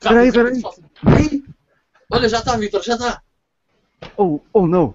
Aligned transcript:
Peraí, 0.00 0.32
peraí. 0.32 0.62
Ai! 1.04 1.44
Olha, 2.10 2.28
já 2.28 2.38
está, 2.38 2.56
Vitor, 2.56 2.82
já 2.82 2.94
está. 2.94 3.22
Oh, 4.16 4.40
oh 4.52 4.66
não. 4.66 4.94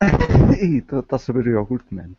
Ih, 0.60 0.82
tá 0.82 1.04
a 1.08 1.18
saber 1.18 1.46
o 1.46 1.50
iogurte, 1.50 1.94
man. 1.94 2.14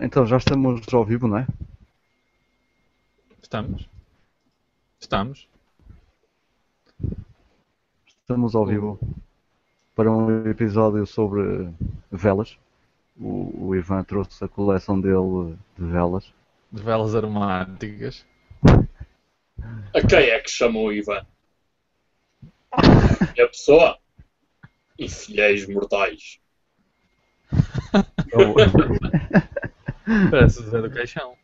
Então 0.00 0.24
já 0.24 0.36
estamos 0.36 0.80
ao 0.94 1.04
vivo, 1.04 1.26
não 1.26 1.38
é? 1.38 1.46
Estamos. 3.42 3.88
Estamos. 5.00 5.48
Estamos 8.06 8.54
ao 8.54 8.64
vivo 8.64 9.00
para 9.96 10.08
um 10.08 10.48
episódio 10.48 11.04
sobre 11.04 11.68
velas. 12.12 12.56
O, 13.16 13.70
o 13.70 13.74
Ivan 13.74 14.04
trouxe 14.04 14.44
a 14.44 14.48
coleção 14.48 15.00
dele 15.00 15.56
de 15.76 15.84
velas. 15.84 16.32
De 16.70 16.80
velas 16.80 17.16
aromáticas. 17.16 18.24
A 19.92 20.06
quem 20.08 20.28
é 20.28 20.38
que 20.38 20.50
chamou 20.50 20.86
o 20.86 20.92
Ivan? 20.92 21.26
E 23.36 23.40
a 23.40 23.48
pessoa? 23.48 23.98
E 24.96 25.08
fiéis 25.08 25.68
mortais. 25.68 26.38
Parece 30.30 30.60
o 30.60 30.70
Zé 30.70 30.80
do 30.80 30.90
Caixão. 30.90 31.36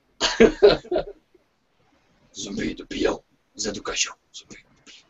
Zumbi 2.34 2.74
do 2.74 2.86
peão. 2.86 3.22
Zé 3.58 3.72
do 3.72 3.82
Caixão. 3.82 4.16
Zumbi 4.34 4.56
do 4.56 4.62
peão. 4.84 5.04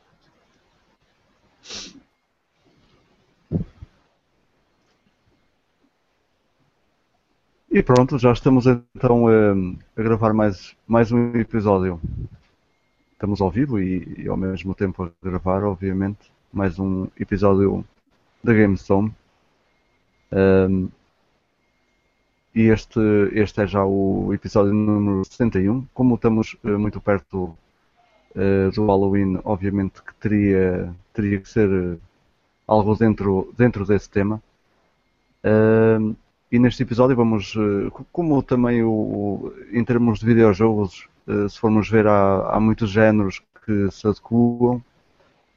E 7.71 7.83
pronto, 7.83 8.19
já 8.19 8.33
estamos 8.33 8.67
então 8.67 9.31
eh, 9.31 9.77
a 9.97 10.03
gravar 10.03 10.33
mais, 10.33 10.77
mais 10.87 11.13
um 11.13 11.37
episódio. 11.37 12.01
Estamos 13.13 13.41
ao 13.41 13.51
vivo 13.51 13.81
e, 13.81 14.23
e 14.25 14.29
ao 14.29 14.37
mesmo 14.37 14.75
tempo 14.75 15.05
a 15.05 15.11
gravar, 15.23 15.65
obviamente, 15.65 16.31
mais 16.53 16.79
um 16.79 17.09
episódio 17.19 17.85
da 18.43 18.53
GameStone. 18.53 19.15
Ehm, 20.31 20.89
e 22.55 22.63
este, 22.77 23.01
este 23.33 23.63
é 23.63 23.67
já 23.67 23.85
o 23.85 24.33
episódio 24.33 24.73
número 24.73 25.25
71. 25.25 25.87
Como 25.95 26.15
estamos 26.17 26.57
eh, 26.65 26.77
muito 26.77 27.01
perto 27.01 27.57
eh, 28.37 28.71
do 28.75 28.87
Halloween, 28.87 29.41
obviamente 29.45 30.03
que 30.03 30.15
teria, 30.17 30.95
teria 31.13 31.41
que 31.41 31.49
ser 31.49 31.69
eh, 31.71 31.99
algo 32.69 32.97
dentro, 32.97 33.53
dentro 33.59 33.85
desse 33.87 34.11
tema. 34.11 34.43
E 36.51 36.59
neste 36.59 36.83
episódio 36.85 37.17
vamos, 37.17 37.53
co- 37.93 38.07
como 38.13 38.43
também 38.43 38.83
o, 38.83 39.53
em 39.73 39.85
termos 39.85 40.21
de 40.21 40.27
videojogos, 40.27 41.09
se 41.49 41.59
formos 41.59 41.89
ver, 41.91 42.07
há, 42.07 42.51
há 42.55 42.61
muitos 42.61 42.91
géneros 42.91 43.43
que 43.65 43.91
se 43.91 44.07
adequam 44.07 44.81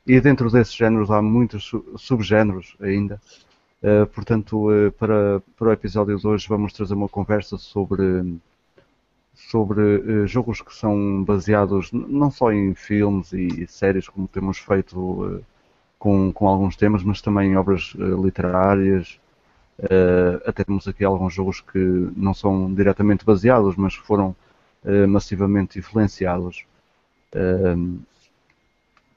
e 0.08 0.20
dentro 0.22 0.50
desses 0.52 0.74
géneros 0.76 1.12
há 1.12 1.22
muitos 1.22 1.66
su- 1.66 1.86
subgéneros 1.98 2.76
ainda. 2.82 3.22
Eh, 3.88 4.06
portanto, 4.06 4.70
eh, 4.70 4.92
para, 4.92 5.42
para 5.58 5.70
o 5.70 5.72
episódio 5.72 6.18
de 6.18 6.28
hoje 6.28 6.46
vamos 6.50 6.74
trazer 6.74 6.94
uma 6.94 7.08
conversa 7.08 7.58
sobre, 7.58 8.04
sobre 9.34 10.24
eh, 10.24 10.28
jogos 10.28 10.62
que 10.62 10.76
são 10.76 11.24
baseados 11.24 11.92
não 11.94 12.30
só 12.30 12.52
em 12.52 12.74
filmes 12.76 13.32
e 13.32 13.66
séries, 13.68 14.10
como 14.10 14.28
temos 14.28 14.58
feito 14.58 15.42
com, 15.98 16.34
com 16.34 16.48
alguns 16.50 16.76
temas, 16.76 17.02
mas 17.02 17.22
também 17.22 17.52
em 17.52 17.58
obras 17.58 17.94
literárias, 17.96 19.20
Uh, 19.80 20.42
até 20.44 20.64
temos 20.64 20.88
aqui 20.88 21.06
alguns 21.06 21.36
jogos 21.36 21.62
que 21.62 21.78
não 22.16 22.34
são 22.34 22.74
diretamente 22.74 23.24
baseados, 23.24 23.76
mas 23.76 23.94
foram 23.94 24.36
uh, 24.84 25.08
massivamente 25.08 25.78
influenciados 25.78 26.66
uh, 27.36 28.00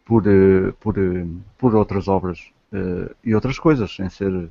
por, 0.05 0.27
uh, 0.27 0.73
por, 0.79 0.99
uh, 0.99 1.41
por 1.57 1.75
outras 1.75 2.09
obras 2.09 2.53
uh, 2.75 3.11
e 3.25 3.35
outras 3.35 3.59
coisas, 3.59 3.97
sem 3.97 4.11
ser, 4.11 4.51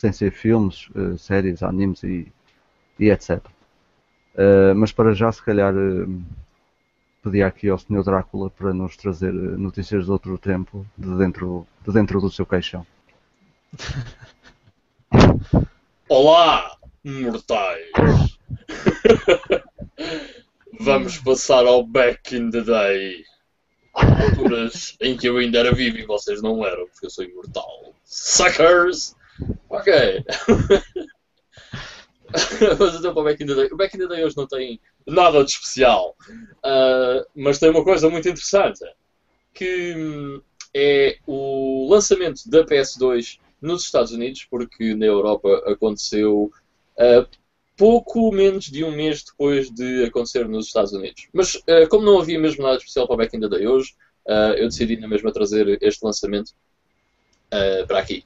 sem 0.00 0.12
ser 0.12 0.32
filmes, 0.32 0.88
uh, 0.94 1.18
séries, 1.18 1.62
animes 1.62 2.02
e, 2.04 2.32
e 2.98 3.10
etc. 3.10 3.38
Uh, 4.34 4.74
mas 4.74 4.92
para 4.92 5.12
já, 5.12 5.30
se 5.30 5.42
calhar, 5.42 5.76
uh, 5.76 6.22
pedi 7.22 7.42
aqui 7.42 7.68
ao 7.68 7.78
Sr. 7.78 8.02
Drácula 8.02 8.48
para 8.48 8.72
nos 8.72 8.96
trazer 8.96 9.30
notícias 9.30 10.06
de 10.06 10.10
outro 10.10 10.38
tempo, 10.38 10.86
de 10.96 11.18
dentro, 11.18 11.66
de 11.86 11.92
dentro 11.92 12.18
do 12.18 12.30
seu 12.30 12.46
caixão. 12.46 12.86
Olá, 16.08 16.78
mortais! 17.04 17.90
Vamos 20.80 21.18
passar 21.18 21.66
ao 21.66 21.84
back 21.84 22.34
in 22.34 22.50
the 22.50 22.62
day. 22.62 23.22
Alturas 23.92 24.96
em 24.98 25.14
que 25.14 25.28
eu 25.28 25.36
ainda 25.36 25.58
era 25.58 25.74
vivo 25.74 25.98
e 25.98 26.06
vocês 26.06 26.40
não 26.40 26.64
eram, 26.64 26.86
porque 26.86 27.04
eu 27.04 27.10
sou 27.10 27.22
imortal. 27.22 27.92
Suckers! 28.02 29.14
Ok. 29.68 29.92
Mas 32.78 32.94
então 32.94 33.12
para 33.12 33.20
o 33.20 33.24
back 33.24 33.42
in 33.42 33.46
the 33.46 33.54
day. 33.54 33.68
O 33.72 33.76
back 33.76 33.96
in 33.96 34.00
the 34.00 34.06
day 34.06 34.24
hoje 34.24 34.36
não 34.36 34.46
tem 34.46 34.80
nada 35.06 35.44
de 35.44 35.50
especial. 35.50 36.16
Ah, 36.62 37.24
mas 37.34 37.58
tem 37.58 37.70
uma 37.70 37.82
coisa 37.82 38.08
muito 38.08 38.28
interessante. 38.28 38.84
Que 39.52 39.94
hum, 39.96 40.40
é 40.74 41.18
o 41.26 41.88
lançamento 41.90 42.48
da 42.48 42.64
PS2 42.64 43.38
nos 43.60 43.82
Estados 43.82 44.12
Unidos, 44.12 44.46
porque 44.48 44.94
na 44.94 45.06
Europa 45.06 45.62
aconteceu 45.66 46.50
uh, 46.96 47.38
pouco 47.76 48.30
menos 48.32 48.66
de 48.66 48.84
um 48.84 48.90
mês 48.90 49.22
depois 49.22 49.70
de 49.70 50.04
acontecer 50.04 50.48
nos 50.48 50.66
Estados 50.66 50.92
Unidos. 50.92 51.28
Mas 51.32 51.54
uh, 51.54 51.88
como 51.90 52.04
não 52.04 52.20
havia 52.20 52.38
mesmo 52.38 52.62
nada 52.62 52.76
especial 52.76 53.06
para 53.06 53.14
o 53.14 53.16
Back 53.18 53.36
in 53.36 53.40
the 53.40 53.48
Day 53.48 53.66
hoje, 53.66 53.94
uh, 54.26 54.54
eu 54.56 54.68
decidi 54.68 54.96
na 54.96 55.08
mesma 55.08 55.32
trazer 55.32 55.78
este 55.82 56.04
lançamento 56.04 56.50
uh, 57.52 57.86
para 57.86 57.98
aqui. 57.98 58.24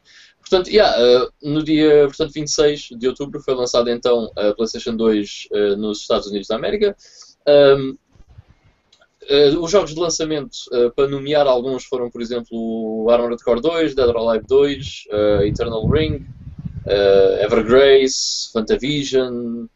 Portanto, 0.48 0.68
yeah, 0.68 0.94
uh, 1.00 1.30
no 1.42 1.62
dia 1.62 2.06
portanto, 2.06 2.32
26 2.32 2.90
de 2.98 3.08
outubro 3.08 3.40
foi 3.40 3.54
lançada 3.54 3.90
então 3.90 4.30
a 4.36 4.52
PlayStation 4.52 4.94
2 4.94 5.48
uh, 5.50 5.76
nos 5.76 6.02
Estados 6.02 6.26
Unidos 6.26 6.48
da 6.48 6.56
América. 6.56 6.96
Um, 7.48 7.96
Uh, 9.24 9.58
os 9.58 9.70
jogos 9.70 9.94
de 9.94 10.00
lançamento, 10.00 10.54
uh, 10.70 10.90
para 10.92 11.08
nomear 11.08 11.46
alguns, 11.46 11.84
foram, 11.84 12.10
por 12.10 12.20
exemplo, 12.20 13.08
Armored 13.08 13.42
Core 13.42 13.60
2, 13.60 13.94
Dead 13.94 14.06
or 14.06 14.16
Alive 14.16 14.44
2, 14.46 15.04
uh, 15.10 15.44
Eternal 15.44 15.88
Ring, 15.88 16.26
Evergrace, 17.40 18.52
Fantavision, 18.52 19.66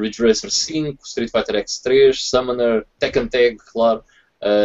Ridge 0.00 0.22
Racer 0.22 0.50
5, 0.50 1.06
Street 1.06 1.30
Fighter 1.30 1.56
X3, 1.56 2.14
Summoner, 2.14 2.86
Tekken 2.98 3.28
Tag, 3.28 3.58
claro, 3.70 4.02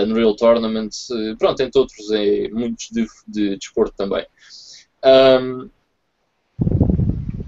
Unreal 0.08 0.38
Tournament, 0.38 0.92
pronto, 1.38 1.62
entre 1.62 1.78
outros, 1.78 2.10
é, 2.12 2.48
muitos 2.48 2.88
de, 2.90 3.06
de 3.28 3.58
desporto 3.58 3.94
também. 3.98 4.26
Um, 5.06 5.70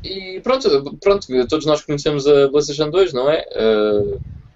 e 0.03 0.39
pronto, 0.41 0.97
pronto, 1.01 1.27
todos 1.47 1.65
nós 1.65 1.81
conhecemos 1.81 2.27
a 2.27 2.47
PlayStation 2.49 2.89
2, 2.89 3.13
não 3.13 3.29
é? 3.29 3.45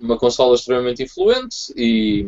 uma 0.02 0.18
consola 0.18 0.56
extremamente 0.56 1.04
influente 1.04 1.72
e 1.76 2.28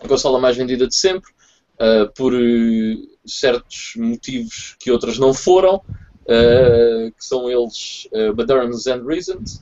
a 0.00 0.08
consola 0.08 0.40
mais 0.40 0.56
vendida 0.56 0.86
de 0.86 0.96
sempre, 0.96 1.30
uh, 1.74 2.10
por 2.14 2.32
uh, 2.32 3.08
certos 3.26 3.92
motivos 3.96 4.76
que 4.78 4.90
outras 4.90 5.18
não 5.18 5.32
foram, 5.32 5.76
uh, 5.76 7.12
que 7.16 7.24
são 7.24 7.50
eles 7.50 8.08
uh, 8.12 8.34
Moderns 8.34 8.86
and 8.86 9.04
Reasons. 9.04 9.60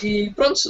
E 0.00 0.30
pronto, 0.30 0.60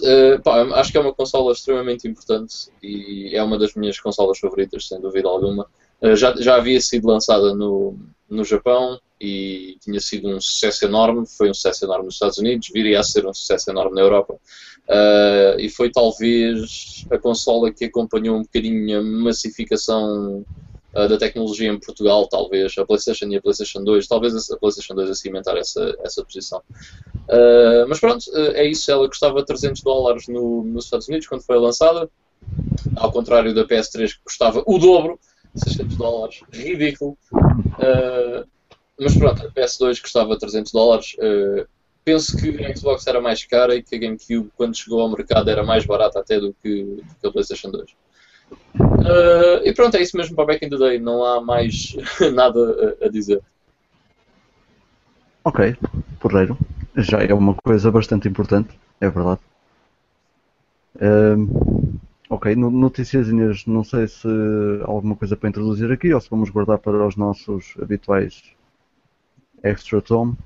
pá, 0.42 0.62
acho 0.80 0.90
que 0.90 0.96
é 0.96 1.00
uma 1.02 1.12
consola 1.12 1.52
extremamente 1.52 2.08
importante 2.08 2.70
e 2.82 3.36
é 3.36 3.42
uma 3.42 3.58
das 3.58 3.74
minhas 3.74 4.00
consolas 4.00 4.38
favoritas, 4.38 4.88
sem 4.88 4.98
dúvida 5.02 5.28
alguma. 5.28 5.66
Já, 6.14 6.34
já 6.36 6.56
havia 6.56 6.80
sido 6.80 7.08
lançada 7.08 7.54
no, 7.54 7.98
no 8.28 8.44
Japão 8.44 8.98
e 9.20 9.76
tinha 9.80 10.00
sido 10.00 10.28
um 10.28 10.40
sucesso 10.40 10.84
enorme, 10.84 11.26
foi 11.26 11.50
um 11.50 11.54
sucesso 11.54 11.84
enorme 11.84 12.04
nos 12.04 12.14
Estados 12.14 12.38
Unidos, 12.38 12.68
viria 12.72 13.00
a 13.00 13.02
ser 13.02 13.26
um 13.26 13.34
sucesso 13.34 13.70
enorme 13.70 13.96
na 13.96 14.02
Europa. 14.02 14.34
Uh, 14.34 15.58
e 15.58 15.68
foi 15.68 15.90
talvez 15.90 17.04
a 17.10 17.18
consola 17.18 17.72
que 17.72 17.84
acompanhou 17.84 18.36
um 18.36 18.42
bocadinho 18.42 18.98
a 18.98 19.02
massificação 19.02 20.44
uh, 20.94 21.08
da 21.08 21.18
tecnologia 21.18 21.68
em 21.68 21.78
Portugal, 21.80 22.26
talvez, 22.28 22.78
a 22.78 22.86
PlayStation 22.86 23.26
e 23.26 23.36
a 23.36 23.42
PlayStation 23.42 23.82
2, 23.82 24.06
talvez 24.06 24.50
a 24.50 24.56
PlayStation 24.56 24.94
2 24.94 25.10
a 25.10 25.14
cimentar 25.14 25.56
essa, 25.56 25.94
essa 26.04 26.24
posição. 26.24 26.62
Uh, 27.28 27.88
mas 27.88 27.98
pronto, 27.98 28.24
é 28.34 28.66
isso, 28.66 28.90
ela 28.90 29.08
custava 29.08 29.44
300 29.44 29.82
dólares 29.82 30.28
no, 30.28 30.62
nos 30.62 30.84
Estados 30.84 31.08
Unidos 31.08 31.26
quando 31.26 31.42
foi 31.42 31.58
lançada, 31.58 32.08
ao 32.96 33.10
contrário 33.10 33.52
da 33.52 33.66
PS3 33.66 34.12
que 34.12 34.24
custava 34.24 34.62
o 34.64 34.78
dobro, 34.78 35.18
600 35.58 35.96
dólares, 35.96 36.42
ridículo. 36.52 37.16
mas 38.98 39.16
pronto, 39.16 39.46
a 39.46 39.50
PS2 39.50 40.00
custava 40.00 40.38
300 40.38 40.72
dólares 40.72 41.16
penso 42.08 42.38
que 42.38 42.64
a 42.64 42.74
Xbox 42.74 43.06
era 43.06 43.20
mais 43.20 43.44
cara 43.44 43.74
e 43.74 43.82
que 43.82 43.94
a 43.94 43.98
GameCube, 43.98 44.50
quando 44.56 44.74
chegou 44.74 45.02
ao 45.02 45.10
mercado, 45.10 45.50
era 45.50 45.62
mais 45.62 45.84
barata 45.84 46.18
até 46.18 46.40
do 46.40 46.54
que, 46.62 46.82
do 46.82 47.14
que 47.20 47.26
a 47.26 47.30
PlayStation 47.30 47.70
2. 47.70 47.90
Uh, 48.80 49.60
e 49.62 49.74
pronto, 49.74 49.94
é 49.94 50.00
isso 50.00 50.16
mesmo 50.16 50.34
para 50.34 50.46
Back 50.46 50.64
in 50.64 50.70
the 50.70 50.78
Day. 50.78 50.98
Não 50.98 51.22
há 51.22 51.38
mais 51.42 51.94
nada 52.32 52.96
a, 53.02 53.06
a 53.06 53.08
dizer. 53.10 53.42
Ok, 55.44 55.76
porreiro. 56.18 56.56
Já 56.96 57.18
é 57.18 57.34
uma 57.34 57.54
coisa 57.54 57.90
bastante 57.90 58.26
importante, 58.26 58.70
é 59.00 59.10
verdade. 59.10 59.40
Ok, 62.30 62.54
no- 62.56 62.70
noticiazinhas, 62.70 63.66
não 63.66 63.84
sei 63.84 64.08
se 64.08 64.26
há 64.82 64.86
alguma 64.90 65.16
coisa 65.16 65.36
para 65.36 65.48
introduzir 65.48 65.90
aqui 65.92 66.12
ou 66.14 66.20
se 66.20 66.30
vamos 66.30 66.50
guardar 66.50 66.78
para 66.78 67.06
os 67.06 67.16
nossos 67.16 67.74
habituais 67.80 68.42
extra 69.62 70.00
tom. 70.02 70.36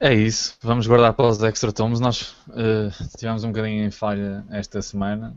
É 0.00 0.12
isso, 0.12 0.56
vamos 0.62 0.86
guardar 0.86 1.14
para 1.14 1.26
os 1.26 1.42
extra 1.42 1.72
tomos. 1.72 2.00
Nós 2.00 2.34
eh, 2.54 2.90
tivemos 3.18 3.44
um 3.44 3.48
bocadinho 3.52 3.84
em 3.84 3.90
falha 3.90 4.44
esta 4.50 4.82
semana, 4.82 5.34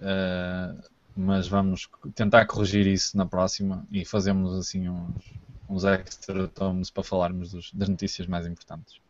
eh, 0.00 0.74
mas 1.16 1.48
vamos 1.48 1.88
tentar 2.14 2.46
corrigir 2.46 2.86
isso 2.86 3.16
na 3.16 3.26
próxima 3.26 3.86
e 3.90 4.04
fazemos 4.04 4.54
assim 4.54 4.88
uns, 4.88 5.24
uns 5.68 5.84
extra 5.84 6.48
tomos 6.48 6.90
para 6.90 7.02
falarmos 7.02 7.50
dos- 7.50 7.72
das 7.72 7.88
notícias 7.88 8.26
mais 8.26 8.46
importantes. 8.46 9.00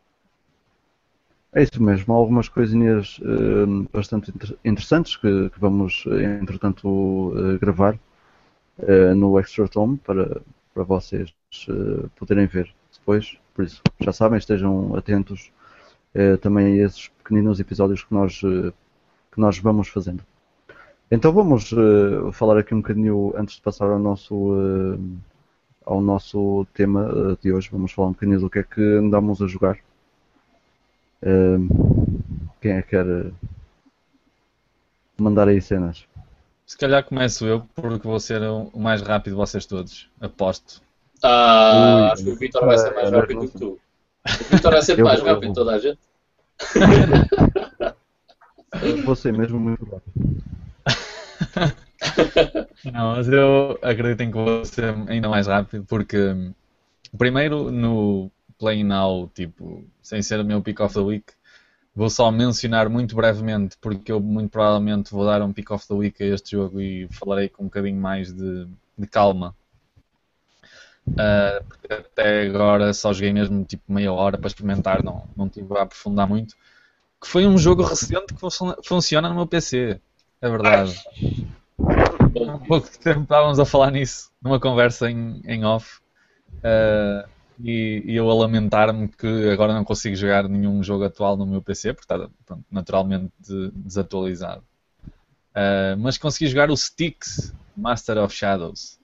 É 1.57 1.63
isso 1.63 1.81
mesmo, 1.81 2.13
há 2.13 2.17
algumas 2.17 2.47
coisinhas 2.47 3.19
eh, 3.23 3.87
bastante 3.91 4.29
inter- 4.31 4.55
interessantes 4.63 5.17
que, 5.17 5.49
que 5.49 5.59
vamos, 5.59 6.03
eh, 6.07 6.39
entretanto, 6.41 7.33
eh, 7.35 7.57
gravar 7.57 7.99
eh, 8.79 9.13
no 9.15 9.39
Extra 9.39 9.67
Tom 9.67 9.97
para, 9.97 10.41
para 10.73 10.83
vocês 10.83 11.33
poderem 12.17 12.47
ver 12.47 12.73
depois. 12.93 13.37
Por 13.55 13.65
isso, 13.65 13.81
já 13.99 14.13
sabem, 14.13 14.37
estejam 14.39 14.95
atentos 14.95 15.51
também 16.41 16.81
a 16.81 16.85
esses 16.85 17.09
pequeninos 17.09 17.59
episódios 17.59 18.03
que 18.03 18.13
nós, 18.13 18.39
que 18.39 19.39
nós 19.39 19.59
vamos 19.59 19.87
fazendo. 19.89 20.23
Então 21.11 21.33
vamos 21.33 21.71
falar 22.33 22.57
aqui 22.59 22.73
um 22.75 22.81
bocadinho, 22.81 23.33
antes 23.37 23.55
de 23.57 23.61
passar 23.61 23.89
ao 23.89 23.99
nosso, 23.99 24.35
ao 25.85 26.01
nosso 26.01 26.67
tema 26.73 27.35
de 27.41 27.51
hoje, 27.51 27.69
vamos 27.71 27.91
falar 27.91 28.09
um 28.09 28.11
bocadinho 28.11 28.39
do 28.39 28.49
que 28.49 28.59
é 28.59 28.63
que 28.63 28.81
andamos 28.81 29.41
a 29.41 29.47
jogar. 29.47 29.77
Quem 32.61 32.71
é 32.71 32.81
que 32.81 32.89
quer 32.89 33.05
eh, 33.05 33.31
mandar 35.17 35.47
aí 35.47 35.61
cenas? 35.61 36.05
Se 36.65 36.77
calhar 36.77 37.03
começo 37.03 37.45
eu, 37.45 37.61
porque 37.75 38.07
vou 38.07 38.19
ser 38.19 38.41
o 38.43 38.71
mais 38.77 39.01
rápido 39.01 39.33
de 39.33 39.37
vocês 39.37 39.65
todos, 39.65 40.09
aposto. 40.19 40.81
Ah, 41.23 41.71
Ui, 41.73 42.11
acho 42.11 42.23
que 42.23 42.29
o 42.31 42.35
Vitor 42.35 42.65
vai 42.65 42.77
ser 42.77 42.93
mais 42.93 43.11
ah, 43.13 43.19
rápido 43.19 43.39
que 43.47 43.57
tu. 43.57 43.79
O 44.41 44.43
Vitor 44.55 44.71
vai 44.71 44.81
ser 44.81 44.97
Eu- 44.99 45.05
mais 45.05 45.21
rápido 45.21 45.49
que 45.49 45.53
toda 45.55 45.75
a 45.75 45.79
gente. 45.79 45.99
Vou 49.05 49.15
ser 49.15 49.33
mesmo 49.33 49.59
muito 49.59 49.83
rápido. 49.85 50.13
Não, 52.93 53.15
mas 53.15 53.27
eu 53.27 53.77
acredito 53.81 54.21
em 54.21 54.31
que 54.31 54.37
vou 54.37 54.63
ser 54.65 54.93
ainda 55.09 55.27
mais 55.29 55.47
rápido, 55.47 55.83
porque 55.85 56.17
primeiro 57.17 57.71
no 57.71 58.31
Play 58.57 58.83
Now, 58.83 59.29
tipo, 59.33 59.85
sem 60.01 60.21
ser 60.21 60.39
o 60.39 60.45
meu 60.45 60.61
Pick 60.61 60.79
of 60.79 60.93
the 60.93 61.01
Week, 61.01 61.25
vou 61.95 62.09
só 62.09 62.31
mencionar 62.31 62.89
muito 62.89 63.15
brevemente, 63.15 63.77
porque 63.81 64.11
eu 64.11 64.19
muito 64.19 64.51
provavelmente 64.51 65.11
vou 65.11 65.25
dar 65.25 65.41
um 65.41 65.53
Pick 65.53 65.71
of 65.71 65.87
the 65.87 65.93
Week 65.93 66.23
a 66.23 66.27
este 66.27 66.51
jogo 66.51 66.79
e 66.79 67.07
falarei 67.11 67.49
com 67.49 67.63
um 67.63 67.67
bocadinho 67.67 67.99
mais 67.99 68.33
de, 68.33 68.67
de 68.97 69.07
calma. 69.07 69.55
Ah, 71.17 71.61
porque 71.67 71.93
até 71.93 72.47
agora 72.47 72.93
só 72.93 73.13
joguei 73.13 73.31
mesmo 73.31 73.63
tipo 73.63 73.83
meia 73.91 74.11
hora 74.11 74.37
para 74.37 74.47
experimentar, 74.47 75.03
não, 75.03 75.23
não 75.35 75.47
tive 75.47 75.77
a 75.77 75.83
aprofundar 75.83 76.27
muito. 76.27 76.55
Que 77.21 77.27
foi 77.27 77.47
um 77.47 77.57
jogo 77.57 77.83
recente 77.83 78.33
que 78.33 78.39
funciona, 78.83 79.29
no 79.29 79.35
meu 79.35 79.47
PC, 79.47 79.99
é 80.41 80.49
verdade. 80.49 80.99
Há 81.79 82.57
pouco 82.59 82.87
tempo 82.99 83.21
estávamos 83.21 83.59
a 83.59 83.65
falar 83.65 83.91
nisso, 83.91 84.31
numa 84.41 84.59
conversa 84.59 85.09
em, 85.09 85.41
em 85.45 85.65
off, 85.65 85.99
eh, 86.63 87.25
e, 87.59 88.03
e 88.05 88.15
eu 88.15 88.29
a 88.29 88.33
lamentar-me 88.33 89.07
que 89.07 89.49
agora 89.49 89.73
não 89.73 89.83
consigo 89.83 90.15
jogar 90.15 90.47
nenhum 90.47 90.83
jogo 90.83 91.03
atual 91.03 91.35
no 91.37 91.45
meu 91.45 91.61
PC, 91.61 91.93
porque 91.93 92.13
está 92.13 92.29
pronto, 92.45 92.65
naturalmente 92.71 93.31
de- 93.39 93.71
desatualizado. 93.71 94.63
Eh, 95.55 95.95
mas 95.97 96.17
consegui 96.17 96.47
jogar 96.47 96.69
o 96.69 96.75
Styx 96.75 97.53
Master 97.75 98.19
of 98.19 98.33
Shadows. 98.33 98.99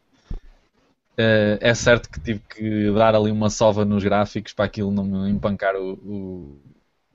Eh, 1.17 1.57
é 1.61 1.73
certo 1.73 2.09
que 2.09 2.19
tive 2.19 2.41
que 2.41 2.91
dar 2.91 3.15
ali 3.15 3.31
uma 3.31 3.49
sova 3.49 3.83
nos 3.83 4.03
gráficos 4.03 4.53
para 4.53 4.65
aquilo 4.65 4.91
não 4.91 5.03
me 5.03 5.29
empancar 5.31 5.75
o, 5.75 6.59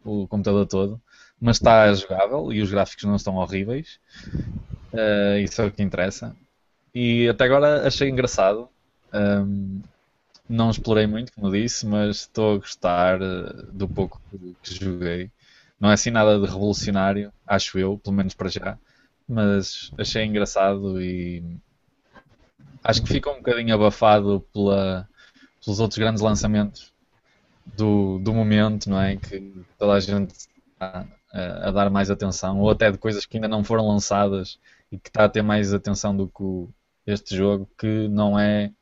o, 0.04 0.22
o 0.22 0.28
computador 0.28 0.66
todo, 0.66 1.00
mas 1.40 1.56
está 1.56 1.92
jogável 1.94 2.52
e 2.52 2.62
os 2.62 2.70
gráficos 2.70 3.04
não 3.04 3.16
estão 3.16 3.36
horríveis. 3.36 4.00
Uh, 4.92 5.38
isso 5.38 5.60
é 5.60 5.66
o 5.66 5.70
que 5.70 5.82
interessa. 5.82 6.34
E 6.94 7.28
até 7.28 7.44
agora 7.44 7.86
achei 7.86 8.08
engraçado. 8.08 8.68
Um, 9.12 9.80
não 10.48 10.70
explorei 10.70 11.06
muito, 11.06 11.32
como 11.32 11.50
disse, 11.52 11.86
mas 11.86 12.18
estou 12.22 12.54
a 12.54 12.58
gostar 12.58 13.20
uh, 13.22 13.72
do 13.72 13.88
pouco 13.88 14.20
que, 14.30 14.74
joguei. 14.74 15.30
Não 15.80 15.90
é 15.90 15.94
assim 15.94 16.10
nada 16.10 16.38
de 16.38 16.46
revolucionário, 16.46 17.32
acho 17.46 17.78
eu, 17.78 17.98
pelo 17.98 18.16
menos 18.16 18.34
para 18.34 18.48
já. 18.48 18.78
Mas 19.28 19.92
achei 19.98 20.24
engraçado 20.24 21.00
e 21.02 21.60
acho 22.82 23.02
que 23.02 23.08
ficou 23.12 23.32
um 23.34 23.38
bocadinho 23.38 23.74
abafado 23.74 24.40
pela, 24.52 25.08
pelos 25.64 25.80
outros 25.80 25.98
grandes 25.98 26.22
lançamentos 26.22 26.92
do, 27.66 28.18
do 28.20 28.34
momento, 28.34 28.90
não 28.90 29.00
é? 29.00 29.16
Que 29.16 29.66
toda 29.78 29.94
a 29.94 30.00
gente 30.00 30.32
está 30.34 31.08
a, 31.32 31.68
a 31.68 31.72
dar 31.72 31.90
mais 31.90 32.10
atenção, 32.10 32.60
ou 32.60 32.70
até 32.70 32.92
de 32.92 32.98
coisas 32.98 33.26
que 33.26 33.36
ainda 33.38 33.48
não 33.48 33.64
foram 33.64 33.88
lançadas 33.88 34.58
e 34.92 34.98
que 34.98 35.10
está 35.10 35.24
a 35.26 35.28
ter 35.28 35.42
mais 35.42 35.74
atenção 35.74 36.16
do 36.16 36.28
que 36.28 36.42
o- 36.42 36.70
este 37.06 37.36
jogo, 37.36 37.70
que 37.78 38.08
não 38.08 38.38
é, 38.38 38.72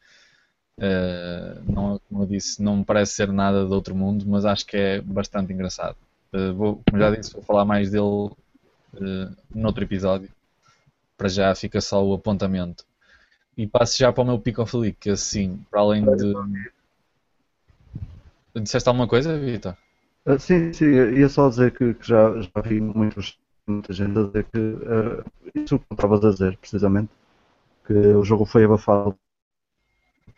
eh, 0.78 1.58
não, 1.64 1.98
como 2.08 2.22
eu 2.22 2.26
disse, 2.26 2.62
não 2.62 2.78
me 2.78 2.84
parece 2.84 3.14
ser 3.14 3.32
nada 3.32 3.64
de 3.64 3.72
outro 3.72 3.94
mundo, 3.94 4.24
mas 4.26 4.44
acho 4.44 4.66
que 4.66 4.76
é 4.76 5.00
bastante 5.00 5.52
engraçado. 5.52 5.96
Eh, 6.32 6.52
vou, 6.52 6.82
como 6.88 7.02
já 7.02 7.10
disse, 7.10 7.32
vou 7.32 7.42
falar 7.42 7.64
mais 7.64 7.90
dele 7.90 8.30
eh, 8.94 9.28
noutro 9.54 9.84
episódio. 9.84 10.30
Para 11.16 11.28
já 11.28 11.54
fica 11.54 11.80
só 11.80 12.04
o 12.04 12.14
apontamento. 12.14 12.84
E 13.56 13.66
passo 13.66 13.96
já 13.98 14.12
para 14.12 14.22
o 14.22 14.26
meu 14.26 14.38
Pick 14.38 14.58
of 14.58 14.92
que 15.00 15.10
assim, 15.10 15.58
para 15.70 15.80
além 15.80 16.04
de. 16.04 16.34
Disseste 18.54 18.88
alguma 18.88 19.08
coisa, 19.08 19.38
Vitor? 19.38 19.76
Ah, 20.26 20.38
sim, 20.38 20.72
sim, 20.72 20.86
ia 20.86 21.28
só 21.28 21.48
dizer 21.48 21.72
que, 21.72 21.94
que 21.94 22.06
já, 22.06 22.38
já 22.40 22.60
vi 22.62 22.80
muitos, 22.80 23.38
muita 23.66 23.92
gente 23.92 24.18
a 24.18 24.22
dizer 24.24 24.44
que 24.44 25.60
isso 25.60 25.78
que 25.78 25.86
estavas 25.90 26.24
a 26.24 26.30
dizer, 26.30 26.56
precisamente, 26.58 27.10
que 27.86 27.94
o 27.94 28.24
jogo 28.24 28.44
foi 28.44 28.64
abafado 28.64 29.16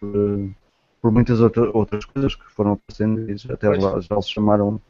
por, 0.01 0.51
por 1.01 1.13
muitas 1.13 1.41
outra, 1.41 1.71
outras 1.77 2.05
coisas 2.05 2.35
que 2.35 2.45
foram 2.51 2.73
aparecendo 2.73 3.31
e 3.31 3.53
até 3.53 3.69
lá 3.69 4.01
já 4.01 4.21
se 4.23 4.31
chamaram 4.31 4.81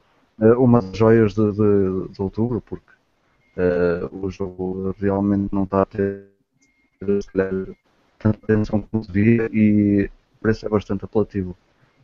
ah, 0.41 0.59
uma 0.59 0.81
das 0.81 0.97
joias 0.97 1.35
de, 1.35 1.53
de, 1.53 2.09
de 2.13 2.23
outubro, 2.23 2.61
porque 2.61 2.93
ah, 3.57 4.09
o 4.13 4.31
jogo 4.31 4.95
realmente 4.99 5.53
não 5.53 5.65
está 5.65 5.83
a 5.83 5.87
ter 5.87 6.27
calhar, 7.33 7.53
tanta 8.19 8.39
atenção 8.43 8.83
como 8.83 9.05
devia 9.05 9.49
e 9.53 10.11
parece 10.41 10.61
ser 10.61 10.69
bastante 10.69 11.05
apelativo 11.05 11.57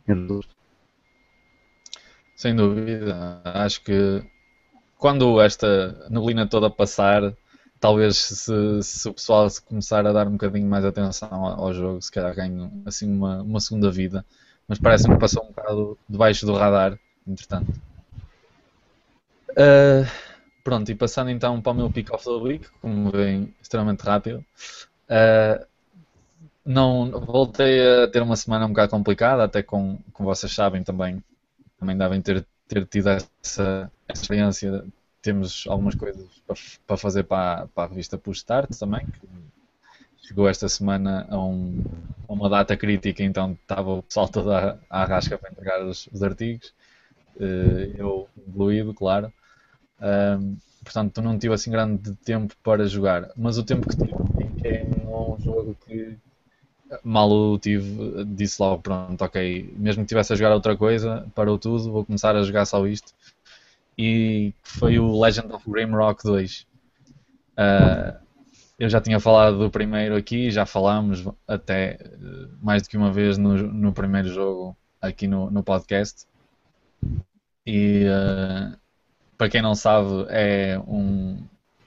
em 0.07 0.13
reduto. 0.13 0.55
Sem 2.35 2.55
dúvida. 2.55 3.41
Acho 3.43 3.83
que 3.83 4.23
quando 4.97 5.41
esta 5.41 6.07
neblina 6.09 6.47
toda 6.47 6.69
passar, 6.69 7.33
talvez 7.79 8.17
se, 8.17 8.83
se 8.83 9.09
o 9.09 9.13
pessoal 9.13 9.47
começar 9.65 10.05
a 10.05 10.13
dar 10.13 10.27
um 10.27 10.33
bocadinho 10.33 10.67
mais 10.67 10.85
atenção 10.85 11.29
ao, 11.31 11.65
ao 11.65 11.73
jogo, 11.73 12.01
se 12.01 12.11
calhar 12.11 12.35
ganhe 12.35 12.69
assim 12.85 13.11
uma, 13.11 13.41
uma 13.41 13.59
segunda 13.59 13.91
vida. 13.91 14.25
Mas 14.67 14.79
parece-me 14.79 15.15
que 15.15 15.21
passou 15.21 15.43
um 15.43 15.47
bocado 15.47 15.97
debaixo 16.09 16.45
do 16.45 16.53
radar, 16.53 16.97
entretanto. 17.27 17.71
Ah, 19.57 20.03
pronto, 20.63 20.91
e 20.91 20.95
passando 20.95 21.29
então 21.29 21.61
para 21.61 21.71
o 21.71 21.75
meu 21.75 21.91
pick 21.91 22.11
of 22.11 22.23
the 22.23 22.31
week, 22.31 22.67
como 22.81 23.11
vem 23.11 23.53
extremamente 23.61 24.01
rápido. 24.01 24.43
ah, 25.09 25.65
não 26.65 27.11
voltei 27.11 28.03
a 28.03 28.07
ter 28.07 28.23
uma 28.23 28.35
semana 28.35 28.65
um 28.65 28.69
bocado 28.69 28.89
complicada, 28.89 29.43
até 29.43 29.61
com, 29.61 29.99
como 30.11 30.27
vocês 30.27 30.51
sabem 30.51 30.83
também 30.83 31.23
também 31.79 31.97
devem 31.97 32.21
ter, 32.21 32.45
ter 32.67 32.85
tido 32.87 33.09
essa 33.09 33.91
experiência. 34.11 34.83
Temos 35.25 35.65
algumas 35.67 35.95
coisas 35.95 36.41
para, 36.47 36.55
para 36.87 36.97
fazer 36.97 37.25
para, 37.25 37.67
para 37.69 37.85
a 37.85 37.89
revista 37.89 38.17
Push 38.17 38.39
Start 38.39 38.71
também, 38.79 39.07
que 39.07 39.27
chegou 40.27 40.47
esta 40.49 40.67
semana 40.69 41.27
a, 41.29 41.37
um- 41.39 42.03
a 42.27 42.33
uma 42.33 42.49
data 42.49 42.75
crítica, 42.77 43.23
então 43.23 43.53
estava 43.53 43.91
o 43.93 44.03
pessoal 44.03 44.27
todo 44.29 44.51
à, 44.53 44.79
à 44.89 45.05
rasca 45.05 45.37
para 45.37 45.51
entregar 45.51 45.83
os, 45.85 46.07
os 46.07 46.23
artigos. 46.23 46.73
Eh, 47.39 47.93
eu 47.97 48.29
incluído, 48.47 48.93
claro. 48.93 49.33
Portanto, 50.83 51.21
não 51.21 51.37
tive 51.37 51.53
assim 51.53 51.71
grande 51.71 52.15
tempo 52.17 52.55
para 52.63 52.85
jogar, 52.87 53.31
mas 53.35 53.57
o 53.57 53.63
tempo 53.65 53.87
que 53.87 53.97
tive 53.97 54.15
é 54.63 54.83
um 55.07 55.39
jogo 55.39 55.75
que 55.85 56.17
mal 57.03 57.29
o 57.31 57.59
tive, 57.59 58.25
disse 58.25 58.61
logo, 58.61 58.81
pronto, 58.81 59.23
ok, 59.23 59.73
mesmo 59.77 60.03
que 60.03 60.09
tivesse 60.09 60.33
a 60.33 60.35
jogar 60.35 60.53
outra 60.53 60.77
coisa, 60.77 61.27
parou 61.35 61.57
tudo, 61.59 61.91
vou 61.91 62.05
começar 62.05 62.35
a 62.35 62.43
jogar 62.43 62.65
só 62.65 62.85
isto. 62.87 63.13
E 63.97 64.53
foi 64.63 64.99
o 64.99 65.19
Legend 65.19 65.53
of 65.53 65.69
Grimrock 65.69 66.23
2. 66.23 66.67
Uh, 67.57 68.19
eu 68.77 68.89
já 68.89 68.99
tinha 68.99 69.19
falado 69.19 69.57
do 69.57 69.71
primeiro 69.71 70.15
aqui, 70.15 70.51
já 70.51 70.65
falámos 70.65 71.25
até 71.47 71.97
uh, 72.03 72.57
mais 72.61 72.83
do 72.83 72.89
que 72.89 72.97
uma 72.97 73.11
vez 73.11 73.37
no, 73.37 73.55
no 73.55 73.93
primeiro 73.93 74.27
jogo 74.27 74.75
aqui 75.01 75.27
no, 75.27 75.49
no 75.49 75.63
podcast. 75.63 76.27
E 77.65 78.05
uh, 78.05 78.77
para 79.37 79.49
quem 79.49 79.61
não 79.61 79.75
sabe, 79.75 80.25
é 80.29 80.77
um, 80.79 81.37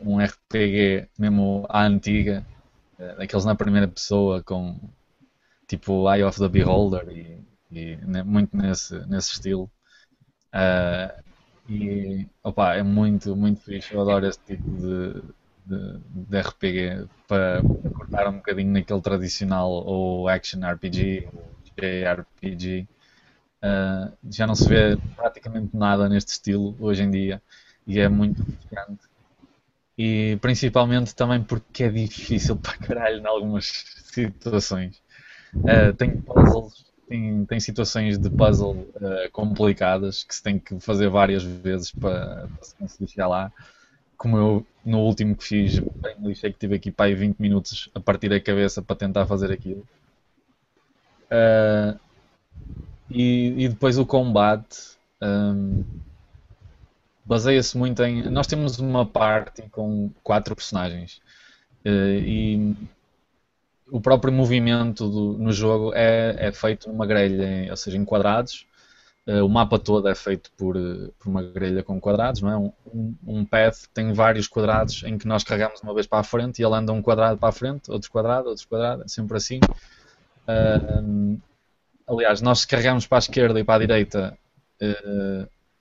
um 0.01 0.19
RPG 0.19 1.09
mesmo 1.19 1.67
à 1.69 1.85
antiga, 1.85 2.45
daqueles 3.17 3.45
na 3.45 3.55
primeira 3.55 3.87
pessoa, 3.87 4.43
com 4.43 4.77
tipo 5.69 6.13
Eye 6.13 6.25
of 6.25 6.39
the 6.39 6.49
Beholder 6.49 7.09
e, 7.11 7.41
e 7.71 7.97
muito 8.25 8.57
nesse, 8.57 8.99
nesse 9.07 9.33
estilo. 9.35 9.71
Uh, 10.49 11.28
e 11.69 12.27
opa, 12.43 12.75
é 12.75 12.83
muito, 12.83 13.37
muito 13.37 13.61
fixe. 13.61 13.93
Eu 13.93 14.01
adoro 14.01 14.27
esse 14.27 14.39
tipo 14.41 14.71
de, 14.71 15.23
de, 15.67 15.99
de 16.29 16.41
RPG 16.41 17.09
para, 17.27 17.63
cortar 17.95 18.29
um 18.29 18.37
bocadinho 18.37 18.73
naquele 18.73 19.01
tradicional 19.03 19.71
ou 19.71 20.29
action 20.29 20.61
RPG 20.61 21.29
ou 21.33 21.53
JRPG. 21.77 22.87
Uh, 23.63 24.17
já 24.31 24.47
não 24.47 24.55
se 24.55 24.69
vê 24.69 24.97
praticamente 25.17 25.77
nada 25.77 26.09
neste 26.09 26.31
estilo 26.31 26.77
hoje 26.79 27.03
em 27.03 27.11
dia 27.11 27.43
e 27.87 28.01
é 28.01 28.09
muito 28.09 28.43
frustrante. 28.43 29.07
E 29.97 30.39
principalmente 30.41 31.15
também 31.15 31.43
porque 31.43 31.85
é 31.85 31.89
difícil 31.91 32.57
para 32.59 32.79
caralho 32.79 33.21
em 33.21 33.27
algumas 33.27 33.67
situações. 34.05 35.03
Uh, 35.55 35.93
tem 35.97 36.19
puzzles 36.21 36.87
tem, 37.09 37.45
tem 37.47 37.61
situações 37.61 38.19
de 38.19 38.29
puzzle 38.31 38.73
uh, 38.97 39.31
complicadas 39.33 40.23
que 40.23 40.35
se 40.35 40.43
tem 40.43 40.59
que 40.59 40.79
fazer 40.79 41.09
várias 41.09 41.43
vezes 41.43 41.91
para, 41.91 42.49
se 42.61 42.75
conseguir 42.77 43.11
chegar 43.11 43.29
lá. 43.29 43.53
Como 44.17 44.37
eu, 44.37 44.67
no 44.85 45.01
último 45.01 45.37
que 45.37 45.45
fiz, 45.45 45.79
bem 45.79 46.17
lixei 46.21 46.53
que 46.53 46.59
tive 46.59 46.77
aqui 46.77 46.91
para 46.91 47.07
aí 47.07 47.15
20 47.15 47.39
minutos 47.39 47.89
a 47.95 48.01
partir 48.01 48.29
da 48.29 48.41
cabeça 48.41 48.83
para 48.83 48.97
tentar 48.97 49.27
fazer 49.27 49.51
aquilo. 49.53 49.87
Uh, 51.31 51.99
e, 53.11 53.65
e, 53.65 53.69
depois 53.69 53.99
o 53.99 54.05
combate 54.05 54.99
um, 55.23 55.85
baseia-se 57.25 57.77
muito 57.77 58.03
em. 58.03 58.29
Nós 58.31 58.47
temos 58.47 58.79
uma 58.79 59.07
parte 59.07 59.63
com 59.71 60.11
quatro 60.23 60.55
personagens. 60.55 61.21
Uh, 61.85 62.19
e 62.19 62.77
o 63.91 64.01
próprio 64.01 64.33
movimento 64.33 65.09
do, 65.09 65.39
no 65.39 65.53
jogo 65.53 65.93
é, 65.95 66.37
é, 66.39 66.53
feito 66.53 66.89
numa 66.89 67.07
grelha, 67.07 67.71
ou 67.71 67.77
seja, 67.77 67.97
em 67.97 68.05
quadrados. 68.05 68.67
Uh, 69.27 69.45
o 69.45 69.49
mapa 69.49 69.79
todo 69.79 70.09
é 70.09 70.15
feito 70.15 70.51
por, 70.57 70.75
uh, 70.75 71.13
por, 71.19 71.29
uma 71.29 71.43
grelha 71.43 71.83
com 71.83 72.01
quadrados, 72.01 72.41
não 72.41 72.51
é? 72.51 72.57
Um, 72.57 73.15
um, 73.27 73.45
path 73.45 73.87
tem 73.93 74.11
vários 74.15 74.49
quadrados 74.49 75.03
em 75.05 75.19
que 75.19 75.29
nós 75.29 75.45
carregamos 75.45 75.83
uma 75.83 75.93
vez 75.93 76.07
para 76.07 76.21
a 76.21 76.23
frente 76.23 76.61
e 76.61 76.65
ele 76.65 76.75
anda 76.75 76.95
um 76.95 77.03
quadrado 77.03 77.37
para 77.37 77.51
a 77.51 77.53
frente, 77.53 77.91
outro 77.91 78.11
quadrado, 78.11 78.49
outro 78.49 78.67
quadrado, 78.67 79.03
é 79.03 79.09
sempre 79.09 79.37
assim. 79.37 79.61
Uh, 80.49 81.39
aliás, 82.07 82.41
nós 82.41 82.61
se 82.61 82.67
carregamos 82.67 83.07
para 83.07 83.19
a 83.19 83.21
esquerda 83.21 83.61
e 83.61 83.65
para 83.65 83.75
a 83.75 83.87
direita, 83.87 84.39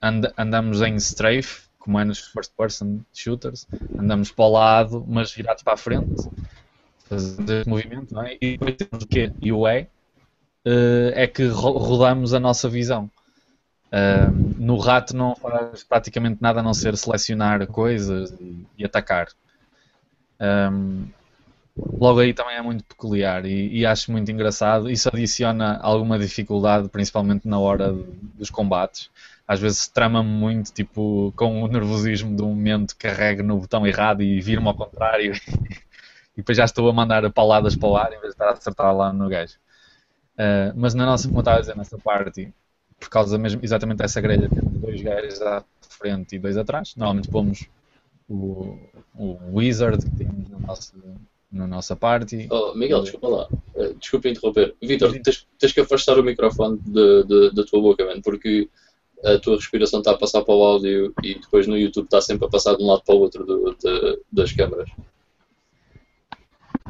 and, 0.02 0.30
andamos 0.36 0.82
em 0.82 0.96
strafe, 0.96 1.68
como 1.78 1.98
é 1.98 2.04
nos 2.04 2.18
first 2.18 2.52
person 2.54 3.00
shooters, 3.14 3.66
andamos 3.98 4.30
para 4.30 4.44
o 4.44 4.52
lado, 4.52 5.06
mas 5.08 5.32
virados 5.32 5.62
para 5.62 5.72
a 5.72 5.78
frente 5.78 6.28
fazer 7.08 7.66
movimento, 7.66 8.14
não 8.14 8.22
é? 8.22 8.36
E 8.40 8.52
depois 8.52 8.76
temos 8.76 9.04
o 9.04 9.08
Q 9.08 9.32
e 9.40 9.52
o 9.52 9.66
E, 9.66 9.82
uh, 9.82 11.12
é 11.14 11.26
que 11.26 11.46
ro 11.46 11.72
rodamos 11.72 12.34
a 12.34 12.40
nossa 12.40 12.68
visão. 12.68 13.10
Uh, 13.86 14.30
no 14.58 14.76
rato 14.76 15.16
não 15.16 15.34
faz 15.34 15.82
praticamente 15.82 16.42
nada 16.42 16.60
a 16.60 16.62
não 16.62 16.74
ser 16.74 16.96
selecionar 16.96 17.66
coisas 17.66 18.30
e, 18.38 18.66
e 18.76 18.84
atacar. 18.84 19.28
Um, 20.40 21.08
logo 21.76 22.20
aí 22.20 22.34
também 22.34 22.56
é 22.56 22.62
muito 22.62 22.84
peculiar 22.84 23.44
e, 23.46 23.78
e, 23.78 23.86
acho 23.86 24.12
muito 24.12 24.30
engraçado. 24.30 24.90
Isso 24.90 25.08
adiciona 25.08 25.78
alguma 25.78 26.18
dificuldade, 26.18 26.88
principalmente 26.88 27.48
na 27.48 27.58
hora 27.58 27.92
dos 28.34 28.50
combates. 28.50 29.10
Às 29.46 29.60
vezes 29.60 29.88
trama-me 29.88 30.28
muito, 30.28 30.70
tipo, 30.72 31.32
com 31.34 31.62
o 31.62 31.68
nervosismo 31.68 32.36
do 32.36 32.46
momento 32.46 32.94
carrego 32.96 33.42
no 33.42 33.58
botão 33.58 33.86
errado 33.86 34.22
e 34.22 34.38
viro-me 34.40 34.68
ao 34.68 34.74
contrário 34.74 35.32
e 36.38 36.40
depois 36.40 36.56
já 36.56 36.64
estou 36.64 36.88
a 36.88 36.92
mandar 36.92 37.28
paladas 37.32 37.74
para 37.74 37.88
o 37.88 37.96
ar 37.96 38.12
em 38.12 38.20
vez 38.20 38.22
de 38.22 38.28
estar 38.28 38.46
a 38.46 38.52
acertar 38.52 38.96
lá 38.96 39.12
no 39.12 39.28
gajo. 39.28 39.56
Uh, 40.34 40.70
mas 40.76 40.94
na 40.94 41.04
nossa, 41.04 41.26
como 41.26 41.40
estava 41.40 41.56
a 41.56 41.60
dizer, 41.60 41.76
nessa 41.76 41.98
parte, 41.98 42.54
por 43.00 43.08
causa 43.08 43.36
mesmo, 43.36 43.60
exatamente 43.60 43.98
dessa 43.98 44.20
grelha, 44.20 44.48
temos 44.48 44.72
dois 44.74 45.02
gajos 45.02 45.42
à 45.42 45.64
frente 45.80 46.36
e 46.36 46.38
dois 46.38 46.56
atrás. 46.56 46.94
Normalmente 46.94 47.28
pomos 47.28 47.66
o, 48.28 48.78
o 49.16 49.36
Wizard 49.52 49.98
que 50.04 50.16
temos 50.16 50.48
na 50.48 50.60
nossa, 50.60 50.94
na 51.50 51.66
nossa 51.66 51.96
party. 51.96 52.46
Oh, 52.52 52.72
Miguel, 52.72 53.02
desculpa 53.02 53.26
lá. 53.26 53.48
Uh, 53.74 53.94
desculpa 53.94 54.28
interromper. 54.28 54.76
Vitor, 54.80 55.10
tens, 55.20 55.44
tens, 55.58 55.72
que 55.72 55.80
afastar 55.80 56.20
o 56.20 56.22
microfone 56.22 56.78
de, 56.86 57.24
de, 57.24 57.50
da 57.52 57.64
tua 57.64 57.82
boca, 57.82 58.06
man, 58.06 58.22
porque 58.22 58.68
a 59.24 59.38
tua 59.38 59.56
respiração 59.56 59.98
está 59.98 60.12
a 60.12 60.16
passar 60.16 60.42
para 60.42 60.54
o 60.54 60.62
áudio 60.62 61.12
e 61.20 61.34
depois 61.34 61.66
no 61.66 61.76
YouTube 61.76 62.04
está 62.04 62.20
sempre 62.20 62.46
a 62.46 62.48
passar 62.48 62.76
de 62.76 62.84
um 62.84 62.86
lado 62.86 63.02
para 63.04 63.16
o 63.16 63.18
outro 63.18 63.44
do, 63.44 63.74
de, 63.74 64.20
das 64.30 64.52
câmaras. 64.52 64.88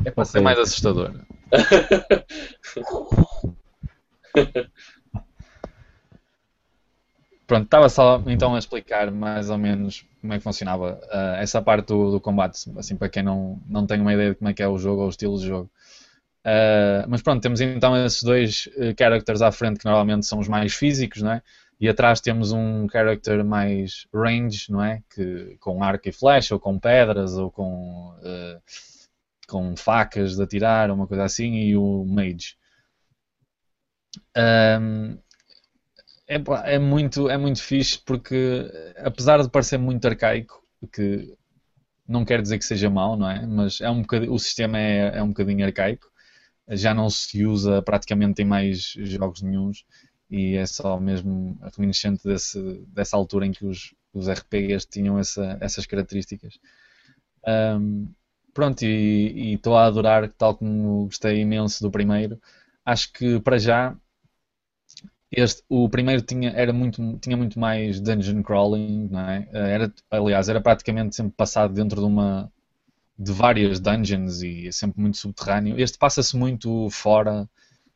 É 0.04 0.10
para 0.10 0.24
ser 0.24 0.40
mais 0.40 0.58
assustador. 0.58 1.12
Pronto, 7.46 7.64
estava 7.64 7.88
só 7.88 8.22
então 8.26 8.54
a 8.54 8.58
explicar 8.58 9.10
mais 9.10 9.48
ou 9.48 9.56
menos 9.56 10.04
como 10.20 10.34
é 10.34 10.36
que 10.36 10.44
funcionava 10.44 11.00
uh, 11.04 11.36
essa 11.36 11.62
parte 11.62 11.86
do, 11.86 12.10
do, 12.10 12.20
combate, 12.20 12.70
assim 12.76 12.94
para 12.94 13.08
quem 13.08 13.22
não, 13.22 13.58
não 13.66 13.86
tem 13.86 14.02
uma 14.02 14.12
ideia 14.12 14.28
de 14.30 14.36
como 14.36 14.50
é 14.50 14.54
que 14.54 14.62
é 14.62 14.68
o 14.68 14.76
jogo 14.76 15.00
ou 15.00 15.06
o 15.06 15.10
estilo 15.10 15.38
de 15.38 15.46
jogo. 15.46 15.70
Uh, 16.44 17.08
mas 17.08 17.22
pronto, 17.22 17.40
temos 17.40 17.62
então 17.62 17.96
esses 18.04 18.22
dois 18.22 18.68
uh, 18.76 18.94
characters 18.98 19.40
à 19.40 19.50
frente 19.50 19.78
que 19.78 19.86
normalmente 19.86 20.26
são 20.26 20.38
os 20.38 20.46
mais 20.46 20.74
físicos, 20.74 21.22
não 21.22 21.32
é? 21.32 21.40
E 21.80 21.88
atrás 21.88 22.20
temos 22.20 22.52
um 22.52 22.86
character 22.90 23.42
mais 23.42 24.06
range, 24.12 24.70
não 24.70 24.84
é? 24.84 25.00
Que, 25.14 25.56
com 25.58 25.82
arco 25.82 26.06
e 26.06 26.12
flecha, 26.12 26.54
ou 26.54 26.60
com 26.60 26.78
pedras, 26.78 27.38
ou 27.38 27.50
com 27.50 28.14
com 29.48 29.74
facas 29.76 30.36
de 30.36 30.42
atirar, 30.42 30.90
uma 30.90 31.06
coisa 31.06 31.24
assim, 31.24 31.54
e 31.54 31.76
o 31.76 32.04
Mage. 32.04 32.56
Um, 34.36 35.18
é, 36.28 36.36
é, 36.74 36.78
muito, 36.78 37.28
é 37.30 37.38
muito 37.38 37.62
fixe 37.62 37.98
porque, 38.04 38.70
apesar 38.98 39.42
de 39.42 39.50
parecer 39.50 39.78
muito 39.78 40.06
arcaico, 40.06 40.62
que 40.92 41.34
não 42.06 42.24
quer 42.24 42.42
dizer 42.42 42.58
que 42.58 42.64
seja 42.64 42.90
mau, 42.90 43.16
não 43.16 43.30
é? 43.30 43.46
Mas 43.46 43.80
é 43.80 43.90
um 43.90 44.04
o 44.30 44.38
sistema 44.38 44.78
é, 44.78 45.18
é 45.18 45.22
um 45.22 45.28
bocadinho 45.28 45.64
arcaico, 45.64 46.10
já 46.68 46.92
não 46.94 47.08
se 47.08 47.46
usa 47.46 47.80
praticamente 47.82 48.42
em 48.42 48.44
mais 48.44 48.92
jogos 48.98 49.40
nenhums 49.40 49.84
e 50.30 50.56
é 50.56 50.66
só 50.66 51.00
mesmo 51.00 51.58
reminiscente 51.76 52.22
desse, 52.24 52.60
dessa 52.88 53.16
altura 53.16 53.46
em 53.46 53.52
que 53.52 53.64
os, 53.64 53.94
os 54.12 54.28
RPGs 54.28 54.86
tinham 54.86 55.18
essa, 55.18 55.56
essas 55.60 55.86
características. 55.86 56.58
Um, 57.46 58.12
pronto, 58.58 58.82
e 58.84 59.54
estou 59.54 59.76
a 59.76 59.86
adorar, 59.86 60.28
tal 60.32 60.56
como 60.56 61.04
gostei 61.04 61.42
imenso 61.42 61.80
do 61.80 61.92
primeiro. 61.92 62.40
Acho 62.84 63.12
que 63.12 63.38
para 63.38 63.56
já 63.56 63.96
este, 65.30 65.62
o 65.68 65.88
primeiro 65.88 66.22
tinha, 66.22 66.50
era 66.50 66.72
muito, 66.72 67.18
tinha 67.20 67.36
muito 67.36 67.56
mais 67.56 68.00
dungeon 68.00 68.42
crawling, 68.42 69.08
não 69.12 69.20
é? 69.20 69.48
Era, 69.52 69.94
aliás, 70.10 70.48
era 70.48 70.60
praticamente 70.60 71.14
sempre 71.14 71.34
passado 71.36 71.72
dentro 71.72 72.00
de 72.00 72.06
uma 72.06 72.50
de 73.16 73.32
várias 73.32 73.78
dungeons 73.78 74.42
e 74.42 74.66
é 74.66 74.72
sempre 74.72 75.00
muito 75.00 75.18
subterrâneo. 75.18 75.78
Este 75.78 75.96
passa-se 75.96 76.36
muito 76.36 76.90
fora, 76.90 77.48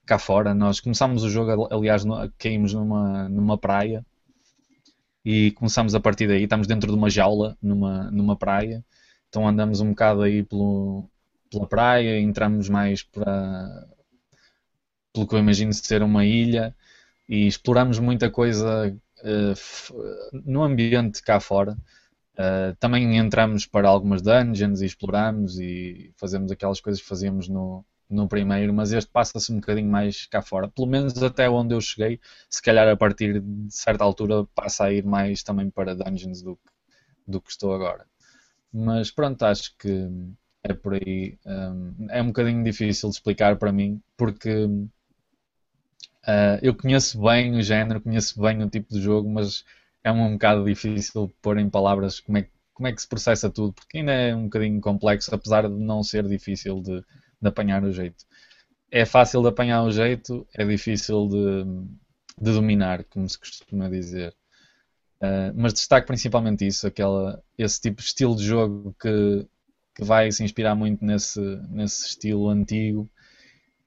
cá 0.06 0.18
fora. 0.18 0.54
Nós 0.54 0.78
começámos 0.78 1.24
o 1.24 1.30
jogo, 1.30 1.68
aliás, 1.74 2.04
no, 2.04 2.30
caímos 2.38 2.72
numa, 2.72 3.28
numa 3.28 3.58
praia 3.58 4.06
e 5.24 5.50
começámos 5.52 5.94
a 5.96 6.00
partir 6.00 6.28
daí. 6.28 6.44
Estamos 6.44 6.68
dentro 6.68 6.92
de 6.92 6.96
uma 6.96 7.10
jaula, 7.10 7.56
numa, 7.60 8.10
numa 8.12 8.36
praia 8.36 8.84
então 9.32 9.48
andamos 9.48 9.80
um 9.80 9.90
bocado 9.90 10.20
aí 10.20 10.42
pelo, 10.42 11.08
pela 11.50 11.66
praia, 11.66 12.20
entramos 12.20 12.68
mais 12.68 13.02
para 13.02 13.88
pelo 15.10 15.26
que 15.26 15.34
eu 15.34 15.38
imagino 15.38 15.72
ser 15.72 16.02
uma 16.02 16.22
ilha 16.26 16.76
e 17.26 17.46
exploramos 17.46 17.98
muita 17.98 18.30
coisa 18.30 18.94
uh, 19.24 20.42
no 20.44 20.62
ambiente 20.62 21.22
cá 21.22 21.40
fora. 21.40 21.78
Uh, 22.34 22.76
também 22.78 23.16
entramos 23.16 23.64
para 23.64 23.88
algumas 23.88 24.20
dungeons 24.20 24.82
e 24.82 24.86
exploramos 24.86 25.58
e 25.58 26.12
fazemos 26.18 26.52
aquelas 26.52 26.80
coisas 26.80 27.00
que 27.00 27.08
fazíamos 27.08 27.48
no, 27.48 27.86
no 28.10 28.28
primeiro, 28.28 28.74
mas 28.74 28.92
este 28.92 29.10
passa-se 29.10 29.50
um 29.50 29.56
bocadinho 29.56 29.90
mais 29.90 30.26
cá 30.26 30.42
fora. 30.42 30.68
Pelo 30.68 30.88
menos 30.88 31.22
até 31.22 31.48
onde 31.48 31.74
eu 31.74 31.80
cheguei, 31.80 32.20
se 32.50 32.60
calhar 32.60 32.86
a 32.86 32.96
partir 32.96 33.40
de 33.40 33.74
certa 33.74 34.04
altura 34.04 34.44
passa 34.54 34.84
a 34.84 34.92
ir 34.92 35.06
mais 35.06 35.42
também 35.42 35.70
para 35.70 35.94
dungeons 35.94 36.42
do 36.42 36.58
do 37.26 37.40
que 37.40 37.50
estou 37.50 37.72
agora. 37.74 38.06
Mas 38.72 39.10
pronto, 39.10 39.42
acho 39.44 39.76
que 39.78 40.08
é 40.64 40.72
por 40.72 40.94
aí. 40.94 41.38
Um, 41.46 42.06
é 42.10 42.22
um 42.22 42.28
bocadinho 42.28 42.64
difícil 42.64 43.08
de 43.10 43.16
explicar 43.16 43.56
para 43.56 43.72
mim, 43.72 44.00
porque 44.16 44.64
uh, 44.64 44.90
eu 46.62 46.74
conheço 46.74 47.20
bem 47.20 47.56
o 47.56 47.62
género, 47.62 48.00
conheço 48.00 48.40
bem 48.40 48.62
o 48.62 48.70
tipo 48.70 48.92
de 48.94 49.00
jogo, 49.00 49.28
mas 49.28 49.64
é 50.04 50.10
um 50.10 50.32
bocado 50.32 50.64
difícil 50.64 51.32
pôr 51.42 51.58
em 51.58 51.68
palavras 51.70 52.20
como 52.20 52.38
é, 52.38 52.48
como 52.74 52.86
é 52.88 52.92
que 52.92 53.02
se 53.02 53.08
processa 53.08 53.50
tudo, 53.50 53.72
porque 53.72 53.98
ainda 53.98 54.12
é 54.12 54.34
um 54.34 54.44
bocadinho 54.44 54.80
complexo, 54.80 55.34
apesar 55.34 55.68
de 55.68 55.74
não 55.74 56.02
ser 56.02 56.26
difícil 56.28 56.80
de, 56.80 57.00
de 57.00 57.48
apanhar 57.48 57.84
o 57.84 57.92
jeito. 57.92 58.24
É 58.90 59.04
fácil 59.04 59.42
de 59.42 59.48
apanhar 59.48 59.82
o 59.84 59.90
jeito, 59.90 60.46
é 60.54 60.64
difícil 60.64 61.28
de, 61.28 61.64
de 62.40 62.52
dominar, 62.52 63.04
como 63.04 63.28
se 63.28 63.38
costuma 63.38 63.88
dizer. 63.88 64.34
Uh, 65.22 65.54
mas 65.54 65.72
destaco 65.72 66.08
principalmente 66.08 66.66
isso, 66.66 66.84
aquela, 66.84 67.40
esse 67.56 67.80
tipo 67.80 68.02
de 68.02 68.08
estilo 68.08 68.34
de 68.34 68.44
jogo 68.44 68.92
que, 69.00 69.46
que 69.94 70.02
vai 70.02 70.32
se 70.32 70.42
inspirar 70.42 70.74
muito 70.74 71.04
nesse, 71.04 71.40
nesse 71.70 72.08
estilo 72.08 72.48
antigo 72.48 73.08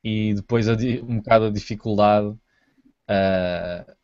e 0.01 0.33
depois 0.33 0.65
um 0.69 1.17
bocado 1.17 1.45
a 1.45 1.51
dificuldade. 1.51 2.27
Uh, 2.27 3.95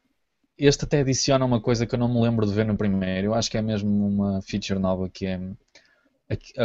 este 0.57 0.83
até 0.83 0.99
adiciona 0.99 1.45
uma 1.45 1.61
coisa 1.61 1.85
que 1.85 1.95
eu 1.95 1.99
não 1.99 2.13
me 2.13 2.21
lembro 2.21 2.45
de 2.45 2.53
ver 2.53 2.65
no 2.65 2.75
primeiro. 2.75 3.27
Eu 3.27 3.33
acho 3.33 3.49
que 3.49 3.57
é 3.57 3.61
mesmo 3.61 3.89
uma 4.07 4.41
feature 4.41 4.77
nova 4.77 5.09
que 5.09 5.25
é 5.25 5.39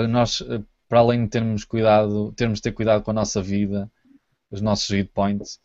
nós, 0.09 0.43
para 0.89 0.99
além 0.99 1.25
de 1.25 1.31
termos 1.31 1.65
cuidado, 1.65 2.33
termos 2.33 2.59
de 2.59 2.63
ter 2.63 2.73
cuidado 2.73 3.03
com 3.03 3.11
a 3.11 3.15
nossa 3.15 3.41
vida, 3.41 3.91
os 4.51 4.61
nossos 4.61 4.89
hit 4.91 5.11
points, 5.13 5.61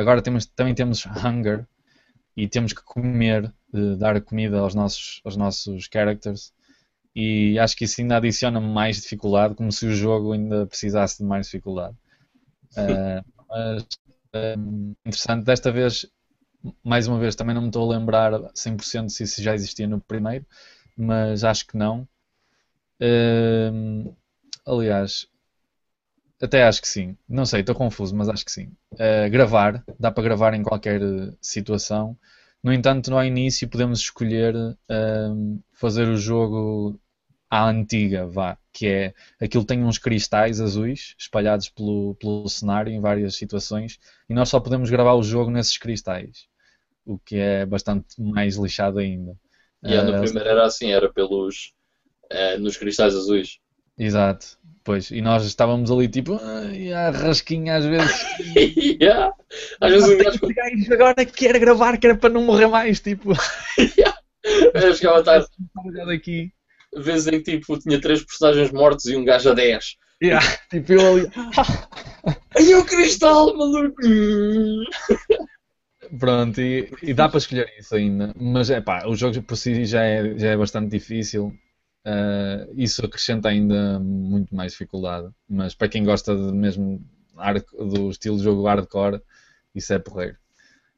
agora 0.00 0.22
temos, 0.22 0.46
também 0.46 0.74
temos 0.74 1.04
hunger 1.06 1.66
e 2.36 2.48
temos 2.48 2.72
que 2.72 2.82
comer, 2.82 3.52
uh, 3.72 3.96
dar 3.96 4.20
comida 4.20 4.58
aos 4.58 4.74
nossos, 4.74 5.20
aos 5.24 5.36
nossos 5.36 5.88
characters. 5.92 6.52
E 7.14 7.58
acho 7.58 7.76
que 7.76 7.84
isso 7.84 8.00
ainda 8.00 8.16
adiciona 8.16 8.60
mais 8.60 9.00
dificuldade, 9.02 9.54
como 9.54 9.72
se 9.72 9.86
o 9.86 9.94
jogo 9.94 10.32
ainda 10.32 10.66
precisasse 10.66 11.18
de 11.18 11.24
mais 11.24 11.46
dificuldade. 11.46 11.96
Uh, 12.76 13.24
mas 13.48 13.86
interessante, 15.04 15.44
desta 15.44 15.72
vez 15.72 16.06
mais 16.82 17.06
uma 17.06 17.18
vez, 17.18 17.34
também 17.34 17.54
não 17.54 17.62
me 17.62 17.68
estou 17.68 17.90
a 17.90 17.96
lembrar 17.96 18.32
100% 18.54 19.08
se 19.10 19.22
isso 19.24 19.42
já 19.42 19.54
existia 19.54 19.86
no 19.86 20.00
primeiro, 20.00 20.44
mas 20.96 21.44
acho 21.44 21.66
que 21.66 21.76
não. 21.76 22.06
Uh, 23.00 24.14
aliás, 24.66 25.28
até 26.40 26.64
acho 26.64 26.82
que 26.82 26.88
sim. 26.88 27.16
Não 27.28 27.46
sei, 27.46 27.60
estou 27.60 27.74
confuso, 27.74 28.14
mas 28.14 28.28
acho 28.28 28.44
que 28.44 28.52
sim. 28.52 28.72
Uh, 28.94 29.30
gravar, 29.30 29.84
dá 29.98 30.10
para 30.10 30.22
gravar 30.22 30.54
em 30.54 30.62
qualquer 30.62 31.00
situação. 31.40 32.16
No 32.62 32.72
entanto, 32.72 33.10
no 33.10 33.22
início 33.22 33.68
podemos 33.68 34.00
escolher 34.00 34.54
uh, 34.56 35.62
fazer 35.72 36.08
o 36.08 36.16
jogo 36.16 37.00
à 37.50 37.68
antiga, 37.68 38.26
vá, 38.26 38.58
que 38.72 38.86
é 38.86 39.14
aquilo 39.40 39.64
tem 39.64 39.82
uns 39.84 39.98
cristais 39.98 40.60
azuis 40.60 41.14
espalhados 41.18 41.68
pelo, 41.68 42.14
pelo 42.16 42.48
cenário 42.48 42.92
em 42.92 43.00
várias 43.00 43.36
situações 43.36 43.98
e 44.28 44.34
nós 44.34 44.48
só 44.48 44.60
podemos 44.60 44.90
gravar 44.90 45.14
o 45.14 45.22
jogo 45.22 45.50
nesses 45.50 45.78
cristais, 45.78 46.46
o 47.06 47.18
que 47.18 47.36
é 47.36 47.64
bastante 47.64 48.20
mais 48.20 48.56
lixado 48.56 48.98
ainda. 48.98 49.36
E 49.82 49.96
uh, 49.96 50.04
no 50.04 50.16
eh, 50.16 50.20
primeiro 50.20 50.48
era 50.48 50.66
assim, 50.66 50.92
era 50.92 51.10
pelos 51.10 51.72
uh, 52.32 52.58
nos 52.58 52.76
cristais 52.76 53.14
azuis. 53.14 53.60
Exato, 53.98 54.58
pois, 54.84 55.10
e 55.10 55.20
nós 55.20 55.44
estávamos 55.44 55.90
ali 55.90 56.08
tipo, 56.08 56.34
ah, 56.34 57.10
rasquinha 57.10 57.76
às 57.76 57.84
vezes. 57.84 58.24
yeah. 59.02 59.32
Às 59.80 59.90
vezes 59.90 60.08
um 60.08 60.18
gajo... 60.18 60.92
agora 60.92 61.24
quer 61.24 61.58
gravar, 61.58 61.98
que 61.98 62.06
era 62.06 62.16
para 62.16 62.30
não 62.30 62.42
morrer 62.42 62.68
mais, 62.68 63.00
tipo. 63.00 63.32
yeah. 63.78 64.16
Eu 64.74 64.94
chegava 64.94 65.16
a 65.16 65.20
estar. 65.20 65.46
aqui 66.12 66.52
vezes 66.96 67.26
em 67.28 67.42
que 67.42 67.58
tipo, 67.58 67.78
tinha 67.78 68.00
três 68.00 68.24
personagens 68.24 68.70
mortos 68.70 69.06
e 69.06 69.16
um 69.16 69.24
gajo 69.24 69.50
a 69.50 69.54
10. 69.54 69.96
Yeah, 70.22 70.44
tipo 70.70 70.94
eu 70.94 71.12
ali. 71.12 71.30
Aí 72.56 72.74
o 72.74 72.84
cristal, 72.84 73.56
maluco! 73.56 74.02
Pronto, 76.18 76.60
e, 76.60 76.90
e, 77.02 77.12
dá 77.12 77.28
para 77.28 77.38
escolher 77.38 77.70
isso 77.78 77.94
ainda. 77.94 78.34
Mas 78.34 78.70
é 78.70 78.80
pá, 78.80 79.06
o 79.06 79.14
jogo 79.14 79.42
por 79.42 79.56
si 79.56 79.84
já 79.84 80.02
é, 80.02 80.36
já 80.38 80.48
é 80.48 80.56
bastante 80.56 80.90
difícil. 80.90 81.52
Uh, 82.06 82.72
isso 82.74 83.04
acrescenta 83.04 83.48
ainda 83.48 83.98
muito 84.00 84.54
mais 84.54 84.72
dificuldade. 84.72 85.28
Mas 85.48 85.74
para 85.74 85.88
quem 85.88 86.04
gosta 86.04 86.34
de 86.34 86.52
mesmo 86.52 87.04
do 87.78 88.10
estilo 88.10 88.36
de 88.36 88.44
jogo 88.44 88.66
hardcore, 88.66 89.22
isso 89.74 89.92
é 89.92 89.98
porreiro. 89.98 90.36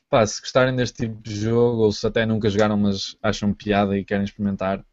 Pá, 0.08 0.26
se 0.26 0.40
gostarem 0.40 0.74
deste 0.74 1.06
tipo 1.06 1.22
de 1.22 1.34
jogo, 1.34 1.82
ou 1.82 1.92
se 1.92 2.06
até 2.06 2.26
nunca 2.26 2.50
jogaram, 2.50 2.76
mas 2.76 3.16
acham 3.22 3.52
piada 3.52 3.96
e 3.96 4.04
querem 4.04 4.24
experimentar, 4.24 4.84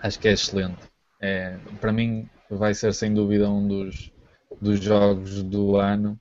acho 0.00 0.18
que 0.18 0.28
é 0.28 0.32
excelente. 0.32 0.78
É, 1.20 1.58
para 1.80 1.92
mim, 1.92 2.28
vai 2.48 2.74
ser 2.74 2.94
sem 2.94 3.12
dúvida 3.12 3.50
um 3.50 3.66
dos, 3.66 4.12
dos 4.60 4.80
jogos 4.80 5.42
do 5.42 5.76
ano. 5.76 6.18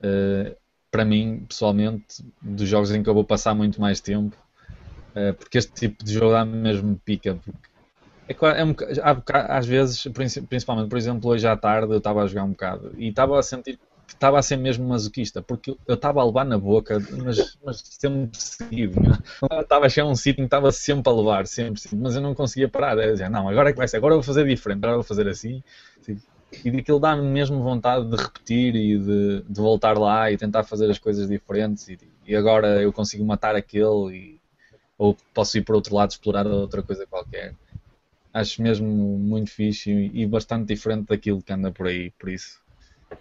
Uh, 0.00 0.54
para 0.90 1.04
mim, 1.04 1.44
pessoalmente, 1.48 2.24
dos 2.40 2.68
jogos 2.68 2.90
em 2.92 3.02
que 3.02 3.08
eu 3.08 3.14
vou 3.14 3.24
passar 3.24 3.54
muito 3.54 3.80
mais 3.80 4.00
tempo, 4.00 4.36
uh, 5.10 5.34
porque 5.34 5.58
este 5.58 5.72
tipo 5.72 6.04
de 6.04 6.14
jogo 6.14 6.32
dá 6.32 6.44
mesmo 6.44 7.00
pica. 7.04 7.38
É, 8.28 8.60
é 8.60 8.64
um, 8.64 8.74
às 9.48 9.66
vezes, 9.66 10.06
principalmente, 10.48 10.88
por 10.88 10.98
exemplo, 10.98 11.30
hoje 11.30 11.46
à 11.46 11.56
tarde 11.56 11.92
eu 11.92 11.98
estava 11.98 12.22
a 12.22 12.26
jogar 12.26 12.44
um 12.44 12.50
bocado 12.50 12.92
e 12.98 13.08
estava 13.08 13.38
a 13.38 13.42
sentir 13.42 13.78
que 14.08 14.14
estava 14.14 14.38
a 14.38 14.42
ser 14.42 14.56
mesmo 14.56 14.88
masoquista, 14.88 15.42
porque 15.42 15.76
eu 15.86 15.94
estava 15.94 16.22
a 16.22 16.24
levar 16.24 16.44
na 16.46 16.56
boca, 16.56 16.98
mas, 17.22 17.58
mas 17.62 17.82
sempre 17.84 18.40
seguido. 18.40 18.98
Né? 19.00 19.18
Estava 19.60 19.84
a 19.84 19.88
chegar 19.90 20.06
um 20.06 20.14
sítio 20.14 20.36
que 20.36 20.46
estava 20.46 20.72
sempre 20.72 21.12
a 21.12 21.14
levar, 21.14 21.46
sempre, 21.46 21.78
sempre, 21.78 21.98
mas 21.98 22.16
eu 22.16 22.22
não 22.22 22.34
conseguia 22.34 22.70
parar. 22.70 22.96
Eu 22.96 23.12
dizia, 23.12 23.28
não, 23.28 23.46
agora 23.50 23.68
é 23.68 23.72
que 23.72 23.78
vai 23.78 23.86
ser, 23.86 23.98
agora 23.98 24.14
vou 24.14 24.22
fazer 24.22 24.46
diferente, 24.46 24.78
agora 24.78 24.94
vou 24.94 25.04
fazer 25.04 25.28
assim. 25.28 25.62
E 26.64 26.70
daquilo 26.70 26.98
dá-me 26.98 27.22
mesmo 27.22 27.62
vontade 27.62 28.08
de 28.08 28.16
repetir 28.16 28.74
e 28.74 28.98
de, 28.98 29.42
de, 29.42 29.60
voltar 29.60 29.98
lá 29.98 30.32
e 30.32 30.38
tentar 30.38 30.64
fazer 30.64 30.90
as 30.90 30.98
coisas 30.98 31.28
diferentes. 31.28 31.86
E, 31.88 31.98
e 32.26 32.34
agora 32.34 32.80
eu 32.80 32.90
consigo 32.90 33.22
matar 33.26 33.54
aquele, 33.54 34.16
e, 34.16 34.40
ou 34.96 35.14
posso 35.34 35.58
ir 35.58 35.62
para 35.62 35.76
outro 35.76 35.94
lado 35.94 36.10
explorar 36.10 36.46
outra 36.46 36.82
coisa 36.82 37.06
qualquer. 37.06 37.54
Acho 38.32 38.62
mesmo 38.62 38.86
muito 38.86 39.50
fixe 39.50 39.90
e, 39.90 40.22
e 40.22 40.26
bastante 40.26 40.68
diferente 40.68 41.08
daquilo 41.08 41.42
que 41.42 41.52
anda 41.52 41.72
por 41.72 41.86
aí, 41.86 42.10
por 42.12 42.28
isso 42.28 42.60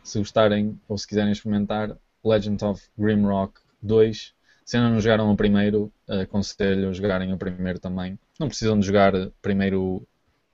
se 0.04 0.20
gostarem 0.20 0.80
ou 0.88 0.98
se 0.98 1.08
quiserem 1.08 1.32
experimentar, 1.32 1.98
Legend 2.24 2.64
of 2.64 2.88
Grimrock 2.98 3.60
2. 3.82 4.34
Se 4.66 4.78
ainda 4.78 4.90
não 4.90 5.00
jogaram 5.00 5.32
o 5.32 5.38
primeiro, 5.38 5.92
aconselho 6.08 6.90
a 6.90 6.94
jogarem 6.94 7.32
o 7.34 7.38
primeiro 7.38 7.80
também. 7.80 8.20
Não 8.40 8.48
precisam 8.48 8.78
de 8.80 8.86
jogar 8.86 9.14
primeiro 9.42 10.06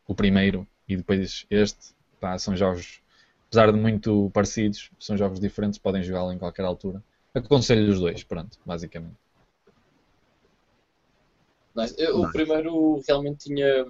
o 0.08 0.14
primeiro 0.14 0.68
e 0.88 0.96
depois 0.96 1.46
este. 1.50 1.96
Pá, 2.20 2.38
são 2.38 2.56
jogos, 2.56 3.02
apesar 3.48 3.72
de 3.72 3.78
muito 3.78 4.30
parecidos, 4.34 4.92
são 5.00 5.18
jogos 5.18 5.40
diferentes, 5.40 5.80
podem 5.80 6.04
jogá-lo 6.04 6.32
em 6.32 6.38
qualquer 6.38 6.64
altura. 6.64 7.04
Aconselho 7.34 7.92
os 7.92 8.00
dois, 8.00 8.24
pronto, 8.24 8.58
basicamente. 8.66 9.16
Nice. 11.76 11.96
O 12.12 12.32
primeiro 12.32 13.02
realmente 13.08 13.46
tinha, 13.46 13.86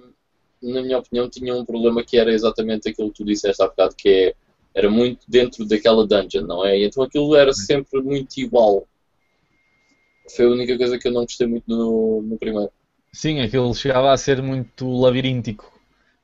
na 0.64 0.82
minha 0.82 0.98
opinião, 0.98 1.28
tinha 1.28 1.54
um 1.54 1.64
problema 1.64 2.02
que 2.02 2.16
era 2.16 2.32
exatamente 2.32 2.88
aquilo 2.88 3.10
que 3.10 3.18
tu 3.18 3.24
disseste 3.24 3.62
há 3.62 3.66
bocado, 3.66 3.94
que 3.96 4.08
é 4.08 4.34
era 4.74 4.90
muito 4.90 5.20
dentro 5.28 5.64
daquela 5.64 6.04
dungeon, 6.06 6.46
não 6.46 6.66
é? 6.66 6.84
Então 6.84 7.04
aquilo 7.04 7.36
era 7.36 7.52
sempre 7.52 8.02
muito 8.02 8.36
igual. 8.38 8.86
Foi 10.34 10.46
a 10.46 10.48
única 10.48 10.76
coisa 10.76 10.98
que 10.98 11.06
eu 11.06 11.12
não 11.12 11.22
gostei 11.22 11.46
muito 11.46 11.64
no, 11.68 12.22
no 12.22 12.36
primeiro. 12.36 12.72
Sim, 13.12 13.40
aquilo 13.40 13.72
chegava 13.74 14.12
a 14.12 14.16
ser 14.16 14.42
muito 14.42 14.90
labiríntico 15.00 15.72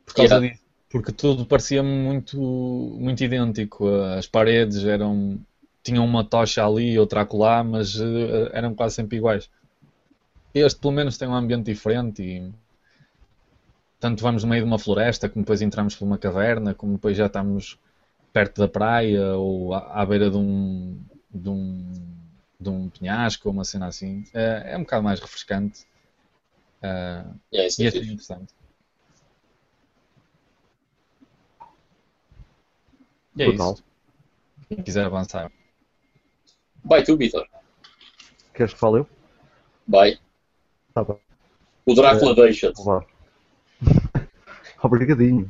por 0.05 0.15
causa 0.15 0.35
yeah. 0.35 0.49
disso. 0.49 0.65
Porque 0.91 1.13
tudo 1.13 1.47
parecia 1.47 1.85
muito, 1.85 2.37
muito 2.37 3.23
idêntico. 3.23 3.87
As 3.87 4.27
paredes 4.27 4.85
eram. 4.85 5.39
tinham 5.85 6.05
uma 6.05 6.25
tocha 6.25 6.67
ali, 6.67 6.99
outra 6.99 7.21
acolá, 7.21 7.63
mas 7.63 7.95
uh, 7.95 8.51
eram 8.53 8.75
quase 8.75 8.97
sempre 8.97 9.19
iguais. 9.19 9.49
Este 10.53 10.81
pelo 10.81 10.93
menos 10.93 11.17
tem 11.17 11.29
um 11.29 11.35
ambiente 11.35 11.67
diferente 11.67 12.23
e 12.25 12.51
tanto 14.01 14.23
vamos 14.23 14.43
no 14.43 14.49
meio 14.49 14.63
de 14.63 14.69
uma 14.69 14.79
floresta, 14.79 15.29
como 15.29 15.45
depois 15.45 15.61
entramos 15.61 15.95
por 15.95 16.07
uma 16.07 16.19
caverna, 16.19 16.75
como 16.75 16.95
depois 16.95 17.17
já 17.17 17.27
estamos 17.27 17.79
perto 18.33 18.59
da 18.61 18.67
praia 18.67 19.37
ou 19.37 19.75
à, 19.75 20.01
à 20.01 20.07
beira 20.07 20.31
de 20.31 20.37
um, 20.39 20.99
de 21.31 21.49
um, 21.51 21.93
de 22.59 22.69
um 22.71 22.89
penhasco 22.89 23.49
ou 23.49 23.53
uma 23.53 23.65
cena 23.65 23.87
assim. 23.87 24.25
É, 24.33 24.73
é 24.73 24.77
um 24.77 24.81
bocado 24.81 25.05
mais 25.05 25.21
refrescante. 25.21 25.83
Uh, 26.83 27.39
é, 27.53 27.67
isso 27.67 27.83
e 27.83 27.87
é, 27.87 27.89
é 27.89 27.99
interessante. 27.99 28.55
E 33.37 33.43
é 33.43 33.49
isso. 33.51 33.85
Quem 34.67 34.83
quiser 34.83 35.05
avançar. 35.05 35.53
Vai 36.83 37.03
tu, 37.03 37.17
Vitor. 37.17 37.47
Queres 38.55 38.73
que 38.73 38.81
fale 38.81 39.01
eu? 39.01 39.07
Vai. 39.87 40.19
Tá 40.95 41.05
bem. 41.05 41.19
O 41.85 41.95
Drácula 41.95 42.33
é, 42.33 42.35
deixa-te. 42.35 42.81
Obrigadinho. 44.83 45.49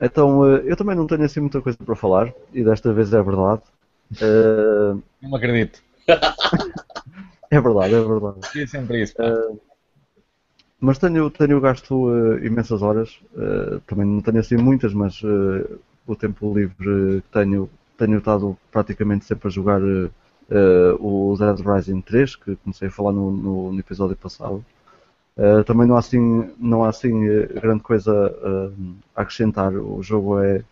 Então, 0.00 0.44
eh, 0.44 0.62
eu 0.66 0.76
também 0.76 0.96
não 0.96 1.06
tenho 1.06 1.24
assim 1.24 1.38
muita 1.38 1.60
coisa 1.60 1.78
para 1.78 1.94
falar, 1.94 2.32
e 2.52 2.64
desta 2.64 2.92
vez 2.92 3.12
é 3.12 3.22
verdade. 3.22 3.62
Uh... 4.20 5.00
Não 5.22 5.30
me 5.30 5.36
acredito. 5.36 5.80
é 7.50 7.60
verdade, 7.60 7.94
é 7.94 8.00
verdade. 8.00 8.40
É 8.60 8.66
sempre 8.66 9.02
isso. 9.02 9.14
Uh... 9.22 9.60
Mas 10.80 10.98
tenho, 10.98 11.30
tenho 11.30 11.60
gasto 11.60 12.08
uh, 12.08 12.44
imensas 12.44 12.82
horas, 12.82 13.20
também 13.86 14.04
não 14.04 14.20
tenho 14.20 14.40
assim 14.40 14.56
muitas, 14.56 14.92
mas 14.92 15.22
o 16.04 16.16
tempo 16.16 16.52
livre 16.52 16.74
que 17.22 17.22
tenho, 17.30 17.70
tenho 17.96 18.18
estado 18.18 18.58
praticamente 18.72 19.24
sempre 19.24 19.46
a 19.46 19.50
jogar 19.52 19.80
o 20.98 21.36
Dead 21.38 21.60
Rising 21.60 22.00
3, 22.00 22.34
que 22.34 22.56
comecei 22.56 22.88
a 22.88 22.90
falar 22.90 23.12
no, 23.12 23.30
no, 23.30 23.72
no 23.72 23.78
episódio 23.78 24.16
passado. 24.16 24.64
Uh, 25.36 25.64
também 25.64 25.86
não 25.86 25.96
há 25.96 25.98
assim, 25.98 26.50
não 26.58 26.84
há 26.84 26.90
assim 26.90 27.26
grande 27.54 27.82
coisa 27.82 28.12
a 29.14 29.22
acrescentar. 29.22 29.72
O 29.74 30.02
jogo 30.02 30.38
é, 30.40 30.62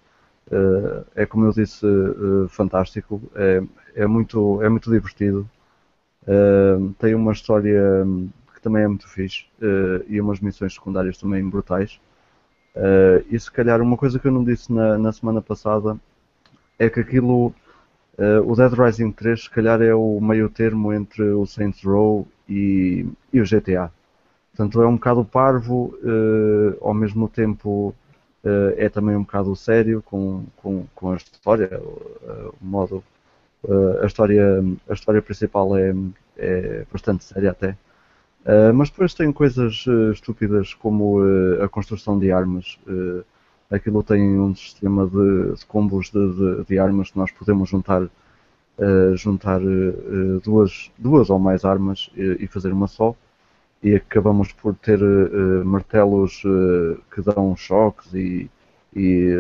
é 1.14 1.26
como 1.26 1.46
eu 1.46 1.52
disse, 1.52 1.86
fantástico. 2.50 3.22
É, 3.34 3.62
é, 3.94 4.06
muito, 4.06 4.62
é 4.62 4.68
muito 4.68 4.90
divertido. 4.90 5.48
tem 6.98 7.14
uma 7.14 7.32
história 7.32 8.04
que 8.54 8.60
também 8.60 8.82
é 8.84 8.88
muito 8.88 9.08
fixe 9.08 9.46
e 10.08 10.20
umas 10.20 10.40
missões 10.40 10.74
secundárias 10.74 11.18
também 11.18 11.48
brutais. 11.48 11.98
e 13.30 13.38
se 13.40 13.50
calhar 13.50 13.80
uma 13.80 13.96
coisa 13.96 14.18
que 14.18 14.26
eu 14.28 14.32
não 14.32 14.44
disse 14.44 14.72
na, 14.72 14.98
na 14.98 15.12
semana 15.12 15.40
passada 15.40 15.96
é 16.78 16.90
que 16.90 17.00
aquilo 17.00 17.54
Uh, 18.20 18.42
o 18.46 18.54
Dead 18.54 18.72
Rising 18.74 19.12
3, 19.12 19.44
se 19.44 19.50
calhar, 19.50 19.80
é 19.80 19.94
o 19.94 20.20
meio 20.20 20.50
termo 20.50 20.92
entre 20.92 21.22
o 21.22 21.46
Saints 21.46 21.82
Row 21.82 22.28
e, 22.46 23.06
e 23.32 23.40
o 23.40 23.46
GTA. 23.46 23.90
Portanto, 24.50 24.82
é 24.82 24.86
um 24.86 24.94
bocado 24.94 25.24
parvo, 25.24 25.94
uh, 26.02 26.76
ao 26.80 26.92
mesmo 26.92 27.28
tempo 27.28 27.94
uh, 28.44 28.74
é 28.76 28.88
também 28.88 29.16
um 29.16 29.22
bocado 29.22 29.54
sério 29.56 30.02
com, 30.02 30.44
com, 30.56 30.86
com 30.94 31.12
a 31.12 31.16
história, 31.16 31.80
o 31.80 32.64
modo. 32.64 33.02
a, 34.02 34.06
história, 34.06 34.62
a 34.88 34.92
história 34.92 35.22
principal 35.22 35.76
é, 35.76 35.94
é 36.36 36.84
bastante 36.92 37.24
séria 37.24 37.50
até. 37.50 37.76
mas 38.74 38.90
depois 38.90 39.14
tem 39.14 39.30
coisas 39.32 39.84
estúpidas 40.12 40.74
como 40.74 41.20
a 41.62 41.68
construção 41.68 42.18
de 42.18 42.32
armas 42.32 42.78
aquilo 43.70 44.02
tem 44.02 44.38
um 44.38 44.54
sistema 44.54 45.06
de, 45.06 45.54
de 45.54 45.64
combos 45.66 46.10
de, 46.10 46.34
de, 46.34 46.64
de, 46.64 46.78
armas 46.78 47.10
que 47.10 47.18
nós 47.18 47.30
podemos 47.30 47.68
juntar, 47.68 48.02
uh, 48.02 49.16
juntar 49.16 49.62
uh, 49.62 50.40
duas, 50.42 50.90
duas 50.98 51.30
ou 51.30 51.38
mais 51.38 51.64
armas 51.64 52.10
e, 52.16 52.46
fazer 52.48 52.72
uma 52.72 52.88
só. 52.88 53.14
E 53.82 53.94
acabamos 53.94 54.52
por 54.52 54.74
ter 54.74 55.02
uh, 55.02 55.64
martelos 55.64 56.42
que 57.14 57.22
dão 57.22 57.56
choques 57.56 58.12
e, 58.14 58.50
e 58.94 59.34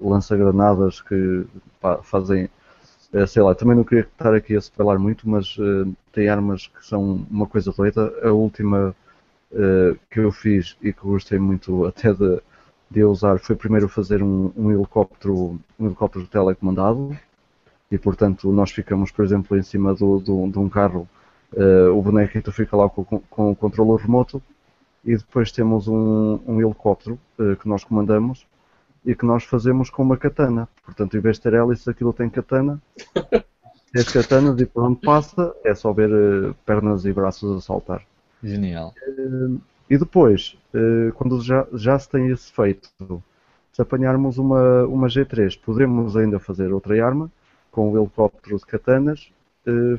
lança-granadas 0.00 1.00
que 1.00 1.46
pá, 1.80 1.98
fazem. 2.02 2.48
sei 3.26 3.42
lá, 3.42 3.54
também 3.54 3.76
não 3.76 3.84
queria 3.84 4.02
estar 4.04 4.34
aqui 4.34 4.54
a 4.54 4.58
spoiler 4.58 4.98
muito, 4.98 5.28
mas 5.28 5.56
tem 6.12 6.28
armas 6.28 6.66
que 6.66 6.84
são 6.86 7.26
uma 7.30 7.46
coisa 7.46 7.72
doida. 7.72 8.12
A 8.22 8.30
última 8.32 8.94
que 10.10 10.20
eu 10.20 10.30
fiz 10.32 10.76
e 10.82 10.92
que 10.92 11.00
gostei 11.00 11.38
muito 11.38 11.86
até 11.86 12.12
de 12.12 12.40
de 12.90 13.04
usar 13.04 13.38
foi 13.38 13.56
primeiro 13.56 13.88
fazer 13.88 14.22
um, 14.22 14.52
um, 14.56 14.70
helicóptero, 14.70 15.58
um 15.78 15.86
helicóptero 15.86 16.26
telecomandado 16.26 17.16
e 17.90 17.98
portanto 17.98 18.50
nós 18.52 18.70
ficamos, 18.70 19.10
por 19.10 19.24
exemplo, 19.24 19.56
em 19.56 19.62
cima 19.62 19.94
do, 19.94 20.18
do 20.18 20.48
de 20.48 20.58
um 20.58 20.68
carro, 20.68 21.08
uh, 21.52 21.96
o 21.96 22.02
bonequito 22.02 22.50
fica 22.52 22.76
lá 22.76 22.88
com, 22.88 23.04
com, 23.04 23.50
o 23.50 23.56
controle 23.56 24.00
remoto 24.00 24.42
e 25.04 25.16
depois 25.16 25.52
temos 25.52 25.86
um, 25.86 26.40
um 26.46 26.60
helicóptero 26.60 27.18
uh, 27.38 27.56
que 27.56 27.68
nós 27.68 27.84
comandamos 27.84 28.46
e 29.04 29.14
que 29.14 29.24
nós 29.24 29.44
fazemos 29.44 29.88
com 29.88 30.02
uma 30.02 30.16
katana. 30.16 30.68
Portanto, 30.84 31.16
em 31.16 31.20
vez 31.20 31.36
de 31.36 31.42
ter 31.42 31.54
hélice, 31.54 31.88
aquilo 31.88 32.12
tem 32.12 32.28
katana. 32.28 32.80
As 33.94 34.12
katanas 34.12 34.60
e 34.60 34.66
por 34.66 34.82
onde 34.82 35.00
passa 35.00 35.54
é 35.64 35.74
só 35.74 35.92
ver 35.92 36.10
uh, 36.10 36.54
pernas 36.66 37.04
e 37.04 37.12
braços 37.12 37.56
a 37.56 37.60
saltar. 37.60 38.02
Genial. 38.42 38.92
E 39.88 39.96
depois, 39.96 40.58
quando 41.14 41.40
já, 41.40 41.66
já 41.72 41.98
se 41.98 42.08
tem 42.08 42.28
esse 42.28 42.52
feito, 42.52 42.90
se 43.72 43.80
apanharmos 43.80 44.36
uma, 44.36 44.84
uma 44.84 45.06
G3, 45.06 45.58
podemos 45.64 46.16
ainda 46.16 46.38
fazer 46.38 46.72
outra 46.72 47.02
arma, 47.04 47.30
com 47.70 47.90
o 47.90 47.98
helicóptero 47.98 48.58
de 48.58 48.66
katanas, 48.66 49.32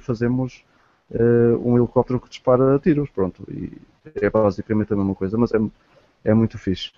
fazemos 0.01 0.63
eh, 1.11 1.57
um 1.63 1.77
helicóptero 1.77 2.19
que 2.19 2.29
dispara 2.29 2.79
tiros, 2.79 3.09
pronto. 3.09 3.43
E 3.49 3.71
é 4.15 4.29
basicamente 4.29 4.93
a 4.93 4.95
mesma 4.95 5.15
coisa, 5.15 5.37
mas 5.37 5.53
é, 5.53 5.59
é 6.23 6.33
muito 6.33 6.57
fixe. 6.57 6.91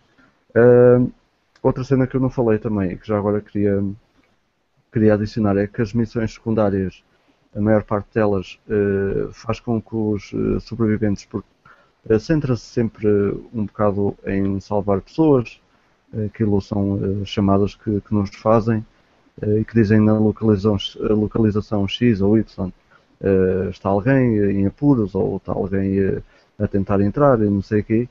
outra 1.62 1.84
cena 1.84 2.08
que 2.08 2.16
eu 2.16 2.22
não 2.22 2.30
falei 2.30 2.60
também, 2.60 2.98
que 2.98 3.08
já 3.08 3.18
agora 3.18 3.42
queria, 3.42 3.84
queria 4.92 5.14
adicionar, 5.16 5.58
é 5.58 5.68
que 5.68 5.82
as 5.82 5.94
missões 5.94 6.34
secundárias, 6.34 7.04
a 7.56 7.62
maior 7.62 7.84
parte 7.84 8.14
delas, 8.14 8.60
faz 9.34 9.60
com 9.60 9.82
que 9.82 9.96
os 9.96 10.32
sobreviventes, 10.62 11.26
porque 11.26 11.48
eh, 12.08 12.20
centra-se 12.20 12.64
sempre 12.64 13.08
um 13.54 13.66
bocado 13.66 14.18
em 14.26 14.60
salvar 14.60 15.02
pessoas, 15.02 15.62
eh, 16.14 16.26
aquilo 16.26 16.62
são 16.62 17.00
eh, 17.22 17.26
chamadas 17.26 17.76
que, 17.76 18.02
que 18.02 18.14
nos 18.14 18.36
fazem 18.36 18.86
e 19.42 19.64
que 19.64 19.74
dizem 19.74 20.02
na 20.02 20.18
localização, 20.20 20.78
localização 21.00 21.88
X 21.88 22.20
ou 22.20 22.38
Y 22.38 22.74
está 23.70 23.90
alguém 23.90 24.38
em 24.38 24.68
apuros 24.68 25.14
ou 25.16 25.38
está 25.38 25.52
alguém 25.52 26.22
a 26.58 26.68
tentar 26.68 27.02
entrar 27.02 27.40
e 27.42 27.50
não 27.50 27.62
sei 27.62 27.82
o 27.82 27.84
quê. 27.84 28.10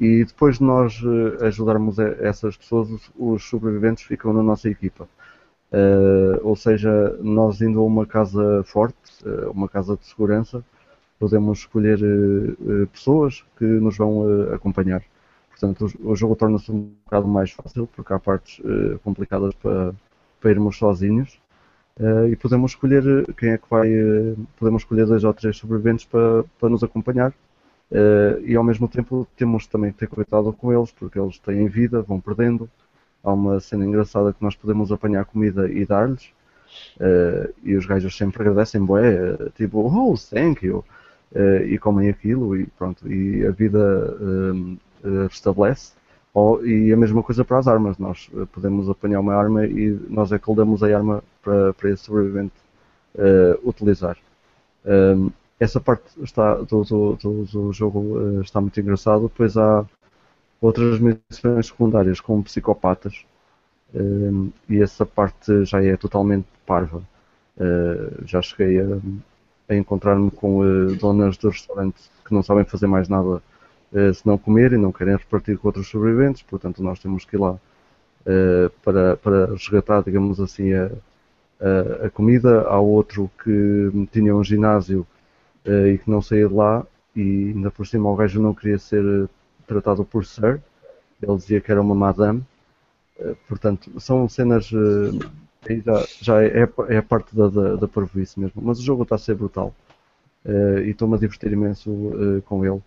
E 0.00 0.24
depois 0.24 0.58
de 0.58 0.64
nós 0.64 1.00
ajudarmos 1.42 1.98
essas 1.98 2.56
pessoas, 2.56 2.88
os 3.18 3.44
sobreviventes 3.44 4.04
ficam 4.04 4.32
na 4.32 4.42
nossa 4.42 4.68
equipa. 4.68 5.08
ou 6.42 6.56
seja, 6.56 7.16
nós 7.20 7.60
indo 7.60 7.80
a 7.80 7.84
uma 7.84 8.06
casa 8.06 8.62
forte, 8.64 8.96
uma 9.52 9.68
casa 9.68 9.96
de 9.96 10.06
segurança, 10.06 10.64
podemos 11.18 11.60
escolher 11.60 11.98
uh, 12.02 12.86
pessoas 12.88 13.44
que 13.56 13.64
nos 13.64 13.96
vão 13.96 14.20
uh, 14.20 14.54
acompanhar. 14.54 15.02
Portanto, 15.50 15.92
o, 16.00 16.14
jogo 16.14 16.36
torna-se 16.36 16.70
um 16.70 16.92
bocado 17.04 17.26
mais 17.26 17.50
fácil, 17.50 17.88
porque 17.88 18.12
há 18.12 18.18
partes 18.18 18.60
uh, 18.60 18.98
complicadas 19.00 19.54
para, 19.54 19.94
para 20.40 20.50
irmos 20.50 20.76
sozinhos. 20.76 21.40
E 22.30 22.36
podemos 22.36 22.72
escolher 22.72 23.02
quem 23.36 23.50
é 23.50 23.58
que 23.58 23.68
vai. 23.68 23.88
podemos 24.58 24.82
escolher 24.82 25.06
dois 25.06 25.24
ou 25.24 25.34
três 25.34 25.56
sobreviventes 25.56 26.04
para, 26.04 26.44
para 26.58 26.68
nos 26.68 26.82
acompanhar. 26.84 27.32
e 28.46 28.54
ao 28.54 28.64
mesmo 28.64 28.86
tempo 28.88 29.26
temos 29.36 29.66
também 29.66 29.92
que 29.92 29.98
ter 29.98 30.08
cuidado 30.08 30.52
com 30.52 30.72
eles, 30.72 30.92
porque 30.92 31.18
eles 31.18 31.38
têm 31.38 31.66
vida, 31.68 32.02
vão 32.02 32.20
perdendo. 32.20 32.70
Há 33.22 33.32
uma 33.32 33.60
cena 33.60 33.84
engraçada 33.84 34.32
que 34.32 34.42
nós 34.42 34.54
podemos 34.54 34.92
apanhar 34.92 35.24
comida 35.24 35.68
e 35.68 35.84
dar-lhes. 35.84 36.30
e 37.64 37.74
os 37.74 37.86
gajos 37.86 38.16
sempre 38.16 38.42
agradecem, 38.42 38.84
boé, 38.84 39.36
tipo, 39.56 39.80
oh, 39.80 40.14
thank 40.30 40.64
you 40.64 40.84
uh, 41.32 41.64
e 41.64 41.78
comem 41.78 42.08
aquilo 42.08 42.56
e 42.56 42.66
pronto, 42.66 43.10
e 43.10 43.46
a 43.46 43.50
vida 43.50 44.16
uh, 44.20 44.78
restabelece. 45.28 45.92
Ou, 46.34 46.64
e 46.66 46.92
a 46.92 46.96
mesma 46.96 47.22
coisa 47.22 47.44
para 47.44 47.58
as 47.58 47.66
armas, 47.66 47.98
nós 47.98 48.30
eh, 48.34 48.46
podemos 48.52 48.88
apanhar 48.88 49.20
uma 49.20 49.34
arma 49.34 49.66
e 49.66 49.90
nós 50.08 50.30
é 50.30 50.38
que 50.38 50.50
lhe 50.50 50.56
damos 50.56 50.82
a 50.82 50.86
arma 50.96 51.22
para, 51.42 51.72
para 51.74 51.90
esse 51.90 52.04
sobrevivente 52.04 52.54
utilizar. 53.64 54.16
Um, 54.86 55.30
essa 55.58 55.80
parte 55.80 56.04
está, 56.22 56.54
do, 56.54 56.84
do, 56.84 57.16
do, 57.16 57.44
do 57.44 57.72
jogo 57.72 58.40
está 58.42 58.60
muito 58.60 58.78
engraçado. 58.78 59.22
Depois 59.22 59.56
há 59.56 59.84
outras 60.60 61.00
missões 61.00 61.66
secundárias 61.66 62.20
com 62.20 62.42
psicopatas 62.42 63.24
um, 63.94 64.50
e 64.68 64.82
essa 64.82 65.06
parte 65.06 65.64
já 65.64 65.82
é 65.82 65.96
totalmente 65.96 66.46
parva. 66.66 67.02
Uh, 67.56 68.24
já 68.24 68.40
cheguei 68.42 68.80
a, 68.80 68.98
a 69.68 69.74
encontrar-me 69.74 70.30
com 70.30 70.60
uh, 70.60 70.94
donas 70.96 71.36
de 71.36 71.48
restaurantes 71.48 72.10
que 72.24 72.32
não 72.32 72.42
sabem 72.42 72.64
fazer 72.64 72.86
mais 72.86 73.08
nada 73.08 73.42
uh, 73.92 74.14
senão 74.14 74.38
comer 74.38 74.72
e 74.72 74.76
não 74.76 74.92
querem 74.92 75.16
repartir 75.16 75.58
com 75.58 75.68
outros 75.68 75.88
sobreviventes, 75.88 76.42
portanto 76.42 76.82
nós 76.82 76.98
temos 76.98 77.24
que 77.24 77.36
ir 77.36 77.40
lá 77.40 77.52
uh, 77.52 78.70
para, 78.82 79.16
para 79.16 79.46
resgatar, 79.46 80.02
digamos 80.02 80.40
assim, 80.40 80.72
a, 80.72 80.90
a, 81.60 82.06
a, 82.06 82.10
comida. 82.10 82.62
Há 82.62 82.78
outro 82.78 83.30
que 83.42 84.08
tinha 84.12 84.34
um 84.34 84.44
ginásio 84.44 85.06
e 85.66 85.98
que 85.98 86.10
não 86.10 86.22
saía 86.22 86.48
de 86.48 86.54
lá 86.54 86.86
e 87.14 87.52
ainda 87.54 87.70
por 87.70 87.86
cima 87.86 88.08
o 88.08 88.16
gajo 88.16 88.40
não 88.40 88.54
queria 88.54 88.78
ser 88.78 89.28
tratado 89.66 90.02
por 90.02 90.24
Sir, 90.24 90.62
ele 91.20 91.36
dizia 91.36 91.60
que 91.60 91.70
era 91.70 91.82
uma 91.82 91.94
madame. 91.94 92.42
portanto, 93.46 94.00
são 94.00 94.26
cenas 94.28 94.70
já, 94.70 96.06
já 96.20 96.42
é, 96.42 96.68
é, 96.88 96.96
a 96.96 97.02
parte 97.02 97.36
da, 97.36 97.48
da, 97.48 97.76
da 97.76 97.88
mesmo. 98.36 98.62
Mas 98.62 98.78
o 98.78 98.82
jogo 98.82 99.02
está 99.02 99.16
a 99.16 99.18
ser 99.18 99.34
brutal. 99.34 99.74
E 100.84 100.90
estou-me 100.90 101.16
a 101.16 101.18
divertir 101.18 101.52
imenso 101.52 101.90
com 102.46 102.64
ele. 102.64 102.80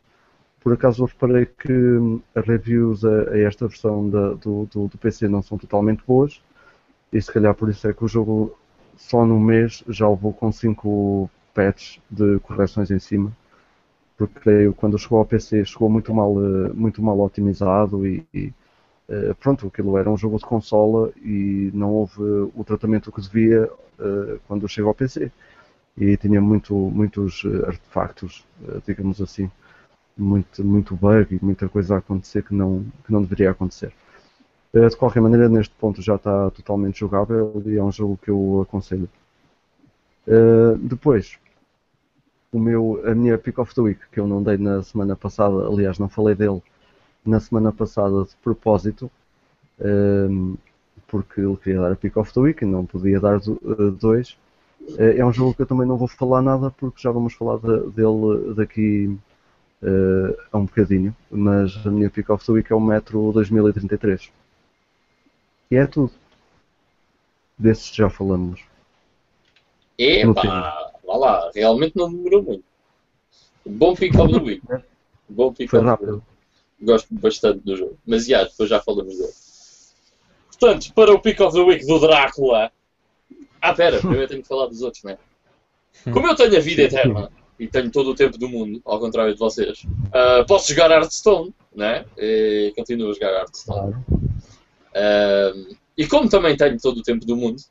Por 0.61 0.73
acaso 0.73 1.05
reparei 1.05 1.45
que 1.45 1.73
hum, 1.73 2.21
as 2.35 2.45
reviews 2.45 3.03
a, 3.03 3.31
a 3.31 3.39
esta 3.39 3.67
versão 3.67 4.09
da, 4.09 4.33
do, 4.33 4.65
do, 4.71 4.87
do, 4.87 4.97
PC 4.97 5.27
não 5.27 5.41
são 5.41 5.57
totalmente 5.57 6.03
boas. 6.05 6.41
E 7.11 7.21
se 7.21 7.31
calhar 7.31 7.53
por 7.55 7.69
isso 7.69 7.87
é 7.87 7.93
que 7.93 8.05
o 8.05 8.07
jogo 8.07 8.57
só 8.95 9.25
no 9.25 9.39
mês 9.39 9.83
já 9.89 10.07
levou 10.07 10.33
com 10.33 10.51
5 10.51 11.29
patches 11.53 11.99
de 12.09 12.39
correções 12.39 12.91
em 12.91 12.99
cima. 12.99 13.31
Porque 14.17 14.71
quando 14.77 14.99
chegou 14.99 15.19
ao 15.19 15.25
PC 15.25 15.65
chegou 15.65 15.89
muito 15.89 16.13
mal, 16.13 16.31
uh, 16.33 16.73
muito 16.75 17.01
mal 17.01 17.19
otimizado 17.19 18.05
e, 18.05 18.25
e 18.33 18.53
eh, 19.11 19.33
pronto, 19.39 19.67
aquilo 19.67 19.97
era 19.97 20.09
um 20.09 20.17
jogo 20.17 20.37
de 20.37 20.45
consola 20.45 21.11
e 21.17 21.69
não 21.73 21.91
houve 21.91 22.21
o 22.55 22.63
tratamento 22.65 23.11
que 23.11 23.19
devia 23.19 23.69
uh, 23.99 24.39
quando 24.47 24.69
chegou 24.69 24.89
ao 24.89 24.95
PC. 24.95 25.29
E 25.97 26.15
tinha 26.15 26.39
muito, 26.39 26.73
muitos 26.73 27.43
eh, 27.45 27.67
artefactos, 27.67 28.45
digamos 28.87 29.21
assim, 29.21 29.51
muito, 30.17 30.63
muito 30.63 30.95
bug 30.95 31.35
e 31.35 31.43
muita 31.43 31.67
coisa 31.69 31.95
a 31.95 31.97
acontecer 31.99 32.43
que 32.43 32.53
não, 32.53 32.85
que 33.05 33.11
não 33.11 33.21
deveria 33.21 33.51
acontecer. 33.51 33.93
de 34.73 34.95
qualquer 34.95 35.21
maneira, 35.21 35.49
neste 35.49 35.73
ponto 35.75 36.01
já 36.01 36.15
está 36.15 36.49
totalmente 36.51 36.99
jogável 36.99 37.61
e 37.65 37.77
é 37.77 37.83
um 37.83 37.91
jogo 37.91 38.19
que 38.21 38.29
eu 38.29 38.61
aconselho. 38.61 39.09
Uh, 40.27 40.77
depois, 40.77 41.37
o 42.51 42.59
meu, 42.59 43.01
a 43.05 43.15
minha 43.15 43.37
Pick 43.37 43.57
of 43.57 43.73
the 43.73 43.81
Week, 43.81 44.01
que 44.11 44.19
eu 44.19 44.27
não 44.27 44.43
dei 44.43 44.57
na 44.57 44.83
semana 44.83 45.15
passada, 45.15 45.65
aliás, 45.65 45.97
não 45.97 46.09
falei 46.09 46.35
dele 46.35 46.61
na 47.25 47.39
semana 47.39 47.71
passada 47.71 48.23
de 48.23 48.35
propósito, 48.43 49.09
um, 49.79 50.55
porque 51.07 51.41
ele 51.41 51.57
queria 51.57 51.81
dar 51.81 51.91
a 51.91 51.95
Pick 51.95 52.17
of 52.17 52.33
the 52.33 52.39
Week 52.39 52.63
e 52.63 52.67
não 52.67 52.85
podia 52.85 53.19
dar 53.19 53.37
uh, 53.37 53.91
dois. 53.91 54.37
É 54.97 55.23
um 55.23 55.31
jogo 55.31 55.53
que 55.53 55.61
eu 55.61 55.67
também 55.67 55.87
não 55.87 55.95
vou 55.95 56.07
falar 56.07 56.41
nada, 56.41 56.71
porque 56.71 57.01
já 57.01 57.11
vamos 57.11 57.33
falar 57.33 57.57
de, 57.57 57.91
dele 57.91 58.53
daqui 58.55 59.15
uh, 59.81 60.37
a 60.51 60.57
um 60.57 60.65
bocadinho, 60.65 61.15
mas 61.29 61.75
a 61.85 61.89
minha 61.89 62.09
Pick 62.09 62.29
of 62.29 62.45
the 62.45 62.51
Week 62.51 62.71
é 62.71 62.75
o 62.75 62.79
Metro 62.79 63.31
2033. 63.31 64.31
E 65.69 65.75
é 65.75 65.85
tudo. 65.87 66.11
Desses 67.57 67.93
já 67.93 68.09
falamos. 68.09 68.61
Epa, 69.97 70.91
vá 71.05 71.17
lá, 71.17 71.51
realmente 71.53 71.95
não 71.95 72.11
demorou 72.11 72.43
muito. 72.43 72.63
Bom 73.65 73.95
pick 73.95 74.17
of 74.17 74.33
the 74.33 74.39
week. 74.39 74.63
Bom 75.29 75.53
pick 75.53 75.69
Foi 75.69 75.79
of 75.79 75.85
the 75.85 75.91
rápido. 75.91 76.13
week. 76.13 76.25
Gosto 76.81 77.13
bastante 77.13 77.59
do 77.59 77.77
jogo. 77.77 77.97
Mas 78.07 78.25
já, 78.25 78.43
depois 78.43 78.67
já 78.67 78.81
falamos 78.81 79.15
dele. 79.15 79.33
Portanto, 80.47 80.93
para 80.93 81.13
o 81.13 81.19
pick 81.19 81.39
of 81.39 81.55
the 81.55 81.61
week 81.61 81.85
do 81.85 81.99
Drácula. 81.99 82.71
Ah, 83.61 83.73
pera, 83.73 83.97
eu 83.97 84.27
tenho 84.27 84.41
que 84.41 84.47
falar 84.47 84.65
dos 84.65 84.81
outros, 84.81 85.03
não 85.03 85.11
é? 85.11 85.17
Como 86.11 86.25
eu 86.25 86.35
tenho 86.35 86.57
a 86.57 86.59
vida 86.59 86.81
eterna 86.81 87.31
e 87.61 87.67
tenho 87.67 87.91
todo 87.91 88.09
o 88.09 88.15
tempo 88.15 88.39
do 88.39 88.49
mundo, 88.49 88.81
ao 88.83 88.99
contrário 88.99 89.33
de 89.33 89.39
vocês, 89.39 89.85
ah, 90.11 90.43
posso 90.47 90.69
jogar 90.69 90.89
Hearthstone, 90.89 91.53
né? 91.75 92.03
E 92.17 92.73
continuo 92.75 93.11
a 93.11 93.13
jogar 93.13 93.33
Hearthstone. 93.33 93.95
Um, 94.95 95.75
e 95.95 96.07
como 96.07 96.27
também 96.27 96.57
tenho 96.57 96.79
todo 96.79 96.97
o 96.97 97.03
tempo 97.03 97.23
do 97.23 97.37
mundo, 97.37 97.61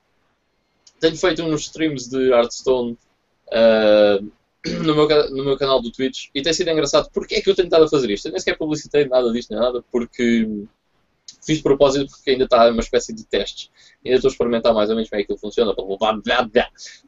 tenho 1.00 1.16
feito 1.16 1.42
uns 1.42 1.62
streams 1.62 2.08
de 2.08 2.30
Hearthstone 2.30 2.96
uh, 3.48 4.24
no, 4.84 4.94
meu, 4.94 5.08
no 5.30 5.44
meu 5.44 5.58
canal 5.58 5.82
do 5.82 5.90
Twitch 5.90 6.28
e 6.32 6.40
tem 6.40 6.52
sido 6.52 6.70
engraçado. 6.70 7.10
Porque 7.12 7.34
é 7.34 7.40
que 7.40 7.50
eu 7.50 7.56
tenho 7.56 7.66
estado 7.66 7.84
a 7.84 7.88
fazer 7.88 8.08
isto? 8.10 8.26
Eu 8.26 8.30
nem 8.30 8.38
sequer 8.38 8.56
publicitei 8.56 9.06
nada 9.06 9.32
disto, 9.32 9.50
nem 9.50 9.58
nada, 9.58 9.82
porque 9.90 10.46
fiz 11.44 11.56
de 11.56 11.62
propósito 11.64 12.08
porque 12.12 12.30
ainda 12.30 12.44
está 12.44 12.70
uma 12.70 12.80
espécie 12.80 13.12
de 13.12 13.24
testes. 13.24 13.68
Ainda 14.04 14.18
estou 14.18 14.28
a 14.28 14.32
experimentar 14.32 14.72
mais 14.72 14.88
ou 14.88 14.94
menos 14.94 15.10
como 15.10 15.20
é 15.20 15.24
que 15.24 15.32
aquilo 15.32 15.38
funciona. 15.40 15.74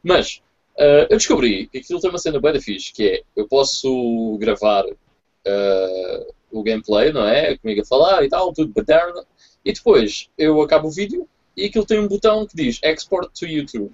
Mas 0.03 0.43
uh, 0.77 1.07
eu 1.11 1.17
descobri 1.17 1.67
que 1.69 1.79
aquilo 1.79 2.01
tem 2.01 2.11
uma 2.11 2.19
cena 2.19 2.41
bem 2.41 2.61
fixe, 2.61 2.93
que 2.93 3.09
é 3.09 3.23
eu 3.37 3.47
posso 3.49 4.37
gravar 4.39 4.85
uh, 4.85 6.35
o 6.51 6.63
gameplay, 6.63 7.13
não 7.13 7.27
é? 7.27 7.57
Comigo 7.57 7.83
a 7.83 7.85
falar 7.85 8.25
e 8.25 8.29
tal, 8.29 8.53
tudo 8.53 8.73
baderna. 8.73 9.25
E 9.65 9.73
depois 9.73 10.29
eu 10.37 10.61
acabo 10.61 10.89
o 10.89 10.91
vídeo 10.91 11.29
e 11.57 11.67
aquilo 11.67 11.87
tem 11.87 11.99
um 11.99 12.09
botão 12.09 12.47
que 12.47 12.57
diz 12.57 12.81
Export 12.83 13.31
to 13.39 13.47
YouTube. 13.47 13.93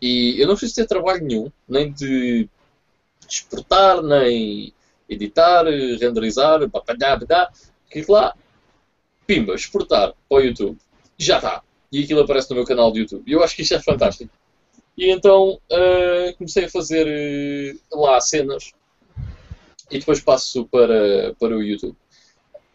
E 0.00 0.40
eu 0.40 0.46
não 0.46 0.54
preciso 0.54 0.76
ter 0.76 0.86
trabalho 0.86 1.24
nenhum, 1.24 1.50
nem 1.68 1.92
de 1.92 2.48
exportar, 3.28 4.02
nem 4.02 4.72
editar, 5.08 5.64
renderizar, 5.64 6.68
papadá, 6.70 7.16
badá. 7.16 7.50
Clico 7.90 8.12
lá, 8.12 8.34
pimba, 9.26 9.54
exportar 9.54 10.12
para 10.28 10.38
o 10.38 10.40
YouTube. 10.40 10.78
Já 11.16 11.36
está. 11.36 11.62
E 11.92 12.02
aquilo 12.02 12.20
aparece 12.20 12.50
no 12.50 12.56
meu 12.56 12.64
canal 12.64 12.90
de 12.92 13.00
YouTube. 13.00 13.22
E 13.26 13.32
eu 13.32 13.42
acho 13.42 13.54
que 13.54 13.62
isto 13.62 13.74
é 13.74 13.80
fantástico. 13.80 14.30
E 14.96 15.10
então 15.10 15.60
ah, 15.70 16.32
comecei 16.36 16.64
a 16.64 16.70
fazer 16.70 17.76
ah, 17.92 17.96
lá 17.98 18.20
cenas 18.20 18.72
e 19.90 19.98
depois 19.98 20.20
passo 20.20 20.66
para, 20.66 21.34
para 21.38 21.56
o 21.56 21.62
YouTube. 21.62 21.96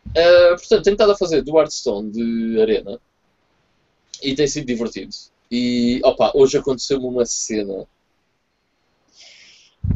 Uh, 0.10 0.55
portanto, 0.58 0.84
tenho 0.84 0.93
estado 0.95 1.12
a 1.12 1.17
fazer 1.17 1.43
do 1.43 1.58
Hearthstone 1.58 2.12
de 2.12 2.62
Arena 2.62 2.99
e 4.21 4.34
tem 4.36 4.47
sido 4.47 4.65
divertido. 4.65 5.13
E 5.51 6.01
opa, 6.03 6.32
hoje 6.36 6.58
aconteceu-me 6.58 7.05
uma 7.05 7.25
cena. 7.25 7.88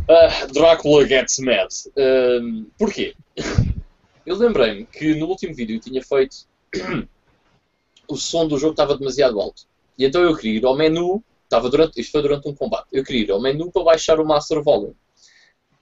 Ah, 0.08 0.48
Drácula 0.52 1.08
gets 1.08 1.40
mad. 1.40 1.70
Um, 1.98 2.66
porquê? 2.78 3.16
Eu 4.26 4.38
lembrei-me 4.38 4.86
que 4.86 5.16
no 5.16 5.28
último 5.28 5.54
vídeo 5.54 5.80
tinha 5.80 6.02
feito 6.02 6.48
o 8.08 8.16
som 8.16 8.48
do 8.48 8.58
jogo 8.58 8.72
estava 8.72 8.98
demasiado 8.98 9.40
alto. 9.40 9.64
E 9.98 10.06
então 10.06 10.22
eu 10.24 10.36
queria 10.36 10.60
ir 10.60 10.66
ao 10.66 10.78
menu, 10.78 11.22
estava 11.54 11.70
durante, 11.70 12.02
isto 12.02 12.12
foi 12.12 12.22
durante 12.22 12.48
um 12.50 12.56
combate, 12.56 12.88
eu 12.92 13.04
queria 13.04 13.24
ir 13.24 13.32
ao 13.32 13.42
menu 13.42 13.72
para 13.72 13.84
baixar 13.84 14.20
o 14.20 14.26
Master 14.26 14.62
Volume. 14.64 14.96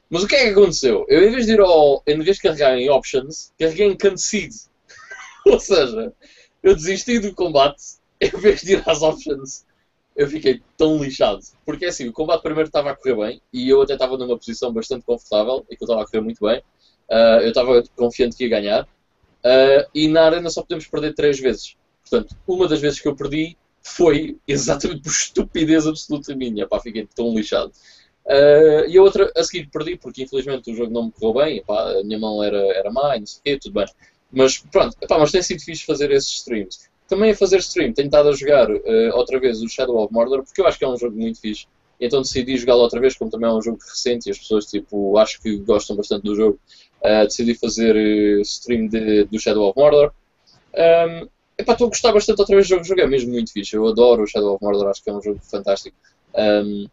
Mas 0.09 0.23
o 0.23 0.27
que 0.27 0.35
é 0.35 0.43
que 0.43 0.49
aconteceu? 0.49 1.05
Eu, 1.07 1.23
em 1.25 1.31
vez 1.31 1.45
de 1.45 1.53
ir 1.53 1.61
ao. 1.61 2.03
Em 2.05 2.19
vez 2.19 2.35
de 2.35 2.43
carregar 2.43 2.77
em 2.77 2.89
Options, 2.89 3.53
carreguei 3.57 3.87
em 3.87 3.97
Concede. 3.97 4.57
Ou 5.47 5.57
seja, 5.57 6.11
eu 6.61 6.75
desisti 6.75 7.17
do 7.17 7.33
combate, 7.33 7.81
em 8.19 8.29
vez 8.29 8.61
de 8.61 8.73
ir 8.73 8.83
às 8.85 9.01
Options. 9.01 9.65
Eu 10.13 10.27
fiquei 10.27 10.61
tão 10.75 11.01
lixado. 11.01 11.39
Porque 11.65 11.85
assim, 11.85 12.09
o 12.09 12.11
combate 12.11 12.41
primeiro 12.41 12.67
estava 12.67 12.91
a 12.91 12.95
correr 12.95 13.15
bem 13.15 13.41
e 13.53 13.69
eu 13.69 13.81
até 13.81 13.93
estava 13.93 14.17
numa 14.17 14.37
posição 14.37 14.73
bastante 14.73 15.05
confortável, 15.05 15.65
e 15.69 15.77
que 15.77 15.83
estava 15.85 16.01
a 16.01 16.05
correr 16.05 16.19
muito 16.19 16.45
bem. 16.45 16.61
Ah, 17.09 17.39
eu 17.41 17.47
estava 17.47 17.81
confiante 17.95 18.35
que 18.35 18.43
ia 18.43 18.49
ganhar. 18.49 18.87
Ah, 19.41 19.87
e 19.95 20.09
na 20.09 20.25
arena 20.25 20.49
só 20.49 20.61
podemos 20.61 20.85
perder 20.87 21.13
três 21.13 21.39
vezes. 21.39 21.77
Portanto, 22.01 22.35
uma 22.45 22.67
das 22.67 22.81
vezes 22.81 22.99
que 22.99 23.07
eu 23.07 23.15
perdi 23.15 23.55
foi 23.83 24.37
exatamente 24.47 25.01
por 25.01 25.11
estupidez 25.11 25.87
absoluta 25.87 26.35
minha. 26.35 26.67
Pá, 26.67 26.79
fiquei 26.79 27.07
tão 27.15 27.33
lixado. 27.33 27.71
Uh, 28.25 28.87
e 28.87 28.97
a 28.97 29.01
outra 29.01 29.31
a 29.35 29.43
seguir 29.43 29.67
perdi, 29.69 29.97
porque 29.97 30.23
infelizmente 30.23 30.71
o 30.71 30.75
jogo 30.75 30.93
não 30.93 31.05
me 31.05 31.11
correu 31.11 31.43
bem, 31.43 31.57
epá, 31.57 31.99
a 31.99 32.03
minha 32.03 32.19
mão 32.19 32.43
era, 32.43 32.57
era 32.77 32.91
má 32.91 33.17
não 33.17 33.25
sei 33.25 33.39
o 33.39 33.43
quê, 33.43 33.59
tudo 33.59 33.73
bem. 33.73 33.85
Mas 34.31 34.59
pronto, 34.59 34.95
epá, 35.01 35.17
mas 35.17 35.31
tem 35.31 35.41
sido 35.41 35.61
fixe 35.61 35.85
fazer 35.85 36.11
esses 36.11 36.29
streams. 36.29 36.89
Também 37.07 37.31
a 37.31 37.35
fazer 37.35 37.57
stream, 37.57 37.93
tenho 37.93 38.05
estado 38.05 38.29
a 38.29 38.33
jogar 38.33 38.69
uh, 38.71 39.15
outra 39.15 39.39
vez 39.39 39.61
o 39.61 39.67
Shadow 39.67 39.97
of 39.97 40.13
Mordor, 40.13 40.43
porque 40.43 40.61
eu 40.61 40.67
acho 40.67 40.77
que 40.77 40.85
é 40.85 40.87
um 40.87 40.97
jogo 40.97 41.17
muito 41.17 41.41
fixe. 41.41 41.65
Então 41.99 42.21
decidi 42.21 42.57
jogá-lo 42.57 42.81
outra 42.81 42.99
vez, 42.99 43.15
como 43.15 43.29
também 43.29 43.49
é 43.49 43.53
um 43.53 43.61
jogo 43.61 43.79
recente 43.79 44.27
e 44.27 44.31
as 44.31 44.37
pessoas 44.37 44.65
tipo, 44.65 45.17
acho 45.17 45.41
que 45.41 45.57
gostam 45.57 45.95
bastante 45.95 46.23
do 46.23 46.35
jogo. 46.35 46.59
Uh, 47.01 47.25
decidi 47.25 47.55
fazer 47.55 47.95
uh, 47.95 48.41
stream 48.41 48.87
de, 48.87 49.25
do 49.25 49.39
Shadow 49.39 49.67
of 49.67 49.77
Mordor. 49.77 50.13
Um, 50.73 51.27
epá, 51.61 51.73
estou 51.73 51.87
a 51.87 51.89
gostar 51.89 52.11
bastante 52.11 52.39
outra 52.39 52.55
vez 52.55 52.67
do 52.67 52.69
jogo, 52.69 52.81
o 52.81 52.85
jogo 52.85 53.01
é 53.01 53.07
mesmo 53.07 53.31
muito 53.31 53.51
fixe. 53.51 53.75
Eu 53.75 53.87
adoro 53.87 54.23
o 54.23 54.27
Shadow 54.27 54.55
of 54.55 54.63
Mordor, 54.63 54.89
acho 54.89 55.03
que 55.03 55.09
é 55.09 55.13
um 55.13 55.21
jogo 55.21 55.39
fantástico. 55.41 55.95
Um, 56.35 56.87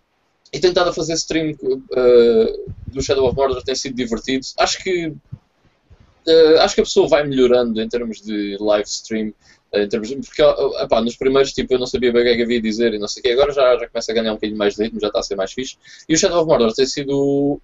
e 0.53 0.59
tenho 0.59 0.71
estado 0.71 0.91
a 0.91 0.93
fazer 0.93 1.15
stream 1.15 1.53
uh, 1.63 2.73
do 2.87 3.03
Shadow 3.03 3.27
of 3.27 3.37
Mordor, 3.37 3.63
tem 3.63 3.75
sido 3.75 3.95
divertido. 3.95 4.47
Acho 4.59 4.83
que 4.83 5.09
uh, 5.09 6.61
acho 6.61 6.75
que 6.75 6.81
a 6.81 6.85
pessoa 6.85 7.09
vai 7.09 7.27
melhorando 7.27 7.81
em 7.81 7.89
termos 7.89 8.21
de 8.21 8.57
live 8.59 8.89
stream. 8.89 9.33
Uh, 9.75 9.87
de- 9.87 10.17
porque 10.17 10.43
uh, 10.43 11.01
nos 11.03 11.17
primeiros 11.17 11.53
tipo, 11.53 11.75
eu 11.75 11.79
não 11.79 11.87
sabia 11.87 12.13
bem 12.13 12.23
o 12.23 12.25
que 12.25 12.31
é 12.31 12.37
que 12.37 12.43
havia 12.43 12.61
dizer 12.61 12.95
e 12.95 12.99
não 12.99 13.09
sei 13.09 13.21
o 13.21 13.23
que. 13.25 13.31
Agora 13.33 13.53
já, 13.53 13.77
já 13.79 13.89
começa 13.89 14.13
a 14.13 14.15
ganhar 14.15 14.33
um 14.33 14.35
bocadinho 14.37 14.59
mais 14.59 14.75
de 14.77 14.83
ritmo, 14.85 15.01
já 15.01 15.09
está 15.09 15.21
a 15.21 15.23
ser 15.23 15.37
mais 15.37 15.53
fixe. 15.53 15.77
E 16.09 16.15
o 16.15 16.19
Shadow 16.19 16.41
of 16.41 16.49
Mordor 16.49 16.73
tem 16.75 16.87
sido 16.87 17.11
o, 17.17 17.61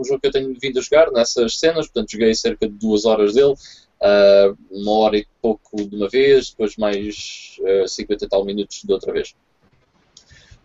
o- 0.00 0.04
jogo 0.04 0.20
que 0.20 0.26
eu 0.28 0.32
tenho 0.32 0.54
vindo 0.60 0.78
a 0.78 0.82
jogar 0.82 1.10
nessas 1.12 1.58
cenas, 1.58 1.86
portanto 1.86 2.12
joguei 2.12 2.34
cerca 2.34 2.68
de 2.68 2.74
duas 2.74 3.04
horas 3.04 3.34
dele. 3.34 3.54
uh, 4.02 4.56
uma 4.70 4.92
hora 4.92 5.16
e 5.18 5.26
pouco 5.42 5.76
de 5.88 5.94
uma 5.94 6.08
vez, 6.08 6.50
depois 6.50 6.76
mais 6.76 7.56
uh, 7.60 7.86
50 7.86 8.24
e 8.24 8.28
tal 8.28 8.44
minutos 8.44 8.82
de 8.84 8.92
outra 8.92 9.12
vez. 9.12 9.34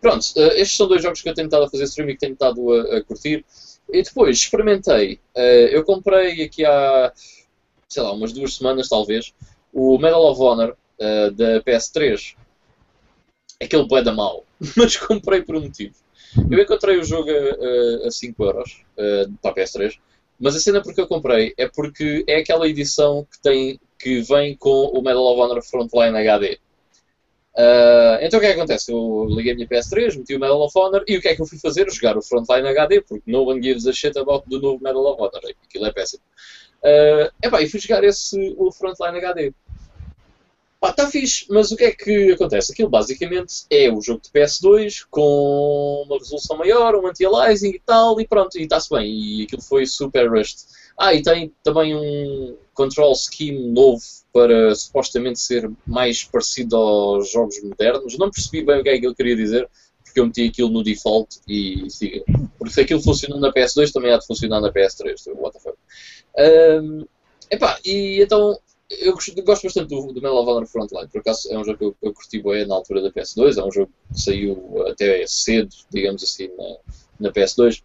Pronto, 0.00 0.24
eh, 0.36 0.60
estes 0.60 0.76
são 0.76 0.86
dois 0.86 1.02
jogos 1.02 1.20
que 1.22 1.28
eu 1.28 1.34
tenho 1.34 1.46
estado 1.46 1.64
a 1.64 1.70
fazer 1.70 1.84
streaming 1.84 2.12
e 2.12 2.14
que 2.14 2.20
tenho 2.20 2.34
estado 2.34 2.72
a, 2.72 2.98
a 2.98 3.02
curtir. 3.04 3.44
E 3.92 4.02
depois 4.02 4.36
experimentei, 4.36 5.18
eh, 5.34 5.70
eu 5.72 5.84
comprei 5.84 6.42
aqui 6.42 6.64
há, 6.64 7.12
sei 7.88 8.02
lá, 8.02 8.12
umas 8.12 8.32
duas 8.32 8.54
semanas 8.56 8.88
talvez, 8.88 9.32
o 9.76 9.98
Medal 9.98 10.24
of 10.24 10.40
Honor 10.40 10.74
eh, 10.98 11.30
da 11.30 11.60
PS3. 11.60 12.34
Aquele 13.62 13.86
bué 13.86 14.02
da 14.02 14.12
mal, 14.12 14.42
mas 14.74 14.96
comprei 14.96 15.42
por 15.42 15.56
um 15.56 15.60
motivo. 15.60 15.94
Eu 16.50 16.58
encontrei 16.58 16.98
o 16.98 17.04
jogo 17.04 17.28
a, 17.30 18.04
a, 18.04 18.08
a 18.08 18.10
5 18.10 18.42
euros 18.42 18.82
eh, 18.96 19.26
para 19.42 19.50
a 19.50 19.54
PS3, 19.54 19.98
mas 20.40 20.56
a 20.56 20.60
cena 20.60 20.82
porque 20.82 21.00
eu 21.00 21.06
comprei 21.06 21.52
é 21.58 21.68
porque 21.68 22.24
é 22.26 22.36
aquela 22.36 22.66
edição 22.66 23.26
que, 23.30 23.38
tem, 23.42 23.80
que 23.98 24.22
vem 24.22 24.56
com 24.56 24.86
o 24.86 25.02
Medal 25.02 25.24
of 25.24 25.40
Honor 25.40 25.62
Frontline 25.62 26.16
HD. 26.16 26.58
Ah, 27.56 28.18
então 28.20 28.38
o 28.38 28.40
que 28.40 28.46
é 28.46 28.50
que 28.52 28.58
acontece? 28.58 28.92
Eu 28.92 29.26
liguei 29.30 29.52
a 29.52 29.54
minha 29.54 29.66
PS3, 29.66 30.16
meti 30.16 30.34
o 30.34 30.40
Medal 30.40 30.60
of 30.60 30.78
Honor 30.78 31.02
e 31.08 31.16
o 31.16 31.20
que 31.22 31.28
é 31.28 31.34
que 31.34 31.40
eu 31.40 31.46
fui 31.46 31.58
fazer? 31.58 31.90
Jogar 31.90 32.16
o 32.18 32.22
Frontline 32.22 32.68
HD, 32.68 33.00
porque 33.00 33.30
no 33.30 33.44
one 33.44 33.62
gives 33.62 33.86
a 33.86 33.92
shit 33.92 34.16
about 34.18 34.46
do 34.48 34.60
novo 34.60 34.82
Medal 34.82 35.06
of 35.06 35.22
Honor. 35.22 35.40
Aquilo 35.64 35.86
é 35.86 35.92
péssimo. 35.92 36.22
Uh, 36.82 37.32
epá, 37.42 37.62
e 37.62 37.68
fui 37.68 37.80
jogar 37.80 38.04
esse, 38.04 38.54
o 38.58 38.70
Frontline 38.70 39.16
HD. 39.16 39.54
Pá, 40.78 40.90
está 40.90 41.10
fixe, 41.10 41.46
mas 41.48 41.70
o 41.72 41.76
que 41.76 41.84
é 41.84 41.90
que 41.92 42.32
acontece? 42.32 42.72
Aquilo 42.72 42.90
basicamente 42.90 43.64
é 43.70 43.90
o 43.90 44.00
jogo 44.02 44.20
de 44.20 44.30
PS2 44.30 45.06
com 45.10 46.04
uma 46.06 46.18
resolução 46.18 46.56
maior, 46.58 46.94
um 46.94 47.06
anti-aliasing 47.06 47.70
e 47.70 47.80
tal, 47.84 48.20
e 48.20 48.26
pronto, 48.26 48.58
e 48.58 48.62
está-se 48.62 48.90
bem. 48.90 49.10
E 49.10 49.42
aquilo 49.44 49.62
foi 49.62 49.86
super 49.86 50.28
rushed. 50.28 50.58
Ah, 50.98 51.14
e 51.14 51.22
tem 51.22 51.52
também 51.62 51.94
um 51.94 52.56
control 52.74 53.14
scheme 53.14 53.68
novo 53.68 54.02
para 54.32 54.74
supostamente 54.74 55.40
ser 55.40 55.70
mais 55.86 56.24
parecido 56.24 56.76
aos 56.76 57.30
jogos 57.30 57.62
modernos. 57.62 58.18
Não 58.18 58.30
percebi 58.30 58.62
bem 58.62 58.80
o 58.80 58.82
que 58.82 58.90
é 58.90 58.98
que 58.98 59.06
ele 59.06 59.14
queria 59.14 59.36
dizer, 59.36 59.68
porque 60.04 60.20
eu 60.20 60.26
meti 60.26 60.46
aquilo 60.46 60.68
no 60.68 60.82
default 60.82 61.38
e 61.48 61.88
siga. 61.90 62.22
Porque 62.58 62.74
se 62.74 62.82
aquilo 62.82 63.02
funcionou 63.02 63.40
na 63.40 63.52
PS2, 63.52 63.92
também 63.92 64.12
há 64.12 64.18
de 64.18 64.26
funcionar 64.26 64.60
na 64.60 64.70
PS3. 64.70 65.14
What 65.34 65.56
the 65.56 65.62
fuck. 65.62 65.78
Um, 66.38 67.06
epá, 67.50 67.78
e 67.84 68.20
então 68.22 68.58
eu 68.90 69.12
gosto, 69.12 69.42
gosto 69.42 69.62
bastante 69.64 69.88
do, 69.88 70.12
do 70.12 70.14
Medal 70.14 70.36
of 70.36 70.50
Honor 70.50 70.66
Frontline, 70.66 71.08
por 71.08 71.20
acaso 71.20 71.52
é 71.52 71.58
um 71.58 71.64
jogo 71.64 71.78
que 71.78 71.84
eu, 71.84 71.96
eu 72.02 72.12
curti 72.12 72.42
bem 72.42 72.66
na 72.66 72.74
altura 72.74 73.02
da 73.02 73.10
PS2, 73.10 73.58
é 73.58 73.64
um 73.64 73.72
jogo 73.72 73.90
que 74.12 74.20
saiu 74.20 74.84
até 74.86 75.24
cedo, 75.26 75.74
digamos 75.90 76.22
assim, 76.22 76.48
na, 76.56 77.28
na 77.28 77.32
PS2. 77.32 77.82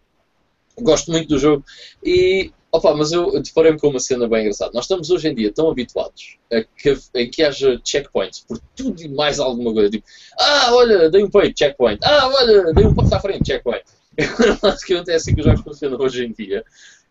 Gosto 0.80 1.10
muito 1.10 1.28
do 1.28 1.38
jogo 1.38 1.64
e 2.02 2.50
Opa, 2.74 2.94
mas 2.94 3.12
eu 3.12 3.38
deparei-me 3.42 3.78
com 3.78 3.88
uma 3.88 4.00
cena 4.00 4.26
bem 4.26 4.40
engraçada. 4.40 4.72
Nós 4.72 4.84
estamos 4.84 5.10
hoje 5.10 5.28
em 5.28 5.34
dia 5.34 5.52
tão 5.52 5.70
habituados 5.70 6.38
a 6.50 6.62
que, 6.62 6.90
a 6.90 7.26
que 7.30 7.42
haja 7.42 7.78
checkpoints 7.84 8.46
por 8.48 8.58
tudo 8.74 9.02
e 9.02 9.08
mais 9.08 9.38
alguma 9.38 9.74
coisa. 9.74 9.90
Tipo, 9.90 10.06
ah, 10.38 10.68
olha, 10.72 11.10
dei 11.10 11.22
um 11.22 11.28
peito, 11.28 11.58
checkpoint. 11.58 12.00
Ah, 12.02 12.28
olha, 12.28 12.72
dei 12.72 12.86
um 12.86 12.94
passo 12.94 13.14
à 13.14 13.20
frente, 13.20 13.46
checkpoint. 13.46 13.84
Basicamente 14.62 15.10
é 15.10 15.16
assim 15.16 15.34
que 15.34 15.42
os 15.42 15.46
jogos 15.46 15.60
funcionam 15.60 16.00
hoje 16.00 16.24
em 16.24 16.32
dia. 16.32 16.64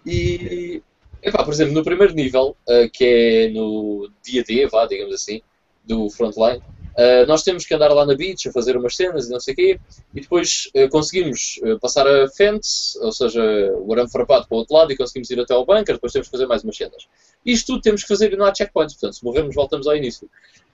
E, 0.04 0.82
epá, 1.22 1.44
por 1.44 1.54
exemplo, 1.54 1.74
no 1.74 1.84
primeiro 1.84 2.14
nível, 2.14 2.56
uh, 2.68 2.90
que 2.92 3.04
é 3.04 3.50
no 3.50 4.10
dia 4.24 4.44
D, 4.44 4.68
vá, 4.68 4.86
digamos 4.86 5.14
assim, 5.14 5.42
do 5.86 6.10
Frontline, 6.10 6.62
Uh, 6.92 7.26
nós 7.26 7.42
temos 7.44 7.66
que 7.66 7.74
andar 7.74 7.88
lá 7.94 8.06
na 8.06 8.14
beach 8.14 8.50
a 8.50 8.52
fazer 8.52 8.76
umas 8.76 8.96
cenas 8.96 9.28
e 9.28 9.32
não 9.32 9.40
sei 9.40 9.54
o 9.54 9.56
quê, 9.56 9.80
e 10.14 10.22
depois 10.22 10.70
uh, 10.76 10.90
conseguimos 10.90 11.60
passar 11.80 12.06
a 12.06 12.28
fence, 12.30 13.00
ou 13.00 13.12
seja, 13.14 13.42
o 13.80 13.94
arame 13.94 14.12
farpado 14.12 14.46
para 14.48 14.56
o 14.56 14.60
outro 14.60 14.76
lado 14.76 14.92
e 14.92 14.98
conseguimos 14.98 15.30
ir 15.30 15.40
até 15.40 15.54
ao 15.54 15.66
bunker, 15.66 15.96
depois 15.96 16.12
temos 16.12 16.28
que 16.28 16.32
fazer 16.32 16.48
mais 16.48 16.64
umas 16.64 16.76
cenas. 16.76 17.08
Isto 17.46 17.68
tudo 17.68 17.82
temos 17.82 18.02
que 18.02 18.10
fazer 18.10 18.34
e 18.34 18.36
não 18.36 18.46
há 18.46 18.54
checkpoints, 18.54 18.96
portanto, 18.96 19.14
se 19.14 19.24
morrermos 19.24 19.56
voltamos 19.56 19.88
ao 19.88 19.96
início. 19.96 20.30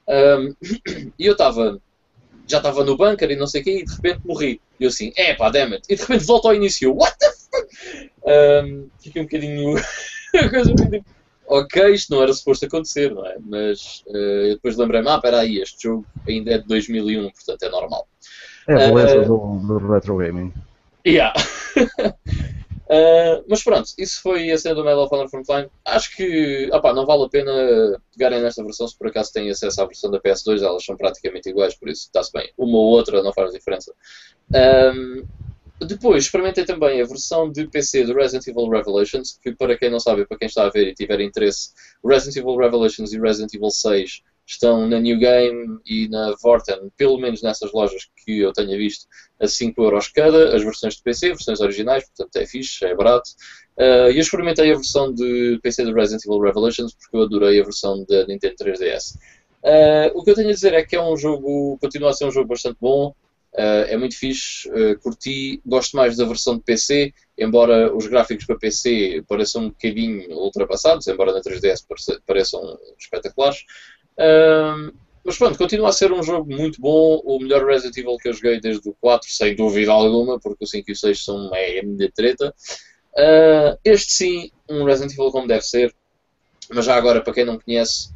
Um, 0.08 0.56
e 1.20 1.26
eu 1.26 1.34
estava, 1.34 1.80
já 2.48 2.58
estava 2.58 2.84
no 2.84 2.98
bunker 2.98 3.30
e 3.30 3.36
não 3.36 3.46
sei 3.46 3.62
o 3.62 3.64
quê, 3.64 3.80
e 3.80 3.86
de 3.86 3.94
repente 3.94 4.22
morri. 4.26 4.60
E 4.80 4.86
eu 4.86 4.90
assim, 4.90 5.14
é 5.16 5.36
pá, 5.36 5.50
damn 5.50 5.74
it. 5.74 5.86
E 5.88 5.96
de 5.96 6.02
repente 6.02 6.26
volto 6.26 6.48
ao 6.48 6.56
início, 6.56 6.96
what 6.96 7.16
the 7.20 7.32
fuck? 7.32 8.12
Um, 8.26 8.90
fiquei 9.00 9.22
um 9.22 9.26
bocadinho... 9.26 9.76
tipo, 10.32 11.06
ok, 11.48 11.94
isto 11.94 12.14
não 12.14 12.22
era 12.22 12.34
suposto 12.34 12.66
acontecer, 12.66 13.14
não 13.14 13.26
é? 13.26 13.38
Mas 13.40 14.04
uh, 14.08 14.50
depois 14.50 14.78
lembrei-me, 14.78 15.10
ah, 15.10 15.16
espera 15.16 15.40
aí, 15.40 15.60
este 15.60 15.84
jogo 15.84 16.06
ainda 16.28 16.52
é 16.52 16.58
de 16.58 16.68
2001, 16.68 17.32
portanto 17.32 17.64
é 17.64 17.70
normal. 17.70 18.08
É 18.68 18.74
a 18.74 18.88
beleza 18.92 19.22
uh, 19.22 19.26
do, 19.26 19.80
do 19.80 19.92
retro 19.92 20.18
gaming. 20.18 20.54
Yeah. 21.06 21.34
uh, 21.80 23.44
mas 23.48 23.64
pronto, 23.64 23.90
isso 23.98 24.22
foi 24.22 24.52
a 24.52 24.58
cena 24.58 24.76
do 24.76 24.84
Medal 24.84 25.06
of 25.06 25.16
Honor 25.16 25.30
Frontline. 25.30 25.70
Acho 25.86 26.16
que 26.18 26.70
opa, 26.74 26.94
não 26.94 27.06
vale 27.06 27.24
a 27.24 27.30
pena 27.30 27.52
pegarem 28.16 28.42
nesta 28.42 28.62
versão 28.64 28.88
se 28.88 28.98
por 28.98 29.08
acaso 29.08 29.32
têm 29.32 29.50
acesso 29.50 29.82
à 29.82 29.86
versão 29.86 30.12
da 30.12 30.20
PS2, 30.20 30.62
elas 30.62 30.84
são 30.84 30.98
praticamente 30.98 31.50
iguais, 31.50 31.76
por 31.76 31.88
isso 31.88 32.08
está-se 32.08 32.32
bem. 32.34 32.52
Uma 32.58 32.78
ou 32.78 32.88
outra 32.88 33.24
não 33.24 33.32
faz 33.32 33.54
diferença. 33.54 33.94
Um, 34.54 35.26
depois, 35.86 36.24
experimentei 36.24 36.66
também 36.66 37.02
a 37.02 37.06
versão 37.06 37.52
de 37.52 37.68
PC 37.68 38.06
do 38.06 38.16
Resident 38.16 38.48
Evil 38.48 38.70
Revelations, 38.70 39.38
que 39.42 39.54
para 39.54 39.78
quem 39.78 39.92
não 39.92 40.00
sabe, 40.00 40.26
para 40.26 40.38
quem 40.38 40.48
está 40.48 40.66
a 40.66 40.70
ver 40.70 40.88
e 40.88 40.94
tiver 40.94 41.22
interesse, 41.22 41.70
Resident 42.04 42.38
Evil 42.38 42.58
Revelations 42.58 43.14
e 43.14 43.20
Resident 43.20 43.54
Evil 43.54 43.70
6 43.70 44.22
estão 44.48 44.88
na 44.88 44.98
New 45.00 45.20
Game 45.20 45.78
e 45.86 46.08
na 46.08 46.34
Vorten, 46.42 46.90
pelo 46.96 47.20
menos 47.20 47.42
nessas 47.42 47.72
lojas 47.74 48.08
que 48.24 48.40
eu 48.40 48.54
tenha 48.54 48.78
visto, 48.78 49.06
a 49.40 49.46
5€ 49.46 49.74
euros 49.78 50.08
cada, 50.08 50.56
as 50.56 50.64
versões 50.64 50.96
de 50.96 51.04
PC, 51.04 51.28
versões 51.30 51.60
originais, 51.60 52.06
portanto 52.06 52.36
é 52.38 52.48
fixe, 52.48 52.86
é 52.86 52.96
barato. 52.96 53.30
Uh, 53.78 54.10
e 54.10 54.16
eu 54.16 54.22
experimentei 54.22 54.72
a 54.72 54.76
versão 54.76 55.14
de 55.14 55.60
PC 55.62 55.84
do 55.84 55.94
Resident 55.94 56.24
Evil 56.26 56.40
Revelations 56.40 56.96
porque 56.96 57.18
eu 57.18 57.24
adorei 57.24 57.60
a 57.60 57.64
versão 57.64 58.06
da 58.08 58.26
Nintendo 58.26 58.56
3DS. 58.56 59.18
Uh, 59.64 60.18
o 60.18 60.24
que 60.24 60.32
eu 60.32 60.36
tenho 60.36 60.50
a 60.50 60.54
dizer 60.54 60.74
é 60.74 60.84
que 60.84 60.96
é 60.96 61.02
um 61.02 61.18
jogo, 61.18 61.78
continua 61.80 62.12
a 62.12 62.14
ser 62.14 62.26
um 62.26 62.32
jogo 62.32 62.48
bastante 62.48 62.78
bom, 62.80 63.14
Uh, 63.58 63.90
é 63.90 63.98
muito 63.98 64.16
fixe, 64.16 64.70
uh, 64.70 65.00
curti, 65.00 65.60
gosto 65.66 65.98
mais 65.98 66.16
da 66.16 66.26
versão 66.26 66.58
de 66.58 66.64
PC, 66.64 67.12
embora 67.36 67.92
os 67.92 68.06
gráficos 68.06 68.46
para 68.46 68.56
PC 68.56 69.24
pareçam 69.28 69.64
um 69.64 69.70
bocadinho 69.70 70.30
ultrapassados, 70.30 71.08
embora 71.08 71.34
na 71.34 71.42
3DS 71.42 71.84
pareçam 72.24 72.78
espetaculares. 73.00 73.62
Uh, 74.14 74.94
mas 75.24 75.40
pronto, 75.40 75.58
continua 75.58 75.90
a 75.90 75.92
ser 75.92 76.12
um 76.12 76.22
jogo 76.22 76.56
muito 76.56 76.80
bom, 76.80 77.20
o 77.26 77.40
melhor 77.40 77.66
Resident 77.66 77.98
Evil 77.98 78.18
que 78.18 78.30
eu 78.30 78.34
joguei 78.34 78.62
desde 78.62 78.88
o 78.88 78.94
4, 79.02 79.28
sem 79.28 79.56
dúvida 79.56 79.92
alguma, 79.92 80.40
porque 80.40 80.64
o 80.64 80.68
5 80.68 80.92
e 80.92 80.94
o 80.94 80.96
6 80.96 81.24
são 81.24 81.48
uma 81.48 81.58
de 81.58 82.12
treta. 82.12 82.54
Uh, 83.14 83.76
este 83.84 84.12
sim, 84.14 84.52
um 84.70 84.84
Resident 84.84 85.14
Evil 85.14 85.32
como 85.32 85.48
deve 85.48 85.64
ser, 85.64 85.96
mas 86.70 86.86
já 86.86 86.96
agora, 86.96 87.22
para 87.22 87.34
quem 87.34 87.44
não 87.44 87.58
conhece, 87.58 88.10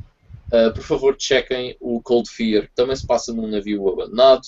por 0.76 0.84
favor, 0.84 1.16
chequem 1.18 1.78
o 1.80 2.02
Cold 2.02 2.30
Fear, 2.30 2.70
também 2.76 2.96
se 2.96 3.08
passa 3.08 3.34
num 3.34 3.48
navio 3.48 3.88
abandonado 3.88 4.42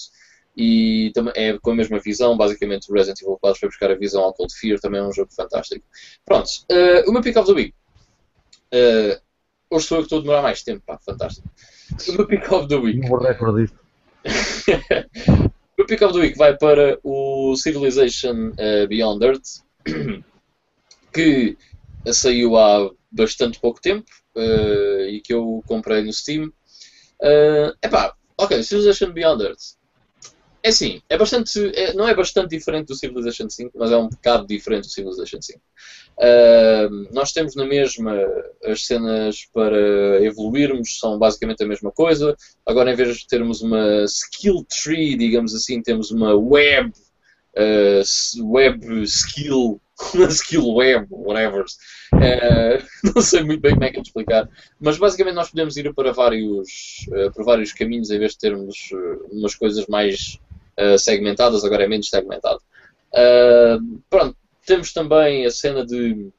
e 0.55 1.11
também 1.13 1.33
é 1.35 1.57
com 1.57 1.71
a 1.71 1.75
mesma 1.75 1.99
visão, 1.99 2.37
basicamente 2.37 2.89
o 2.89 2.93
Resident 2.93 3.21
Evil 3.21 3.37
4 3.41 3.59
foi 3.59 3.69
buscar 3.69 3.91
a 3.91 3.95
visão 3.95 4.23
ao 4.23 4.33
Cold 4.33 4.53
Fear, 4.53 4.79
também 4.79 4.99
é 4.99 5.03
um 5.03 5.11
jogo 5.11 5.33
fantástico. 5.33 5.83
Pronto, 6.25 6.47
uh, 6.71 7.09
o 7.09 7.13
meu 7.13 7.21
pick 7.21 7.35
of 7.37 7.47
the 7.47 7.53
week. 7.53 7.73
Uh, 8.73 9.19
hoje 9.69 9.87
sou 9.87 9.97
eu 9.97 10.01
que 10.01 10.05
estou 10.05 10.19
a 10.19 10.21
demorar 10.21 10.41
mais 10.43 10.61
tempo, 10.61 10.83
pá, 10.85 10.99
fantástico. 10.99 11.49
O 12.09 12.11
meu 12.13 12.27
pick 12.27 12.51
of 12.51 12.67
the 12.67 12.75
week. 12.75 12.99
Não 12.99 13.17
recorde 13.17 13.63
disto. 13.63 13.79
o 15.27 15.77
meu 15.77 15.87
pick 15.87 16.01
of 16.03 16.13
the 16.13 16.19
week 16.19 16.37
vai 16.37 16.55
para 16.55 16.99
o 17.03 17.55
Civilization 17.55 18.49
uh, 18.49 18.87
Beyond 18.87 19.25
Earth, 19.25 19.63
que 21.11 21.57
saiu 22.11 22.57
há 22.57 22.91
bastante 23.11 23.59
pouco 23.59 23.81
tempo 23.81 24.05
e 25.07 25.21
que 25.23 25.33
eu 25.33 25.63
comprei 25.67 26.03
no 26.03 26.11
Steam. 26.11 26.51
Uh, 27.21 27.71
epá, 27.81 28.15
ok, 28.37 28.61
Civilization 28.63 29.11
Beyond 29.11 29.43
Earth 29.43 29.83
é 30.63 30.69
assim, 30.69 31.02
é 31.10 31.17
bastante, 31.17 31.60
é, 31.76 31.93
não 31.93 32.08
é 32.08 32.15
bastante 32.15 32.52
diferente 32.52 32.88
do 32.88 32.95
Civilization 32.95 33.49
5, 33.49 33.78
mas 33.78 33.91
é 33.91 33.97
um 33.97 34.08
bocado 34.08 34.47
diferente 34.47 34.86
do 34.86 34.93
Civilization 34.93 35.41
5. 35.41 35.60
Uh, 35.60 37.13
nós 37.13 37.34
temos 37.34 37.54
na 37.54 37.65
mesma 37.65 38.13
as 38.63 38.86
cenas 38.86 39.45
para 39.54 40.23
evoluirmos, 40.23 40.99
são 40.99 41.19
basicamente 41.19 41.62
a 41.65 41.67
mesma 41.67 41.91
coisa. 41.91 42.34
Agora, 42.65 42.93
em 42.93 42.95
vez 42.95 43.17
de 43.17 43.28
termos 43.28 43.62
uma 43.62 44.06
skill 44.06 44.65
tree, 44.82 45.17
digamos 45.17 45.54
assim, 45.54 45.82
temos 45.82 46.12
uma 46.12 46.34
web, 46.34 46.93
uh, 47.58 48.49
web 48.49 49.04
skill, 49.04 49.82
skill 50.30 50.76
web, 50.76 51.08
whatever. 51.12 51.65
Uh, 52.13 52.82
não 53.13 53.21
sei 53.21 53.43
muito 53.43 53.60
bem 53.60 53.73
como 53.73 53.84
é 53.84 53.91
que 53.91 53.97
é 53.97 54.02
explicar, 54.02 54.49
mas 54.80 54.97
basicamente 54.97 55.36
nós 55.36 55.49
podemos 55.49 55.76
ir 55.76 55.93
para 55.93 56.13
vários, 56.13 57.06
para 57.36 57.43
vários 57.43 57.73
caminhos 57.73 58.10
em 58.12 58.19
vez 58.19 58.32
de 58.32 58.38
termos 58.38 58.78
umas 59.30 59.56
coisas 59.56 59.86
mais 59.88 60.39
uh, 60.79 60.97
segmentadas, 60.97 61.63
agora 61.63 61.83
é 61.83 61.88
menos 61.88 62.09
segmentado. 62.09 62.59
Uh, 63.12 64.01
pronto, 64.09 64.36
temos 64.65 64.93
também 64.93 65.45
a 65.45 65.51
cena 65.51 65.86
de 65.86 66.29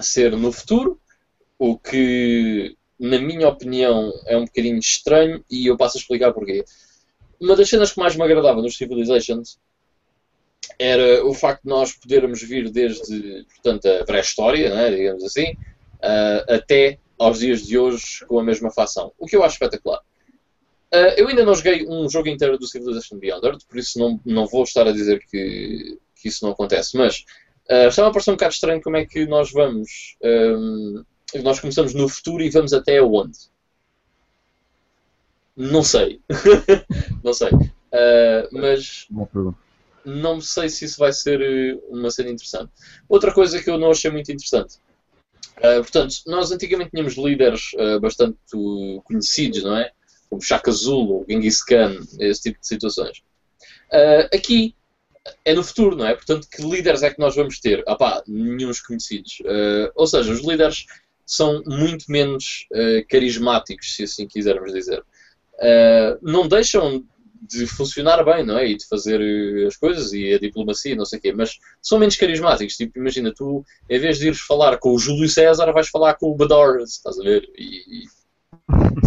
ser 0.00 0.36
no 0.36 0.52
futuro, 0.52 1.00
o 1.58 1.78
que, 1.78 2.76
na 2.98 3.18
minha 3.18 3.48
opinião, 3.48 4.12
é 4.26 4.36
um 4.36 4.44
bocadinho 4.44 4.78
estranho 4.78 5.44
e 5.50 5.66
eu 5.66 5.76
passo 5.76 5.96
a 5.96 6.00
explicar 6.00 6.32
porquê. 6.32 6.64
Uma 7.40 7.56
das 7.56 7.68
cenas 7.68 7.92
que 7.92 8.00
mais 8.00 8.16
me 8.16 8.22
agradava 8.22 8.60
nos 8.60 8.76
Civilizations 8.76 9.58
era 10.78 11.24
o 11.24 11.34
facto 11.34 11.62
de 11.62 11.68
nós 11.68 11.92
podermos 11.92 12.42
vir 12.42 12.70
desde 12.70 13.44
portanto, 13.54 13.86
a 13.86 14.04
pré-história, 14.04 14.74
né, 14.74 14.90
digamos 14.90 15.24
assim, 15.24 15.52
uh, 15.52 16.54
até 16.54 16.98
aos 17.18 17.38
dias 17.38 17.62
de 17.62 17.78
hoje 17.78 18.24
com 18.26 18.38
a 18.38 18.44
mesma 18.44 18.70
facção. 18.70 19.12
O 19.18 19.26
que 19.26 19.36
eu 19.36 19.44
acho 19.44 19.54
espetacular. 19.54 20.00
Uh, 20.94 21.14
eu 21.16 21.28
ainda 21.28 21.44
não 21.44 21.54
joguei 21.54 21.86
um 21.88 22.08
jogo 22.08 22.28
inteiro 22.28 22.58
do 22.58 22.66
Civilization 22.66 23.18
Beyond 23.18 23.46
Earth, 23.46 23.62
por 23.66 23.78
isso 23.78 23.98
não, 23.98 24.20
não 24.26 24.46
vou 24.46 24.62
estar 24.62 24.86
a 24.86 24.92
dizer 24.92 25.24
que, 25.30 25.98
que 26.14 26.28
isso 26.28 26.44
não 26.44 26.52
acontece, 26.52 26.98
mas 26.98 27.24
uh, 27.70 27.88
está-me 27.88 28.08
a 28.08 28.12
parecer 28.12 28.30
um 28.30 28.34
bocado 28.34 28.52
estranho 28.52 28.82
como 28.82 28.96
é 28.96 29.06
que 29.06 29.26
nós 29.26 29.50
vamos. 29.50 30.16
Um, 30.22 31.02
nós 31.42 31.60
começamos 31.60 31.94
no 31.94 32.08
futuro 32.10 32.42
e 32.42 32.50
vamos 32.50 32.74
até 32.74 33.00
onde? 33.00 33.38
Não 35.56 35.82
sei. 35.82 36.20
não 37.24 37.32
sei. 37.32 37.48
Uh, 37.50 38.48
mas 38.52 39.06
não 40.04 40.40
sei 40.40 40.68
se 40.68 40.84
isso 40.84 40.98
vai 40.98 41.12
ser 41.12 41.78
uma 41.88 42.10
cena 42.10 42.30
interessante. 42.30 42.70
Outra 43.08 43.32
coisa 43.32 43.62
que 43.62 43.70
eu 43.70 43.78
não 43.78 43.90
achei 43.90 44.10
muito 44.10 44.30
interessante. 44.30 44.76
Uh, 45.58 45.80
portanto, 45.80 46.16
nós 46.26 46.50
antigamente 46.50 46.90
tínhamos 46.90 47.16
líderes 47.16 47.72
uh, 47.74 48.00
bastante 48.00 48.38
conhecidos, 49.04 49.62
não 49.62 49.76
é? 49.76 49.90
Como 50.32 50.40
Shaka 50.40 50.72
Zulu, 50.72 51.26
Genghis 51.28 51.62
Khan, 51.62 52.00
esse 52.18 52.40
tipo 52.40 52.58
de 52.58 52.66
situações. 52.66 53.18
Uh, 53.92 54.34
aqui 54.34 54.74
é 55.44 55.52
no 55.52 55.62
futuro, 55.62 55.94
não 55.94 56.06
é? 56.06 56.14
Portanto, 56.14 56.48
que 56.50 56.62
líderes 56.62 57.02
é 57.02 57.10
que 57.10 57.20
nós 57.20 57.36
vamos 57.36 57.60
ter? 57.60 57.84
Ah 57.86 57.96
pá, 57.96 58.22
nenhum 58.26 58.70
conhecidos. 58.86 59.40
Uh, 59.40 59.92
ou 59.94 60.06
seja, 60.06 60.32
os 60.32 60.40
líderes 60.40 60.86
são 61.26 61.62
muito 61.66 62.10
menos 62.10 62.66
uh, 62.72 63.06
carismáticos, 63.10 63.94
se 63.94 64.04
assim 64.04 64.26
quisermos 64.26 64.72
dizer. 64.72 65.04
não 66.22 66.48
deixam 66.48 67.04
de 67.42 67.66
funcionar 67.66 68.24
bem, 68.24 68.42
não 68.42 68.56
é? 68.56 68.70
E 68.70 68.76
de 68.76 68.86
fazer 68.86 69.20
as 69.66 69.76
coisas 69.76 70.14
e 70.14 70.32
a 70.32 70.38
diplomacia, 70.38 70.96
não 70.96 71.04
sei 71.04 71.18
o 71.18 71.22
quê, 71.22 71.32
mas 71.32 71.58
são 71.82 71.98
menos 71.98 72.16
carismáticos. 72.16 72.78
Tipo, 72.78 72.98
imagina, 72.98 73.34
tu, 73.36 73.66
em 73.90 73.98
vez 73.98 74.18
de 74.18 74.28
ires 74.28 74.40
falar 74.40 74.78
com 74.78 74.94
o 74.94 74.98
Júlio 74.98 75.28
César, 75.28 75.70
vais 75.72 75.88
falar 75.88 76.14
com 76.14 76.30
o 76.30 76.36
Bador, 76.36 76.78
estás 76.78 77.18
a 77.18 77.22
ver? 77.22 77.46
E, 77.58 78.04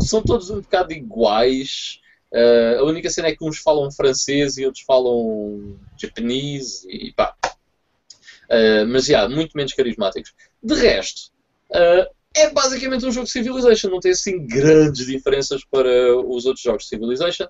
são 0.05 0.21
todos 0.21 0.49
um 0.49 0.61
bocado 0.61 0.93
iguais. 0.93 1.99
Uh, 2.31 2.79
a 2.79 2.83
única 2.83 3.09
cena 3.09 3.29
é 3.29 3.35
que 3.35 3.45
uns 3.45 3.59
falam 3.59 3.91
francês 3.91 4.57
e 4.57 4.65
outros 4.65 4.83
falam 4.83 5.77
japonês 5.97 6.83
e 6.85 7.13
pá. 7.13 7.33
Uh, 8.45 8.85
mas 8.87 9.05
já, 9.05 9.19
yeah, 9.19 9.35
muito 9.35 9.55
menos 9.55 9.73
carismáticos. 9.73 10.33
De 10.61 10.75
resto, 10.75 11.31
uh, 11.71 12.05
é 12.35 12.49
basicamente 12.51 13.05
um 13.05 13.11
jogo 13.11 13.25
de 13.25 13.31
Civilization, 13.31 13.89
não 13.89 13.99
tem 13.99 14.11
assim 14.11 14.45
grandes 14.45 15.05
diferenças 15.05 15.63
para 15.63 16.17
os 16.17 16.45
outros 16.45 16.63
jogos 16.63 16.83
de 16.83 16.89
Civilization. 16.89 17.47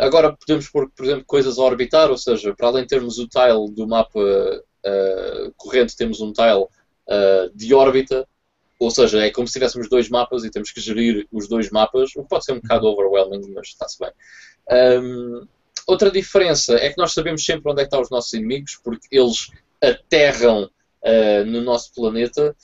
Agora 0.00 0.36
podemos 0.36 0.68
pôr, 0.68 0.90
por 0.90 1.04
exemplo, 1.04 1.24
coisas 1.24 1.56
a 1.56 1.62
orbitar, 1.62 2.10
ou 2.10 2.18
seja, 2.18 2.52
para 2.52 2.66
além 2.66 2.82
de 2.82 2.88
termos 2.88 3.20
o 3.20 3.28
tile 3.28 3.70
do 3.70 3.86
mapa 3.86 4.20
corrente, 5.56 5.96
temos 5.96 6.20
um 6.20 6.32
tile 6.32 6.66
de 7.54 7.72
órbita, 7.72 8.26
ou 8.84 8.90
seja, 8.90 9.24
é 9.24 9.30
como 9.30 9.46
se 9.46 9.54
tivéssemos 9.54 9.88
dois 9.88 10.08
mapas 10.08 10.44
e 10.44 10.50
temos 10.50 10.70
que 10.70 10.80
gerir 10.80 11.26
os 11.32 11.48
dois 11.48 11.70
mapas, 11.70 12.10
o 12.16 12.22
que 12.22 12.28
pode 12.28 12.44
ser 12.44 12.52
um 12.52 12.60
bocado 12.60 12.86
overwhelming, 12.86 13.52
mas 13.54 13.68
está-se 13.68 13.98
bem. 13.98 14.10
Um, 15.00 15.46
outra 15.86 16.10
diferença 16.10 16.74
é 16.74 16.90
que 16.90 16.98
nós 16.98 17.12
sabemos 17.12 17.44
sempre 17.44 17.70
onde 17.70 17.80
é 17.80 17.84
que 17.84 17.88
estão 17.88 18.00
os 18.00 18.10
nossos 18.10 18.32
inimigos, 18.32 18.78
porque 18.82 19.08
eles 19.10 19.50
aterram 19.80 20.70
no 21.46 21.60
nosso 21.60 21.92
planeta 21.92 22.54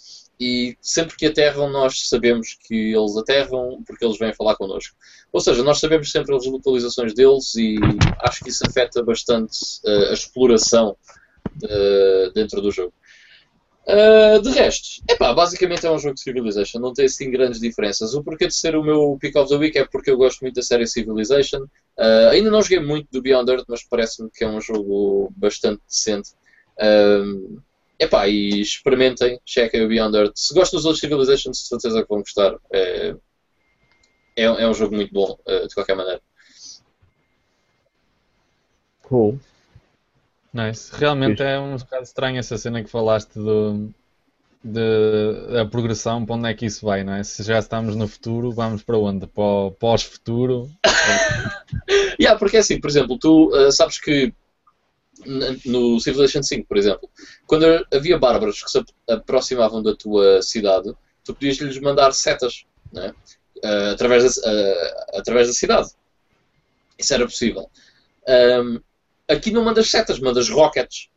e 0.40 0.76
sempre 0.80 1.16
que 1.16 1.26
aterram 1.26 1.68
nós 1.68 2.08
sabemos 2.08 2.56
que 2.66 2.94
eles 2.94 3.16
aterram 3.16 3.82
porque 3.84 4.04
eles 4.04 4.18
vêm 4.18 4.32
falar 4.32 4.54
connosco. 4.56 4.96
Ou 5.32 5.40
seja, 5.40 5.62
nós 5.62 5.80
sabemos 5.80 6.10
sempre 6.10 6.34
as 6.34 6.46
localizações 6.46 7.12
deles 7.12 7.54
e 7.56 7.76
acho 8.20 8.44
que 8.44 8.50
isso 8.50 8.64
afeta 8.66 9.02
bastante 9.02 9.58
uh, 9.84 10.10
a 10.10 10.12
exploração 10.12 10.96
uh, 11.64 12.32
dentro 12.32 12.62
do 12.62 12.70
jogo. 12.70 12.92
Uh, 13.88 14.38
de 14.42 14.50
resto, 14.50 15.02
epá, 15.08 15.32
basicamente 15.32 15.86
é 15.86 15.90
um 15.90 15.98
jogo 15.98 16.14
de 16.14 16.20
Civilization, 16.20 16.78
não 16.78 16.92
tem 16.92 17.06
assim 17.06 17.30
grandes 17.30 17.58
diferenças. 17.58 18.12
O 18.12 18.22
porquê 18.22 18.46
de 18.46 18.54
ser 18.54 18.76
o 18.76 18.82
meu 18.82 19.16
Pick 19.18 19.34
of 19.34 19.48
the 19.48 19.56
Week 19.56 19.78
é 19.78 19.86
porque 19.86 20.10
eu 20.10 20.18
gosto 20.18 20.42
muito 20.42 20.56
da 20.56 20.62
série 20.62 20.86
Civilization. 20.86 21.62
Uh, 21.96 22.28
ainda 22.30 22.50
não 22.50 22.60
joguei 22.60 22.80
muito 22.80 23.08
do 23.10 23.22
Beyond 23.22 23.50
Earth, 23.50 23.64
mas 23.66 23.82
parece-me 23.82 24.28
que 24.30 24.44
é 24.44 24.46
um 24.46 24.60
jogo 24.60 25.32
bastante 25.34 25.80
decente. 25.88 26.32
Uh, 26.76 27.62
epá, 27.98 28.28
e 28.28 28.60
experimentem, 28.60 29.40
chequem 29.46 29.82
o 29.82 29.88
Beyond 29.88 30.18
Earth. 30.18 30.36
Se 30.36 30.52
gostam 30.52 30.76
dos 30.76 30.84
outros 30.84 31.00
Civilizations, 31.00 31.56
de 31.62 31.68
certeza 31.68 32.02
que 32.02 32.08
vão 32.10 32.18
gostar. 32.18 32.58
É, 32.70 33.16
é, 34.36 34.44
é 34.44 34.68
um 34.68 34.74
jogo 34.74 34.94
muito 34.94 35.14
bom, 35.14 35.38
de 35.66 35.74
qualquer 35.74 35.96
maneira. 35.96 36.20
Cool. 39.02 39.40
Nice. 40.52 40.90
Realmente 40.94 41.42
é 41.42 41.58
um 41.58 41.76
bocado 41.76 42.02
estranho 42.02 42.38
essa 42.38 42.56
cena 42.56 42.82
que 42.82 42.90
falaste 42.90 43.34
do, 43.34 43.92
de, 44.64 45.52
da 45.52 45.66
progressão, 45.66 46.24
para 46.24 46.36
onde 46.36 46.48
é 46.48 46.54
que 46.54 46.66
isso 46.66 46.84
vai, 46.84 47.04
não 47.04 47.14
é? 47.14 47.22
Se 47.22 47.42
já 47.42 47.58
estamos 47.58 47.94
no 47.94 48.08
futuro, 48.08 48.50
vamos 48.52 48.82
para 48.82 48.98
onde? 48.98 49.26
Para 49.26 49.42
o 49.42 49.70
pós-futuro? 49.72 50.70
yeah, 52.20 52.38
porque 52.38 52.56
é 52.56 52.60
assim, 52.60 52.80
por 52.80 52.88
exemplo, 52.90 53.18
tu 53.18 53.50
uh, 53.54 53.70
sabes 53.70 54.00
que 54.00 54.32
no 55.66 55.98
Civilization 56.00 56.42
5, 56.42 56.66
por 56.66 56.76
exemplo, 56.76 57.10
quando 57.46 57.64
havia 57.92 58.18
bárbaros 58.18 58.62
que 58.62 58.70
se 58.70 58.84
aproximavam 59.08 59.82
da 59.82 59.94
tua 59.94 60.40
cidade, 60.42 60.92
tu 61.24 61.34
podias-lhes 61.34 61.78
mandar 61.80 62.12
setas, 62.12 62.64
uh, 62.94 63.92
através, 63.92 64.22
da, 64.24 64.50
uh, 64.50 65.18
através 65.18 65.48
da 65.48 65.54
cidade. 65.54 65.90
Isso 66.98 67.14
era 67.14 67.24
possível. 67.24 67.70
Um, 68.28 68.80
aqui 69.28 69.50
não 69.50 69.64
mandas 69.64 69.90
setas, 69.90 70.18
mandas 70.18 70.48
rockets, 70.48 71.08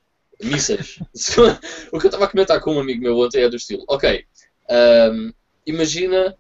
mísseis. 0.44 1.00
o 1.92 2.00
que 2.00 2.06
eu 2.06 2.10
estava 2.10 2.26
a 2.26 2.30
comentar 2.30 2.60
com 2.60 2.76
um 2.76 2.80
amigo 2.80 3.02
meu 3.02 3.18
ontem 3.18 3.42
é 3.42 3.50
do 3.50 3.56
estilo: 3.56 3.84
ok, 3.88 4.26
um, 4.70 5.34
imagina 5.66 6.36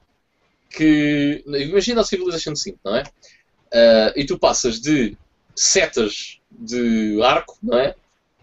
que. 0.69 1.43
Imagina 1.47 2.01
a 2.01 2.03
Civilization 2.03 2.55
5, 2.55 2.79
não 2.83 2.95
é? 2.95 3.03
Uh, 3.03 4.11
e 4.15 4.25
tu 4.25 4.37
passas 4.37 4.79
de 4.79 5.17
setas 5.55 6.39
de 6.51 7.21
arco, 7.23 7.57
não 7.61 7.77
é? 7.77 7.95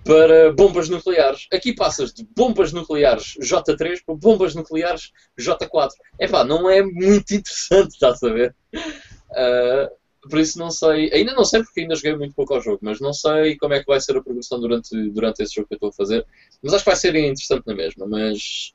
Para 0.05 0.53
bombas 0.53 0.89
nucleares. 0.89 1.47
Aqui 1.53 1.74
passas 1.74 2.12
de 2.12 2.26
bombas 2.37 2.72
nucleares 2.72 3.35
J3 3.43 4.01
para 4.07 4.14
bombas 4.14 4.55
nucleares 4.55 5.12
J4. 5.39 5.91
Epá, 6.18 6.45
não 6.45 6.68
é 6.70 6.83
muito 6.83 7.35
interessante, 7.35 7.93
estás 7.95 8.22
a 8.22 8.29
ver? 8.29 8.55
Uh, 8.74 9.91
por 10.23 10.39
isso 10.39 10.59
não 10.59 10.71
sei, 10.71 11.12
ainda 11.12 11.33
não 11.33 11.45
sei 11.45 11.62
porque 11.62 11.81
ainda 11.81 11.95
joguei 11.95 12.16
muito 12.16 12.35
pouco 12.35 12.55
ao 12.55 12.61
jogo, 12.61 12.79
mas 12.83 13.01
não 13.01 13.12
sei 13.12 13.57
como 13.57 13.75
é 13.75 13.81
que 13.81 13.87
vai 13.87 14.01
ser 14.01 14.16
a 14.16 14.23
progressão 14.23 14.61
durante, 14.61 15.11
durante 15.11 15.43
esse 15.43 15.55
jogo 15.55 15.69
que 15.69 15.75
eu 15.75 15.77
estou 15.77 15.91
a 15.91 15.93
fazer. 15.93 16.27
Mas 16.62 16.75
acho 16.75 16.85
que 16.85 16.91
vai 16.91 16.97
ser 16.97 17.14
interessante 17.14 17.66
na 17.66 17.75
mesma. 17.75 18.07
Mas 18.07 18.75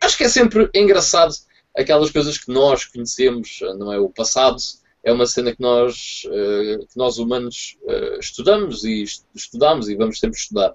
acho 0.00 0.16
que 0.16 0.24
é 0.24 0.28
sempre 0.28 0.68
engraçado 0.74 1.34
aquelas 1.76 2.10
coisas 2.10 2.36
que 2.36 2.52
nós 2.52 2.84
conhecemos, 2.84 3.60
não 3.78 3.92
é? 3.92 3.98
O 3.98 4.10
passado 4.10 4.56
é 5.02 5.12
uma 5.12 5.26
cena 5.26 5.54
que 5.54 5.60
nós, 5.60 6.22
uh, 6.26 6.86
que 6.86 6.96
nós 6.96 7.18
humanos 7.18 7.76
uh, 7.82 8.18
estudamos 8.20 8.84
e 8.84 9.04
estudamos 9.34 9.88
e 9.88 9.96
vamos 9.96 10.18
sempre 10.18 10.38
estudar. 10.38 10.74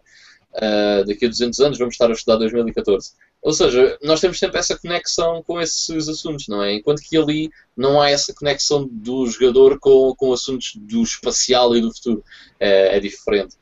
Uh, 0.54 1.06
daqui 1.06 1.26
a 1.26 1.30
200 1.30 1.60
anos 1.60 1.78
vamos 1.78 1.94
estar 1.94 2.10
a 2.10 2.14
estudar 2.14 2.38
2014. 2.38 3.12
Ou 3.48 3.54
seja, 3.54 3.98
nós 4.04 4.20
temos 4.20 4.38
sempre 4.38 4.60
essa 4.60 4.78
conexão 4.78 5.42
com 5.42 5.62
esses 5.62 6.10
assuntos, 6.10 6.50
não 6.50 6.62
é? 6.62 6.74
Enquanto 6.74 7.00
que 7.00 7.16
ali 7.16 7.50
não 7.78 8.02
há 8.02 8.10
essa 8.10 8.34
conexão 8.34 8.86
do 8.86 9.26
jogador 9.26 9.80
com, 9.80 10.14
com 10.18 10.34
assuntos 10.34 10.74
do 10.76 11.02
espacial 11.02 11.74
e 11.74 11.80
do 11.80 11.96
futuro. 11.96 12.22
É, 12.60 12.98
é 12.98 13.00
diferente. 13.00 13.56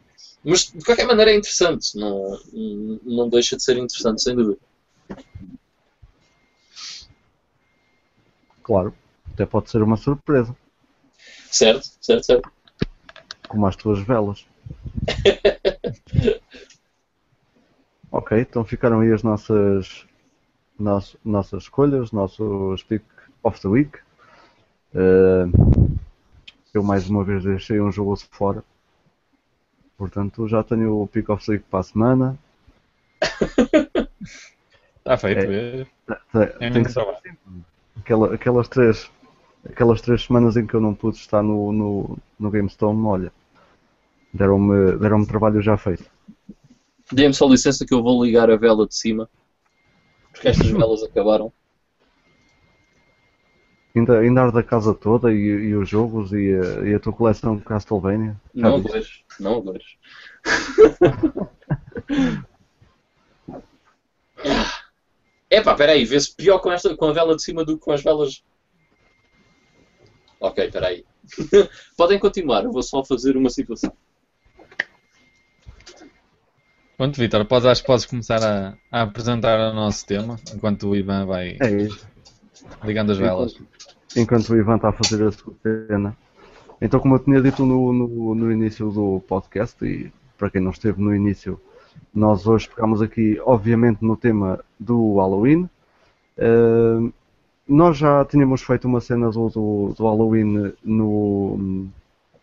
Mas 0.44 0.72
de 0.72 0.84
qualquer 0.84 1.06
maneira 1.06 1.30
é 1.30 1.36
interessante, 1.36 1.96
não, 2.00 2.36
não 3.04 3.30
deixa 3.30 3.56
de 3.56 3.64
ser 3.64 3.78
interessante, 3.78 4.24
sem 4.24 4.36
dúvida. 4.36 4.58
Claro. 8.64 8.92
Até 9.36 9.46
pode 9.46 9.70
ser 9.70 9.84
uma 9.84 9.98
surpresa. 9.98 10.58
Certo, 11.52 11.88
certo, 12.02 12.26
certo. 12.26 12.52
Como 13.48 13.68
as 13.68 13.76
tuas 13.76 14.00
velas. 14.00 14.48
ok, 18.16 18.40
então 18.40 18.64
ficaram 18.64 19.02
aí 19.02 19.12
as 19.12 19.24
nossas, 19.24 20.06
nossas, 20.80 21.18
nossas 21.24 21.64
escolhas, 21.64 22.12
nossos 22.14 22.82
pick 22.84 23.04
of 23.44 23.60
the 23.62 23.68
week. 23.68 24.00
Uh, 24.94 25.98
eu 26.74 26.82
mais 26.82 27.10
uma 27.10 27.24
vez 27.26 27.44
deixei 27.44 27.82
um 27.82 27.92
jogo 27.92 28.16
fora. 28.32 28.64
Portanto, 29.98 30.48
já 30.48 30.64
tenho 30.64 31.02
o 31.02 31.08
pick 31.08 31.30
of 31.30 31.46
the 31.46 31.54
week 31.54 31.66
para 31.70 31.80
a 31.80 31.84
semana. 31.84 32.40
Está 34.98 35.18
feito. 35.20 35.52
É, 35.52 35.82
é, 36.36 36.68
é 36.68 36.72
tem 36.72 36.84
que 36.84 36.92
ser 36.92 37.02
assim. 37.02 37.36
Aquela, 38.00 38.34
aquelas 38.34 38.68
três 38.70 39.12
aquelas 39.70 40.00
três 40.00 40.24
semanas 40.24 40.56
em 40.56 40.66
que 40.66 40.74
eu 40.74 40.82
não 40.82 40.94
pude 40.94 41.18
estar 41.18 41.42
no, 41.42 41.72
no, 41.72 42.18
no 42.40 42.52
GameStone, 42.52 43.04
olha, 43.04 43.32
deram-me 44.34 44.98
deram 44.98 45.26
trabalho 45.26 45.62
já 45.62 45.76
feito. 45.76 46.06
Dê-me 47.12 47.34
só 47.34 47.48
licença 47.48 47.86
que 47.86 47.94
eu 47.94 48.02
vou 48.02 48.24
ligar 48.24 48.50
a 48.50 48.56
vela 48.56 48.88
de 48.88 48.96
cima, 48.96 49.30
porque 50.32 50.48
estas 50.48 50.68
velas 50.72 51.04
acabaram. 51.04 51.52
Ainda, 53.96 54.20
ainda 54.20 54.42
arde 54.42 54.60
a 54.60 54.64
casa 54.64 54.94
toda 54.94 55.32
e, 55.32 55.38
e 55.38 55.76
os 55.76 55.88
jogos 55.88 56.34
e 56.34 56.54
a, 56.54 56.88
e 56.88 56.96
a 56.96 57.00
tua 57.00 57.14
coleção 57.14 57.56
de 57.56 57.64
Castlevania? 57.64 58.36
Não 58.54 58.82
vejo, 58.82 59.24
não 59.40 59.62
vejo. 59.62 59.98
Epá, 65.50 65.74
peraí, 65.76 66.04
vê-se 66.04 66.36
pior 66.36 66.60
com, 66.60 66.70
esta, 66.72 66.98
com 66.98 67.06
a 67.06 67.14
vela 67.14 67.36
de 67.36 67.44
cima 67.44 67.64
do 67.64 67.78
que 67.78 67.86
com 67.86 67.94
as 67.94 68.04
velas 68.04 68.44
Ok, 70.40 70.66
espera 70.66 70.88
aí. 70.88 71.06
Podem 71.98 72.20
continuar, 72.20 72.64
eu 72.64 72.72
vou 72.72 72.84
só 72.84 73.04
fazer 73.04 73.36
uma 73.36 73.50
situação. 73.50 73.92
Pronto, 76.98 77.20
Vitor, 77.20 77.46
podes, 77.46 77.66
acho 77.66 77.82
que 77.82 77.88
podes 77.88 78.06
começar 78.06 78.42
a, 78.42 78.74
a, 78.90 79.02
apresentar 79.02 79.60
o 79.72 79.74
nosso 79.74 80.06
tema, 80.06 80.38
enquanto 80.54 80.88
o 80.88 80.96
Ivan 80.96 81.26
vai 81.26 81.58
é 81.60 81.90
ligando 82.86 83.12
as 83.12 83.18
velas. 83.18 83.54
Enquanto, 83.54 84.18
enquanto, 84.18 84.50
o 84.50 84.58
Ivan 84.58 84.76
está 84.78 84.90
a 84.90 84.94
fazer 84.94 85.28
a 85.28 85.32
sua 85.32 85.54
cena. 85.62 86.16
Então, 86.80 87.00
como 87.00 87.16
eu 87.16 87.20
tinha 87.20 87.42
dito 87.42 87.66
no, 87.66 87.92
no, 87.92 88.36
no, 88.36 88.52
início 88.52 88.90
do 88.92 89.22
podcast, 89.28 89.84
e 89.86 90.12
para 90.38 90.50
quem 90.50 90.62
não 90.62 90.72
esteve 90.72 91.02
no 91.02 91.14
início, 91.14 91.60
nós 92.14 92.48
hoje 92.48 92.68
ficamos 92.70 93.02
aqui, 93.02 93.42
obviamente, 93.44 94.02
no 94.02 94.16
tema 94.16 94.64
do 94.80 95.18
Halloween. 95.18 95.70
Uh, 96.38 97.14
nós 97.68 97.98
já 97.98 98.24
tínhamos 98.24 98.62
feito 98.62 98.88
uma 98.88 99.02
cena 99.02 99.30
do, 99.32 99.50
do, 99.50 99.94
do, 99.98 100.04
Halloween 100.04 100.74
no, 100.84 101.90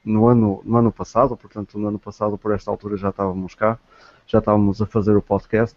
no, 0.04 0.28
ano, 0.28 0.60
no 0.64 0.76
ano 0.76 0.92
passado, 0.92 1.36
portanto, 1.36 1.78
no 1.78 1.88
ano 1.88 1.98
passado, 1.98 2.36
por 2.36 2.52
esta 2.52 2.70
altura, 2.70 2.96
já 2.96 3.10
estávamos 3.10 3.54
cá, 3.54 3.78
já 4.26 4.38
estávamos 4.38 4.80
a 4.80 4.86
fazer 4.86 5.16
o 5.16 5.22
podcast. 5.22 5.76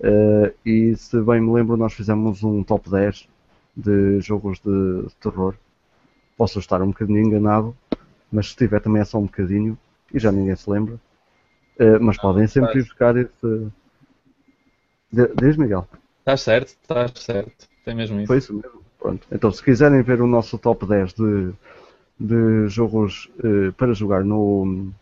Uh, 0.00 0.52
e 0.64 0.96
se 0.96 1.20
bem 1.20 1.40
me 1.40 1.52
lembro, 1.52 1.76
nós 1.76 1.92
fizemos 1.92 2.42
um 2.42 2.62
top 2.62 2.90
10 2.90 3.28
de 3.76 4.20
jogos 4.20 4.58
de, 4.60 5.02
de 5.02 5.14
terror. 5.16 5.54
Posso 6.36 6.58
estar 6.58 6.80
um 6.80 6.88
bocadinho 6.88 7.20
enganado, 7.20 7.76
mas 8.32 8.50
se 8.50 8.56
tiver 8.56 8.80
também 8.80 9.02
é 9.02 9.04
só 9.04 9.18
um 9.18 9.24
bocadinho 9.24 9.78
e 10.12 10.18
já 10.18 10.32
ninguém 10.32 10.56
se 10.56 10.70
lembra. 10.70 10.94
Uh, 11.78 12.00
mas 12.00 12.16
podem 12.16 12.46
sempre 12.46 12.78
ir 12.78 12.82
buscar 12.82 13.16
esse. 13.16 13.68
Diz 15.12 15.56
Miguel. 15.56 15.86
Estás 16.20 16.42
certo, 16.42 16.68
estás 16.68 17.12
certo. 17.16 17.68
Tem 17.84 17.94
mesmo 17.94 18.18
isso. 18.20 18.26
Foi 18.26 18.38
isso 18.38 18.54
mesmo. 18.54 18.80
Pronto. 18.98 19.26
Então, 19.32 19.50
se 19.50 19.62
quiserem 19.62 20.02
ver 20.02 20.20
o 20.20 20.26
nosso 20.26 20.58
top 20.58 20.86
10 20.86 21.14
de, 21.14 21.52
de 22.18 22.68
jogos 22.68 23.30
uh, 23.38 23.72
para 23.72 23.94
jogar 23.94 24.22
no, 24.24 24.92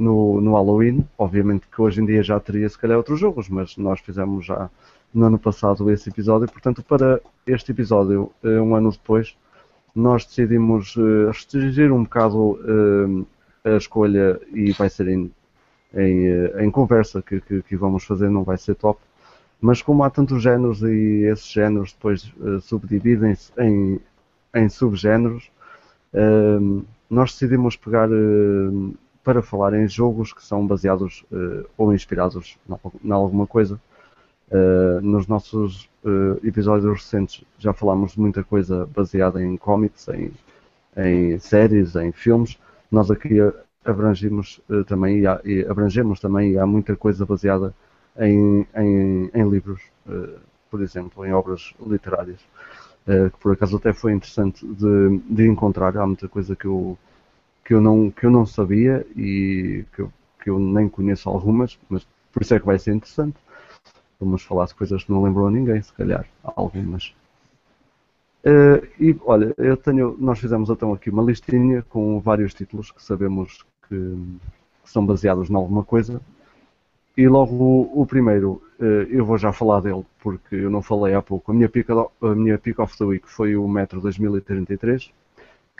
no, 0.00 0.40
no 0.40 0.54
Halloween, 0.54 1.06
obviamente 1.18 1.66
que 1.68 1.80
hoje 1.80 2.00
em 2.00 2.06
dia 2.06 2.22
já 2.22 2.40
teria 2.40 2.66
se 2.66 2.78
calhar 2.78 2.96
outros 2.96 3.20
jogos, 3.20 3.50
mas 3.50 3.76
nós 3.76 4.00
fizemos 4.00 4.46
já 4.46 4.70
no 5.12 5.26
ano 5.26 5.38
passado 5.38 5.90
esse 5.90 6.08
episódio. 6.08 6.50
Portanto, 6.50 6.82
para 6.82 7.20
este 7.46 7.72
episódio, 7.72 8.32
uh, 8.42 8.48
um 8.62 8.74
ano 8.74 8.90
depois, 8.90 9.36
nós 9.94 10.24
decidimos 10.24 10.96
uh, 10.96 11.26
restringir 11.26 11.92
um 11.92 12.04
bocado 12.04 12.58
a 13.62 13.76
escolha 13.76 14.40
e 14.54 14.72
vai 14.72 14.88
ser 14.88 15.08
em, 15.08 15.30
em, 15.94 16.26
em 16.60 16.70
conversa 16.70 17.20
que, 17.20 17.38
que, 17.42 17.62
que, 17.62 17.76
vamos 17.76 18.04
fazer, 18.04 18.30
não 18.30 18.42
vai 18.42 18.56
ser 18.56 18.76
top. 18.76 18.98
Mas 19.60 19.82
como 19.82 20.02
há 20.02 20.08
tantos 20.08 20.42
géneros 20.42 20.80
e 20.82 21.26
esses 21.30 21.46
géneros 21.46 21.92
depois 21.92 22.32
subdividem-se 22.62 23.52
em, 23.58 24.00
em 24.54 24.68
subgéneros, 24.70 25.50
nós 27.10 27.32
decidimos 27.32 27.76
pegar 27.76 28.08
para 29.22 29.42
falar 29.42 29.74
em 29.74 29.86
jogos 29.86 30.32
que 30.32 30.44
são 30.44 30.66
baseados 30.66 31.24
uh, 31.30 31.68
ou 31.76 31.94
inspirados 31.94 32.58
em 33.04 33.10
alguma 33.10 33.46
coisa. 33.46 33.80
Uh, 34.50 35.00
nos 35.00 35.28
nossos 35.28 35.88
uh, 36.04 36.44
episódios 36.44 36.92
recentes 36.92 37.44
já 37.58 37.72
falámos 37.72 38.12
de 38.12 38.20
muita 38.20 38.42
coisa 38.42 38.86
baseada 38.86 39.42
em 39.42 39.56
cómics, 39.56 40.08
em, 40.08 40.32
em 40.96 41.38
séries, 41.38 41.94
em 41.96 42.10
filmes. 42.12 42.58
Nós 42.90 43.10
aqui 43.10 43.36
abrangimos 43.84 44.60
também 44.88 45.20
e, 45.20 45.26
há, 45.26 45.40
e, 45.44 45.64
abrangemos 45.64 46.18
também 46.18 46.52
e 46.52 46.58
há 46.58 46.66
muita 46.66 46.96
coisa 46.96 47.24
baseada 47.24 47.72
em, 48.18 48.66
em, 48.74 49.30
em 49.32 49.48
livros, 49.48 49.80
por 50.68 50.82
exemplo, 50.82 51.24
em 51.24 51.32
obras 51.32 51.72
literárias, 51.86 52.40
que 53.06 53.38
por 53.40 53.52
acaso 53.52 53.76
até 53.76 53.92
foi 53.92 54.12
interessante 54.12 54.66
de, 54.66 55.20
de 55.30 55.46
encontrar. 55.46 55.96
Há 55.96 56.04
muita 56.04 56.28
coisa 56.28 56.56
que 56.56 56.66
eu 56.66 56.98
que 57.64 57.74
eu 57.74 57.80
não, 57.80 58.10
que 58.10 58.26
eu 58.26 58.30
não 58.30 58.46
sabia 58.46 59.06
e 59.16 59.84
que 59.94 60.02
eu, 60.02 60.12
que 60.42 60.50
eu 60.50 60.58
nem 60.58 60.88
conheço 60.88 61.28
algumas, 61.28 61.78
mas 61.88 62.06
por 62.32 62.42
isso 62.42 62.54
é 62.54 62.60
que 62.60 62.66
vai 62.66 62.78
ser 62.78 62.94
interessante. 62.94 63.36
Vamos 64.18 64.42
falar 64.42 64.66
de 64.66 64.74
coisas 64.74 65.04
que 65.04 65.10
não 65.10 65.22
lembram 65.22 65.46
a 65.46 65.50
ninguém, 65.50 65.80
se 65.80 65.92
calhar, 65.92 66.26
algumas. 66.42 67.14
Uh, 68.44 68.86
e 68.98 69.16
olha, 69.24 69.54
eu 69.58 69.76
tenho, 69.76 70.16
nós 70.18 70.38
fizemos 70.38 70.70
então 70.70 70.92
aqui 70.92 71.10
uma 71.10 71.22
listinha 71.22 71.82
com 71.88 72.20
vários 72.20 72.54
títulos 72.54 72.90
que 72.90 73.02
sabemos 73.02 73.64
que, 73.86 73.96
que 74.82 74.90
são 74.90 75.04
baseados 75.04 75.50
em 75.50 75.54
alguma 75.54 75.84
coisa. 75.84 76.20
E 77.16 77.28
logo 77.28 77.54
o, 77.54 78.02
o 78.02 78.06
primeiro, 78.06 78.62
uh, 78.78 78.84
eu 79.10 79.24
vou 79.24 79.36
já 79.36 79.52
falar 79.52 79.80
dele 79.80 80.04
porque 80.22 80.54
eu 80.54 80.70
não 80.70 80.80
falei 80.80 81.14
há 81.14 81.20
pouco. 81.20 81.50
A 81.50 81.54
minha 81.54 81.68
pick, 81.68 81.88
a 81.90 82.34
minha 82.34 82.58
pick 82.58 82.78
of 82.78 82.96
the 82.96 83.04
week 83.04 83.28
foi 83.28 83.56
o 83.56 83.68
Metro 83.68 84.00
2033 84.00 85.12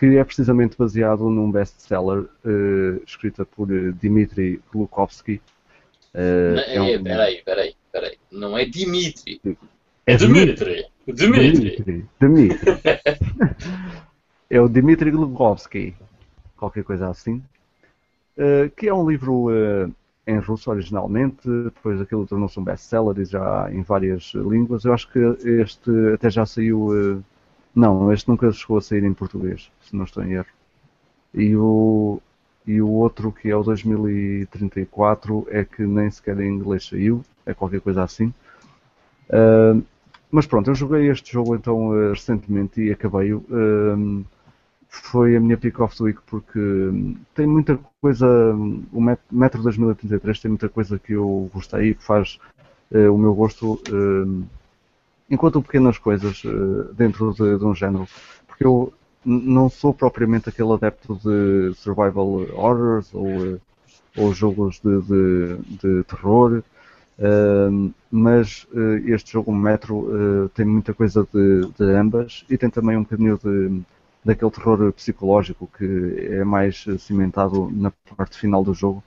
que 0.00 0.16
é 0.16 0.24
precisamente 0.24 0.78
baseado 0.78 1.28
num 1.28 1.52
best-seller 1.52 2.20
uh, 2.20 3.02
escrita 3.06 3.44
por 3.44 3.70
uh, 3.70 3.92
Dmitry 3.92 4.58
Glukovsky. 4.72 5.42
Uh, 6.14 6.56
não, 6.74 6.86
é 6.86 6.98
um... 6.98 7.04
Peraí, 7.04 7.42
peraí, 7.44 7.74
peraí. 7.92 8.18
Não 8.32 8.56
é 8.56 8.64
Dmitry. 8.64 9.42
É 10.06 10.16
Dmitry. 10.16 10.86
Dmitry. 11.06 12.06
Dmitry. 12.18 12.70
é 14.48 14.58
o 14.58 14.70
Dmitry 14.70 15.10
Glukovsky. 15.10 15.94
Qualquer 16.56 16.82
coisa 16.82 17.10
assim. 17.10 17.42
Uh, 18.38 18.70
que 18.74 18.88
é 18.88 18.94
um 18.94 19.06
livro 19.06 19.50
em 20.26 20.38
russo 20.38 20.70
originalmente, 20.70 21.46
depois 21.46 22.00
aquilo 22.00 22.26
tornou-se 22.26 22.58
um 22.58 22.64
best-seller 22.64 23.18
e 23.18 23.26
já 23.26 23.68
em 23.70 23.82
várias 23.82 24.32
línguas. 24.32 24.86
Eu 24.86 24.94
acho 24.94 25.12
que 25.12 25.18
este 25.60 25.90
até 26.14 26.30
já 26.30 26.46
saiu 26.46 27.22
não, 27.74 28.12
este 28.12 28.28
nunca 28.28 28.50
chegou 28.52 28.78
a 28.78 28.82
sair 28.82 29.04
em 29.04 29.12
português, 29.12 29.70
se 29.82 29.94
não 29.94 30.04
estou 30.04 30.24
em 30.24 30.32
erro. 30.32 30.46
E 31.32 31.54
o, 31.54 32.20
e 32.66 32.80
o 32.82 32.88
outro, 32.88 33.32
que 33.32 33.48
é 33.48 33.56
o 33.56 33.62
2034, 33.62 35.46
é 35.50 35.64
que 35.64 35.82
nem 35.82 36.10
sequer 36.10 36.38
em 36.40 36.52
inglês 36.52 36.86
saiu, 36.86 37.24
é 37.46 37.54
qualquer 37.54 37.80
coisa 37.80 38.02
assim. 38.02 38.32
Uh, 39.28 39.82
mas 40.30 40.46
pronto, 40.46 40.70
eu 40.70 40.74
joguei 40.74 41.08
este 41.08 41.32
jogo 41.32 41.54
então 41.54 41.90
uh, 41.90 42.10
recentemente 42.10 42.80
e 42.80 42.90
acabei-o. 42.90 43.38
Uh, 43.48 44.24
foi 44.88 45.36
a 45.36 45.40
minha 45.40 45.56
pick 45.56 45.78
of 45.78 45.96
the 45.96 46.02
week 46.02 46.20
porque 46.26 46.60
tem 47.32 47.46
muita 47.46 47.78
coisa. 48.00 48.26
O 48.92 49.00
Metro 49.30 49.62
2033 49.62 50.40
tem 50.40 50.48
muita 50.48 50.68
coisa 50.68 50.98
que 50.98 51.12
eu 51.12 51.48
gostei 51.54 51.90
e 51.90 51.94
que 51.94 52.02
faz 52.02 52.40
o 52.92 53.16
meu 53.16 53.32
gosto 53.32 53.80
encontro 55.30 55.62
pequenas 55.62 55.96
coisas 55.96 56.42
uh, 56.44 56.92
dentro 56.94 57.32
de, 57.32 57.58
de, 57.58 57.64
um 57.64 57.74
género. 57.74 58.06
Porque 58.46 58.64
eu 58.64 58.92
não 59.24 59.68
sou 59.68 59.94
propriamente 59.94 60.48
aquele 60.48 60.72
adepto 60.72 61.14
de 61.16 61.74
survival 61.76 62.46
horrors 62.52 63.14
ou, 63.14 63.26
uh, 63.26 63.60
ou 64.16 64.34
jogos 64.34 64.80
de, 64.80 65.00
de, 65.02 65.56
de 65.82 66.04
terror. 66.04 66.62
Uh, 67.18 67.92
mas 68.10 68.66
este 69.04 69.32
jogo 69.32 69.54
Metro 69.54 70.50
tem 70.54 70.64
muita 70.64 70.92
coisa 70.92 71.24
de, 71.32 71.84
ambas 71.84 72.44
e 72.50 72.56
tem 72.58 72.68
também 72.68 72.96
um 72.96 73.02
bocadinho 73.02 73.38
de, 73.38 73.82
daquele 74.24 74.50
terror 74.50 74.92
psicológico 74.92 75.70
que 75.78 76.28
é 76.30 76.42
mais 76.42 76.86
cimentado 76.98 77.70
na 77.70 77.92
parte 78.16 78.36
final 78.36 78.64
do 78.64 78.74
jogo. 78.74 79.04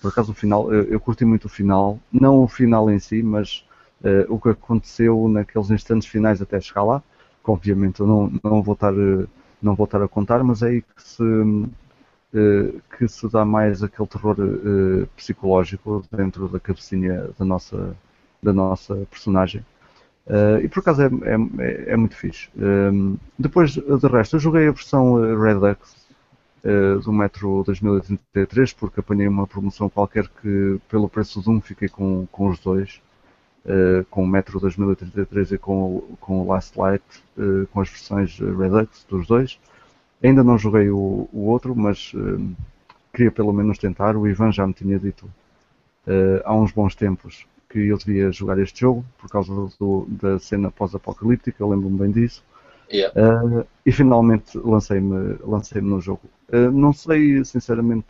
Por 0.00 0.08
acaso 0.08 0.32
o 0.32 0.34
final, 0.34 0.72
eu, 0.72 0.84
eu 0.84 1.00
curti 1.00 1.24
muito 1.24 1.46
o 1.46 1.48
final, 1.50 1.98
não 2.10 2.42
o 2.42 2.48
final 2.48 2.88
em 2.88 2.98
si, 2.98 3.22
mas 3.22 3.62
o 4.28 4.38
que 4.38 4.48
aconteceu 4.50 5.28
naqueles 5.28 5.70
instantes 5.70 6.08
finais 6.08 6.40
até 6.40 6.60
chegar 6.60 6.84
lá, 6.84 7.02
que 7.44 7.50
obviamente 7.50 8.00
eu 8.00 8.06
não, 8.06 8.32
não, 8.42 8.62
vou, 8.62 8.74
estar, 8.74 8.92
eh, 8.92 9.26
não 9.60 9.74
vou 9.74 9.84
estar 9.84 10.02
a 10.02 10.08
contar, 10.08 10.42
mas 10.42 10.62
é 10.62 10.68
aí 10.68 10.82
que 10.82 11.02
se, 11.02 11.22
uh, 11.22 12.82
que 12.96 13.08
se 13.08 13.28
dá 13.28 13.44
mais 13.44 13.82
aquele 13.82 14.08
terror 14.08 14.36
psicológico 15.16 16.02
dentro 16.10 16.48
da 16.48 16.60
cabecinha 16.60 17.30
da 17.38 17.44
nossa, 17.44 17.96
da 18.42 18.52
nossa 18.52 18.94
personagem. 19.10 19.64
Uh, 20.26 20.62
e 20.62 20.68
por 20.68 20.80
acaso 20.80 21.02
é, 21.02 21.06
é, 21.06 21.92
é 21.92 21.96
muito 21.96 22.14
fixe. 22.14 22.48
Uh, 22.56 23.18
depois, 23.38 23.72
de 23.72 24.06
resto, 24.06 24.36
eu 24.36 24.40
joguei 24.40 24.68
a 24.68 24.72
versão 24.72 25.14
Redux 25.40 26.06
uh, 26.64 27.00
do 27.00 27.12
Metro 27.12 27.64
2033 27.64 28.72
porque 28.74 29.00
apanhei 29.00 29.26
uma 29.26 29.46
promoção 29.46 29.88
qualquer 29.88 30.28
que, 30.28 30.78
pelo 30.88 31.08
preço 31.08 31.42
de 31.42 31.50
um, 31.50 31.60
fiquei 31.60 31.88
com, 31.88 32.26
com 32.30 32.48
os 32.48 32.60
dois. 32.60 33.00
Uh, 33.62 34.06
com 34.06 34.24
o 34.24 34.26
Metro 34.26 34.58
2033 34.58 35.52
e 35.52 35.58
com, 35.58 35.96
o, 35.96 36.18
com 36.18 36.40
o 36.40 36.48
Last 36.48 36.78
Light, 36.78 37.04
uh, 37.36 37.66
com 37.66 37.82
as 37.82 37.90
versões 37.90 38.38
Redux 38.38 39.04
dos 39.06 39.26
dois. 39.26 39.60
Ainda 40.22 40.42
não 40.42 40.56
joguei 40.56 40.88
o, 40.88 41.28
o 41.30 41.44
outro, 41.44 41.76
mas 41.76 42.10
uh, 42.14 42.56
queria 43.12 43.30
pelo 43.30 43.52
menos 43.52 43.76
tentar. 43.76 44.16
O 44.16 44.26
Ivan 44.26 44.50
já 44.50 44.66
me 44.66 44.72
tinha 44.72 44.98
dito 44.98 45.30
há 46.44 46.54
uns 46.54 46.72
bons 46.72 46.94
tempos 46.96 47.46
que 47.68 47.78
eu 47.78 47.96
devia 47.96 48.32
jogar 48.32 48.58
este 48.58 48.80
jogo 48.80 49.04
por 49.18 49.28
causa 49.28 49.52
do, 49.78 50.06
da 50.08 50.38
cena 50.40 50.70
pós-apocalíptica, 50.70 51.64
lembro-me 51.64 51.98
bem 51.98 52.10
disso. 52.10 52.42
Yeah. 52.92 53.64
e 53.86 53.92
finalmente 53.92 54.58
lancei-me 54.58 55.36
lancei 55.44 55.80
no 55.80 56.00
jogo. 56.00 56.22
não 56.72 56.92
sei 56.92 57.44
sinceramente 57.44 58.08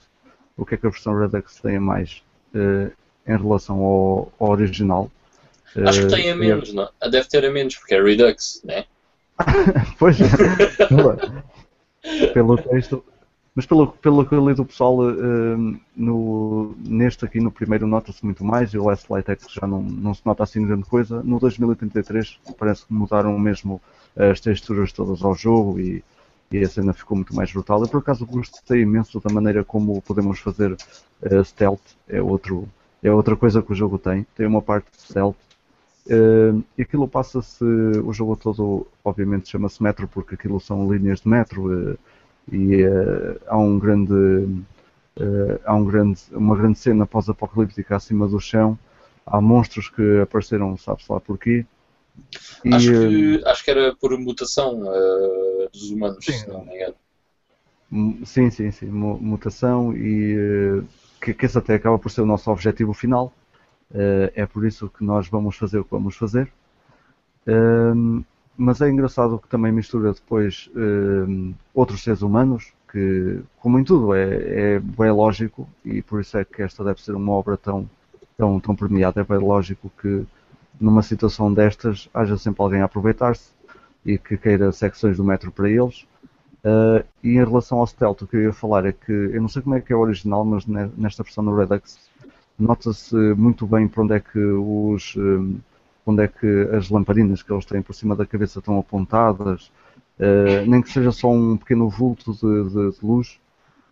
o 0.57 0.64
que 0.64 0.76
é 0.76 0.78
que 0.78 0.86
a 0.86 0.90
versão 0.90 1.18
Redux 1.18 1.61
tem 1.61 1.76
a 1.76 1.80
mais 1.80 2.22
em 2.55 3.36
relação 3.36 3.80
ao, 3.80 4.32
ao 4.38 4.51
original 4.51 5.11
Acho 5.86 6.02
que 6.02 6.14
tem 6.14 6.28
a 6.28 6.32
eh, 6.32 6.34
menos, 6.34 6.72
não? 6.72 6.88
Deve 7.10 7.28
ter 7.28 7.44
a 7.44 7.50
menos, 7.50 7.76
porque 7.76 7.94
é 7.94 8.02
Redux, 8.02 8.62
né? 8.64 8.84
pois 9.98 10.16
é. 10.20 10.26
pelo 12.32 12.56
texto. 12.56 13.04
Mas 13.54 13.66
pelo, 13.66 13.88
pelo 13.88 14.24
que 14.24 14.34
eu 14.34 14.48
li 14.48 14.54
do 14.54 14.64
pessoal, 14.64 14.98
uh, 15.00 15.80
no, 15.96 16.74
neste 16.78 17.24
aqui 17.24 17.40
no 17.40 17.50
primeiro 17.50 17.86
nota-se 17.86 18.24
muito 18.24 18.44
mais, 18.44 18.72
e 18.72 18.78
o 18.78 18.84
Last 18.84 19.06
Light 19.10 19.28
X 19.28 19.46
já 19.52 19.66
não, 19.66 19.82
não 19.82 20.14
se 20.14 20.22
nota 20.24 20.44
assim 20.44 20.64
grande 20.64 20.84
coisa. 20.84 21.22
No 21.22 21.40
2033 21.40 22.38
parece 22.56 22.86
que 22.86 22.92
mudaram 22.92 23.36
mesmo 23.38 23.80
as 24.16 24.40
texturas 24.40 24.92
todas 24.92 25.22
ao 25.22 25.34
jogo 25.34 25.80
e, 25.80 26.02
e 26.50 26.58
a 26.58 26.68
cena 26.68 26.92
ficou 26.92 27.16
muito 27.16 27.34
mais 27.34 27.52
brutal. 27.52 27.82
Eu 27.82 27.88
por 27.88 27.98
acaso 27.98 28.24
gostei 28.24 28.82
imenso 28.82 29.20
da 29.20 29.32
maneira 29.32 29.64
como 29.64 30.00
podemos 30.02 30.38
fazer 30.38 30.72
uh, 30.72 31.44
stealth, 31.44 31.80
é, 32.08 32.22
outro, 32.22 32.68
é 33.02 33.10
outra 33.10 33.36
coisa 33.36 33.62
que 33.62 33.72
o 33.72 33.76
jogo 33.76 33.98
tem. 33.98 34.24
Tem 34.36 34.46
uma 34.46 34.62
parte 34.62 34.86
de 34.92 35.02
stealth 35.02 35.36
Uh, 36.07 36.64
e 36.78 36.82
aquilo 36.82 37.07
passa-se, 37.07 37.62
o 37.62 38.12
jogo 38.12 38.34
todo, 38.34 38.86
obviamente, 39.05 39.48
chama-se 39.48 39.82
metro 39.82 40.09
porque 40.09 40.34
aquilo 40.34 40.59
são 40.59 40.90
linhas 40.92 41.20
de 41.20 41.28
metro 41.28 41.92
uh, 41.92 41.98
e 42.51 42.84
uh, 42.84 43.40
há 43.46 43.59
um 43.59 43.78
grande, 43.78 44.64
há 45.64 45.74
um 45.74 45.84
grande, 45.84 46.20
uma 46.32 46.57
grande 46.57 46.78
cena 46.78 47.07
pós-apocalíptica 47.07 47.96
acima 47.96 48.26
do 48.26 48.40
chão. 48.40 48.78
Há 49.26 49.40
monstros 49.40 49.88
que 49.88 50.20
apareceram, 50.20 50.76
sabe-se 50.76 51.12
lá 51.12 51.20
porquê. 51.20 51.64
E, 52.64 52.74
acho, 52.74 52.90
que, 52.90 53.42
acho 53.46 53.64
que 53.64 53.70
era 53.70 53.94
por 53.94 54.18
mutação 54.18 54.82
dos 55.72 55.90
humanos, 55.90 56.24
sim, 56.24 56.32
se 56.32 56.48
não 56.48 56.64
me 56.64 56.74
engano. 56.74 56.94
Sim, 58.24 58.51
sim, 58.51 58.70
sim, 58.70 58.86
mutação 58.86 59.96
e 59.96 60.82
que, 61.20 61.34
que 61.34 61.46
esse 61.46 61.59
até 61.59 61.74
acaba 61.74 61.98
por 61.98 62.11
ser 62.11 62.22
o 62.22 62.26
nosso 62.26 62.51
objetivo 62.51 62.92
final 62.92 63.32
é 63.93 64.47
por 64.47 64.64
isso 64.64 64.88
que 64.88 65.05
nós 65.05 65.28
vamos 65.28 65.57
fazer 65.57 65.78
o 65.78 65.84
que 65.84 65.91
vamos 65.91 66.16
fazer. 66.16 66.53
Uh, 67.47 68.24
mas 68.57 68.80
é 68.82 68.91
engraçado 68.91 69.38
que 69.38 69.49
também 69.49 69.72
mistura 69.72 70.12
depois 70.12 70.70
uh, 70.74 71.55
outros 71.72 72.03
seres 72.03 72.20
humanos, 72.20 72.74
que, 72.93 73.41
como 73.59 73.78
em 73.78 73.84
tudo, 73.84 74.14
é, 74.14 74.74
é 74.74 74.80
bem 74.80 75.11
lógico 75.11 75.66
e 75.84 76.03
por 76.03 76.20
isso 76.20 76.36
é 76.36 76.45
que 76.45 76.62
esta 76.62 76.84
deve 76.84 77.01
ser 77.01 77.14
uma 77.14 77.32
obra 77.32 77.57
tão, 77.57 77.88
tão, 78.36 78.61
tão 78.61 78.76
premiada. 78.76 79.20
É 79.20 79.24
bem 79.24 79.38
lógico 79.38 79.91
que 80.01 80.26
numa 80.78 81.03
situação 81.03 81.53
destas 81.53 82.09
haja 82.12 82.36
sempre 82.36 82.62
alguém 82.62 82.82
a 82.82 82.84
aproveitar-se 82.84 83.51
e 84.05 84.18
que 84.18 84.36
queira 84.36 84.72
secções 84.72 85.16
do 85.16 85.24
metro 85.24 85.51
para 85.51 85.70
eles. 85.70 86.07
Uh, 86.62 87.03
e 87.22 87.30
em 87.30 87.45
relação 87.45 87.78
ao 87.78 87.86
stealth, 87.86 88.20
o 88.22 88.26
que 88.26 88.36
eu 88.36 88.43
ia 88.43 88.53
falar 88.53 88.84
é 88.84 88.93
que 88.93 89.11
eu 89.11 89.41
não 89.41 89.49
sei 89.49 89.62
como 89.62 89.76
é 89.76 89.80
que 89.80 89.93
é 89.93 89.97
o 89.97 90.01
original, 90.01 90.45
mas 90.45 90.66
nesta 90.66 91.22
versão 91.22 91.43
do 91.43 91.57
Redux 91.57 92.09
nota-se 92.62 93.14
muito 93.34 93.66
bem 93.66 93.88
para 93.88 94.02
onde 94.02 94.14
é 94.14 94.20
que 94.20 94.38
os 94.38 95.16
um, 95.16 95.58
onde 96.11 96.24
é 96.24 96.28
que 96.28 96.68
as 96.72 96.90
lamparinas 96.90 97.42
que 97.42 97.52
eles 97.52 97.64
têm 97.64 97.82
por 97.82 97.94
cima 97.94 98.16
da 98.16 98.26
cabeça 98.26 98.58
estão 98.58 98.78
apontadas, 98.78 99.70
uh, 100.18 100.66
nem 100.66 100.82
que 100.82 100.90
seja 100.90 101.12
só 101.12 101.30
um 101.30 101.56
pequeno 101.56 101.88
vulto 101.88 102.32
de, 102.32 102.70
de, 102.70 102.98
de, 102.98 103.06
luz, 103.06 103.40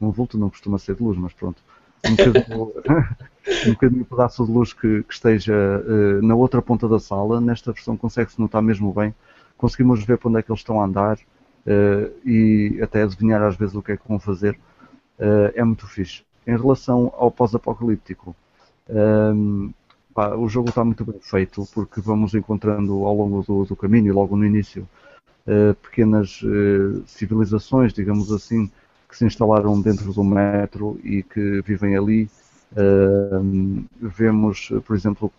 um 0.01 0.11
vulto 0.11 0.39
não 0.39 0.51
costuma 0.51 0.79
ser 0.79 0.97
de 0.97 1.03
luz, 1.03 1.17
mas 1.19 1.33
pronto, 1.33 1.63
um 2.05 2.15
bocadinho, 2.15 2.73
um 3.67 3.71
bocadinho 3.73 4.05
pedaço 4.05 4.45
de 4.45 4.53
luz 4.53 4.73
que, 4.73 5.03
que 5.03 5.15
esteja 5.15 5.55
uh, 5.55 6.27
na 6.27 6.35
outra 6.35 6.63
ponta 6.63 6.89
da 6.89 6.99
sala, 6.99 7.41
nesta 7.41 7.73
versão 7.73 7.97
consegue-se 7.97 8.41
notar 8.41 8.63
mesmo 8.63 8.93
bem, 8.93 9.15
conseguimos 9.57 10.05
ver 10.05 10.19
para 10.19 10.29
onde 10.29 10.39
é 10.39 10.43
que 10.43 10.51
eles 10.51 10.61
estão 10.61 10.81
a 10.81 10.85
andar 10.85 11.17
uh, 11.17 12.29
e 12.29 12.79
até 12.83 13.03
adivinhar 13.03 13.43
às 13.43 13.57
vezes 13.57 13.75
o 13.75 13.83
que 13.83 13.93
é 13.93 13.97
que 13.97 14.09
vão 14.09 14.19
fazer, 14.19 14.59
é 15.55 15.65
muito 15.65 15.85
fixe. 15.85 16.23
Em 16.47 16.57
relação 16.57 17.13
ao 17.17 17.29
pós-apocalíptico, 17.29 18.37
um, 18.89 19.73
pá, 20.15 20.35
o 20.35 20.49
jogo 20.49 20.71
está 20.71 20.85
muito 20.85 21.05
bem 21.05 21.21
feito 21.21 21.67
porque 21.75 22.01
vamos 22.01 22.35
encontrando 22.35 23.05
ao 23.05 23.15
longo 23.15 23.43
do, 23.43 23.65
do 23.65 23.77
caminho 23.77 24.15
logo 24.15 24.37
no 24.37 24.45
início 24.45 24.89
uh, 25.47 25.75
pequenas 25.75 26.41
uh, 26.43 27.03
civilizações, 27.07 27.93
digamos 27.93 28.33
assim, 28.33 28.71
que 29.09 29.17
se 29.17 29.25
instalaram 29.25 29.81
dentro 29.81 30.13
do 30.13 30.25
metro 30.25 30.99
e 31.03 31.23
que 31.23 31.63
vivem 31.63 31.97
ali. 31.97 32.29
Vemos, 33.99 34.71
por 34.85 34.95
exemplo, 34.95 35.33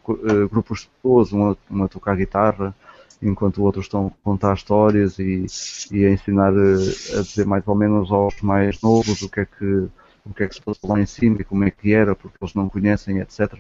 grupos 0.50 0.80
de 0.80 0.88
pessoas, 0.88 1.32
um 1.32 1.52
a, 1.52 1.86
a, 1.86 1.88
tocar 1.88 2.16
guitarra, 2.16 2.74
enquanto 3.22 3.62
outros 3.62 3.86
estão 3.86 4.08
a 4.08 4.24
contar 4.24 4.56
histórias 4.56 5.20
e, 5.20 5.46
e 5.92 6.06
a 6.06 6.12
ensinar 6.12 6.52
a 6.52 7.22
dizer 7.22 7.46
mais 7.46 7.68
ou 7.68 7.76
menos 7.76 8.12
aos 8.12 8.42
mais 8.42 8.82
novos 8.82 9.22
o 9.22 9.30
que 9.30 9.42
é 9.42 9.46
que 9.46 9.88
o 10.26 10.34
que 10.34 10.44
é 10.44 10.48
que 10.48 10.56
se 10.56 10.62
passou 10.62 10.90
lá 10.90 11.00
em 11.00 11.06
cima 11.06 11.38
e 11.40 11.44
como 11.44 11.64
é 11.64 11.72
que 11.72 11.94
era, 11.94 12.16
porque 12.16 12.38
eles 12.42 12.54
não 12.54 12.70
conhecem, 12.70 13.20
etc. 13.20 13.60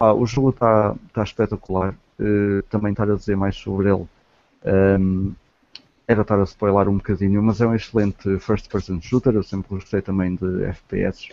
Ah, 0.00 0.12
o 0.12 0.26
jogo 0.26 0.50
está 0.50 0.94
tá 1.12 1.22
espetacular. 1.22 1.94
Uh, 2.20 2.62
também 2.68 2.90
estar 2.90 3.08
a 3.08 3.14
dizer 3.14 3.36
mais 3.36 3.54
sobre 3.54 3.88
ele 3.88 4.04
um, 4.64 5.32
era 6.06 6.22
estar 6.22 6.40
a 6.40 6.44
spoiler 6.44 6.88
um 6.88 6.96
bocadinho, 6.96 7.42
mas 7.42 7.60
é 7.60 7.66
um 7.66 7.74
excelente 7.74 8.38
first 8.38 8.70
person 8.70 9.00
shooter. 9.00 9.34
Eu 9.34 9.42
sempre 9.42 9.68
gostei 9.68 10.00
também 10.00 10.34
de 10.34 10.64
FPS. 10.64 11.28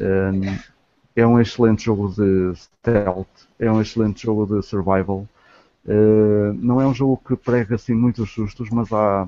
Um, 0.00 0.58
é 1.16 1.26
um 1.26 1.40
excelente 1.40 1.84
jogo 1.84 2.08
de 2.10 2.54
stealth, 2.54 3.26
é 3.58 3.70
um 3.70 3.80
excelente 3.80 4.22
jogo 4.22 4.46
de 4.46 4.64
survival. 4.64 5.26
Uh, 5.86 6.52
não 6.54 6.80
é 6.80 6.86
um 6.86 6.94
jogo 6.94 7.20
que 7.26 7.34
prega 7.34 7.76
assim 7.76 7.94
muitos 7.94 8.30
sustos, 8.30 8.68
mas 8.70 8.92
há, 8.92 9.26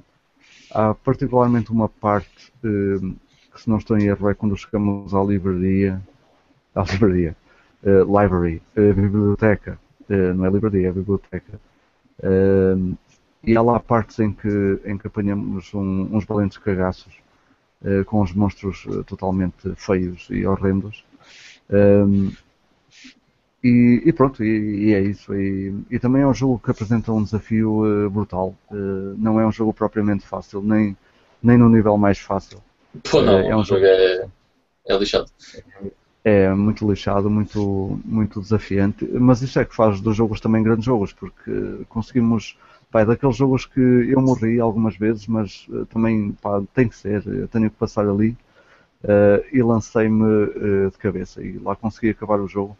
há 0.72 0.94
particularmente 0.94 1.72
uma 1.72 1.88
parte 1.88 2.52
uh, 2.62 3.16
se 3.60 3.68
não 3.68 3.76
estou 3.76 3.98
em 3.98 4.06
erro 4.06 4.30
é 4.30 4.34
quando 4.34 4.56
chegamos 4.56 5.14
à 5.14 5.22
livraria, 5.22 6.00
à 6.74 6.82
livraria, 6.82 7.36
uh, 7.82 8.20
library, 8.20 8.62
uh, 8.76 8.94
biblioteca, 8.94 9.78
uh, 10.08 10.34
não 10.34 10.46
é 10.46 10.50
livraria, 10.50 10.88
é 10.88 10.92
biblioteca. 10.92 11.60
e 13.44 13.56
há 13.56 13.62
lá 13.62 13.78
partes 13.78 14.18
em 14.18 14.32
que, 14.32 14.80
em 14.84 14.96
que 14.96 15.06
apanhamos 15.06 15.72
um, 15.74 16.08
uns 16.14 16.24
valentes 16.24 16.58
cagaços 16.58 17.14
com 18.06 18.20
os 18.20 18.32
monstros 18.34 18.86
totalmente 19.06 19.74
feios 19.74 20.28
e 20.30 20.44
horrendos. 20.46 21.02
E, 23.62 24.02
e, 24.04 24.12
pronto, 24.12 24.42
e, 24.44 24.88
e 24.88 24.94
é 24.94 25.00
isso. 25.00 25.34
E, 25.34 25.74
e, 25.90 25.98
também 25.98 26.22
é 26.22 26.26
um 26.26 26.34
jogo 26.34 26.58
que 26.58 26.70
apresenta 26.70 27.12
um 27.12 27.22
desafio 27.22 28.06
uh, 28.06 28.10
brutal. 28.10 28.54
Uh, 28.70 29.14
não 29.18 29.40
é 29.40 29.46
um 29.46 29.52
jogo 29.52 29.72
propriamente 29.72 30.26
fácil, 30.26 30.62
nem, 30.62 30.96
nem 31.42 31.56
no 31.58 31.68
nível 31.68 31.96
mais 31.96 32.18
fácil. 32.18 32.62
Pô, 33.10 33.22
não, 33.22 33.38
é, 33.38 33.48
é 33.48 33.56
um 33.56 33.64
jogo 33.64 33.84
é, 33.84 34.28
é 34.86 34.96
lixado. 34.96 35.30
É 36.22 36.52
muito 36.52 36.88
lixado, 36.88 37.30
muito, 37.30 37.98
muito 38.04 38.40
desafiante, 38.40 39.06
mas 39.06 39.40
isso 39.40 39.58
é 39.58 39.64
que 39.64 39.74
faz 39.74 40.00
dos 40.00 40.14
jogos 40.14 40.40
também 40.40 40.62
grandes 40.62 40.84
jogos, 40.84 41.12
porque 41.12 41.84
conseguimos, 41.88 42.58
pá, 42.90 43.00
é 43.00 43.04
daqueles 43.06 43.36
jogos 43.36 43.64
que 43.64 43.80
eu 43.80 44.20
morri 44.20 44.60
algumas 44.60 44.96
vezes, 44.96 45.26
mas 45.26 45.66
uh, 45.70 45.86
também 45.86 46.32
pá, 46.32 46.62
tem 46.74 46.88
que 46.88 46.96
ser, 46.96 47.26
eu 47.26 47.48
tenho 47.48 47.70
que 47.70 47.76
passar 47.76 48.06
ali 48.06 48.36
uh, 49.04 49.42
e 49.50 49.62
lancei-me 49.62 50.22
uh, 50.24 50.90
de 50.90 50.98
cabeça 50.98 51.42
e 51.42 51.58
lá 51.58 51.74
consegui 51.74 52.10
acabar 52.10 52.38
o 52.38 52.48
jogo 52.48 52.76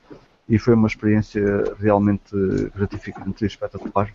e 0.47 0.59
foi 0.59 0.75
uma 0.75 0.89
experiência 0.89 1.43
realmente 1.79 2.35
gratificante 2.75 3.45
e 3.45 3.47
espetacular. 3.47 4.13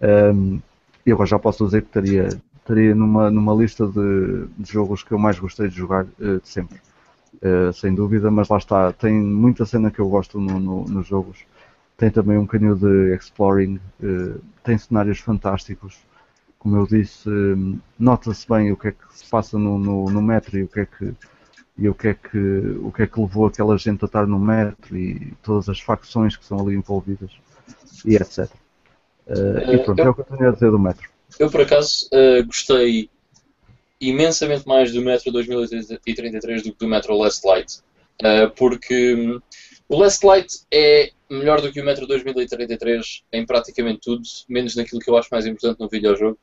Um, 0.00 0.60
e 1.06 1.10
agora 1.10 1.26
já 1.26 1.38
posso 1.38 1.64
dizer 1.64 1.82
que 1.82 1.88
estaria 1.88 2.28
estaria 2.64 2.94
numa, 2.94 3.30
numa 3.30 3.54
lista 3.54 3.86
de, 3.86 4.46
de, 4.58 4.72
jogos 4.72 5.02
que 5.02 5.12
eu 5.12 5.18
mais 5.18 5.38
gostei 5.38 5.68
de 5.68 5.76
jogar 5.76 6.04
uh, 6.04 6.40
de 6.40 6.48
sempre. 6.48 6.80
Uh, 7.34 7.72
sem 7.72 7.94
dúvida, 7.94 8.30
mas 8.30 8.48
lá 8.48 8.56
está, 8.56 8.92
tem 8.92 9.12
muita 9.12 9.66
cena 9.66 9.90
que 9.90 9.98
eu 9.98 10.08
gosto 10.08 10.40
no, 10.40 10.58
no, 10.58 10.84
nos 10.84 11.06
jogos. 11.06 11.44
Tem 11.96 12.10
também 12.10 12.38
um 12.38 12.46
canhão 12.46 12.74
de 12.74 13.14
exploring, 13.14 13.78
uh, 14.02 14.40
tem 14.62 14.78
cenários 14.78 15.18
fantásticos. 15.18 15.98
Como 16.58 16.76
eu 16.78 16.86
disse, 16.86 17.28
nota-se 17.98 18.48
bem 18.48 18.72
o 18.72 18.76
que 18.76 18.88
é 18.88 18.92
que 18.92 19.04
se 19.10 19.28
passa 19.28 19.58
no, 19.58 19.78
no, 19.78 20.06
no 20.06 20.22
metro 20.22 20.56
e 20.58 20.62
o 20.62 20.68
que 20.68 20.80
é 20.80 20.86
que 20.86 21.14
e 21.76 21.88
o 21.88 21.94
que 21.94 22.08
é 22.08 22.14
que 22.14 22.38
o 22.82 22.90
que 22.90 23.02
é 23.02 23.06
que 23.06 23.20
levou 23.20 23.46
aquela 23.46 23.76
gente 23.76 24.02
a 24.02 24.06
estar 24.06 24.26
no 24.26 24.38
metro 24.38 24.96
e 24.96 25.34
todas 25.42 25.68
as 25.68 25.78
facções 25.78 26.36
que 26.36 26.44
são 26.46 26.58
ali 26.58 26.74
envolvidas 26.74 27.32
e 28.06 28.16
etc. 28.16 28.48
Uh, 29.26 29.74
e 29.74 29.84
pronto, 29.84 30.00
é 30.00 30.08
o 30.08 30.14
que 30.14 30.20
eu 30.20 30.24
tenho 30.24 30.48
a 30.48 30.52
dizer 30.52 30.70
do 30.70 30.78
metro. 30.78 31.13
Eu, 31.38 31.50
por 31.50 31.62
acaso, 31.62 32.08
uh, 32.12 32.44
gostei 32.46 33.10
imensamente 34.00 34.66
mais 34.66 34.92
do 34.92 35.02
Metro 35.02 35.32
2033 35.32 36.62
do 36.62 36.72
que 36.72 36.78
do 36.78 36.88
Metro 36.88 37.16
Last 37.16 37.46
Light. 37.46 37.78
Uh, 38.22 38.50
porque 38.56 39.14
um, 39.14 39.40
o 39.88 39.98
Last 39.98 40.24
Light 40.24 40.60
é 40.70 41.10
melhor 41.28 41.60
do 41.60 41.72
que 41.72 41.80
o 41.80 41.84
Metro 41.84 42.06
2033 42.06 43.22
em 43.32 43.44
praticamente 43.44 44.00
tudo, 44.00 44.22
menos 44.48 44.76
naquilo 44.76 45.00
que 45.00 45.10
eu 45.10 45.16
acho 45.16 45.28
mais 45.30 45.46
importante 45.46 45.80
no 45.80 45.88
videojogo, 45.88 46.38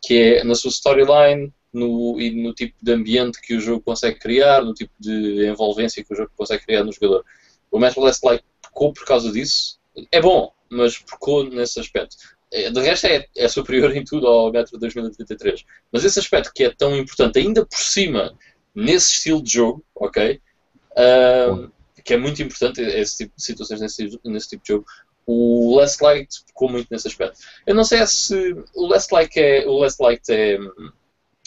que 0.00 0.14
é 0.14 0.44
na 0.44 0.54
sua 0.54 0.70
storyline 0.70 1.52
no, 1.72 2.20
e 2.20 2.30
no 2.30 2.54
tipo 2.54 2.74
de 2.80 2.92
ambiente 2.92 3.40
que 3.40 3.54
o 3.54 3.60
jogo 3.60 3.82
consegue 3.82 4.18
criar, 4.18 4.62
no 4.62 4.72
tipo 4.72 4.92
de 4.98 5.46
envolvência 5.46 6.04
que 6.04 6.12
o 6.12 6.16
jogo 6.16 6.30
consegue 6.36 6.64
criar 6.64 6.84
no 6.84 6.92
jogador. 6.92 7.24
O 7.70 7.78
Metro 7.78 8.02
Last 8.02 8.24
Light 8.24 8.44
pecou 8.62 8.92
por 8.92 9.04
causa 9.04 9.30
disso. 9.32 9.78
É 10.12 10.20
bom, 10.20 10.52
mas 10.70 10.98
pecou 10.98 11.44
nesse 11.44 11.80
aspecto. 11.80 12.16
É, 12.56 12.70
de 12.70 12.80
resto 12.80 13.06
é, 13.06 13.26
é, 13.36 13.48
superior 13.48 13.94
em 13.94 14.02
tudo 14.02 14.26
ao 14.26 14.50
Metro 14.50 14.78
2033. 14.78 15.62
Mas 15.92 16.04
esse 16.04 16.18
aspecto 16.18 16.50
que 16.54 16.64
é 16.64 16.70
tão 16.70 16.96
importante, 16.96 17.38
ainda 17.38 17.66
por 17.66 17.76
cima, 17.76 18.34
nesse 18.74 19.12
estilo 19.12 19.42
de 19.42 19.52
jogo, 19.52 19.84
ok? 19.94 20.40
Uh, 20.92 21.70
que 22.02 22.14
é 22.14 22.16
muito 22.16 22.42
importante 22.42 22.80
esse 22.80 23.18
tipo 23.18 23.36
de 23.36 23.42
situações 23.42 23.82
nesse, 23.82 24.18
nesse 24.24 24.48
tipo 24.48 24.62
de 24.62 24.72
jogo. 24.72 24.86
O 25.26 25.76
Last 25.76 26.02
Light 26.02 26.28
ficou 26.46 26.70
muito 26.70 26.88
nesse 26.90 27.08
aspecto. 27.08 27.38
Eu 27.66 27.74
não 27.74 27.84
sei 27.84 28.06
se 28.06 28.56
o 28.74 28.86
Last 28.86 29.12
Light 29.12 29.36
é, 29.36 29.66
o 29.66 29.76
Last 29.78 30.02
Light 30.02 30.22
é 30.30 30.58
hum, 30.58 30.90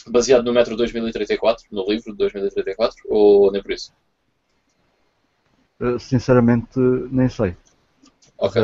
baseado 0.06 0.44
no 0.44 0.52
Metro 0.52 0.76
2034, 0.76 1.66
no 1.72 1.90
livro 1.90 2.12
de 2.12 2.18
2034, 2.18 3.02
ou 3.08 3.50
nem 3.50 3.60
por 3.60 3.72
isso? 3.72 3.92
Sinceramente, 5.98 6.78
nem 7.10 7.28
sei. 7.28 7.56
Ok. 8.40 8.62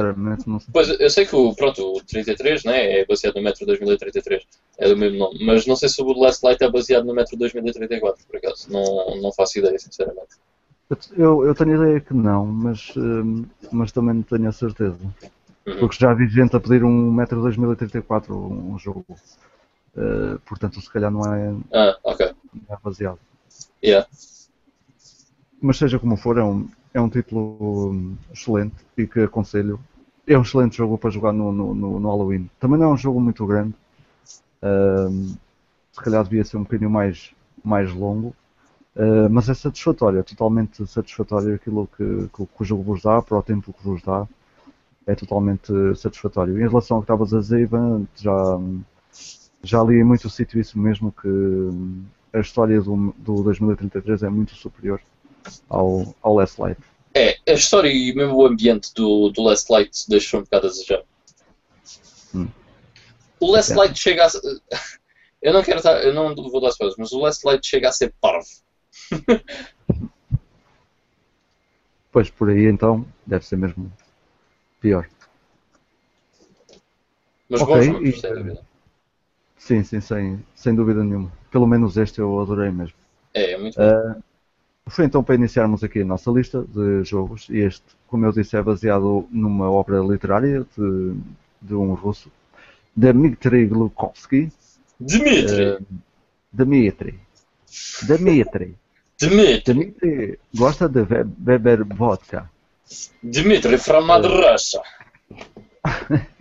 Pois, 0.73 0.89
eu 0.89 1.11
sei 1.11 1.27
que 1.27 1.37
o, 1.37 1.55
pronto, 1.55 1.97
o 1.97 2.03
33 2.03 2.65
né, 2.65 3.01
é 3.01 3.05
baseado 3.05 3.35
no 3.35 3.43
Metro 3.43 3.67
2033, 3.67 4.43
é 4.79 4.89
do 4.89 4.97
mesmo 4.97 5.19
nome, 5.19 5.45
mas 5.45 5.67
não 5.67 5.77
sei 5.77 5.91
se 5.91 6.01
o 6.01 6.19
Last 6.19 6.45
Light 6.45 6.63
é 6.63 6.71
baseado 6.71 7.05
no 7.05 7.15
Metro 7.15 7.37
2034, 7.37 8.27
por 8.27 8.37
acaso, 8.37 8.73
não, 8.73 9.21
não 9.21 9.31
faço 9.33 9.59
ideia, 9.59 9.79
sinceramente. 9.79 10.37
Eu, 11.15 11.45
eu 11.45 11.55
tenho 11.55 11.75
ideia 11.75 12.01
que 12.01 12.15
não, 12.15 12.47
mas, 12.47 12.95
hum, 12.97 13.45
mas 13.71 13.93
também 13.93 14.15
não 14.15 14.23
tenho 14.23 14.49
a 14.49 14.53
certeza. 14.53 14.99
Uhum. 15.67 15.79
Porque 15.79 15.97
já 15.99 16.15
vi 16.15 16.27
gente 16.27 16.57
a 16.57 16.61
pedir 16.61 16.83
um 16.83 17.13
Metro 17.13 17.43
2034, 17.43 18.35
um 18.35 18.79
jogo. 18.79 19.05
Uh, 19.95 20.39
portanto, 20.47 20.81
se 20.81 20.91
calhar 20.91 21.11
não 21.11 21.23
é, 21.35 21.55
ah, 21.75 21.99
okay. 22.03 22.33
não 22.55 22.77
é 22.77 22.79
baseado. 22.83 23.19
Yeah. 23.85 24.07
Mas 25.61 25.77
seja 25.77 25.99
como 25.99 26.17
for, 26.17 26.39
é 26.39 26.45
um, 26.45 26.69
é 26.97 27.01
um 27.01 27.11
título 27.11 27.91
hum, 27.93 28.17
excelente 28.33 28.75
e 28.97 29.07
que 29.07 29.21
aconselho. 29.21 29.79
É 30.27 30.37
um 30.37 30.43
excelente 30.43 30.79
jogo 30.79 30.97
para 30.97 31.11
jogar 31.11 31.31
no, 31.31 31.53
no, 31.53 31.75
no 31.75 32.09
Halloween. 32.09 32.49
Também 32.59 32.79
não 32.81 32.87
é 32.87 32.93
um 32.95 32.97
jogo 32.97 33.21
muito 33.21 33.47
grande. 33.47 33.75
Uh, 34.63 35.37
se 35.93 36.01
calhar 36.01 36.25
devia 36.25 36.43
ser 36.43 36.57
um 36.57 36.63
bocadinho 36.63 36.91
mais, 36.91 37.33
mais 37.63 37.93
longo. 37.93 38.35
Uh, 38.97 39.29
mas 39.31 39.51
é 39.51 39.55
satisfatório, 39.55 40.21
é 40.21 40.23
totalmente 40.23 40.87
satisfatório 40.87 41.55
aquilo 41.55 41.87
que, 41.95 42.31
que, 42.35 42.47
que, 42.47 42.63
o 42.63 42.65
jogo 42.65 42.83
vos 42.83 43.03
dá, 43.03 43.21
para 43.21 43.37
o 43.37 43.43
tempo 43.43 43.75
que 43.75 43.85
vos 43.85 44.03
dá. 44.03 44.27
É 45.07 45.15
totalmente 45.15 45.71
satisfatório. 45.97 46.59
Em 46.59 46.67
relação 46.67 46.97
ao 46.97 47.03
que 47.03 47.05
estavas 47.05 47.35
a 47.35 47.41
dizer, 47.41 47.61
Ivan, 47.61 48.07
já, 48.17 48.59
já 49.63 49.83
li 49.85 50.01
em 50.01 50.05
muito 50.05 50.31
sítio 50.31 50.59
isso 50.59 50.79
mesmo, 50.79 51.13
que 51.13 51.29
a 52.33 52.41
história 52.41 52.81
do, 52.81 53.15
do 53.19 53.43
2033 53.43 54.23
é 54.23 54.31
muito 54.31 54.55
superior 54.55 54.99
ao, 55.69 56.15
ao 56.23 56.35
Last 56.35 56.61
Light. 56.61 56.79
É, 57.15 57.39
a 57.49 57.53
história 57.55 57.89
e 57.89 58.13
mesmo 58.15 58.35
o 58.37 58.47
ambiente 58.47 58.93
do, 58.95 59.31
do 59.31 59.43
Last 59.43 59.73
Light 59.73 60.09
deixou 60.09 60.41
um 60.41 60.43
bocado 60.43 60.67
a 60.67 60.71
desejar. 60.71 61.03
Hum. 62.35 62.49
O 63.41 63.51
Last 63.51 63.73
É. 63.73 63.77
Light 63.77 63.99
chega 63.99 64.27
a. 64.27 64.29
Eu 65.43 65.53
não 65.53 65.63
quero 65.63 65.79
estar. 65.79 66.03
Eu 66.03 66.13
não 66.13 66.35
vou 66.35 66.61
dar 66.61 66.71
spoilers, 66.71 66.97
mas 66.99 67.13
o 67.13 67.21
Last 67.21 67.47
Light 67.47 67.67
chega 67.67 67.89
a 67.89 67.93
ser 67.93 68.13
parvo. 68.21 68.47
Pois 72.13 72.31
por 72.31 72.49
aí 72.49 72.65
então 72.65 73.07
deve 73.27 73.45
ser 73.45 73.57
mesmo 73.57 73.93
pior. 74.81 75.07
Mas 77.47 77.61
Ok, 77.61 77.75
bons 77.75 77.85
jogos, 77.85 78.09
e- 78.09 78.21
sem 78.23 78.35
dúvida. 78.35 78.67
Sim, 79.59 79.85
sim, 79.85 80.01
sem, 80.01 80.47
sem 80.55 80.75
dúvida 80.75 81.05
nenhuma. 81.05 81.31
Pelo 81.51 81.67
menos 81.67 81.99
este 81.99 82.21
eu 82.21 82.41
adorei 82.41 82.71
mesmo. 82.71 82.97
É, 83.35 83.53
é 83.53 83.59
muito 83.59 83.77
bom. 83.77 84.23
Foi 84.89 85.05
então 85.05 85.23
para 85.23 85.35
iniciarmos 85.35 85.83
aqui 85.83 86.01
a 86.03 86.05
nossa 86.05 86.31
lista 86.31 86.63
de 86.63 87.03
jogos. 87.05 87.49
E 87.51 87.59
Este, 87.59 87.85
como 88.07 88.25
eu 88.25 88.33
disse, 88.33 88.57
é 88.57 88.63
baseado 88.63 89.27
numa 89.31 89.71
obra 89.71 89.99
literária 90.01 90.65
de, 90.77 91.15
de 91.61 91.75
um 91.75 91.95
russo, 91.95 92.31
Dmitry 92.95 93.67
Glukovsky. 93.67 94.53
Dmitry! 95.01 95.65
Ah, 95.71 95.79
Dmitry. 96.53 97.19
Dmitry. 98.07 98.77
Dmitry! 99.19 99.75
Dmitry 99.75 100.39
gosta 100.55 100.89
de 100.89 101.05
be- 101.05 101.25
beber 101.25 101.85
vodka. 101.85 102.49
Dmitry 103.23 103.79
from 103.79 104.07
Mother 104.07 104.31
Russia! 104.31 104.81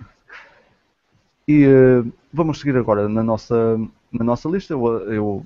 E 1.47 1.63
eh, 1.63 2.03
vamos 2.33 2.59
seguir 2.59 2.75
agora 2.75 3.07
na 3.07 3.21
nossa, 3.21 3.77
na 4.11 4.23
nossa 4.25 4.49
lista. 4.49 4.73
Eu, 4.73 4.87
eu, 5.11 5.45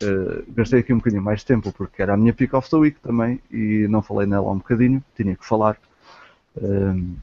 eh, 0.00 0.44
gastei 0.48 0.80
aqui 0.80 0.92
um 0.92 0.98
bocadinho 0.98 1.22
mais 1.22 1.40
de 1.40 1.46
tempo 1.46 1.72
porque 1.72 2.00
era 2.00 2.14
a 2.14 2.16
minha 2.16 2.32
pick 2.32 2.54
of 2.54 2.70
the 2.70 2.76
week 2.76 3.00
também 3.00 3.40
e 3.50 3.86
não 3.88 4.00
falei 4.00 4.26
nela 4.26 4.50
um 4.50 4.58
bocadinho, 4.58 5.02
tinha 5.16 5.36
que 5.36 5.44
falar. 5.44 5.76
Ehm, 6.60 7.16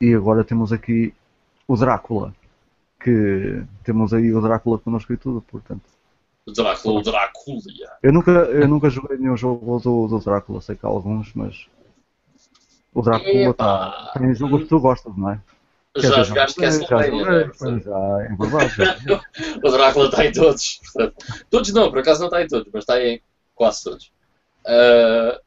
e 0.00 0.14
agora 0.14 0.44
temos 0.44 0.72
aqui 0.72 1.12
o 1.66 1.76
Drácula, 1.76 2.34
que 3.02 3.62
temos 3.84 4.14
aí 4.14 4.32
o 4.32 4.40
Drácula 4.40 4.78
connosco 4.78 5.12
e 5.12 5.16
tudo, 5.16 5.42
portanto. 5.42 5.82
O 6.46 6.52
Drácula, 6.52 7.00
o 7.00 7.02
Drácula. 7.02 7.60
Eu 8.02 8.12
nunca, 8.12 8.30
eu 8.30 8.68
nunca 8.68 8.88
joguei 8.88 9.18
nenhum 9.18 9.36
jogo 9.36 9.78
do, 9.80 10.06
do 10.06 10.18
Drácula, 10.20 10.60
sei 10.60 10.76
que 10.76 10.86
há 10.86 10.88
alguns, 10.88 11.34
mas 11.34 11.66
o 12.94 13.02
Drácula 13.02 13.54
tá, 13.54 14.12
tem 14.16 14.34
jogos 14.34 14.62
que 14.62 14.68
tu 14.68 14.80
gostas, 14.80 15.16
não 15.16 15.30
é? 15.30 15.40
Já 15.96 16.22
jogaste 16.22 16.60
Castlevania, 16.60 17.24
já, 17.24 18.22
é 18.22 18.36
verdade. 18.36 18.74
já 18.76 18.96
joguei. 18.96 19.20
O 19.64 19.70
Drácula 19.70 20.04
está 20.06 20.24
em 20.26 20.32
todos. 20.32 20.80
portanto. 20.92 21.44
Todos 21.50 21.72
não, 21.72 21.90
por 21.90 21.98
acaso 21.98 22.20
não 22.20 22.26
está 22.28 22.42
em 22.42 22.46
todos, 22.46 22.68
mas 22.72 22.82
está 22.84 23.02
em 23.02 23.20
quase 23.54 23.82
todos. 23.84 24.12
Ah, 24.66 25.40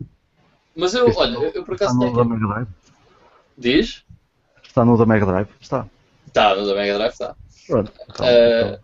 mas 0.75 0.93
eu, 0.95 1.07
Este 1.07 1.19
olha, 1.21 1.37
eu, 1.37 1.63
por 1.63 1.73
Está 1.73 1.85
acaso 1.85 1.99
no 1.99 2.05
da 2.13 2.23
tenho. 2.23 2.25
Mega 2.25 2.47
Drive? 2.47 2.67
Diz? 3.57 4.03
Está 4.63 4.83
no 4.83 4.97
da 4.97 5.05
Mega 5.05 5.25
Drive? 5.25 5.47
Está. 5.61 5.87
Está, 6.27 6.55
no 6.55 6.67
da 6.67 6.73
Mega 6.75 6.95
Drive 6.95 7.11
está. 7.13 7.35
Pronto. 7.67 7.91
Então, 8.09 8.25
Ah, 8.25 8.79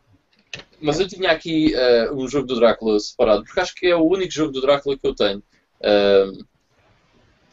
mas 0.82 0.99
eu 0.99 1.07
tinha 1.10 1.32
aqui 1.32 1.74
ah, 1.76 2.14
um 2.14 2.26
jogo 2.28 2.47
do 2.47 2.55
Drácula 2.55 2.97
separado, 2.99 3.43
porque 3.43 3.60
acho 3.60 3.76
que 3.76 3.88
é 3.88 3.95
o 3.95 4.03
único 4.07 4.32
jogo 4.32 4.53
do 4.53 4.62
Drácula 4.62 4.97
que 4.97 5.05
eu 5.05 5.14
tenho. 5.14 5.43
ah, 5.84 6.32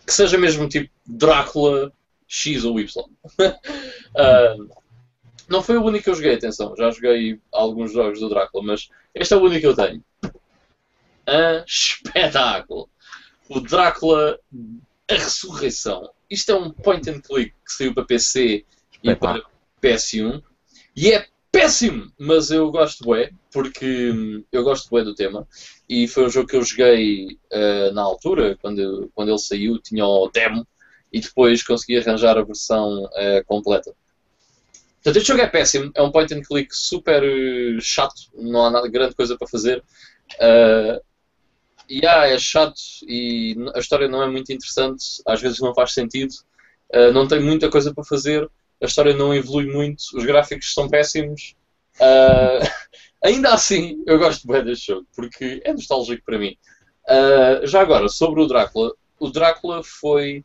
que 0.06 0.12
seja 0.12 0.38
mesmo 0.38 0.68
tipo 0.68 0.88
Drácula 1.04 1.92
X 2.26 2.64
ou 2.64 2.78
Y. 2.80 3.04
Ah, 4.18 4.56
não 5.46 5.62
foi 5.62 5.76
o 5.76 5.84
único 5.84 6.04
que 6.04 6.10
eu 6.10 6.14
joguei, 6.14 6.34
atenção. 6.34 6.74
Já 6.74 6.90
joguei 6.90 7.38
alguns 7.52 7.92
jogos 7.92 8.18
do 8.18 8.30
Drácula, 8.30 8.64
mas 8.64 8.88
este 9.14 9.34
é 9.34 9.36
o 9.36 9.42
único 9.42 9.60
que 9.60 9.66
eu 9.66 9.76
tenho. 9.76 10.02
Espetáculo! 11.66 12.88
O 13.48 13.60
Drácula 13.60 14.38
A 15.08 15.14
Ressurreição. 15.14 16.10
Isto 16.30 16.52
é 16.52 16.54
um 16.54 16.70
point 16.70 17.08
and 17.10 17.20
click 17.20 17.52
que 17.64 17.72
saiu 17.72 17.94
para 17.94 18.04
PC 18.04 18.64
e 19.02 19.14
para 19.14 19.36
Espetáculo. 19.36 19.56
PS1 19.82 20.42
e 20.96 21.12
é 21.12 21.26
péssimo, 21.52 22.10
mas 22.18 22.50
eu 22.50 22.70
gosto 22.70 23.04
bué, 23.04 23.30
porque 23.52 24.10
hum, 24.10 24.44
eu 24.50 24.64
gosto 24.64 24.90
bué 24.90 25.04
do 25.04 25.14
tema 25.14 25.46
e 25.88 26.08
foi 26.08 26.26
um 26.26 26.30
jogo 26.30 26.48
que 26.48 26.56
eu 26.56 26.62
joguei 26.62 27.38
ah, 27.52 27.90
na 27.92 28.02
altura, 28.02 28.56
quando, 28.60 29.10
quando 29.14 29.28
ele 29.28 29.38
saiu, 29.38 29.78
tinha 29.78 30.04
o 30.04 30.28
demo 30.28 30.66
e 31.16 31.20
depois 31.20 31.62
consegui 31.62 31.98
arranjar 31.98 32.36
a 32.36 32.42
versão 32.42 33.08
ah, 33.14 33.42
completa. 33.46 33.94
Portanto, 34.96 35.16
este 35.16 35.28
jogo 35.28 35.40
é 35.40 35.46
péssimo, 35.46 35.90
é 35.94 36.02
um 36.02 36.10
point 36.10 36.34
and 36.34 36.42
click 36.42 36.68
super 36.74 37.22
eh, 37.22 37.78
chato, 37.80 38.22
não 38.34 38.66
há 38.66 38.70
nada 38.70 38.88
grande 38.88 39.14
coisa 39.14 39.36
para 39.38 39.48
fazer. 39.48 39.82
Ah, 40.40 41.00
e 41.88 42.04
ah, 42.06 42.26
é 42.26 42.38
chato 42.38 42.80
e 43.06 43.56
a 43.74 43.78
história 43.78 44.08
não 44.08 44.22
é 44.22 44.28
muito 44.28 44.52
interessante, 44.52 45.22
às 45.24 45.40
vezes 45.40 45.60
não 45.60 45.74
faz 45.74 45.92
sentido, 45.92 46.34
ah, 46.92 47.12
não 47.12 47.26
tem 47.26 47.40
muita 47.40 47.70
coisa 47.70 47.94
para 47.94 48.04
fazer, 48.04 48.50
a 48.82 48.86
história 48.86 49.14
não 49.14 49.32
evolui 49.32 49.66
muito, 49.72 50.02
os 50.14 50.24
gráficos 50.24 50.74
são 50.74 50.88
péssimos. 50.88 51.54
Ah, 51.98 52.58
ainda 53.24 53.54
assim, 53.54 54.02
eu 54.06 54.18
gosto 54.18 54.46
bem 54.46 54.64
deste 54.64 54.88
jogo, 54.88 55.06
porque 55.14 55.62
é 55.64 55.72
nostálgico 55.72 56.24
para 56.26 56.38
mim. 56.38 56.56
Ah, 57.08 57.60
já 57.64 57.80
agora, 57.80 58.08
sobre 58.08 58.42
o 58.42 58.46
Drácula, 58.46 58.92
o 59.18 59.30
Drácula 59.30 59.82
foi. 59.82 60.44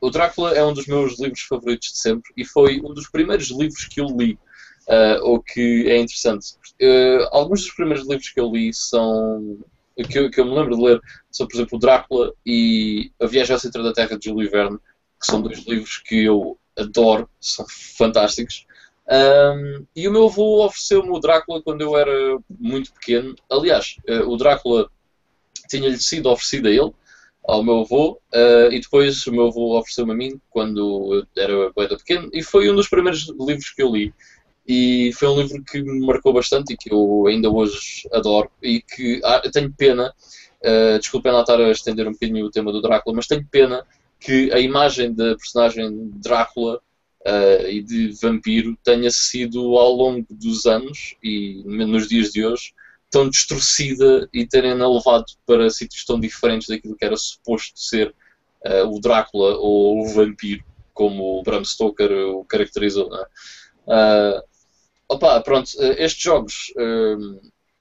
O 0.00 0.10
Drácula 0.10 0.52
é 0.54 0.64
um 0.64 0.72
dos 0.72 0.86
meus 0.86 1.18
livros 1.18 1.42
favoritos 1.42 1.92
de 1.92 1.98
sempre 1.98 2.32
e 2.36 2.44
foi 2.44 2.80
um 2.80 2.92
dos 2.92 3.08
primeiros 3.08 3.50
livros 3.50 3.86
que 3.86 4.00
eu 4.00 4.06
li, 4.06 4.38
ah, 4.88 5.18
o 5.22 5.40
que 5.40 5.88
é 5.88 5.98
interessante. 5.98 6.54
Ah, 6.82 7.28
alguns 7.32 7.62
dos 7.62 7.72
primeiros 7.72 8.06
livros 8.06 8.28
que 8.28 8.40
eu 8.40 8.50
li 8.50 8.72
são. 8.72 9.58
Que 10.10 10.18
eu, 10.18 10.30
que 10.30 10.38
eu 10.38 10.44
me 10.44 10.54
lembro 10.54 10.76
de 10.76 10.82
ler 10.82 11.00
são, 11.30 11.48
por 11.48 11.56
exemplo, 11.56 11.78
o 11.78 11.80
Drácula 11.80 12.34
e 12.44 13.10
A 13.18 13.26
Viagem 13.26 13.54
ao 13.54 13.58
Centro 13.58 13.82
da 13.82 13.94
Terra 13.94 14.18
de 14.18 14.26
Júlio 14.26 14.50
Verne, 14.50 14.78
que 15.18 15.26
são 15.26 15.40
dois 15.40 15.60
livros 15.60 15.96
que 15.96 16.22
eu 16.24 16.58
adoro, 16.76 17.26
são 17.40 17.64
fantásticos. 17.96 18.66
Um, 19.08 19.86
e 19.96 20.06
o 20.06 20.12
meu 20.12 20.26
avô 20.26 20.66
ofereceu-me 20.66 21.10
o 21.10 21.18
Drácula 21.18 21.62
quando 21.62 21.80
eu 21.80 21.96
era 21.96 22.38
muito 22.50 22.92
pequeno. 22.92 23.34
Aliás, 23.50 23.96
eh, 24.06 24.20
o 24.20 24.36
Drácula 24.36 24.90
tinha-lhe 25.68 25.98
sido 25.98 26.28
oferecido 26.28 26.68
a 26.68 26.70
ele, 26.70 26.92
ao 27.46 27.62
meu 27.62 27.80
avô, 27.80 28.20
eh, 28.32 28.68
e 28.72 28.80
depois 28.80 29.26
o 29.26 29.32
meu 29.32 29.46
avô 29.46 29.78
ofereceu-me 29.78 30.12
a 30.12 30.16
mim 30.16 30.40
quando 30.50 31.14
eu 31.14 31.26
era 31.36 31.72
poeta 31.72 31.96
pequeno, 31.96 32.28
e 32.32 32.42
foi 32.42 32.70
um 32.70 32.74
dos 32.74 32.88
primeiros 32.88 33.28
livros 33.38 33.70
que 33.70 33.82
eu 33.82 33.92
li. 33.92 34.12
E 34.68 35.12
foi 35.14 35.28
um 35.28 35.40
livro 35.40 35.62
que 35.62 35.80
me 35.80 36.04
marcou 36.04 36.32
bastante 36.32 36.72
e 36.72 36.76
que 36.76 36.92
eu 36.92 37.26
ainda 37.28 37.48
hoje 37.48 38.08
adoro. 38.12 38.50
E 38.60 38.82
que 38.82 39.20
ah, 39.24 39.40
tenho 39.52 39.72
pena, 39.72 40.12
eh, 40.60 40.98
desculpem 40.98 41.30
lá 41.32 41.42
estar 41.42 41.60
a 41.60 41.70
estender 41.70 42.08
um 42.08 42.12
bocadinho 42.12 42.46
o 42.46 42.50
tema 42.50 42.72
do 42.72 42.82
Drácula, 42.82 43.14
mas 43.16 43.28
tenho 43.28 43.46
pena 43.48 43.86
que 44.18 44.52
a 44.52 44.58
imagem 44.58 45.14
da 45.14 45.36
personagem 45.36 46.10
Drácula 46.14 46.80
uh, 47.26 47.68
e 47.68 47.82
de 47.82 48.08
vampiro 48.20 48.76
tenha 48.82 49.10
sido 49.10 49.76
ao 49.76 49.92
longo 49.92 50.26
dos 50.30 50.66
anos 50.66 51.16
e 51.22 51.62
nos 51.64 52.08
dias 52.08 52.32
de 52.32 52.44
hoje 52.44 52.72
tão 53.16 53.30
distorcida 53.30 54.28
e 54.30 54.46
terem-na 54.46 54.86
levado 54.86 55.24
para 55.46 55.70
sítios 55.70 56.04
tão 56.04 56.20
diferentes 56.20 56.68
daquilo 56.68 56.94
que 56.94 57.04
era 57.04 57.16
suposto 57.16 57.80
ser 57.80 58.14
uh, 58.66 58.94
o 58.94 59.00
Drácula 59.00 59.56
ou 59.56 60.02
o 60.02 60.08
vampiro, 60.08 60.62
como 60.92 61.38
o 61.38 61.42
Bram 61.42 61.64
Stoker 61.64 62.12
o 62.12 62.44
caracterizou. 62.44 63.08
é? 63.16 63.22
Uh, 63.86 64.42
opa, 65.08 65.40
pronto, 65.40 65.70
uh, 65.78 65.94
estes 65.96 66.22
jogos, 66.22 66.74
um, 66.76 67.40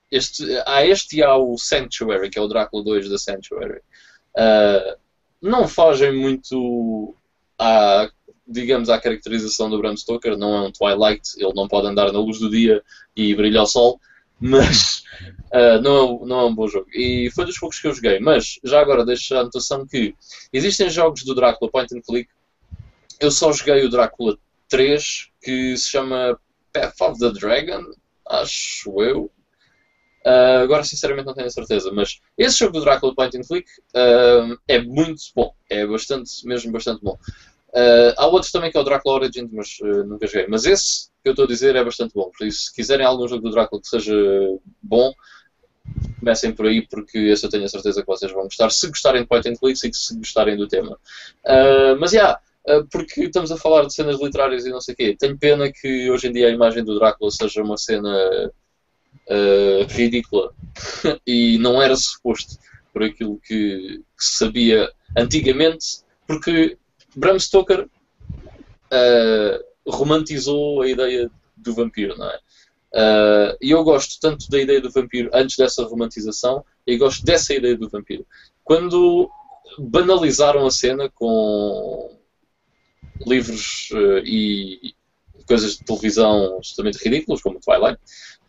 este, 0.10 0.46
há 0.66 0.86
este 0.86 1.18
e 1.18 1.24
há 1.24 1.36
o 1.36 1.58
Sanctuary, 1.58 2.30
que 2.30 2.40
é 2.40 2.42
o 2.42 2.48
Drácula 2.48 2.82
2 2.86 3.10
da 3.10 3.18
Sanctuary. 3.18 3.82
Uh, 4.38 4.98
não 5.42 5.68
fogem 5.68 6.16
muito 6.16 7.14
à, 7.60 8.10
digamos, 8.48 8.90
à 8.90 8.98
caracterização 8.98 9.70
do 9.70 9.80
Bram 9.80 9.98
Stoker. 9.98 10.38
Não 10.38 10.56
é 10.56 10.62
um 10.62 10.72
Twilight, 10.72 11.32
ele 11.36 11.54
não 11.54 11.68
pode 11.68 11.88
andar 11.88 12.14
na 12.14 12.20
luz 12.20 12.40
do 12.40 12.50
dia 12.50 12.82
e 13.14 13.36
brilhar 13.36 13.64
o 13.64 13.68
sol, 13.68 14.00
mas 14.40 15.04
uh, 15.54 15.80
não, 15.84 16.24
é, 16.24 16.26
não 16.28 16.40
é 16.40 16.46
um 16.46 16.56
bom 16.56 16.68
jogo. 16.68 16.88
E 16.94 17.30
foi 17.34 17.46
dos 17.46 17.58
poucos 17.58 17.80
que 17.80 17.88
eu 17.88 17.94
joguei. 17.94 18.20
Mas 18.20 18.60
já 18.64 18.80
agora 18.80 19.06
deixo 19.06 19.36
a 19.36 19.42
anotação 19.42 19.86
que 19.86 20.16
existem 20.52 20.90
jogos 20.90 21.24
do 21.24 21.36
Drácula 21.36 21.72
Point 21.72 21.96
and 21.96 22.02
Click. 22.02 22.30
Eu 23.20 23.32
só 23.32 23.52
joguei 23.52 23.84
o 23.86 23.90
Drácula 23.90 24.38
3, 24.70 25.30
que 25.42 25.78
se 25.78 25.90
chama 25.90 26.40
Path 26.74 27.02
of 27.02 27.20
the 27.20 27.32
Dragon, 27.32 27.84
acho 28.28 29.02
eu. 29.02 29.32
Uh, 30.26 30.64
agora, 30.64 30.84
sinceramente, 30.84 31.28
não 31.28 31.36
tenho 31.36 31.48
a 31.48 31.52
certeza, 31.52 31.92
mas 31.94 32.20
esse 32.38 32.58
jogo 32.58 32.74
do 32.74 32.82
Drácula 32.82 33.14
Point 33.16 33.38
and 33.38 33.42
Click 33.42 33.70
uh, 33.96 34.58
é 34.68 34.82
muito 34.82 35.22
bom. 35.36 35.54
É 35.70 35.86
bastante, 35.86 36.46
mesmo 36.46 36.72
bastante 36.72 37.02
bom. 37.02 37.18
Há 38.18 38.28
outros 38.28 38.54
também 38.54 38.72
que 38.72 38.78
é 38.78 38.80
o 38.80 38.86
Drácula 38.86 39.16
Origins, 39.16 39.52
mas 39.52 39.78
nunca 40.06 40.26
joguei. 40.28 40.48
Mas 40.48 40.66
esse 40.66 41.10
que 41.26 41.30
eu 41.30 41.32
estou 41.32 41.46
a 41.46 41.48
dizer 41.48 41.76
é 41.76 41.84
bastante 41.84 42.14
bom. 42.14 42.30
Por 42.38 42.46
isso, 42.46 42.66
se 42.66 42.76
quiserem 42.76 43.04
algum 43.04 43.28
jogo 43.28 43.42
do 43.42 43.50
Drácula 43.50 43.82
que 43.82 43.88
seja 43.88 44.14
bom, 44.80 45.12
comecem 46.20 46.54
por 46.54 46.68
aí, 46.68 46.88
porque 46.88 47.18
esse 47.18 47.44
eu 47.44 47.50
tenho 47.50 47.66
a 47.66 47.68
certeza 47.68 48.02
que 48.02 48.08
vocês 48.08 48.32
vão 48.32 48.44
gostar. 48.44 48.70
Se 48.70 48.88
gostarem 48.88 49.24
de 49.24 49.28
Point 49.28 49.50
and 49.50 49.56
Clicks 49.56 49.84
e 49.84 49.92
se 49.92 50.16
gostarem 50.18 50.56
do 50.56 50.68
tema. 50.68 51.00
Uh, 51.44 51.98
mas, 52.00 52.12
já, 52.12 52.40
yeah, 52.68 52.80
uh, 52.80 52.88
porque 52.92 53.24
estamos 53.24 53.52
a 53.52 53.58
falar 53.58 53.88
de 53.88 53.94
cenas 53.96 54.22
literárias 54.22 54.68
e 54.68 54.70
não 54.70 54.80
sei 54.80 54.94
o 54.94 54.98
quê. 54.98 55.16
Tenho 55.18 55.36
pena 55.36 55.72
que 55.72 56.12
hoje 56.12 56.28
em 56.28 56.32
dia 56.32 56.48
a 56.48 56.52
imagem 56.52 56.84
do 56.84 57.00
Drácula 57.00 57.32
seja 57.32 57.64
uma 57.64 57.78
cena 57.78 58.52
uh, 59.28 59.86
ridícula 59.90 60.54
e 61.26 61.58
não 61.58 61.82
era 61.82 61.96
suposto 61.96 62.60
por 62.94 63.02
aquilo 63.02 63.40
que, 63.40 64.04
que 64.16 64.24
se 64.24 64.38
sabia 64.38 64.92
antigamente, 65.18 66.04
porque 66.28 66.78
Bram 67.16 67.40
Stoker 67.40 67.88
uh, 68.92 69.75
romantizou 69.88 70.82
a 70.82 70.90
ideia 70.90 71.30
do 71.56 71.74
vampiro, 71.74 72.18
não 72.18 72.30
é? 72.30 72.40
Uh, 72.96 73.58
e 73.62 73.72
eu 73.72 73.84
gosto 73.84 74.18
tanto 74.22 74.50
da 74.50 74.58
ideia 74.58 74.80
do 74.80 74.90
vampiro 74.90 75.30
antes 75.34 75.58
dessa 75.58 75.84
romantização 75.84 76.64
e 76.88 76.98
gosto 76.98 77.26
dessa 77.26 77.54
ideia 77.54 77.76
do 77.76 77.90
vampiro. 77.90 78.26
Quando 78.64 79.30
banalizaram 79.78 80.66
a 80.66 80.72
cena 80.72 81.10
com 81.10 82.18
livros 83.28 83.90
uh, 83.92 84.20
e 84.20 84.94
coisas 85.46 85.78
de 85.78 85.84
televisão 85.84 86.56
absolutamente 86.56 87.04
ridículos, 87.04 87.42
como 87.42 87.60
Twilight, 87.60 88.00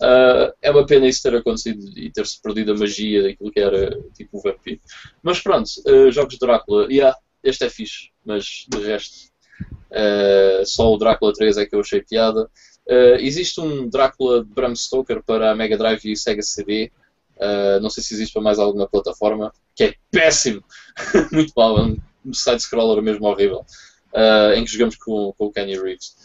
uh, 0.01 0.55
é 0.63 0.71
uma 0.71 0.87
pena 0.87 1.09
isso 1.09 1.25
ter 1.25 1.35
acontecido 1.35 1.99
e 1.99 2.11
ter-se 2.13 2.41
perdido 2.41 2.73
a 2.73 2.77
magia 2.77 3.25
daquilo 3.25 3.51
que 3.51 3.61
era 3.61 4.01
tipo 4.15 4.39
o 4.39 4.43
vampiro. 4.43 4.81
Mas 5.25 5.41
pronto, 5.41 5.69
jogos 6.13 6.35
de 6.35 6.39
Drácula, 6.39 6.87
yeah, 6.91 7.19
este 7.43 7.65
é 7.65 7.71
fixe, 7.71 8.11
mas 8.25 8.65
de 8.69 8.79
resto 8.79 9.33
Uh, 9.91 10.67
só 10.67 10.93
o 10.93 10.99
Drácula 10.99 11.33
3 11.33 11.59
é 11.59 11.67
que 11.67 11.75
eu 11.75 11.81
achei 11.81 12.03
piada. 12.03 12.51
Uh, 12.87 13.17
existe 13.19 13.61
um 13.61 13.89
Drácula 13.89 14.45
de 14.45 14.53
Bram 14.53 14.75
Stoker 14.75 15.23
para 15.23 15.51
a 15.51 15.55
Mega 15.55 15.77
Drive 15.77 16.05
e 16.05 16.17
Sega 16.17 16.43
CD. 16.43 16.91
Uh, 17.37 17.39
eh, 17.39 17.81
não 17.81 17.91
sei 17.91 18.03
se 18.03 18.15
existe 18.15 18.33
para 18.33 18.41
mais 18.41 18.59
alguma 18.59 18.89
plataforma, 18.89 19.53
que 19.75 19.85
é 19.85 19.95
péssimo, 20.11 20.65
muito 21.31 21.53
mal, 21.55 21.79
é 21.79 21.83
um 21.83 22.33
side-scroller 22.33 23.03
mesmo 23.03 23.27
horrível, 23.27 23.63
em 24.57 24.65
que 24.65 24.71
jogamos 24.71 24.97
com, 24.97 25.35
com 25.37 25.45
o 25.45 25.53
Kenny 25.53 25.79
Reeves, 25.79 26.17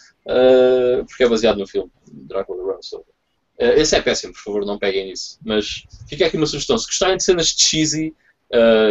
porque 1.06 1.26
é 1.26 1.28
baseado 1.28 1.58
no 1.58 1.68
filme 1.68 1.92
Drácula 2.10 2.60
de 2.60 2.66
Bram 2.66 2.82
Stoker. 2.82 3.14
esse 3.60 3.94
é 3.94 4.02
péssimo, 4.02 4.32
por 4.32 4.42
favor, 4.42 4.66
não 4.66 4.80
peguem 4.80 5.08
nisso. 5.08 5.38
Mas 5.46 5.84
fica 6.08 6.26
aqui 6.28 6.38
uma 6.38 6.46
sugestão: 6.46 6.78
se 6.78 6.86
gostarem 6.86 7.18
de 7.18 7.26
cenas 7.26 7.48
cheesy 7.48 8.16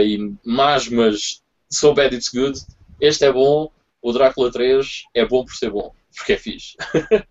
e 0.05 0.35
más, 0.45 0.89
mas 0.89 1.43
so 1.71 1.95
bad 1.95 2.15
it's 2.15 2.29
good, 2.29 2.61
este 3.01 3.25
é 3.25 3.33
bom 3.33 3.73
o 4.03 4.13
Drácula 4.13 4.51
3 4.51 5.05
é 5.15 5.27
bom 5.27 5.45
por 5.45 5.55
ser 5.55 5.71
bom, 5.71 5.95
porque 6.17 6.33
é 6.33 6.37
fixe. 6.37 6.77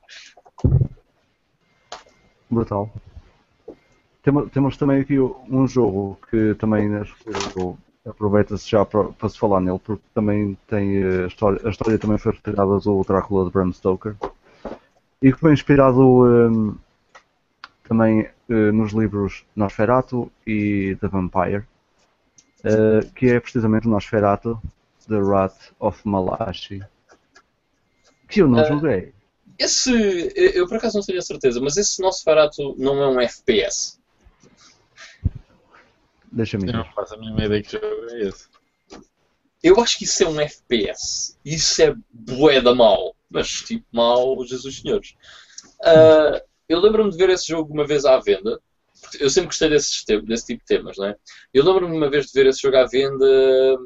Brutal. 2.50 2.92
Temos, 4.52 4.78
também 4.78 5.02
aqui 5.02 5.20
um 5.20 5.68
jogo 5.68 6.20
que 6.30 6.54
também 6.56 6.90
aproveita-se 8.06 8.70
já 8.70 8.86
para, 8.86 9.06
para, 9.06 9.30
se 9.30 9.38
falar 9.40 9.62
nele, 9.62 9.80
porque 9.80 10.04
também 10.14 10.58
tem 10.68 11.04
a 11.04 11.28
história, 11.28 11.60
a 11.66 11.70
história 11.70 11.98
também 11.98 12.18
foi 12.18 12.34
retirada 12.34 12.80
do 12.80 13.04
Drácula 13.08 13.46
de 13.46 13.52
Bram 13.52 13.72
Stoker 13.72 14.16
e 15.22 15.32
que 15.32 15.40
foi 15.40 15.54
inspirado 15.54 16.02
um, 16.02 16.76
também 17.84 18.28
uh, 18.50 18.72
nos 18.72 18.94
livros 18.94 19.46
Nosferatu 19.56 20.32
e 20.46 20.98
The 21.02 21.08
Vampire, 21.08 21.64
uh, 22.64 23.12
que 23.16 23.32
é 23.32 23.40
precisamente 23.40 23.88
o 23.88 23.90
Nosferatu 23.90 24.62
The 25.10 25.18
Wrath 25.18 25.74
of 25.80 26.00
Malachi. 26.08 26.82
Que 28.30 28.42
eu 28.42 28.48
não 28.48 28.62
uh, 28.62 28.66
joguei. 28.68 29.14
Esse, 29.58 29.92
eu 30.36 30.68
por 30.68 30.78
acaso 30.78 30.98
não 30.98 31.06
tenho 31.06 31.20
a 31.20 31.24
certeza, 31.24 31.60
mas 31.60 31.76
esse 31.76 32.02
nosso 32.02 32.24
barato 32.24 32.76
não 32.78 33.02
é 33.02 33.08
um 33.10 33.20
FPS. 33.20 34.00
Deixa-me 36.32 36.66
ver. 36.66 36.76
Eu 36.76 36.78
não 36.78 36.86
faço 36.94 37.16
a 37.16 37.18
mínima 37.18 37.44
ideia 37.44 37.64
que 37.64 37.72
jogo 37.72 37.86
é 38.12 38.28
esse. 38.28 38.48
Eu 39.62 39.80
acho 39.82 39.98
que 39.98 40.06
isso 40.06 40.24
é 40.24 40.28
um 40.30 40.40
FPS. 40.40 41.38
Isso 41.44 41.82
é 41.82 41.94
bué 42.12 42.62
da 42.62 42.74
mal. 42.74 43.16
Mas 43.30 43.50
tipo 43.50 43.86
mal, 43.92 44.42
Jesus 44.46 44.80
Senhores. 44.80 45.16
Uh, 45.82 46.40
eu 46.70 46.80
lembro-me 46.80 47.12
de 47.12 47.18
ver 47.18 47.30
esse 47.30 47.48
jogo 47.48 47.74
uma 47.74 47.86
vez 47.86 48.06
à 48.06 48.18
venda. 48.20 48.60
Eu 49.20 49.30
sempre 49.30 49.48
gostei 49.48 49.70
desse, 49.70 50.06
desse 50.24 50.46
tipo 50.46 50.60
de 50.62 50.66
temas, 50.66 50.98
não 50.98 51.08
é? 51.08 51.16
Eu 51.54 51.66
lembro-me 51.66 51.96
uma 51.96 52.10
vez 52.10 52.28
de 52.28 52.34
ver 52.34 52.48
esse 52.48 52.62
jogo 52.62 52.78
à 52.78 52.86
venda 52.86 53.78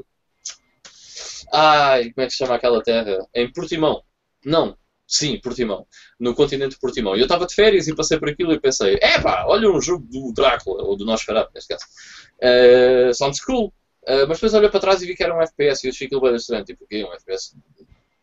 Ai, 1.54 2.12
como 2.12 2.24
é 2.24 2.26
que 2.26 2.32
se 2.32 2.38
chama 2.38 2.56
aquela 2.56 2.82
terra? 2.82 3.28
Em 3.34 3.52
Portimão. 3.52 4.02
Não. 4.44 4.76
Sim, 5.06 5.40
Portimão. 5.40 5.86
No 6.20 6.34
continente 6.34 6.74
de 6.74 6.80
Portimão. 6.80 7.16
E 7.16 7.20
eu 7.20 7.26
estava 7.26 7.46
de 7.46 7.54
férias 7.54 7.88
e 7.88 7.96
passei 7.96 8.18
por 8.18 8.30
aquilo 8.30 8.54
e 8.54 8.60
pensei, 8.60 8.96
epá, 8.96 9.46
olha 9.46 9.70
um 9.70 9.80
jogo 9.80 10.04
do 10.08 10.34
Drácula, 10.34 10.84
ou 10.84 10.98
do 10.98 11.06
Nosferatu, 11.06 11.52
neste 11.54 11.70
caso. 11.70 11.86
Uh, 12.42 13.14
sounds 13.14 13.40
cool. 13.46 13.68
Uh, 14.02 14.26
mas 14.28 14.38
depois 14.38 14.54
olhei 14.56 14.70
para 14.70 14.80
trás 14.80 15.02
e 15.04 15.06
vi 15.06 15.16
que 15.16 15.24
era 15.24 15.38
um 15.38 15.42
FPS 15.42 15.86
e 15.86 15.88
eu 15.88 15.92
achei 15.92 16.08
aquilo 16.08 16.22
bem 16.22 16.36
estranho. 16.36 16.66
Tipo, 16.66 16.86
o 16.86 16.88
quê? 16.88 17.04
Um 17.04 17.14
FPS? 17.14 17.56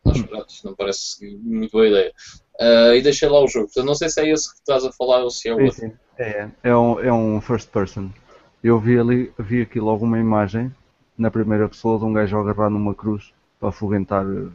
Nosferatu? 0.03 0.53
Não 0.65 0.75
parece 0.75 1.25
muito 1.37 1.71
boa 1.71 1.87
ideia. 1.87 2.13
Uh, 2.59 2.95
e 2.95 3.01
deixei 3.01 3.29
lá 3.29 3.41
o 3.41 3.47
jogo. 3.47 3.67
Portanto, 3.67 3.85
não 3.85 3.95
sei 3.95 4.09
se 4.09 4.19
é 4.19 4.29
esse 4.29 4.51
que 4.51 4.59
estás 4.59 4.83
a 4.83 4.91
falar 4.91 5.23
ou 5.23 5.31
se 5.31 5.47
é 5.47 5.53
o 5.53 5.61
outro. 5.61 5.79
Sim, 5.79 5.93
é, 6.19 6.49
é 6.63 6.75
um, 6.75 6.99
é 6.99 7.13
um 7.13 7.39
first 7.39 7.69
person. 7.69 8.09
Eu 8.61 8.77
vi 8.77 8.99
ali, 8.99 9.31
vi 9.39 9.61
aqui 9.61 9.79
logo 9.79 10.03
uma 10.03 10.19
imagem 10.19 10.75
na 11.17 11.31
primeira 11.31 11.69
pessoa 11.69 11.99
de 11.99 12.05
um 12.05 12.13
gajo 12.13 12.37
a 12.37 12.41
agarrar 12.41 12.69
numa 12.69 12.95
cruz 12.95 13.33
para 13.59 13.69
afoguentar 13.69 14.25
eh, 14.25 14.47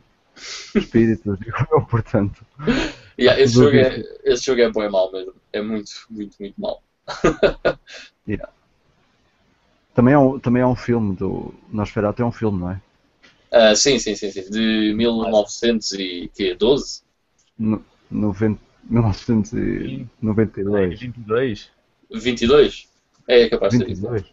espíritos, 0.74 1.38
portanto. 1.90 2.44
Yeah, 3.18 3.40
esse, 3.40 3.54
jogo 3.54 3.76
é, 3.76 4.04
esse 4.24 4.44
jogo 4.44 4.61
é 4.61 4.70
bom 4.70 4.82
e 4.82 4.88
mau 4.88 5.11
mesmo. 5.12 5.34
É 5.52 5.62
muito, 5.62 5.90
muito, 6.11 6.36
muito 6.38 6.61
mau. 6.61 6.82
yeah. 8.28 8.52
Também 9.94 10.12
é, 10.12 10.18
um, 10.18 10.38
também 10.38 10.62
é 10.62 10.66
um 10.66 10.76
filme 10.76 11.16
do. 11.16 11.54
Nosferatu 11.72 12.22
é 12.22 12.26
um 12.26 12.32
filme, 12.32 12.61
não 12.61 12.70
é? 12.70 12.82
Uh, 13.50 13.74
sim, 13.74 13.98
sim, 13.98 14.14
sim, 14.14 14.30
sim. 14.30 14.50
De 14.50 14.92
1912? 14.94 17.02
No, 17.59 17.82
90, 18.11 18.61
1992. 18.84 21.00
22? 21.00 21.70
22? 22.12 22.88
É 23.26 23.48
capaz 23.48 23.72
de 23.72 23.78
ser. 23.78 23.86
22? 23.86 24.26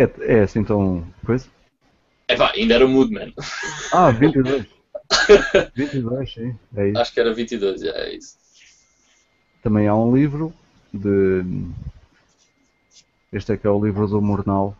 É, 0.00 0.38
é 0.38 0.40
assim 0.42 0.64
tão. 0.64 1.06
coisa? 1.26 1.46
É 2.26 2.34
pá, 2.34 2.52
ainda 2.54 2.74
era 2.74 2.86
mudo, 2.86 3.12
mano. 3.12 3.34
Ah, 3.92 4.10
22. 4.10 4.66
22, 5.74 6.32
sim. 6.32 6.56
É 6.74 6.88
isso. 6.88 6.98
Acho 6.98 7.12
que 7.12 7.20
era 7.20 7.34
22, 7.34 7.82
é 7.82 8.14
isso. 8.14 8.38
Também 9.62 9.86
há 9.88 9.94
um 9.94 10.14
livro 10.14 10.54
de. 10.94 11.42
Este 13.30 13.52
é 13.52 13.56
que 13.56 13.66
é 13.66 13.70
o 13.70 13.84
livro 13.84 14.06
do 14.06 14.22
Murnau. 14.22 14.74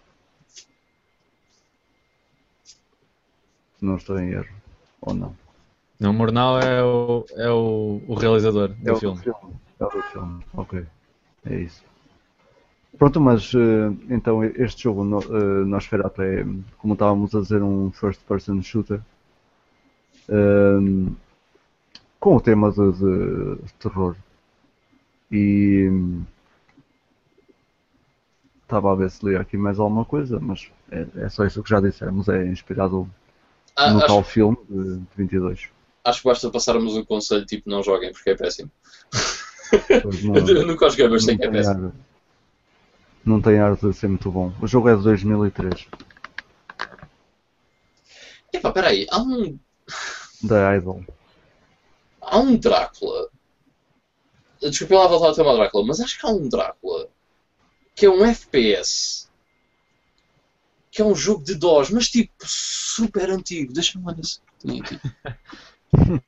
Se 3.78 3.84
não 3.84 3.96
estou 3.96 4.18
em 4.18 4.30
erro. 4.30 4.48
Ou 5.02 5.14
não? 5.14 5.36
Não, 5.98 6.14
Murnau 6.14 6.58
é 6.60 6.82
o, 6.82 7.26
é 7.36 7.50
o, 7.50 8.00
o 8.08 8.14
realizador 8.14 8.68
do 8.68 8.90
é 8.90 8.98
filme. 8.98 9.22
filme. 9.22 9.54
É 9.78 9.84
o 9.84 9.88
do 9.88 10.02
filme, 10.02 10.44
ok. 10.54 10.86
É 11.44 11.56
isso. 11.56 11.89
Pronto, 12.98 13.20
mas 13.20 13.54
uh, 13.54 13.96
então 14.08 14.44
este 14.44 14.82
jogo 14.82 15.04
no, 15.04 15.18
uh, 15.20 15.64
Nosferatu 15.64 16.22
é, 16.22 16.44
como 16.78 16.94
estávamos 16.94 17.34
a 17.34 17.40
dizer, 17.40 17.62
um 17.62 17.90
first 17.92 18.20
person 18.26 18.60
shooter 18.62 19.00
uh, 20.28 21.16
com 22.18 22.36
o 22.36 22.40
tema 22.40 22.70
de, 22.72 22.92
de 22.92 23.72
terror. 23.78 24.16
E 25.30 25.88
estava 28.62 28.92
a 28.92 28.96
ver 28.96 29.10
se 29.10 29.24
lia 29.24 29.40
aqui 29.40 29.56
mais 29.56 29.78
alguma 29.78 30.04
coisa, 30.04 30.40
mas 30.40 30.68
é, 30.90 31.06
é 31.16 31.28
só 31.28 31.44
isso 31.44 31.62
que 31.62 31.70
já 31.70 31.80
dissemos, 31.80 32.28
é 32.28 32.44
inspirado 32.46 33.08
ah, 33.76 33.92
no 33.92 33.98
acho, 33.98 34.06
tal 34.08 34.24
filme 34.24 34.58
de, 34.68 34.98
de 34.98 35.06
22. 35.16 35.68
Acho 36.04 36.22
que 36.22 36.28
basta 36.28 36.50
passarmos 36.50 36.96
um 36.96 37.04
conselho 37.04 37.46
tipo 37.46 37.70
não 37.70 37.82
joguem 37.82 38.12
porque 38.12 38.30
é 38.30 38.36
péssimo. 38.36 38.70
Não, 40.24 40.34
eu 40.48 40.66
nunca 40.66 40.90
joguei, 40.90 41.08
mas 41.08 41.24
sei 41.24 41.38
que 41.38 41.44
é 41.44 41.50
péssimo 41.50 41.92
não 43.24 43.40
tem 43.40 43.58
ar 43.58 43.76
de 43.76 43.92
ser 43.92 44.08
muito 44.08 44.30
bom. 44.30 44.52
O 44.60 44.66
jogo 44.66 44.88
é 44.88 44.96
de 44.96 45.02
2003. 45.02 45.86
Epá, 48.52 48.72
peraí, 48.72 49.06
há 49.10 49.20
um. 49.20 49.58
Da 50.42 50.76
Idol. 50.76 51.04
Há 52.20 52.38
um 52.38 52.56
Drácula. 52.56 53.28
Desculpa 54.60 54.94
lá 54.96 55.06
voltar 55.06 55.28
ao 55.28 55.34
tema 55.34 55.54
Drácula, 55.54 55.86
mas 55.86 56.00
acho 56.00 56.18
que 56.18 56.26
há 56.26 56.30
um 56.30 56.48
Drácula 56.48 57.08
que 57.94 58.06
é 58.06 58.10
um 58.10 58.24
FPS 58.24 59.28
que 60.90 61.02
é 61.02 61.04
um 61.04 61.14
jogo 61.14 61.44
de 61.44 61.54
DOS, 61.54 61.90
mas 61.90 62.08
tipo 62.08 62.32
super 62.40 63.30
antigo. 63.30 63.72
Deixa-me 63.72 64.04
lá 64.04 64.14
nesse. 64.14 64.40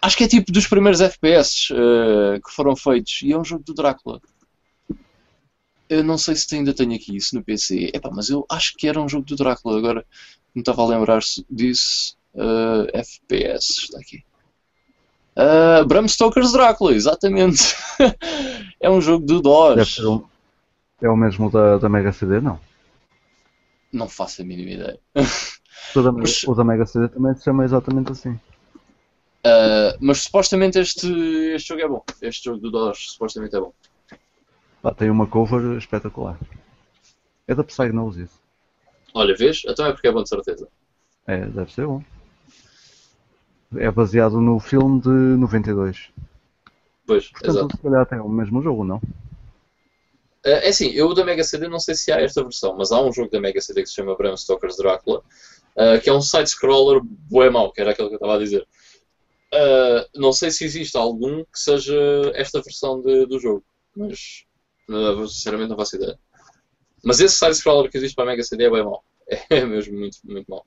acho 0.00 0.16
que 0.16 0.24
é 0.24 0.28
tipo 0.28 0.52
dos 0.52 0.68
primeiros 0.68 1.00
FPS 1.00 1.72
uh, 1.72 2.40
que 2.40 2.52
foram 2.52 2.76
feitos 2.76 3.22
e 3.22 3.32
é 3.32 3.38
um 3.38 3.44
jogo 3.44 3.64
do 3.64 3.74
Drácula. 3.74 4.20
Eu 5.88 6.02
não 6.02 6.18
sei 6.18 6.34
se 6.34 6.54
ainda 6.54 6.74
tenho 6.74 6.94
aqui 6.94 7.16
isso 7.16 7.34
no 7.34 7.44
PC. 7.44 7.90
Epá, 7.94 8.10
mas 8.12 8.28
eu 8.28 8.44
acho 8.50 8.74
que 8.76 8.88
era 8.88 9.00
um 9.00 9.08
jogo 9.08 9.24
do 9.24 9.36
Drácula. 9.36 9.78
Agora 9.78 10.06
não 10.54 10.60
estava 10.60 10.82
a 10.82 10.86
lembrar 10.86 11.20
disso. 11.50 12.16
Uh, 12.34 12.86
FPS, 12.92 13.84
está 13.84 13.98
aqui. 13.98 14.22
Uh, 15.36 15.84
Bram 15.86 16.08
Stoker's 16.08 16.52
Drácula, 16.52 16.92
exatamente. 16.92 17.74
é 18.80 18.90
um 18.90 19.00
jogo 19.00 19.24
do 19.24 19.40
DOS. 19.40 19.98
Um... 20.00 20.24
É 21.00 21.08
o 21.08 21.16
mesmo 21.16 21.50
da, 21.50 21.76
da 21.76 21.88
Mega 21.88 22.12
CD, 22.12 22.40
não? 22.40 22.58
Não 23.92 24.08
faço 24.08 24.42
a 24.42 24.44
mínima 24.44 24.70
ideia. 24.70 25.00
O 25.94 26.02
da, 26.02 26.12
mas... 26.12 26.42
o 26.42 26.54
da 26.54 26.64
Mega 26.64 26.84
CD 26.84 27.08
também 27.08 27.34
se 27.34 27.44
chama 27.44 27.64
exatamente 27.64 28.12
assim. 28.12 28.30
Uh, 29.46 29.96
mas 30.00 30.22
supostamente 30.22 30.78
este, 30.78 31.06
este 31.54 31.68
jogo 31.68 31.80
é 31.80 31.88
bom. 31.88 32.04
Este 32.20 32.44
jogo 32.46 32.58
do 32.58 32.70
DOS 32.70 33.12
supostamente 33.12 33.54
é 33.54 33.60
bom. 33.60 33.72
Pá, 34.86 34.94
tem 34.94 35.10
uma 35.10 35.26
cover 35.26 35.76
espetacular. 35.76 36.38
É 37.48 37.56
da 37.56 37.64
Psygnosis. 37.64 38.30
Olha, 39.12 39.34
vês? 39.34 39.62
Então 39.66 39.84
é 39.84 39.92
porque 39.92 40.06
é 40.06 40.12
bom 40.12 40.22
de 40.22 40.28
certeza. 40.28 40.68
É, 41.26 41.44
deve 41.44 41.72
ser 41.72 41.88
bom. 41.88 42.04
É 43.76 43.90
baseado 43.90 44.40
no 44.40 44.60
filme 44.60 45.00
de 45.00 45.08
92. 45.08 46.12
Pois, 47.04 47.26
Portanto, 47.30 47.50
exato. 47.50 47.76
se 47.76 47.82
calhar 47.82 48.06
tem 48.06 48.20
o 48.20 48.28
mesmo 48.28 48.62
jogo, 48.62 48.84
não? 48.84 49.00
É 50.44 50.66
é 50.66 50.68
assim, 50.68 50.90
eu 50.90 51.12
da 51.14 51.24
Mega 51.24 51.42
CD 51.42 51.66
não 51.66 51.80
sei 51.80 51.96
se 51.96 52.12
há 52.12 52.20
esta 52.20 52.44
versão, 52.44 52.76
mas 52.76 52.92
há 52.92 53.02
um 53.02 53.12
jogo 53.12 53.28
da 53.28 53.40
Mega 53.40 53.60
CD 53.60 53.82
que 53.82 53.88
se 53.88 53.96
chama 53.96 54.14
Bram 54.16 54.36
Stoker's 54.36 54.76
Drácula, 54.76 55.18
uh, 55.18 56.00
que 56.00 56.08
é 56.08 56.12
um 56.12 56.22
side-scroller 56.22 57.00
bué 57.02 57.50
mau, 57.50 57.72
que 57.72 57.80
era 57.80 57.90
aquilo 57.90 58.06
que 58.06 58.14
eu 58.14 58.18
estava 58.18 58.36
a 58.36 58.38
dizer. 58.38 58.64
Uh, 59.52 60.06
não 60.14 60.32
sei 60.32 60.52
se 60.52 60.64
existe 60.64 60.96
algum 60.96 61.42
que 61.42 61.58
seja 61.58 61.96
esta 62.36 62.62
versão 62.62 63.02
de- 63.02 63.26
do 63.26 63.40
jogo, 63.40 63.64
mas 63.96 64.45
uh, 64.88 65.28
sinceramente 65.28 65.70
não 65.70 65.76
faço 65.76 65.96
ideia. 65.96 66.18
Mas 67.04 67.20
esse 67.20 67.36
side-scroller 67.36 67.90
que 67.90 67.96
existe 67.96 68.14
para 68.14 68.24
a 68.24 68.26
Mega 68.28 68.42
CD 68.42 68.64
é 68.64 68.70
bem 68.70 68.84
mau. 68.84 69.04
É 69.50 69.64
mesmo 69.64 69.98
muito, 69.98 70.18
muito 70.24 70.48
mau. 70.48 70.64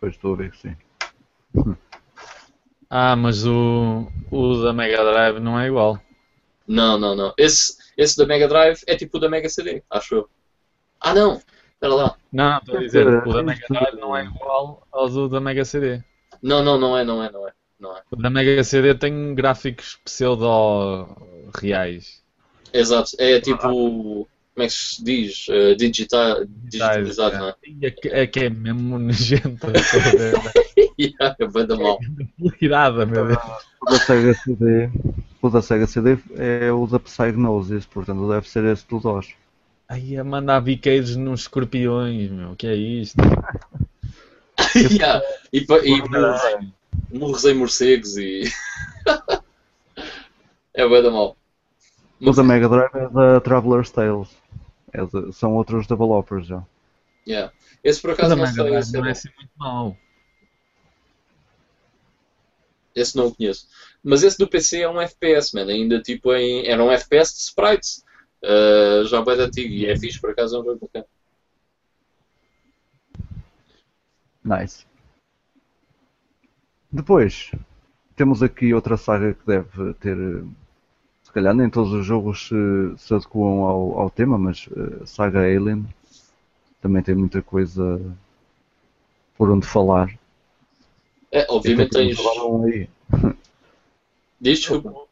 Pois 0.00 0.14
estou 0.14 0.34
a 0.34 0.36
ver 0.36 0.50
que 0.50 0.58
sim. 0.58 0.76
Ah, 2.94 3.16
mas 3.16 3.46
o, 3.46 4.06
o 4.30 4.62
da 4.62 4.70
Mega 4.70 5.02
Drive 5.02 5.40
não 5.40 5.58
é 5.58 5.66
igual. 5.66 5.98
Não, 6.68 6.98
não, 6.98 7.16
não. 7.16 7.32
Esse, 7.38 7.74
esse 7.96 8.18
da 8.18 8.26
Mega 8.26 8.46
Drive 8.46 8.82
é 8.86 8.94
tipo 8.94 9.16
o 9.16 9.20
da 9.20 9.30
Mega 9.30 9.48
CD, 9.48 9.82
acho 9.88 10.14
eu. 10.14 10.28
Ah 11.00 11.14
não! 11.14 11.40
Espera 11.72 11.94
lá. 11.94 12.14
Não, 12.30 12.58
estou 12.58 12.76
a 12.76 12.80
dizer, 12.80 13.08
o 13.08 13.32
da 13.32 13.42
Mega 13.42 13.64
Drive 13.66 13.98
não 13.98 14.14
é 14.14 14.26
igual 14.26 14.86
ao 14.92 15.08
do 15.08 15.26
da 15.26 15.40
Mega 15.40 15.64
CD. 15.64 16.02
Não, 16.42 16.62
não, 16.62 16.78
não 16.78 16.98
é, 16.98 17.02
não 17.02 17.22
é, 17.22 17.32
não 17.32 17.48
é. 17.48 17.52
Não 17.80 17.96
é. 17.96 18.02
O 18.10 18.16
da 18.16 18.28
Mega 18.28 18.62
CD 18.62 18.94
tem 18.94 19.34
gráficos 19.34 19.98
pseudo-reais. 20.04 22.21
Exato, 22.72 23.10
é 23.18 23.40
tipo. 23.40 24.28
Como 24.54 24.64
é 24.64 24.66
que 24.66 24.72
se 24.74 25.02
diz? 25.02 25.48
Uh, 25.48 25.74
digita, 25.76 26.46
digitalizado, 26.64 27.38
não 27.38 27.48
é? 27.48 27.54
E 27.66 27.86
é 27.86 27.90
que 27.90 28.08
é, 28.08 28.26
que 28.26 28.40
é 28.40 28.50
mesmo 28.50 28.98
nojento. 28.98 29.66
Yeah, 30.98 31.34
é 31.40 31.46
bem 31.46 31.66
da 31.66 31.76
mal. 31.76 31.98
Irada, 32.60 33.06
meu 33.06 33.26
Deus. 33.26 33.38
O 33.80 33.86
da 33.86 33.98
Sega 33.98 34.34
CD, 34.34 34.90
o 35.40 35.48
da 35.48 35.62
Sega 35.62 35.86
CD 35.86 36.18
é 36.36 36.70
o 36.70 36.86
da 36.86 36.98
Psygnosis, 37.00 37.86
portanto 37.86 38.28
deve 38.28 38.48
ser 38.48 38.64
esse 38.66 38.86
do 38.86 39.00
DOS. 39.00 39.28
Ai, 39.88 40.16
a 40.16 40.24
mandar 40.24 40.60
biqueiros 40.60 41.16
nos 41.16 41.42
escorpiões, 41.42 42.30
meu. 42.30 42.52
O 42.52 42.56
que 42.56 42.66
é 42.66 42.74
isto? 42.74 43.16
yeah. 44.76 45.22
E, 45.52 45.66
e 45.84 46.02
murros, 46.02 46.42
murros 47.10 47.44
em 47.44 47.54
morcegos 47.54 48.16
e. 48.16 48.44
é 50.74 50.88
bem 50.88 51.02
da 51.02 51.10
mal. 51.10 51.36
O 52.24 52.32
da 52.32 52.42
Mega 52.42 52.68
Drive 52.68 52.94
é 52.94 53.08
da 53.08 53.40
Traveler's 53.40 53.90
Tales. 53.90 54.28
É 54.92 55.04
de- 55.04 55.32
são 55.32 55.54
outros 55.54 55.86
developers 55.86 56.46
já. 56.46 56.62
Yeah. 57.26 57.52
Esse 57.82 58.00
por 58.00 58.10
acaso 58.10 58.30
da 58.30 58.36
não 58.36 58.42
Mega 58.44 58.54
sei. 58.82 58.98
É 58.98 59.00
não 59.00 59.06
é 59.06 59.10
assim 59.10 59.28
muito 59.36 59.50
mau. 59.56 59.96
esse 62.94 63.16
não 63.16 63.26
o 63.28 63.34
conheço. 63.34 63.66
Mas 64.02 64.22
esse 64.22 64.38
do 64.38 64.46
PC 64.46 64.80
é 64.82 64.88
um 64.88 65.00
FPS, 65.00 65.54
man. 65.54 65.66
Ainda 65.66 66.00
tipo 66.00 66.32
em. 66.34 66.66
Era 66.66 66.82
um 66.82 66.90
FPS 66.90 67.34
de 67.34 67.40
sprites. 67.40 68.04
Uh, 68.42 69.04
já 69.06 69.22
bem 69.22 69.40
antigo. 69.40 69.72
E 69.72 69.86
é 69.86 69.96
fixe, 69.96 70.20
por 70.20 70.30
acaso 70.30 70.56
é 70.56 70.60
um 70.60 70.64
jogo 70.64 70.80
bacana. 70.80 71.06
Nice. 74.44 74.84
Depois, 76.90 77.52
temos 78.16 78.42
aqui 78.42 78.74
outra 78.74 78.96
saga 78.96 79.34
que 79.34 79.46
deve 79.46 79.94
ter. 79.94 80.44
Se 81.32 81.34
calhar 81.34 81.54
nem 81.54 81.70
todos 81.70 81.94
os 81.94 82.04
jogos 82.04 82.48
se, 82.48 82.54
se 82.98 83.14
adequam 83.14 83.64
ao, 83.64 84.00
ao 84.00 84.10
tema, 84.10 84.36
mas 84.36 84.68
eh, 84.70 85.06
Saga 85.06 85.38
Alien 85.38 85.82
também 86.78 87.02
tem 87.02 87.14
muita 87.14 87.40
coisa 87.40 87.98
por 89.38 89.50
onde 89.50 89.66
falar. 89.66 90.12
É, 91.30 91.46
obviamente 91.48 91.96
Até 91.96 92.04
tens. 92.04 92.18
aí. 92.66 92.88
Diz 94.38 94.58
desculpa. 94.58 95.06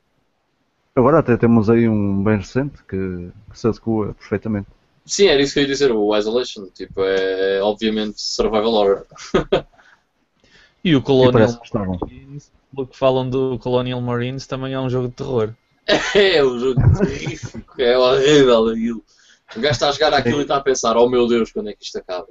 Agora 0.94 1.20
até 1.20 1.38
temos 1.38 1.70
aí 1.70 1.88
um 1.88 2.22
bem 2.22 2.36
recente 2.36 2.84
que, 2.86 3.30
que 3.50 3.58
se 3.58 3.66
adequa 3.66 4.14
perfeitamente. 4.18 4.68
Sim, 5.06 5.28
era 5.28 5.40
isso 5.40 5.54
que 5.54 5.60
eu 5.60 5.62
ia 5.62 5.68
dizer, 5.68 5.90
o 5.90 6.14
Isolation, 6.14 6.66
tipo, 6.66 7.00
é 7.02 7.62
obviamente 7.62 8.20
survival 8.20 8.74
horror. 8.74 9.06
E 10.84 10.94
o 10.94 11.00
Colonial. 11.00 11.48
Marines, 11.72 12.52
pelo 12.74 12.86
que 12.86 12.96
falam 12.96 13.30
do 13.30 13.58
Colonial 13.58 14.02
Marines, 14.02 14.46
também 14.46 14.74
é 14.74 14.80
um 14.80 14.90
jogo 14.90 15.08
de 15.08 15.14
terror. 15.14 15.54
É 16.14 16.44
um 16.44 16.58
jogo 16.58 16.80
terrífico, 16.98 17.80
é 17.80 17.96
horrível 17.98 18.68
aquilo. 18.68 19.04
O 19.56 19.60
gajo 19.60 19.72
está 19.72 19.88
a 19.88 19.92
jogar 19.92 20.14
aquilo 20.14 20.38
e 20.38 20.42
está 20.42 20.56
a 20.56 20.60
pensar, 20.60 20.96
oh 20.96 21.08
meu 21.08 21.26
Deus, 21.26 21.50
quando 21.52 21.70
é 21.70 21.72
que 21.74 21.84
isto 21.84 21.98
acaba? 21.98 22.28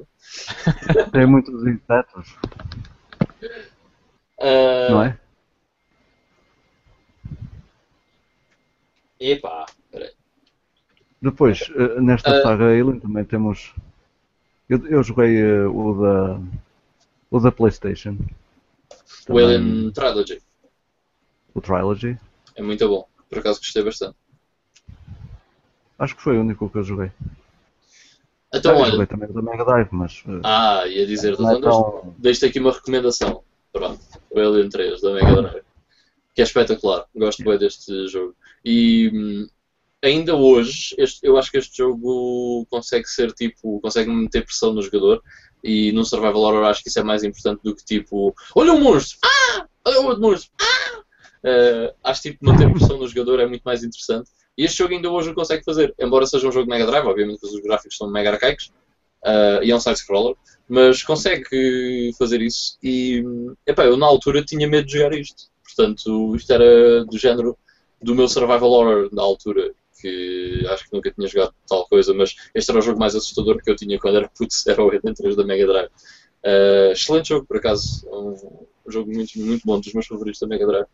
Tem 1.11 1.25
muitos 1.25 1.65
insetos, 1.67 2.35
Ah, 4.41 4.87
não 4.89 5.03
é? 5.03 5.19
Epá, 9.19 9.65
peraí. 9.91 10.11
Depois, 11.21 11.69
eh, 11.75 11.99
nesta 11.99 12.29
Ah. 12.39 12.41
saga 12.41 12.65
Alien 12.65 12.99
também 13.01 13.25
temos. 13.25 13.73
Eu, 14.69 14.85
eu 14.87 15.03
joguei 15.03 15.41
eh, 15.41 15.65
o 15.65 15.93
da. 16.01 16.39
o 17.29 17.39
da 17.39 17.51
Playstation. 17.51 18.15
O 18.15 19.25
Também 19.25 19.43
Alien 19.45 19.91
Trilogy 19.91 20.41
O 21.53 21.59
Trilogy. 21.61 22.17
é 22.55 22.61
muito 22.61 22.87
bom, 22.87 23.05
por 23.29 23.39
acaso 23.39 23.59
gostei 23.59 23.83
bastante. 23.83 24.15
Acho 25.97 26.15
que 26.15 26.21
foi 26.21 26.37
o 26.37 26.41
único 26.41 26.69
que 26.69 26.77
eu 26.77 26.83
joguei. 26.83 27.11
Então, 28.53 28.73
eu 28.73 28.79
olha, 28.79 28.91
joguei 28.91 29.05
também 29.05 29.31
da 29.31 29.41
Mega 29.41 29.63
Drive, 29.65 29.89
mas. 29.91 30.23
eh, 30.27 30.41
ah, 30.43 30.87
ia 30.87 31.05
dizer, 31.05 31.33
é 31.33 31.59
tão- 31.61 32.15
deixo-te 32.17 32.45
aqui 32.47 32.59
uma 32.59 32.71
recomendação. 32.71 33.43
Pronto, 33.71 34.01
o 34.31 34.39
Alien 34.39 34.69
3 34.69 35.01
da 35.01 35.13
Mega 35.13 35.41
Drive, 35.41 35.63
que 36.33 36.41
é 36.41 36.43
espetacular, 36.43 37.05
gosto 37.15 37.43
bem 37.43 37.57
deste 37.59 38.07
jogo. 38.07 38.35
E 38.65 39.11
hum, 39.13 39.47
ainda 40.03 40.35
hoje, 40.35 40.95
este- 40.97 41.25
eu 41.27 41.37
acho 41.37 41.51
que 41.51 41.57
este 41.59 41.77
jogo 41.77 42.65
consegue 42.69 43.05
ser 43.07 43.31
tipo, 43.33 43.79
consegue 43.81 44.09
meter 44.09 44.43
pressão 44.45 44.73
no 44.73 44.81
jogador. 44.81 45.21
E 45.63 45.91
num 45.91 46.05
survival 46.05 46.41
horror 46.41 46.65
acho 46.65 46.81
que 46.81 46.89
isso 46.89 46.99
é 46.99 47.03
mais 47.03 47.21
importante 47.23 47.61
do 47.63 47.75
que 47.75 47.83
tipo, 47.83 48.33
olha 48.55 48.71
um 48.73 48.79
monstro, 48.81 49.19
ah! 49.23 49.67
Olha 49.85 49.99
outro 50.01 50.21
monstro, 50.21 50.49
ah! 50.61 50.98
Eh, 51.43 51.93
acho 52.03 52.21
tipo, 52.21 52.45
manter 52.45 52.71
pressão 52.71 52.97
no 52.97 53.07
jogador 53.07 53.39
é 53.39 53.47
muito 53.47 53.63
mais 53.63 53.83
interessante. 53.83 54.29
E 54.57 54.65
este 54.65 54.77
jogo 54.77 54.93
ainda 54.93 55.09
hoje 55.09 55.29
o 55.29 55.35
consegue 55.35 55.63
fazer, 55.63 55.93
embora 55.99 56.25
seja 56.25 56.47
um 56.47 56.51
jogo 56.51 56.69
Mega 56.69 56.85
Drive, 56.85 57.05
obviamente 57.05 57.43
os 57.43 57.61
gráficos 57.61 57.95
são 57.95 58.09
mega 58.09 58.31
arcaicos, 58.31 58.71
eh, 59.23 59.59
e 59.63 59.71
é 59.71 59.75
um 59.75 59.79
side-scroller, 59.79 60.35
mas 60.67 61.03
consegue 61.03 62.11
fazer 62.17 62.41
isso. 62.41 62.77
E 62.83 63.23
eu 63.65 63.97
na 63.97 64.05
altura 64.05 64.43
tinha 64.43 64.67
medo 64.67 64.85
de 64.85 64.93
jogar 64.93 65.13
isto. 65.13 65.49
Portanto, 65.63 66.35
isto 66.35 66.51
era 66.51 67.05
do 67.05 67.17
género 67.17 67.57
do 68.01 68.15
meu 68.15 68.27
survival 68.27 68.71
horror 68.71 69.09
na 69.11 69.21
altura, 69.21 69.71
que 70.01 70.65
acho 70.69 70.85
que 70.85 70.93
nunca 70.93 71.11
tinha 71.11 71.27
jogado 71.27 71.53
tal 71.67 71.85
coisa, 71.87 72.13
mas 72.13 72.35
este 72.55 72.71
era 72.71 72.79
o 72.79 72.81
jogo 72.81 72.99
mais 72.99 73.15
assustador 73.15 73.61
que 73.61 73.69
eu 73.69 73.75
tinha 73.75 73.99
quando 73.99 74.17
era 74.17 74.29
putz, 74.29 74.65
era 74.67 74.83
o 74.83 74.89
Alien 74.89 75.13
3 75.13 75.35
da 75.35 75.43
Mega 75.43 75.67
Drive. 75.67 75.89
Eh, 76.43 76.91
excelente 76.93 77.29
jogo, 77.29 77.45
por 77.45 77.57
acaso. 77.57 78.07
Um, 78.09 78.67
um 78.89 78.91
jogo 78.91 79.11
muito, 79.13 79.39
muito 79.39 79.63
bom, 79.65 79.79
dos 79.79 79.93
meus 79.93 80.07
favoritos 80.07 80.39
da 80.39 80.47
Mega 80.47 80.65
Drive. 80.67 80.87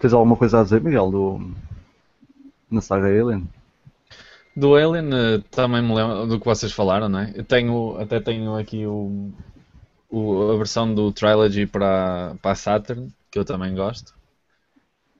Tens 0.00 0.12
alguma 0.12 0.36
coisa 0.36 0.60
a 0.60 0.64
dizer, 0.64 0.82
Miguel, 0.82 1.10
do. 1.10 1.40
na 2.70 2.80
saga 2.80 3.06
Alien? 3.08 3.46
Do 4.54 4.74
Alien, 4.76 5.10
eh, 5.14 5.38
também 5.50 5.82
me 5.82 5.94
lembro 5.94 6.26
do 6.26 6.38
que 6.38 6.44
vocês 6.46 6.72
falaram, 6.72 7.08
não 7.08 7.20
é? 7.20 7.32
Eu 7.34 7.44
tenho, 7.44 7.96
até 7.98 8.20
tenho 8.20 8.54
aqui 8.56 8.86
o, 8.86 9.30
o- 10.10 10.52
a 10.52 10.56
versão 10.58 10.94
do 10.94 11.12
Trilogy 11.12 11.66
para, 11.66 12.36
para 12.42 12.52
a 12.52 12.54
Saturn, 12.56 13.12
que 13.30 13.38
eu 13.38 13.44
também 13.44 13.74
gosto. 13.74 14.14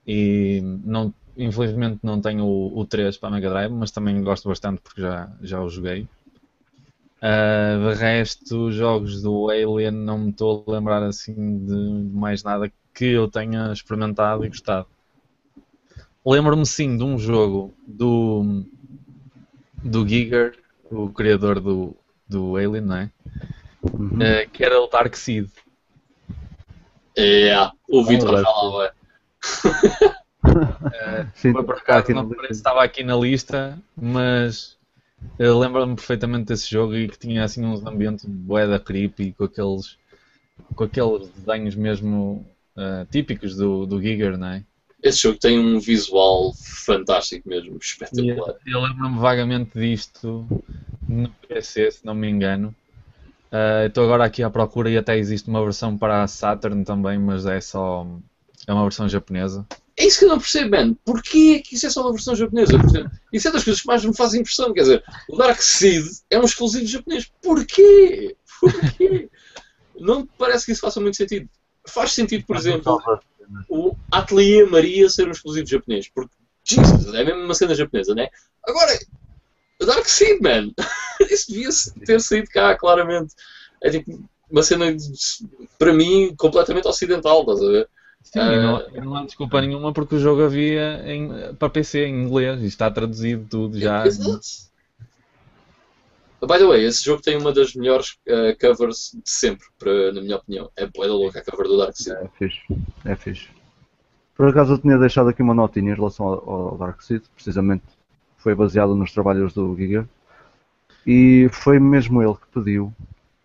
E 0.07 0.61
não, 0.85 1.13
infelizmente 1.37 1.99
não 2.03 2.21
tenho 2.21 2.45
o, 2.45 2.79
o 2.79 2.85
3 2.87 3.17
para 3.17 3.29
a 3.29 3.33
Mega 3.33 3.51
Drive, 3.51 3.73
mas 3.73 3.91
também 3.91 4.23
gosto 4.23 4.49
bastante 4.49 4.81
porque 4.81 5.01
já, 5.01 5.31
já 5.41 5.61
o 5.61 5.69
joguei. 5.69 6.07
Ah, 7.25 7.79
de 7.79 7.95
resto, 8.01 8.73
jogos 8.73 9.23
do 9.23 9.49
Alien 9.49 9.93
não 9.93 10.19
me 10.19 10.31
estou 10.31 10.65
a 10.67 10.73
lembrar 10.73 11.05
assim 11.05 11.65
de, 11.65 12.09
de 12.09 12.17
mais 12.17 12.43
nada 12.43 12.71
que 12.93 13.05
eu 13.05 13.31
tenha 13.31 13.73
experimentado 13.73 14.45
e 14.45 14.49
gostado. 14.49 14.89
Lembro-me 16.27 16.67
sim 16.67 16.97
de 16.97 17.05
um 17.05 17.17
jogo 17.17 17.73
do, 17.87 18.65
do 19.85 20.07
Giger, 20.07 20.59
o 20.91 21.11
criador 21.11 21.61
do, 21.61 21.97
do 22.29 22.57
Alien, 22.57 22.81
não 22.81 22.97
é? 22.97 23.11
Uhum. 23.93 24.21
Eh, 24.21 24.47
que 24.47 24.65
era 24.65 24.81
o 24.81 24.89
Dark 24.89 25.15
Seed. 25.15 25.49
É, 27.17 27.55
o 27.89 28.05
Vitor 28.05 28.43
falava. 28.43 28.93
é. 30.93 31.27
Sim, 31.35 31.53
Foi 31.53 31.63
por 31.63 31.77
acaso, 31.77 32.13
não 32.13 32.29
estava 32.51 32.83
aqui 32.83 33.05
na 33.05 33.15
lista, 33.15 33.79
mas 33.97 34.77
eu 35.39 35.59
lembro-me 35.59 35.95
perfeitamente 35.95 36.47
desse 36.47 36.71
jogo 36.71 36.95
e 36.95 37.09
que 37.09 37.19
tinha 37.19 37.45
assim 37.45 37.65
uns 37.65 37.85
ambientes 37.85 38.25
bué 38.25 38.67
da 38.67 38.79
creepy 38.79 39.33
com 39.33 39.45
aqueles, 39.45 39.97
com 40.75 40.85
aqueles 40.85 41.29
desenhos 41.31 41.75
mesmo 41.75 42.47
eh, 42.77 43.07
típicos 43.11 43.57
do, 43.57 43.87
do 43.87 44.01
Giger, 44.01 44.37
não 44.39 44.49
é? 44.49 44.65
esse 45.03 45.23
jogo 45.23 45.39
tem 45.39 45.59
um 45.59 45.81
visual 45.81 46.53
fantástico 46.55 47.49
mesmo, 47.49 47.75
E 47.75 47.79
espetacular. 47.79 48.55
Eu 48.65 48.81
lembro-me 48.81 49.19
vagamente 49.19 49.77
disto 49.79 50.47
no 51.09 51.29
PC, 51.49 51.91
se 51.91 52.07
não 52.07 52.15
me 52.15 52.29
engano. 52.29 52.73
Ah, 53.51 53.85
Estou 53.87 54.05
agora 54.05 54.25
aqui 54.25 54.43
à 54.43 54.49
procura 54.49 54.89
e 54.89 54.97
até 54.97 55.19
existe 55.19 55.49
uma 55.51 55.63
versão 55.63 55.99
para 55.99 56.23
a 56.23 56.29
Saturn 56.29 56.85
também, 56.85 57.19
mas 57.19 57.45
é 57.47 57.61
só. 57.61 58.07
É 58.67 58.73
uma 58.73 58.85
versão 58.85 59.09
japonesa. 59.09 59.67
É 59.97 60.07
isso 60.07 60.21
que 60.21 60.25
eu 60.25 60.31
não 60.31 60.39
percebo, 60.39 60.71
man. 60.71 60.95
Porquê 61.05 61.61
que 61.61 61.75
isso 61.75 61.87
é 61.87 61.91
só 61.91 62.03
uma 62.03 62.13
versão 62.13 62.35
japonesa? 62.35 62.73
Isso 63.33 63.49
é 63.49 63.51
das 63.51 63.65
coisas 63.65 63.83
que 63.83 63.87
mais 63.87 64.05
me 64.05 64.17
fazem 64.17 64.41
impressão. 64.41 64.73
Quer 64.73 64.81
dizer, 64.83 65.05
o 65.29 65.37
Dark 65.37 65.61
Seed 65.61 66.07
é 66.31 66.39
um 66.39 66.45
exclusivo 66.45 66.87
japonês. 66.87 67.31
Porquê? 67.43 68.37
Porquê? 68.61 69.29
não 70.01 70.21
me 70.21 70.29
parece 70.39 70.67
que 70.67 70.73
isso 70.73 70.81
faça 70.81 71.01
muito 71.01 71.17
sentido. 71.17 71.49
Faz 71.87 72.13
sentido, 72.13 72.45
por 72.47 72.57
exemplo, 72.57 73.01
o 73.69 73.95
Atelier 74.11 74.69
Maria 74.71 75.09
ser 75.09 75.29
um 75.29 75.33
exclusivo 75.33 75.67
japonês. 75.67 76.09
Porque, 76.09 76.35
Jesus, 76.65 77.15
é 77.15 77.25
mesmo 77.25 77.43
uma 77.43 77.55
cena 77.55 77.75
japonesa, 77.75 78.15
né? 78.15 78.29
Agora, 78.67 78.99
o 79.81 79.85
Dark 79.85 80.07
Seed, 80.07 80.41
man. 80.41 80.73
Isso 81.31 81.51
devia 81.51 81.69
ter 82.07 82.21
saído 82.21 82.49
cá, 82.49 82.77
claramente. 82.77 83.35
É 83.83 83.91
tipo 83.91 84.25
uma 84.51 84.63
cena, 84.63 84.87
para 85.79 85.93
mim, 85.93 86.35
completamente 86.37 86.87
ocidental, 86.87 87.41
estás 87.41 87.63
a 87.63 87.67
ver? 87.67 87.89
Sim, 88.23 88.39
Ah. 88.39 88.53
e 88.55 88.61
não, 88.61 88.89
e 88.97 89.01
não 89.01 89.17
há 89.17 89.25
desculpa 89.25 89.61
nenhuma 89.61 89.93
porque 89.93 90.15
o 90.15 90.19
jogo 90.19 90.43
havia 90.45 91.03
em- 91.13 91.55
para 91.55 91.69
PC 91.69 92.07
em 92.07 92.25
inglês 92.25 92.63
e 92.63 92.67
está 92.67 92.91
traduzido 92.91 93.47
tudo 93.49 93.79
já. 93.79 94.07
Exato. 94.07 94.41
By 96.41 96.59
the 96.59 96.67
way, 96.67 96.85
esse 96.85 97.05
jogo 97.05 97.23
tem 97.23 97.37
uma 97.37 97.53
das 97.53 97.73
melhores 97.75 98.17
eh, 98.27 98.57
covers 98.61 99.13
de 99.15 99.31
sempre, 99.31 99.65
para- 99.79 100.13
na 100.13 100.21
minha 100.21 100.37
opinião. 100.37 100.71
É 100.77 100.87
boa 100.87 101.07
da 101.07 101.15
louca 101.15 101.39
a 101.39 101.45
cover 101.45 101.69
do 101.69 101.77
Dark 101.79 101.95
Seed. 101.97 102.17
É 102.17 102.29
fixe. 102.37 102.61
É 103.05 103.15
fixe. 103.15 103.49
Por 104.35 104.49
acaso 104.49 104.73
eu 104.73 104.79
tinha 104.79 104.99
deixado 104.99 105.29
aqui 105.29 105.41
uma 105.41 105.55
notinha 105.55 105.93
em 105.93 105.95
relação 105.95 106.27
ao, 106.27 106.51
ao 106.51 106.79
Dark 106.79 107.01
Seed, 107.03 107.23
precisamente 107.35 107.85
foi 108.39 108.55
baseado 108.57 108.95
nos 108.97 109.13
trabalhos 109.13 109.53
do 109.53 109.77
Giga 109.77 110.09
e 111.07 111.49
foi 111.53 111.79
mesmo 111.79 112.21
ele 112.21 112.35
que 112.35 112.49
pediu, 112.53 112.93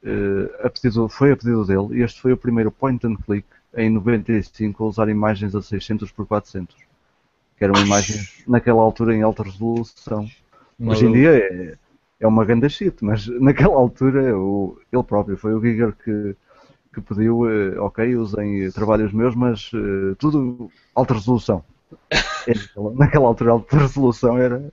eh, 0.04 0.66
a 0.66 0.70
pedido, 0.70 1.08
foi 1.08 1.32
a 1.34 1.38
pedido 1.38 1.66
dele, 1.66 2.00
e 2.00 2.04
este 2.04 2.20
foi 2.20 2.32
o 2.34 2.38
primeiro 2.38 2.72
point 2.72 3.06
and 3.06 3.16
click 3.18 3.46
em 3.78 3.90
95 3.90 4.84
a 4.84 4.88
usar 4.88 5.10
imagens 5.10 5.56
a 5.56 5.62
600 5.62 6.12
por 6.12 6.26
400 6.28 6.76
que 7.58 7.64
eram 7.64 7.80
imagens 7.82 8.44
naquela 8.48 8.82
altura 8.82 9.16
em 9.16 9.24
alta 9.24 9.44
resolução. 9.44 10.30
Hoje 10.86 11.06
em 11.08 11.12
dia 11.12 11.38
é, 11.38 11.78
é 12.20 12.28
uma 12.28 12.46
grande 12.46 12.70
shit, 12.70 13.04
mas 13.04 13.28
naquela 13.42 13.76
altura 13.76 14.38
o, 14.38 14.80
ele 14.92 15.04
próprio 15.04 15.38
foi 15.38 15.54
o 15.54 15.62
Giger 15.62 15.94
que, 15.96 16.36
que 16.94 17.02
pediu, 17.02 17.50
eh, 17.50 17.80
ok, 17.80 18.16
usem 18.16 18.72
trabalhos 18.72 19.14
meus, 19.14 19.36
mas 19.36 19.72
eh, 19.74 20.16
tudo 20.20 20.72
alta 20.96 21.14
resolução. 21.16 21.64
É, 22.48 22.54
naquela- 22.56 22.94
naquela 22.94 23.28
altura 23.28 23.52
alta 23.52 23.78
resolução 23.78 24.38
era, 24.38 24.72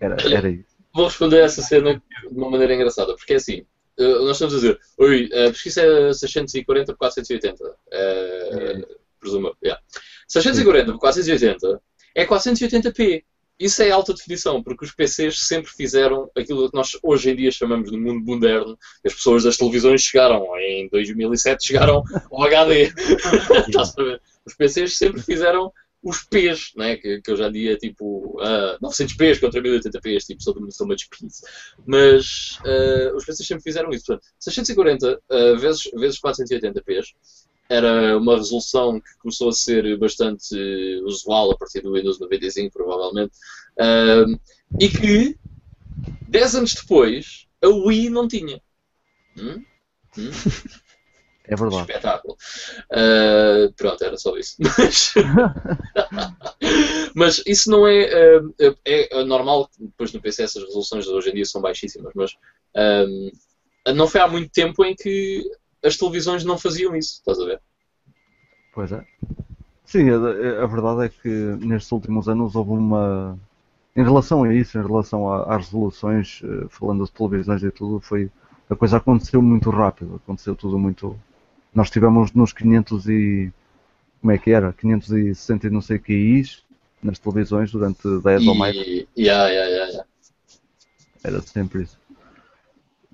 era, 0.00 0.16
era 0.30 0.50
isso. 0.50 0.76
Vou 0.94 1.06
responder 1.06 1.40
a 1.42 1.44
essa 1.44 1.62
cena 1.62 1.94
de 1.94 2.34
uma 2.36 2.50
maneira 2.50 2.74
engraçada, 2.74 3.14
porque 3.16 3.34
é 3.34 3.36
assim. 3.36 3.66
Eh, 3.98 4.18
nós 4.20 4.32
estamos 4.36 4.54
a 4.54 4.56
dizer, 4.58 4.80
oi, 4.96 5.28
a 5.32 5.50
pesquisa 5.50 5.82
é 5.82 6.12
640 6.12 6.92
por 6.92 6.98
480. 6.98 7.76
eh, 7.92 8.86
presumo, 9.20 9.56
yeah. 9.62 9.82
640 10.28 10.92
por 10.92 11.00
480 11.00 11.80
é 12.14 12.26
480p. 12.26 13.24
Isso 13.58 13.82
é 13.82 13.90
alta 13.90 14.14
definição, 14.14 14.62
porque 14.62 14.84
os 14.84 14.92
PCs 14.92 15.40
sempre 15.48 15.72
fizeram 15.72 16.30
aquilo 16.36 16.70
que 16.70 16.76
nós 16.76 16.96
hoje 17.02 17.30
em 17.30 17.36
dia 17.36 17.50
chamamos 17.50 17.90
de 17.90 17.98
mundo 17.98 18.24
moderno. 18.24 18.78
As 19.04 19.14
pessoas 19.14 19.42
das 19.42 19.56
televisões 19.56 20.02
chegaram, 20.02 20.46
em 20.60 20.88
2007 20.88 21.66
chegaram 21.66 22.04
ao 22.30 22.42
HD. 22.44 22.92
Estás 23.66 23.98
a 23.98 24.02
ver? 24.02 24.22
Os 24.46 24.54
PCs 24.54 24.96
sempre 24.96 25.20
fizeram 25.22 25.72
os 26.02 26.22
P's, 26.22 26.72
né? 26.76 26.96
que, 26.96 27.20
que 27.20 27.32
hoje 27.32 27.42
em 27.42 27.52
dia 27.52 27.72
é 27.72 27.76
tipo 27.76 28.38
ah, 28.40 28.78
900P's 28.82 29.40
contra 29.40 29.60
1080P's, 29.60 30.26
tipo, 30.26 30.70
são 30.70 30.86
much 30.86 31.08
P's. 31.10 31.42
Mas 31.86 32.58
ah, 32.64 33.14
os 33.14 33.24
PCs 33.24 33.46
sempre 33.46 33.64
fizeram 33.64 33.90
isso. 33.90 34.06
Portanto, 34.06 34.26
640 34.38 35.20
ah, 35.30 35.54
vezes, 35.58 35.90
vezes 35.94 36.20
480P's 36.20 37.14
era 37.70 38.16
uma 38.16 38.36
resolução 38.36 38.98
que 38.98 39.18
começou 39.18 39.50
a 39.50 39.52
ser 39.52 39.98
bastante 39.98 40.56
usual 41.04 41.50
a 41.50 41.56
partir 41.58 41.82
do 41.82 41.92
Windows 41.92 42.18
95, 42.18 42.72
provavelmente, 42.72 43.32
e 44.80 44.88
que 44.88 45.38
10 46.26 46.54
anos 46.54 46.72
depois 46.72 47.46
a 47.62 47.68
Wii 47.68 48.08
não 48.08 48.26
tinha. 48.26 48.62
Hum? 49.36 49.62
Hum? 50.16 50.30
É 51.48 51.56
verdade. 51.56 51.82
Espetáculo. 51.82 52.36
Ah, 52.92 53.70
pronto, 53.76 54.04
era 54.04 54.16
só 54.16 54.36
isso. 54.36 54.56
Mas, 54.78 55.14
mas 57.14 57.42
isso 57.46 57.70
não 57.70 57.86
é, 57.86 58.04
ah, 58.12 58.74
é. 58.84 59.24
normal 59.24 59.68
que 59.68 59.84
depois 59.84 60.12
no 60.12 60.20
PC 60.20 60.42
essas 60.42 60.62
resoluções 60.64 61.04
de 61.04 61.10
hoje 61.10 61.30
em 61.30 61.34
dia 61.34 61.44
são 61.44 61.60
baixíssimas, 61.60 62.12
mas 62.14 62.36
ah, 62.76 63.92
não 63.94 64.06
foi 64.06 64.20
há 64.20 64.28
muito 64.28 64.50
tempo 64.50 64.84
em 64.84 64.94
que 64.94 65.44
as 65.82 65.96
televisões 65.96 66.44
não 66.44 66.58
faziam 66.58 66.94
isso, 66.94 67.14
estás 67.18 67.38
a 67.40 67.44
ver? 67.44 67.60
Pois 68.72 68.92
é. 68.92 69.04
Sim, 69.84 70.10
a, 70.10 70.62
a 70.62 70.66
verdade 70.66 71.06
é 71.06 71.08
que 71.08 71.28
nestes 71.64 71.90
últimos 71.92 72.28
anos 72.28 72.54
houve 72.54 72.72
uma. 72.72 73.38
Em 73.96 74.04
relação 74.04 74.44
a 74.44 74.54
isso, 74.54 74.78
em 74.78 74.86
relação 74.86 75.32
a- 75.32 75.56
às 75.56 75.66
resoluções, 75.66 76.42
falando 76.68 77.04
de 77.04 77.12
televisões 77.12 77.62
e 77.62 77.70
tudo, 77.70 78.00
foi. 78.00 78.30
A 78.68 78.76
coisa 78.76 78.98
aconteceu 78.98 79.40
muito 79.40 79.70
rápido, 79.70 80.20
aconteceu 80.22 80.54
tudo 80.54 80.78
muito. 80.78 81.18
Nós 81.78 81.90
tivemos 81.90 82.32
nos 82.32 82.52
500 82.52 83.08
e. 83.08 83.52
Como 84.20 84.32
é 84.32 84.36
que 84.36 84.50
era? 84.50 84.72
560 84.72 85.68
e 85.68 85.70
não 85.70 85.80
sei 85.80 86.00
QIs 86.00 86.64
nas 87.00 87.20
televisões 87.20 87.70
durante 87.70 88.02
10 88.20 88.48
ou 88.48 88.54
mais. 88.56 88.74
E, 88.74 89.06
yeah, 89.16 89.48
yeah, 89.48 89.86
yeah. 89.86 90.04
Era 91.22 91.40
sempre 91.40 91.84
isso. 91.84 91.96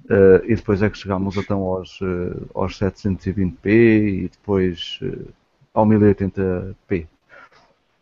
Eh, 0.09 0.43
e 0.47 0.57
depois 0.57 0.81
é 0.81 0.89
que 0.89 0.97
chegámos 0.97 1.37
então 1.37 1.61
aos, 1.61 2.01
eh, 2.01 2.47
aos 2.55 2.79
720p 2.79 3.67
e 3.67 4.29
depois 4.31 4.99
eh, 5.03 5.31
ao 5.75 5.85
1080p, 5.85 7.07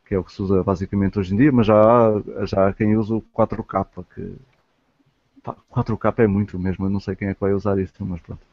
que 0.07 0.15
é 0.15 0.19
o 0.19 0.23
que 0.23 0.33
se 0.33 0.43
usa 0.43 0.63
basicamente 0.63 1.19
hoje 1.19 1.35
em 1.35 1.39
dia, 1.39 1.51
mas 1.51 1.67
já 1.67 1.75
há, 1.75 2.47
já 2.47 2.69
há 2.69 2.73
quem 2.73 2.97
usa 2.97 3.17
o 3.17 3.23
4K, 3.37 4.05
que 4.15 4.33
pá, 5.43 5.57
4K 5.73 6.23
é 6.23 6.27
muito 6.29 6.57
mesmo, 6.57 6.87
eu 6.87 6.91
não 6.91 7.01
sei 7.01 7.17
quem 7.17 7.27
é 7.27 7.35
que 7.35 7.41
vai 7.41 7.53
usar 7.53 7.81
isso, 7.81 7.93
mas 8.05 8.21
pronto. 8.21 8.47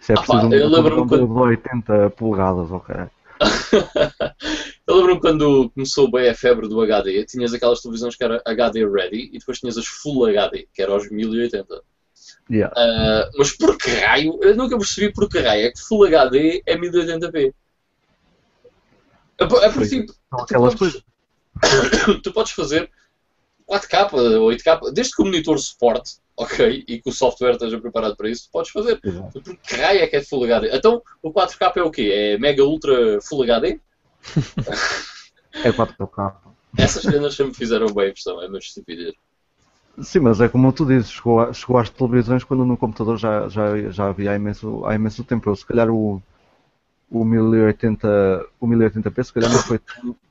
Se 0.00 0.12
é 0.12 0.14
Ah, 0.16 0.22
pá, 0.22 0.26
preciso 0.40 0.54
eu 0.54 0.66
um 0.66 0.70
lembro-me 0.70 0.96
computador 1.02 1.08
quando- 1.28 1.34
de 1.34 1.40
80 1.40 2.10
polegadas, 2.10 2.70
ok. 2.70 2.94
Eu 4.86 4.96
lembro-me 4.96 5.20
quando 5.20 5.70
começou 5.70 6.10
bem 6.10 6.28
a 6.28 6.34
febre 6.34 6.68
do 6.68 6.80
HD, 6.80 7.24
tinhas 7.24 7.52
aquelas 7.54 7.80
televisões 7.80 8.14
que 8.14 8.22
era 8.22 8.40
HD 8.44 8.86
ready 8.86 9.30
e 9.32 9.38
depois 9.38 9.58
tinhas 9.58 9.78
as 9.78 9.86
Full 9.86 10.26
HD, 10.26 10.68
que 10.72 10.82
eram 10.82 10.96
os 10.96 11.10
1080. 11.10 11.82
Yeah. 12.50 12.72
Ah, 12.76 13.30
mas 13.38 13.56
por 13.56 13.76
que 13.78 13.90
raio? 13.90 14.38
Eu 14.42 14.54
nunca 14.56 14.76
percebi 14.76 15.10
por 15.12 15.28
que 15.28 15.38
raio 15.40 15.66
é 15.66 15.70
que 15.72 15.80
Full 15.80 16.04
HD 16.06 16.62
é 16.66 16.76
1080p. 16.76 17.54
É 19.38 19.46
por- 19.46 19.62
é 19.64 19.70
Pois. 19.72 19.88
tipo, 19.90 20.12
tu 20.12 20.54
podes- 20.76 21.02
tu 22.22 22.32
podes 22.32 22.52
fazer 22.52 22.90
4K, 23.66 24.10
8K, 24.12 24.92
desde 24.92 25.14
que 25.16 25.22
o 25.22 25.24
monitor 25.24 25.58
suporte, 25.58 26.18
ok, 26.36 26.84
e 26.88 27.00
que 27.00 27.08
o 27.08 27.12
software 27.12 27.52
esteja 27.52 27.80
preparado 27.80 28.16
para 28.16 28.28
isso, 28.28 28.48
podes 28.52 28.70
fazer. 28.70 28.98
Exato. 29.02 29.40
Por 29.40 29.56
que 29.56 29.74
raio 29.76 30.00
é 30.00 30.06
que 30.06 30.16
é 30.16 30.22
Full 30.22 30.44
HD? 30.44 30.76
Então, 30.76 31.02
o 31.22 31.32
4K 31.32 31.76
é 31.76 31.82
o 31.82 31.90
quê? 31.90 32.10
É 32.12 32.38
Mega 32.38 32.64
Ultra 32.64 33.20
Full 33.22 33.42
HD? 33.44 33.78
É 35.64 35.70
4K. 35.72 36.34
Essas 36.76 37.02
cenas 37.02 37.34
sempre 37.36 37.54
fizeram 37.54 37.86
bem 37.94 38.08
impressão, 38.10 38.42
é 38.42 38.48
uma 38.48 38.58
estupidez. 38.58 39.14
Sim, 40.02 40.20
mas 40.20 40.40
é 40.40 40.48
como 40.48 40.72
tu 40.72 40.84
dizes, 40.84 41.10
chegou, 41.12 41.38
a- 41.40 41.52
chegou 41.52 41.78
às 41.78 41.88
televisões 41.88 42.42
quando 42.42 42.64
no 42.64 42.76
computador 42.76 43.16
já, 43.16 43.48
já, 43.48 43.90
já 43.90 44.08
havia 44.08 44.32
há 44.32 44.34
imenso, 44.34 44.84
há 44.84 44.94
imenso 44.94 45.22
tempo. 45.22 45.48
Eu, 45.48 45.54
se 45.54 45.64
calhar 45.64 45.88
o, 45.88 46.20
o, 47.08 47.24
1080, 47.24 48.44
o 48.58 48.66
1080p 48.66 49.22
se 49.22 49.32
calhar 49.32 49.52
não 49.52 49.60
foi 49.60 49.78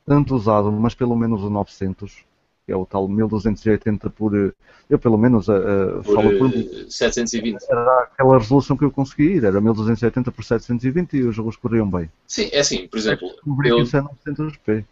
tanto, 0.06 0.36
usado, 0.36 0.70
mas 0.70 0.94
pelo 0.94 1.16
menos 1.16 1.42
o 1.44 1.50
900, 1.50 2.14
que 2.14 2.26
é 2.68 2.76
o 2.76 2.86
tal 2.86 3.08
1280 3.08 4.10
por... 4.10 4.36
eh, 4.36 4.52
Eu 4.90 4.98
pelo 5.00 5.18
menos 5.18 5.50
eh, 5.50 5.54
eh, 5.54 6.02
Por 6.04 6.16
falo 6.16 6.38
por... 6.38 6.48
eh, 6.56 6.86
720. 6.90 7.64
Era 7.70 8.04
aquela 8.04 8.38
resolução 8.38 8.78
que 8.78 8.86
eu 8.86 8.92
consegui 8.92 9.24
ir, 9.36 9.44
era 9.44 9.60
1280 9.60 10.32
por 10.32 10.44
720 10.44 11.18
e 11.18 11.24
os 11.24 11.36
jogos 11.36 11.56
corriam 11.58 11.90
bem. 11.90 12.10
Sim, 12.28 12.50
é 12.52 12.60
assim, 12.60 12.88
por 12.88 12.98
exemplo, 12.98 13.28
Descobri 13.30 13.70
eu- 13.70 13.80
é 13.80 13.82
900p. 13.82 14.86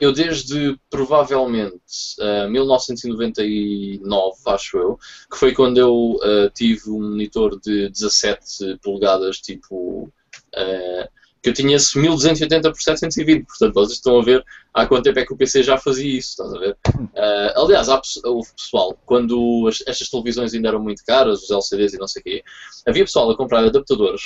eu 0.00 0.12
desde 0.12 0.78
provavelmente 0.88 1.80
ah, 2.20 2.48
1999, 2.48 4.36
acho 4.46 4.78
eu, 4.78 4.98
que 5.30 5.36
foi 5.36 5.52
quando 5.52 5.78
eu 5.78 6.18
ah, 6.22 6.50
tive 6.54 6.90
um 6.90 7.00
monitor 7.10 7.58
de 7.60 7.88
17 7.90 8.78
polegadas, 8.82 9.38
tipo. 9.38 10.10
ah, 10.54 11.08
que 11.42 11.48
eu 11.50 11.54
tinha 11.54 11.76
esse 11.76 11.98
1280 11.98 12.70
por 12.70 12.80
720, 12.80 13.46
portanto 13.46 13.74
vocês 13.74 13.92
estão 13.98 14.18
a 14.20 14.22
ver 14.22 14.44
há 14.74 14.86
quanto 14.86 15.04
tempo 15.04 15.18
é 15.18 15.24
que 15.26 15.32
o 15.32 15.36
PC 15.36 15.62
já 15.62 15.78
fazia 15.78 16.18
isso, 16.18 16.30
estás 16.30 16.52
a 16.52 16.58
ver? 16.58 16.76
Ah, 17.16 17.54
aliás, 17.56 17.88
há, 17.88 18.00
houve 18.24 18.50
pessoal, 18.54 18.98
quando 19.06 19.66
as- 19.68 19.82
estas 19.86 20.08
televisões 20.10 20.52
ainda 20.54 20.68
eram 20.68 20.80
muito 20.82 21.04
caras, 21.04 21.42
os 21.42 21.50
LCDs 21.50 21.94
e 21.94 21.98
não 21.98 22.06
sei 22.08 22.20
o 22.20 22.24
quê, 22.24 22.44
havia 22.86 23.04
pessoal 23.04 23.30
a 23.30 23.36
comprar 23.36 23.64
adaptadores 23.64 24.22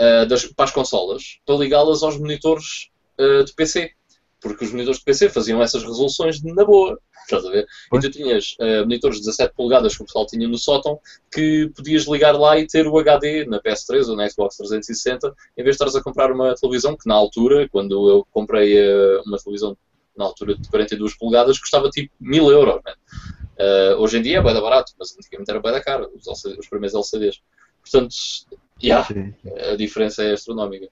uh, 0.00 0.26
das, 0.26 0.46
para 0.46 0.64
as 0.64 0.70
consolas 0.72 1.38
para 1.44 1.56
ligá-las 1.56 2.02
aos 2.02 2.18
monitores 2.18 2.88
uh, 3.20 3.44
de 3.44 3.52
PC. 3.54 3.92
Porque 4.40 4.64
os 4.64 4.70
monitores 4.70 4.98
de 4.98 5.04
PC 5.04 5.28
faziam 5.28 5.60
essas 5.62 5.82
resoluções 5.82 6.42
na 6.42 6.64
boa. 6.64 6.98
Estás 7.22 7.44
a 7.44 7.50
ver? 7.50 7.66
E 7.92 8.00
tu 8.00 8.10
tinhas 8.10 8.56
uh, 8.60 8.80
monitores 8.82 9.18
de 9.18 9.24
17 9.24 9.54
polegadas 9.54 9.96
que 9.96 10.02
o 10.02 10.06
pessoal 10.06 10.26
tinha 10.26 10.48
no 10.48 10.56
sótão 10.56 10.98
que 11.30 11.70
podias 11.76 12.04
ligar 12.04 12.38
lá 12.38 12.58
e 12.58 12.66
ter 12.66 12.86
o 12.86 12.98
HD 12.98 13.44
na 13.44 13.60
PS3 13.60 14.08
ou 14.08 14.16
na 14.16 14.28
Xbox 14.28 14.56
360 14.56 15.28
em 15.56 15.62
vez 15.62 15.64
de 15.64 15.70
estares 15.70 15.94
a 15.94 16.02
comprar 16.02 16.32
uma 16.32 16.54
televisão 16.54 16.96
que 16.96 17.06
na 17.06 17.14
altura, 17.14 17.68
quando 17.68 18.08
eu 18.08 18.26
comprei 18.32 18.78
uh, 18.78 19.22
uma 19.26 19.36
televisão 19.38 19.76
na 20.16 20.24
altura 20.24 20.56
de 20.56 20.68
42 20.68 21.16
polegadas, 21.16 21.58
custava 21.58 21.90
tipo 21.90 22.12
1000 22.20 22.50
euros. 22.50 22.80
Uh, 23.58 23.96
hoje 23.98 24.18
em 24.18 24.22
dia 24.22 24.38
é 24.38 24.42
bem 24.42 24.54
barato, 24.54 24.92
mas 24.98 25.16
antigamente 25.16 25.50
era 25.50 25.60
bem 25.60 25.72
da 25.72 25.82
cara, 25.82 26.08
os, 26.14 26.26
LCD, 26.26 26.58
os 26.58 26.68
primeiros 26.68 26.94
LCDs. 26.94 27.40
Portanto, 27.82 28.14
yeah, 28.82 29.06
a 29.70 29.76
diferença 29.76 30.22
é 30.22 30.32
astronómica. 30.32 30.88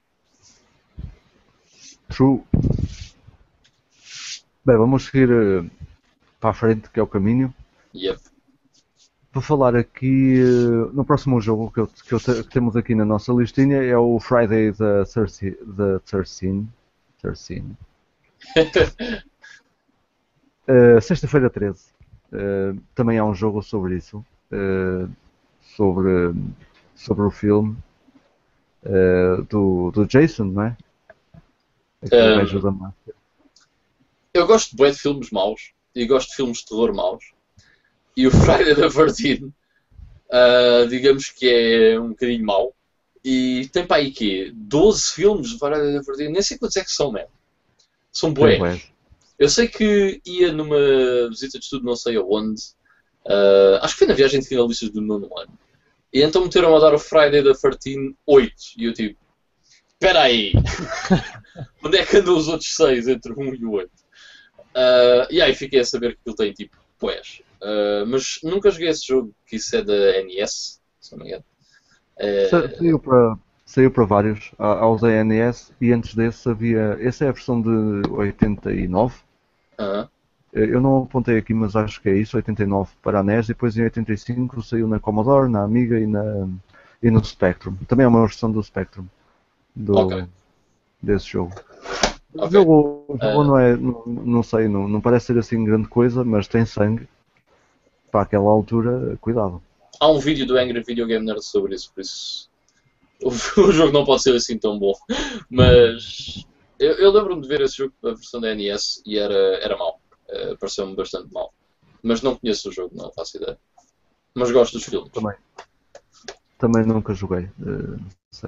True. 2.09 2.41
Bem, 4.67 4.75
vamos 4.75 5.05
seguir 5.05 5.31
uh, 5.31 5.71
para 6.41 6.49
a 6.49 6.53
frente, 6.53 6.89
que 6.89 6.99
é 6.99 7.01
o 7.01 7.07
caminho. 7.07 7.53
Yep. 7.95 8.19
Vou 9.31 9.41
falar 9.41 9.77
aqui 9.77 10.43
uh, 10.43 10.91
no 10.93 11.05
próximo 11.05 11.39
jogo 11.39 11.71
que, 11.71 11.79
eu, 11.79 11.87
que, 11.87 12.13
eu 12.13 12.19
que, 12.19 12.43
temos 12.49 12.75
aqui 12.75 12.93
na 12.93 13.05
nossa 13.05 13.31
listinha 13.31 13.81
é 13.81 13.97
o 13.97 14.19
Friday 14.19 14.73
the 14.73 15.05
13. 15.05 15.51
The 15.51 15.99
13. 16.05 16.67
13. 17.21 17.77
uh, 20.67 21.01
Sexta-feira 21.01 21.49
13. 21.49 21.85
Uh, 22.33 22.77
também 22.93 23.17
há 23.19 23.23
um 23.23 23.33
jogo 23.33 23.61
sobre 23.61 23.95
isso. 23.95 24.21
sobre, 25.61 26.33
sobre 26.93 27.23
o 27.23 27.31
filme 27.31 27.77
do, 29.49 29.91
do 29.91 30.05
Jason, 30.05 30.43
não 30.43 30.63
é? 30.63 30.77
Aquele 32.03 32.43
um, 32.43 32.61
da 32.61 32.71
eu 34.37 34.47
gosto 34.47 34.75
de, 34.75 34.91
de 34.91 34.97
filmes 34.97 35.31
maus 35.31 35.71
e 35.95 36.05
gosto 36.05 36.29
de 36.29 36.35
filmes 36.35 36.59
de 36.59 36.65
terror 36.65 36.93
maus. 36.93 37.23
E 38.15 38.27
o 38.27 38.31
Friday 38.31 38.75
the 38.75 38.89
13, 38.89 39.45
uh, 39.45 40.87
digamos 40.89 41.29
que 41.29 41.49
é 41.49 41.99
um 41.99 42.09
bocadinho 42.09 42.45
mau. 42.45 42.73
E 43.23 43.67
tem 43.73 43.85
para 43.85 43.97
aí 43.97 44.11
quê? 44.11 44.51
12 44.53 45.13
filmes 45.13 45.49
de 45.49 45.59
Friday 45.59 45.93
the 45.93 46.01
13, 46.01 46.29
nem 46.29 46.41
sei 46.41 46.57
quantos 46.57 46.77
é 46.77 46.83
que 46.83 46.91
são 46.91 47.11
mesmo. 47.11 47.29
São 48.11 48.33
bués. 48.33 48.89
Eu 49.37 49.49
sei 49.49 49.67
que 49.67 50.19
ia 50.25 50.51
numa 50.51 50.77
visita 51.29 51.59
de 51.59 51.65
estudo 51.65 51.85
não 51.85 51.95
sei 51.95 52.15
aonde. 52.15 52.61
Uh, 53.25 53.77
acho 53.81 53.93
que 53.93 53.99
foi 53.99 54.07
na 54.07 54.13
viagem 54.13 54.39
de 54.39 54.47
finalistas 54.47 54.89
do 54.89 55.01
nono 55.01 55.29
ano. 55.37 55.51
E 56.11 56.23
então 56.23 56.43
meteram 56.43 56.75
a 56.75 56.79
dar 56.79 56.93
o 56.93 56.99
Friday 56.99 57.43
the 57.43 57.53
13 57.53 58.15
8. 58.25 58.53
E 58.77 58.85
eu 58.85 58.93
tipo, 58.93 59.19
espera 59.93 60.21
aí. 60.23 60.53
Onde 61.83 61.97
é 61.97 62.05
que 62.05 62.17
andam 62.17 62.37
os 62.37 62.47
outros 62.47 62.73
6 62.75 63.07
entre 63.07 63.33
1 63.33 63.55
e 63.55 63.65
o 63.65 63.71
8? 63.71 63.91
Uh, 64.77 65.25
e 65.31 65.41
aí 65.41 65.55
fiquei 65.55 65.79
a 65.79 65.85
saber 65.85 66.13
que 66.15 66.29
ele 66.29 66.35
tem 66.35 66.53
tipo 66.53 66.77
poés. 66.99 67.41
Uh, 67.59 68.05
mas 68.05 68.39
nunca 68.43 68.69
joguei 68.69 68.89
esse 68.89 69.07
jogo, 69.07 69.33
que 69.47 69.55
isso 69.55 69.75
é 69.75 69.83
da 69.83 70.23
NES, 70.23 70.79
se 71.01 71.11
não 71.13 71.23
me 71.23 71.29
engano. 71.29 71.43
Uh, 72.19 72.77
saiu, 72.77 72.99
para, 72.99 73.37
saiu 73.65 73.91
para 73.91 74.05
vários. 74.05 74.51
Aos 74.59 75.01
da 75.01 75.23
NES 75.23 75.73
e 75.81 75.91
antes 75.91 76.13
desse 76.13 76.47
havia. 76.47 76.95
Essa 77.01 77.25
é 77.25 77.29
a 77.29 77.31
versão 77.31 77.59
de 77.59 78.07
89. 78.11 79.15
Uh 79.79 79.83
-huh. 79.83 80.09
Eu 80.53 80.79
não 80.79 81.03
apontei 81.03 81.37
aqui, 81.37 81.53
mas 81.53 81.75
acho 81.75 82.01
que 82.01 82.09
é 82.09 82.15
isso, 82.15 82.37
89 82.37 82.91
para 83.01 83.19
a 83.19 83.23
NES, 83.23 83.45
e 83.45 83.47
depois 83.49 83.77
em 83.77 83.83
85 83.83 84.61
saiu 84.61 84.87
na 84.87 84.99
Commodore, 84.99 85.51
na 85.51 85.63
Amiga 85.63 85.99
e, 85.99 86.07
na, 86.07 86.47
e 87.01 87.11
no 87.11 87.23
Spectrum. 87.23 87.75
Também 87.87 88.05
é 88.05 88.07
uma 88.07 88.21
versão 88.21 88.51
do 88.51 88.63
Spectrum 88.63 89.05
do, 89.75 89.97
okay. 89.97 90.25
desse 91.01 91.27
jogo. 91.27 91.53
O 92.33 92.49
jogo, 92.49 93.05
o 93.07 93.17
jogo 93.17 93.41
uh... 93.41 93.43
não 93.43 93.59
é, 93.59 93.75
não, 93.75 94.03
não 94.05 94.43
sei, 94.43 94.67
não, 94.67 94.87
não 94.87 95.01
parece 95.01 95.27
ser 95.27 95.37
assim 95.37 95.63
grande 95.63 95.87
coisa, 95.87 96.23
mas 96.23 96.47
tem 96.47 96.65
sangue. 96.65 97.07
Para 98.11 98.21
aquela 98.21 98.49
altura, 98.49 99.17
cuidado. 99.19 99.61
Há 99.99 100.09
um 100.09 100.19
vídeo 100.19 100.45
do 100.45 100.57
Angry 100.57 100.81
Video 100.83 101.07
Game 101.07 101.25
Nerd 101.25 101.43
sobre 101.43 101.75
isso, 101.75 101.91
por 101.93 102.01
isso 102.01 102.49
o, 103.23 103.29
o 103.61 103.71
jogo 103.71 103.91
não 103.91 104.05
pode 104.05 104.23
ser 104.23 104.35
assim 104.35 104.57
tão 104.57 104.77
bom. 104.77 104.93
Mas 105.49 106.45
eu, 106.79 106.93
eu 106.93 107.11
lembro-me 107.11 107.41
de 107.41 107.47
ver 107.47 107.61
esse 107.61 107.77
jogo, 107.77 107.93
a 108.03 108.09
versão 108.09 108.39
da 108.39 108.53
NES, 108.53 109.01
e 109.05 109.17
era, 109.17 109.35
era 109.61 109.77
mau. 109.77 109.99
Uh, 110.29 110.57
Pareceu-me 110.57 110.95
bastante 110.95 111.31
mau. 111.33 111.53
Mas 112.01 112.21
não 112.21 112.35
conheço 112.35 112.69
o 112.69 112.71
jogo, 112.71 112.95
não 112.95 113.11
faço 113.11 113.37
ideia. 113.37 113.57
Mas 114.35 114.51
gosto 114.51 114.73
dos 114.73 114.83
filmes. 114.83 115.11
Também. 115.11 115.35
Também 116.57 116.85
nunca 116.85 117.13
joguei. 117.13 117.49
Uh, 117.59 117.99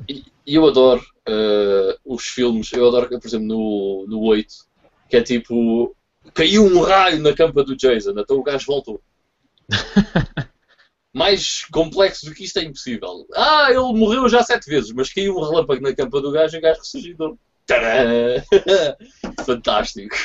e 0.08 0.56
eu 0.56 0.68
adoro 0.68 1.02
uh, 1.28 2.00
os 2.04 2.26
filmes, 2.28 2.72
eu 2.74 2.88
adoro, 2.88 3.08
por 3.08 3.28
exemplo, 3.28 3.48
no, 3.48 4.06
no 4.08 4.22
8, 4.22 4.54
que 5.10 5.18
é 5.18 5.22
tipo. 5.22 5.96
Caiu 6.34 6.64
um 6.64 6.82
raio 6.82 7.22
na 7.22 7.34
campa 7.34 7.64
do 7.64 7.76
Jason, 7.76 8.12
então 8.12 8.38
o 8.38 8.44
gajo 8.44 8.66
voltou. 8.68 9.02
Mais 11.14 11.66
complexo 11.72 12.26
do 12.26 12.36
que 12.36 12.44
isto 12.44 12.60
é 12.60 12.64
impossível. 12.64 13.26
Ah, 13.34 13.68
ele 13.70 13.80
morreu 13.94 14.30
já 14.30 14.44
sete 14.44 14.70
vezes, 14.70 14.92
mas 14.92 15.12
caiu 15.12 15.36
um 15.36 15.42
relâmpago 15.42 15.82
na 15.82 15.96
campa 15.96 16.22
do 16.22 16.32
gajo 16.32 16.56
e 16.56 16.60
o 16.60 16.62
gajo 16.62 16.80
ressuscitou. 16.80 17.38
Fantástico. 19.46 20.16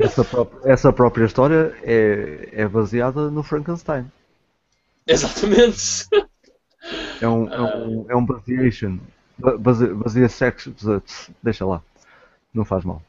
Essa 0.00 0.24
própria, 0.24 0.72
essa 0.72 0.92
própria 0.92 1.24
história 1.24 1.76
é, 1.82 2.48
é 2.52 2.68
baseada 2.68 3.30
no 3.30 3.42
Frankenstein. 3.42 4.10
Exatamente. 5.06 6.08
É 7.20 7.28
um, 7.28 7.52
é 7.52 7.60
um, 7.60 8.06
é 8.10 8.16
um 8.16 8.24
baseation. 8.24 8.98
Base, 9.38 9.86
baseia 9.94 10.28
sex. 10.28 10.68
Deixa 11.42 11.64
lá. 11.64 11.82
Não 12.52 12.64
faz 12.64 12.84
mal. 12.84 13.02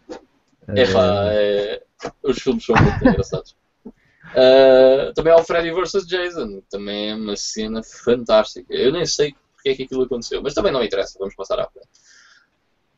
É 0.67 0.91
pá, 0.91 1.29
é... 1.31 1.81
os 2.23 2.39
filmes 2.39 2.65
são 2.65 2.75
muito 2.75 3.07
engraçados. 3.07 3.55
Uh, 3.85 5.11
também 5.15 5.33
há 5.33 5.37
o 5.37 5.43
Freddy 5.43 5.71
vs 5.71 6.05
Jason. 6.07 6.61
Também 6.69 7.11
é 7.11 7.15
uma 7.15 7.35
cena 7.35 7.81
fantástica. 7.83 8.73
Eu 8.73 8.91
nem 8.91 9.05
sei 9.05 9.35
porque 9.55 9.69
é 9.69 9.75
que 9.75 9.83
aquilo 9.83 10.03
aconteceu, 10.03 10.41
mas 10.41 10.53
também 10.53 10.71
não 10.71 10.83
interessa. 10.83 11.19
Vamos 11.19 11.35
passar 11.35 11.59
à 11.59 11.67
frente. 11.67 11.89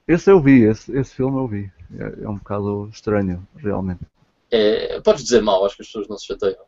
Esse 0.08 0.30
eu 0.30 0.42
vi, 0.42 0.64
esse, 0.64 0.96
esse 0.96 1.16
filme 1.16 1.38
eu 1.38 1.48
vi. 1.48 1.72
É, 1.98 2.24
é 2.24 2.30
um 2.30 2.38
bocado 2.38 2.90
estranho, 2.92 3.48
realmente. 3.56 4.02
É, 4.52 5.00
podes 5.02 5.24
dizer 5.24 5.42
mal, 5.42 5.66
acho 5.66 5.76
que 5.76 5.82
as 5.82 5.88
pessoas 5.88 6.08
não 6.08 6.18
se 6.18 6.28
chateiam. 6.28 6.66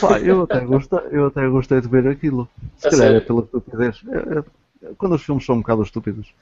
Pá, 0.00 0.18
eu, 0.20 0.42
até 0.42 0.60
gostei, 0.60 0.98
eu 1.10 1.26
até 1.26 1.48
gostei 1.48 1.80
de 1.80 1.88
ver 1.88 2.06
aquilo. 2.08 2.48
Se 2.76 2.90
calhar 2.90 3.14
é 3.14 3.20
pela 3.20 3.42
estupidez. 3.42 4.00
É, 4.08 4.38
é, 4.38 4.92
quando 4.98 5.14
os 5.14 5.22
filmes 5.22 5.44
são 5.44 5.56
um 5.56 5.60
bocado 5.60 5.82
estúpidos, 5.82 6.32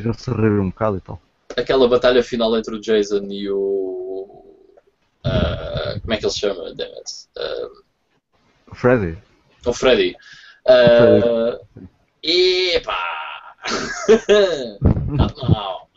gente 0.00 0.20
se 0.20 0.30
rir 0.30 0.60
um 0.60 0.70
bocado 0.70 0.96
e 0.96 1.00
tal. 1.00 1.20
Aquela 1.56 1.88
batalha 1.88 2.22
final 2.22 2.56
entre 2.56 2.74
o 2.74 2.80
Jason 2.80 3.24
e 3.30 3.50
o. 3.50 4.44
Uh, 5.24 6.00
como 6.00 6.12
é 6.12 6.16
que 6.16 6.24
ele 6.24 6.32
se 6.32 6.40
chama? 6.40 6.74
Damn 6.74 6.94
it. 6.94 7.28
Uh, 7.36 8.74
Freddy. 8.74 9.18
O 9.66 9.72
Freddy. 9.72 10.16
Uh, 10.66 11.58
Freddy. 11.72 11.88
Epá! 12.22 13.56
Está 14.08 15.48
mal. 15.48 15.90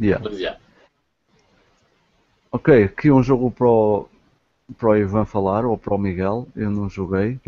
yeah. 0.00 0.22
Mas, 0.22 0.38
yeah. 0.38 0.58
Ok, 2.52 2.84
aqui 2.84 3.10
um 3.10 3.22
jogo 3.22 3.50
para 3.50 3.66
o, 3.66 4.08
para 4.74 4.88
o 4.88 4.96
Ivan 4.96 5.24
falar, 5.24 5.64
ou 5.64 5.78
para 5.78 5.94
o 5.94 5.98
Miguel, 5.98 6.48
eu 6.56 6.70
não 6.70 6.88
joguei, 6.88 7.38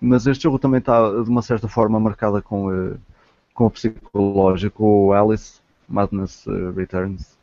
mas 0.00 0.26
este 0.26 0.44
jogo 0.44 0.58
também 0.58 0.78
está 0.78 1.10
de 1.10 1.28
uma 1.28 1.42
certa 1.42 1.68
forma 1.68 1.98
marcada 1.98 2.40
com, 2.40 2.68
uh, 2.68 2.98
com 3.52 3.66
o 3.66 3.70
psicológico, 3.70 4.84
o 4.84 5.12
Alice 5.12 5.60
Madness 5.88 6.46
uh, 6.46 6.70
Returns. 6.72 7.36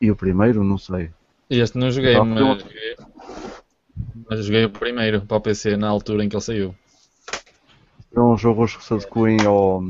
E 0.00 0.10
o 0.10 0.16
primeiro, 0.16 0.64
não 0.64 0.78
sei. 0.78 1.10
Este 1.48 1.76
não 1.76 1.90
joguei, 1.90 2.18
mas, 2.18 2.40
eu... 2.40 2.58
joguei, 2.58 2.96
mas 4.28 4.44
joguei 4.44 4.64
o 4.64 4.70
primeiro 4.70 5.20
para 5.22 5.36
o 5.36 5.40
PC 5.40 5.76
na 5.76 5.88
altura 5.88 6.24
em 6.24 6.28
que 6.28 6.34
ele 6.34 6.42
saiu. 6.42 6.74
É 8.14 8.20
um 8.20 8.36
jogo 8.36 8.66
que 8.66 8.84
se 8.84 8.94
adequem 8.94 9.44
ao, 9.46 9.82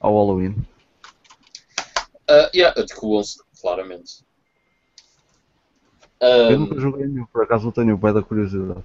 ao 0.00 0.14
Halloween. 0.14 0.54
Uh, 2.30 2.48
yeah, 2.54 2.78
adequam-se, 2.78 3.38
claramente. 3.60 4.24
Um, 6.22 6.50
eu 6.50 6.58
nunca 6.60 6.80
joguei 6.80 7.06
nenhum, 7.06 7.26
por 7.26 7.42
acaso 7.42 7.72
tenho 7.72 7.96
bem 7.96 8.14
da 8.14 8.22
curiosidade. 8.22 8.84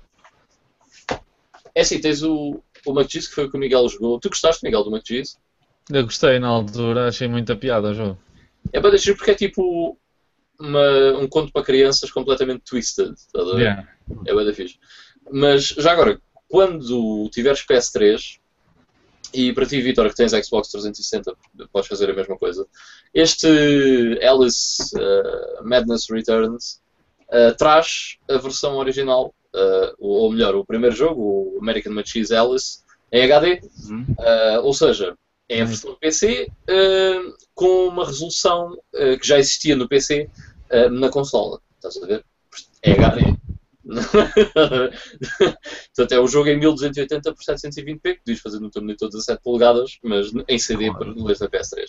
É 1.76 1.81
assim, 1.81 2.01
tens 2.01 2.23
o, 2.23 2.59
o 2.84 2.99
McGee's 2.99 3.27
que 3.27 3.35
foi 3.35 3.45
o 3.45 3.51
que 3.51 3.55
o 3.55 3.59
Miguel 3.59 3.88
jogou. 3.88 4.19
Tu 4.19 4.30
gostaste, 4.30 4.64
Miguel, 4.64 4.84
do 4.84 4.89
McGee's? 4.89 5.38
Eu 5.91 6.03
gostei 6.03 6.39
na 6.39 6.47
altura, 6.47 7.07
achei 7.07 7.27
muita 7.27 7.55
piada 7.55 7.89
o 7.89 7.93
jogo. 7.93 8.18
É 8.73 8.81
para 8.81 8.89
deixar 8.89 9.15
porque 9.15 9.31
é 9.31 9.35
tipo 9.35 9.95
uma, 10.59 11.19
um 11.19 11.27
conto 11.27 11.53
para 11.53 11.64
crianças 11.64 12.11
completamente 12.11 12.64
twisted. 12.64 13.14
Tá 13.31 13.41
yeah. 13.57 13.88
É 14.26 14.34
bem 14.34 14.45
da 14.45 14.53
fixe. 14.53 14.80
Mas 15.31 15.68
já 15.68 15.91
agora, 15.91 16.19
quando 16.49 17.30
tiveres 17.31 17.64
PS3 17.65 18.39
e 19.34 19.53
para 19.53 19.65
ti, 19.65 19.80
Vitor, 19.81 20.09
que 20.09 20.15
tens 20.15 20.31
Xbox 20.31 20.69
360, 20.69 21.35
podes 21.72 21.88
fazer 21.88 22.09
a 22.09 22.15
mesma 22.15 22.38
coisa. 22.38 22.65
Este 23.14 23.47
Alice 24.23 24.81
uh, 24.95 25.64
Madness 25.64 26.07
Returns 26.09 26.81
uh, 27.30 27.56
traz 27.58 28.18
a 28.30 28.38
versão 28.38 28.78
original, 28.78 29.34
uh, 29.56 29.95
ou 29.99 30.32
melhor, 30.32 30.56
o 30.56 30.66
primeiro 30.66 30.95
jogo, 30.95 31.22
o 31.22 31.60
American 31.62 31.94
Machines 31.94 32.32
Alice, 32.32 32.80
em 33.12 33.24
HD. 33.24 33.62
Hum. 33.90 34.06
Uh, 34.20 34.62
ou 34.64 34.74
seja, 34.74 35.16
é 35.49 35.62
a 35.62 35.66
versão 35.66 35.91
do 35.91 35.98
PC 35.98 36.52
com 37.56 37.88
uma 37.88 38.06
resolução 38.06 38.78
que 38.91 39.26
já 39.26 39.40
existia 39.40 39.78
no 39.78 39.88
PC 39.88 40.30
na 40.91 41.08
consola. 41.08 41.62
Estás 41.78 42.04
a 42.04 42.06
ver? 42.06 42.26
É 42.84 42.91
HD. 42.91 43.38
Portanto, 45.95 46.12
é 46.12 46.20
o 46.20 46.28
jogo 46.28 46.49
em 46.49 46.60
1280 46.60 47.34
por 47.34 47.41
720p, 47.41 48.02
que 48.02 48.20
diz 48.26 48.41
fazer 48.41 48.60
no 48.60 48.70
teu 48.70 48.82
monitor 48.82 49.08
17 49.10 49.41
polegadas, 49.41 49.98
mas 50.04 50.30
em 50.48 50.60
CD 50.60 50.91
para 50.91 51.08
ler 51.08 51.38
na 51.40 51.48
PS3. 51.48 51.86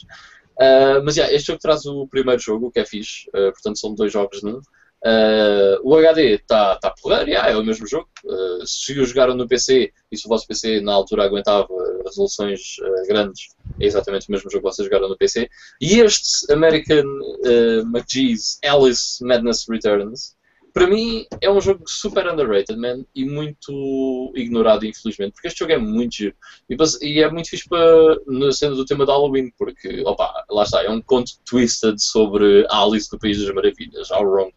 Uh, 0.59 1.03
mas 1.05 1.17
yeah, 1.17 1.35
este 1.35 1.49
jogo 1.49 1.61
traz 1.61 1.85
o 1.87 2.07
primeiro 2.09 2.41
jogo, 2.41 2.71
que 2.71 2.79
é 2.81 2.85
fixe, 2.85 3.29
uh, 3.31 3.53
portanto 3.53 3.79
são 3.79 3.95
dois 3.95 4.13
jogos 4.13 4.43
num. 4.43 4.61
Uh, 5.05 5.79
o 5.85 5.95
HD 5.95 6.35
está 6.35 6.77
tá 6.77 6.91
porreiro, 6.91 7.31
yeah, 7.31 7.51
é 7.51 7.57
o 7.57 7.65
mesmo 7.65 7.87
jogo. 7.87 8.09
Uh, 8.25 8.67
se 8.67 8.99
o 8.99 9.07
jogaram 9.07 9.35
no 9.35 9.47
PC 9.47 9.93
e 10.11 10.17
se 10.17 10.27
o 10.27 10.29
vosso 10.29 10.47
PC 10.47 10.81
na 10.81 10.93
altura 10.93 11.25
aguentava 11.25 11.69
resoluções 12.05 12.77
uh, 12.81 13.07
grandes, 13.07 13.49
é 13.79 13.87
exatamente 13.87 14.29
o 14.29 14.33
mesmo 14.33 14.51
jogo 14.51 14.69
que 14.69 14.75
vocês 14.75 14.87
jogaram 14.87 15.09
no 15.09 15.17
PC. 15.17 15.49
E 15.81 16.01
este 16.01 16.53
American 16.53 17.05
uh, 17.05 17.81
McGee's 17.87 18.59
Alice 18.65 19.25
Madness 19.25 19.67
Returns 19.69 20.37
para 20.79 20.87
mim 20.87 21.27
é 21.41 21.51
um 21.51 21.61
jogo 21.61 21.83
super 21.89 22.31
underrated, 22.31 22.79
man, 22.79 23.05
e 23.13 23.25
muito 23.25 24.33
ignorado, 24.37 24.87
infelizmente, 24.87 25.33
porque 25.33 25.49
este 25.49 25.59
jogo 25.59 25.73
é 25.73 25.79
muito 25.79 26.15
giro. 26.15 26.37
E, 26.71 26.77
e 27.03 27.21
é 27.21 27.29
muito 27.29 27.51
fixe 27.51 27.69
para, 27.69 28.17
na 28.27 28.53
cena 28.53 28.77
do 28.77 28.85
tema 28.85 29.05
de 29.05 29.11
Halloween, 29.11 29.51
porque, 29.59 30.03
opa, 30.05 30.33
lá 30.49 30.63
está, 30.63 30.85
é 30.85 30.89
um 30.89 31.03
conto 31.03 31.33
twisted 31.45 31.99
sobre 31.99 32.65
Alice 32.71 33.11
do 33.11 33.19
País 33.19 33.43
das 33.43 33.53
Maravilhas, 33.53 34.11
How 34.13 34.23
Wrong. 34.23 34.53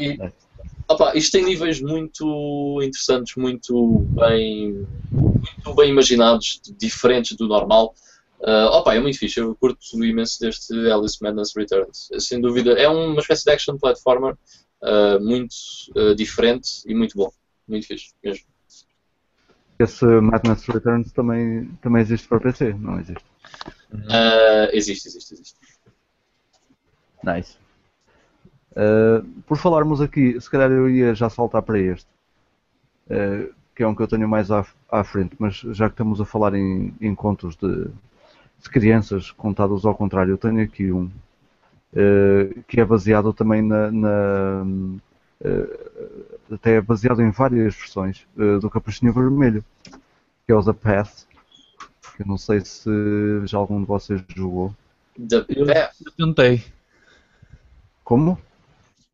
E, 0.00 0.18
opa, 0.88 1.16
isto 1.16 1.32
tem 1.32 1.44
níveis 1.44 1.80
muito 1.80 2.80
interessantes, 2.82 3.36
muito 3.36 4.00
bem, 4.10 4.86
muito 5.10 5.74
bem 5.74 5.90
imaginados, 5.90 6.60
diferentes 6.78 7.36
do 7.36 7.46
normal. 7.46 7.94
Uh, 8.40 8.68
opa, 8.72 8.94
é 8.94 9.00
muito 9.00 9.18
fixe, 9.18 9.40
eu 9.40 9.54
curto 9.54 10.04
imenso 10.04 10.38
deste 10.40 10.74
Alice 10.90 11.22
Madness 11.22 11.54
Returns. 11.56 12.10
Sem 12.18 12.40
dúvida, 12.40 12.72
é 12.72 12.88
uma 12.88 13.20
espécie 13.20 13.44
de 13.44 13.50
action 13.50 13.78
platformer 13.78 14.36
uh, 14.82 15.18
muito 15.24 15.54
uh, 15.96 16.14
diferente 16.14 16.82
e 16.86 16.94
muito 16.94 17.16
bom. 17.16 17.32
Muito 17.66 17.86
fixe, 17.86 18.12
mesmo. 18.22 18.44
Esse 19.78 20.04
Madness 20.04 20.66
Returns 20.66 21.10
também, 21.12 21.66
também 21.82 22.02
existe 22.02 22.28
para 22.28 22.38
PC, 22.38 22.74
não 22.74 23.00
existe? 23.00 23.24
Uh, 23.92 24.70
existe, 24.72 25.08
existe, 25.08 25.34
existe. 25.34 25.56
Nice. 27.24 27.63
Uh, 28.76 29.24
por 29.42 29.56
falarmos 29.56 30.00
aqui, 30.00 30.40
se 30.40 30.50
calhar 30.50 30.70
eu 30.70 30.90
ia 30.90 31.14
já 31.14 31.30
saltar 31.30 31.62
para 31.62 31.78
este, 31.78 32.08
uh, 33.06 33.52
que 33.74 33.82
é 33.82 33.86
um 33.86 33.94
que 33.94 34.02
eu 34.02 34.08
tenho 34.08 34.28
mais 34.28 34.50
à, 34.50 34.66
à 34.90 35.04
frente, 35.04 35.36
mas 35.38 35.54
já 35.54 35.88
que 35.88 35.94
estamos 35.94 36.20
a 36.20 36.24
falar 36.24 36.54
em, 36.54 36.94
em 37.00 37.14
contos 37.14 37.56
de, 37.56 37.86
de 38.62 38.70
crianças 38.70 39.30
contados 39.30 39.84
ao 39.84 39.94
contrário, 39.94 40.32
eu 40.32 40.38
tenho 40.38 40.62
aqui 40.62 40.90
um 40.90 41.04
uh, 41.94 42.62
que 42.66 42.80
é 42.80 42.84
baseado 42.84 43.32
também 43.32 43.62
na, 43.62 43.90
na 43.90 44.62
uh, 45.44 46.54
até 46.54 46.76
é 46.76 46.80
baseado 46.80 47.20
em 47.20 47.30
várias 47.30 47.74
versões 47.74 48.26
uh, 48.36 48.58
do 48.58 48.70
Capuchinho 48.70 49.12
Vermelho, 49.12 49.64
que 50.46 50.52
é 50.52 50.54
o 50.54 50.62
The 50.62 50.72
Path, 50.72 51.26
que 52.16 52.22
eu 52.22 52.26
não 52.26 52.38
sei 52.38 52.60
se 52.60 52.90
já 53.44 53.58
algum 53.58 53.80
de 53.80 53.86
vocês 53.86 54.22
jogou. 54.34 54.74
The 55.16 55.40
Path. 55.40 55.94
Eu 56.04 56.12
tentei. 56.16 56.64
Como? 58.02 58.38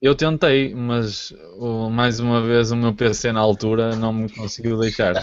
Eu 0.00 0.14
tentei, 0.14 0.74
mas 0.74 1.34
o, 1.58 1.90
mais 1.90 2.20
uma 2.20 2.40
vez 2.40 2.70
o 2.70 2.76
meu 2.76 2.94
PC 2.94 3.32
na 3.32 3.40
altura 3.40 3.94
não 3.96 4.14
me 4.14 4.30
conseguiu 4.30 4.78
deixar. 4.78 5.14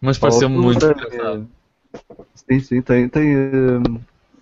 mas 0.00 0.18
pareceu-me 0.18 0.58
muito 0.58 0.84
engraçado. 0.84 1.48
Sim, 2.34 2.60
sim, 2.60 2.82
tem, 2.82 3.08
tem 3.08 3.36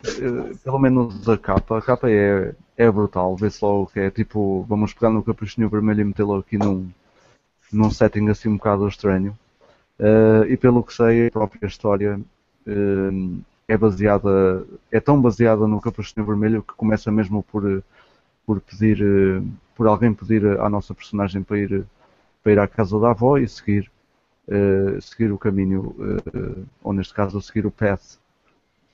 eh, 0.04 0.54
pelo 0.62 0.78
menos 0.78 1.28
a 1.28 1.36
capa, 1.36 1.78
a 1.78 1.82
capa 1.82 2.10
é, 2.10 2.54
é 2.76 2.90
brutal, 2.90 3.36
vê-se 3.36 3.62
logo 3.62 3.88
que 3.88 4.00
é 4.00 4.10
tipo, 4.10 4.64
vamos 4.68 4.92
pegar 4.94 5.10
no 5.10 5.22
capuchinho 5.22 5.68
vermelho 5.68 6.00
e 6.00 6.04
metê-lo 6.04 6.36
aqui 6.36 6.56
num, 6.56 6.88
num 7.72 7.90
setting 7.90 8.28
assim 8.28 8.48
um 8.48 8.56
bocado 8.56 8.86
estranho. 8.88 9.36
Uh, 9.98 10.44
e 10.48 10.56
pelo 10.56 10.82
que 10.82 10.94
sei, 10.94 11.26
a 11.26 11.30
própria 11.30 11.66
história 11.66 12.20
uh, 12.66 13.40
é 13.66 13.76
baseada, 13.76 14.64
é 14.92 15.00
tão 15.00 15.20
baseada 15.20 15.66
no 15.66 15.80
capuchinho 15.80 16.24
vermelho 16.24 16.62
que 16.62 16.74
começa 16.74 17.10
mesmo 17.10 17.42
por, 17.42 17.82
por 18.48 18.62
pedir, 18.62 19.02
uh, 19.02 19.46
por 19.76 19.86
alguém 19.86 20.14
pedir 20.14 20.58
à 20.58 20.70
nossa 20.70 20.94
personagem 20.94 21.42
para 21.42 21.58
ir, 21.58 21.84
para 22.42 22.52
ir 22.52 22.58
à 22.58 22.66
casa 22.66 22.98
da 22.98 23.10
avó 23.10 23.36
e 23.36 23.46
seguir, 23.46 23.90
seguir 25.02 25.30
o 25.30 25.36
caminho, 25.36 25.94
ou 26.82 26.94
neste 26.94 27.12
caso 27.12 27.38
seguir 27.42 27.66
o 27.66 27.70
path 27.70 28.18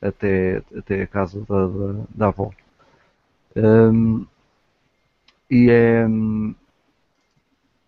até, 0.02 0.60
até 0.76 1.02
a 1.02 1.06
casa 1.06 1.40
da, 1.48 1.66
da, 1.68 2.04
da 2.10 2.26
avó. 2.26 2.50
Um, 3.54 4.26
e 5.48 5.70
é. 5.70 6.04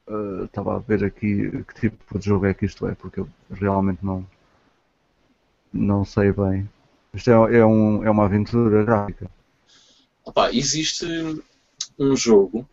Uh, 0.09 0.45
estava 0.45 0.77
a 0.77 0.79
ver 0.79 1.03
aqui 1.03 1.51
que 1.65 1.81
tipo 1.81 2.17
de 2.17 2.25
jogo 2.25 2.47
é 2.47 2.55
que 2.55 2.65
isto 2.65 2.87
é, 2.87 2.95
porque 2.95 3.19
eu 3.19 3.29
realmente 3.51 4.05
não, 4.05 4.25
não 5.73 6.05
sei 6.05 6.31
bem. 6.31 6.69
Isto 7.13 7.31
é, 7.31 7.57
é, 7.57 7.67
um, 7.67 8.05
é 8.05 8.11
uma 8.11 8.27
aventura 8.27 8.85
gráfica. 8.85 9.29
Opa, 10.25 10.53
existe 10.53 11.07
um 11.99 12.17
jogo 12.17 12.69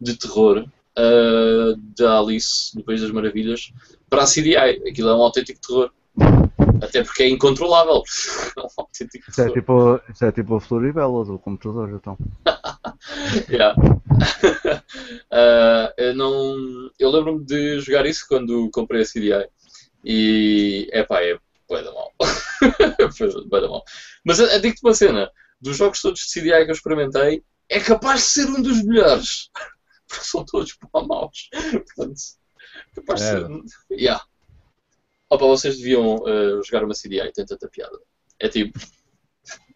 de 0.00 0.16
terror 0.18 0.66
uh, 0.98 1.76
da 1.96 2.18
Alice 2.18 2.76
no 2.76 2.84
País 2.84 3.00
das 3.00 3.10
Maravilhas 3.10 3.72
para 4.08 4.22
a 4.22 4.26
CDI. 4.26 4.56
Aquilo 4.88 5.10
é 5.10 5.14
um 5.14 5.22
autêntico 5.22 5.60
terror. 5.60 5.90
Até 6.82 7.02
porque 7.02 7.22
é 7.22 7.28
incontrolável. 7.28 8.02
isso, 9.28 9.40
é 9.42 9.50
tipo, 9.50 10.00
isso 10.10 10.24
é 10.24 10.32
tipo 10.32 10.54
a 10.56 10.60
Floribela 10.60 11.24
do 11.24 11.38
computador, 11.38 11.90
então. 11.90 12.16
yeah. 13.48 13.74
uh, 15.32 15.92
eu 15.96 16.14
não, 16.14 16.90
eu 16.98 17.10
lembro-me 17.10 17.44
de 17.44 17.80
jogar 17.80 18.06
isso 18.06 18.26
quando 18.28 18.70
comprei 18.70 19.02
a 19.02 19.06
CDI. 19.06 19.48
E 20.04 20.88
epá, 20.92 21.22
é 21.22 21.38
bué 21.68 21.82
da 21.82 21.92
mal. 21.92 22.12
bué 23.50 23.60
da 23.60 23.68
mal. 23.68 23.82
Mas 24.24 24.38
digo-te 24.38 24.80
uma 24.82 24.94
cena: 24.94 25.30
dos 25.60 25.76
jogos 25.76 26.00
todos 26.00 26.20
de 26.20 26.32
CDI 26.32 26.64
que 26.64 26.70
eu 26.70 26.74
experimentei, 26.74 27.42
é 27.68 27.80
capaz 27.80 28.20
de 28.20 28.26
ser 28.26 28.46
um 28.48 28.62
dos 28.62 28.82
melhores. 28.82 29.50
Porque 30.08 30.24
são 30.24 30.44
todos 30.44 30.76
maus. 30.92 31.48
Portanto, 31.50 32.20
capaz 32.94 33.20
de 33.20 33.26
ser. 33.26 33.48
Yeah. 33.90 34.24
Opa, 35.28 35.46
vocês 35.46 35.76
deviam 35.78 36.16
uh, 36.16 36.62
jogar 36.62 36.84
uma 36.84 36.94
CDI, 36.94 37.32
tem 37.32 37.44
tanta 37.44 37.68
piada. 37.68 37.98
É 38.38 38.48
tipo, 38.48 38.78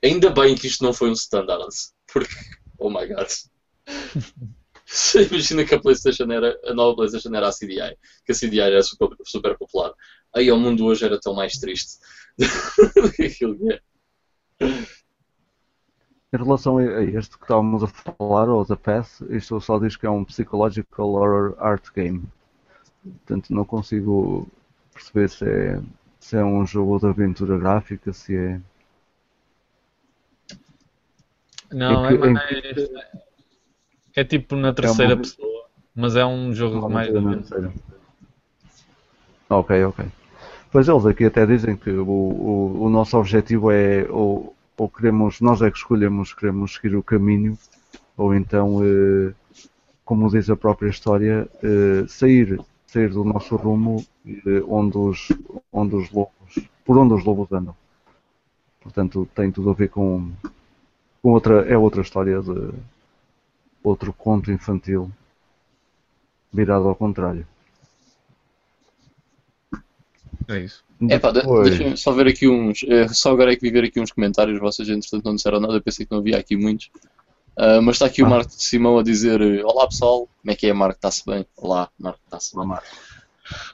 ainda 0.03 0.31
bem 0.31 0.55
que 0.55 0.69
isto 0.69 0.85
não 0.85 0.93
foi 0.93 1.11
um 1.11 1.15
standard, 1.15 1.69
porque, 2.13 2.35
oh 2.79 2.89
my 2.89 3.07
god. 3.09 3.29
Imagina 5.31 5.65
que 5.65 5.75
a 5.75 5.81
PlayStation 5.81 6.31
era, 6.31 6.59
a 6.65 6.75
nova 6.75 6.97
PlayStation 6.97 7.35
era 7.35 7.49
a 7.49 7.53
CDI, 7.53 7.97
que 8.25 8.33
a 8.33 8.35
CDI 8.35 8.61
era 8.61 8.83
super, 8.83 9.09
super 9.25 9.57
popular. 9.57 9.93
Aí 10.35 10.51
o 10.51 10.57
mundo 10.57 10.85
hoje 10.85 11.05
era 11.05 11.19
tão 11.19 11.35
mais 11.35 11.55
triste 11.55 11.99
do 12.39 13.13
que 13.13 13.25
aquilo 13.25 13.59
que 13.59 13.73
é. 13.73 13.81
Em 16.33 16.37
relação 16.37 16.79
a 16.79 17.03
este 17.03 17.37
que 17.37 17.43
estávamos 17.43 17.83
a 17.83 17.89
falar, 17.89 18.49
ou 18.49 18.65
The 18.65 18.77
Path, 18.77 19.21
isto 19.31 19.61
só 19.61 19.81
diz 19.81 19.97
que 19.97 20.07
é 20.07 20.11
um 20.11 20.25
psychological 20.25 21.09
horror 21.09 21.57
art 21.59 21.85
game. 21.93 22.23
Portanto, 23.03 23.53
não 23.53 23.65
consigo 23.65 24.47
perceber 24.95 25.29
se 25.29 25.45
é, 25.45 25.83
se 26.21 26.37
é 26.37 26.45
um 26.45 26.65
jogo 26.65 27.01
de 27.01 27.07
aventura 27.07 27.59
gráfica, 27.59 28.13
se 28.13 28.37
é. 28.37 28.61
Não, 31.73 32.07
é, 32.07 32.17
mais, 32.17 32.91
é 34.15 34.25
tipo 34.25 34.55
na 34.55 34.73
terceira 34.73 35.13
é 35.13 35.15
uma... 35.17 35.23
pessoa, 35.23 35.67
mas 35.97 36.15
é 36.15 36.25
um 36.25 36.53
jogo 36.53 36.89
mais 36.89 37.11
de 37.11 37.19
aventura. 37.19 37.73
Ok, 39.49 39.85
ok. 39.85 40.07
Pois 40.71 40.87
eles 40.87 41.07
aqui 41.07 41.25
até 41.25 41.45
dizem 41.45 41.77
que 41.77 41.91
o, 41.91 42.09
o, 42.09 42.85
o 42.85 42.89
nosso 42.89 43.19
objetivo 43.19 43.73
é 43.73 44.07
ou, 44.09 44.55
ou 44.81 44.89
queremos, 44.89 45.43
nós 45.43 45.61
é 45.61 45.71
que 45.71 45.77
escolhemos, 45.77 46.33
queremos 46.33 46.75
seguir 46.75 46.97
o 46.97 47.03
caminho, 47.03 47.59
ou 48.17 48.35
então, 48.35 48.81
eh, 48.83 49.35
como 50.07 50.31
diz 50.31 50.49
a 50.49 50.57
própria 50.57 50.89
história, 50.89 51.47
eh, 51.63 52.07
sair 52.09 52.59
sair 52.87 53.11
do 53.11 53.23
nosso 53.23 53.57
rumo 53.57 54.05
onde 54.67 54.97
os, 54.97 55.29
onde 55.71 55.95
os 55.95 56.11
lobos, 56.11 56.59
por 56.85 56.97
onde 56.97 57.13
os 57.13 57.25
lobos 57.25 57.53
andam. 57.53 57.77
Portanto, 58.81 59.29
tem 59.35 59.53
tudo 59.53 59.71
a 59.71 59.75
ver 59.75 59.89
com, 59.91 60.33
com 61.23 61.31
outra, 61.31 61.61
é 61.69 61.77
outra 61.77 62.01
história 62.01 62.41
de 62.41 62.73
outro 63.85 64.15
conto 64.15 64.51
infantil 64.51 65.11
virado 66.51 66.89
ao 66.89 66.97
contrário. 66.97 67.47
É 70.49 70.59
isso. 70.59 70.90
É 71.09 71.19
pá, 71.19 71.31
deixa-me 71.31 71.97
só 71.97 72.13
ver 72.13 72.29
aqui 72.29 72.47
uns. 72.49 72.85
Eh, 72.87 73.09
só 73.09 73.33
agora 73.33 73.53
é 73.53 73.57
que 73.57 73.63
vi 73.63 73.71
ver 73.71 73.85
aqui 73.85 74.01
uns 74.01 74.13
comentários. 74.13 74.61
Vocês, 74.61 74.89
entretanto, 74.89 75.25
não 75.25 75.35
disseram 75.35 75.61
nada. 75.61 75.75
Eu 75.75 75.83
pensei 75.83 76.05
que 76.05 76.13
não 76.13 76.19
havia 76.19 76.37
aqui 76.37 76.57
muitos. 76.57 76.91
Uh, 77.57 77.83
mas 77.83 77.97
está 77.97 78.07
aqui 78.07 78.23
ah. 78.23 78.27
o 78.27 78.31
Marco 78.31 78.51
de 78.51 78.63
Simão 78.63 78.99
a 78.99 79.03
dizer: 79.03 79.41
Olá 79.65 79.87
pessoal, 79.87 80.29
como 80.41 80.53
é 80.53 80.55
que 80.55 80.67
é, 80.67 80.73
Marco? 80.73 80.97
Está-se 80.97 81.25
bem? 81.25 81.47
Olá, 81.57 81.89
Marco, 81.99 82.21
está-se 82.25 82.55
bem. 82.57 82.67
Marco. 82.67 82.87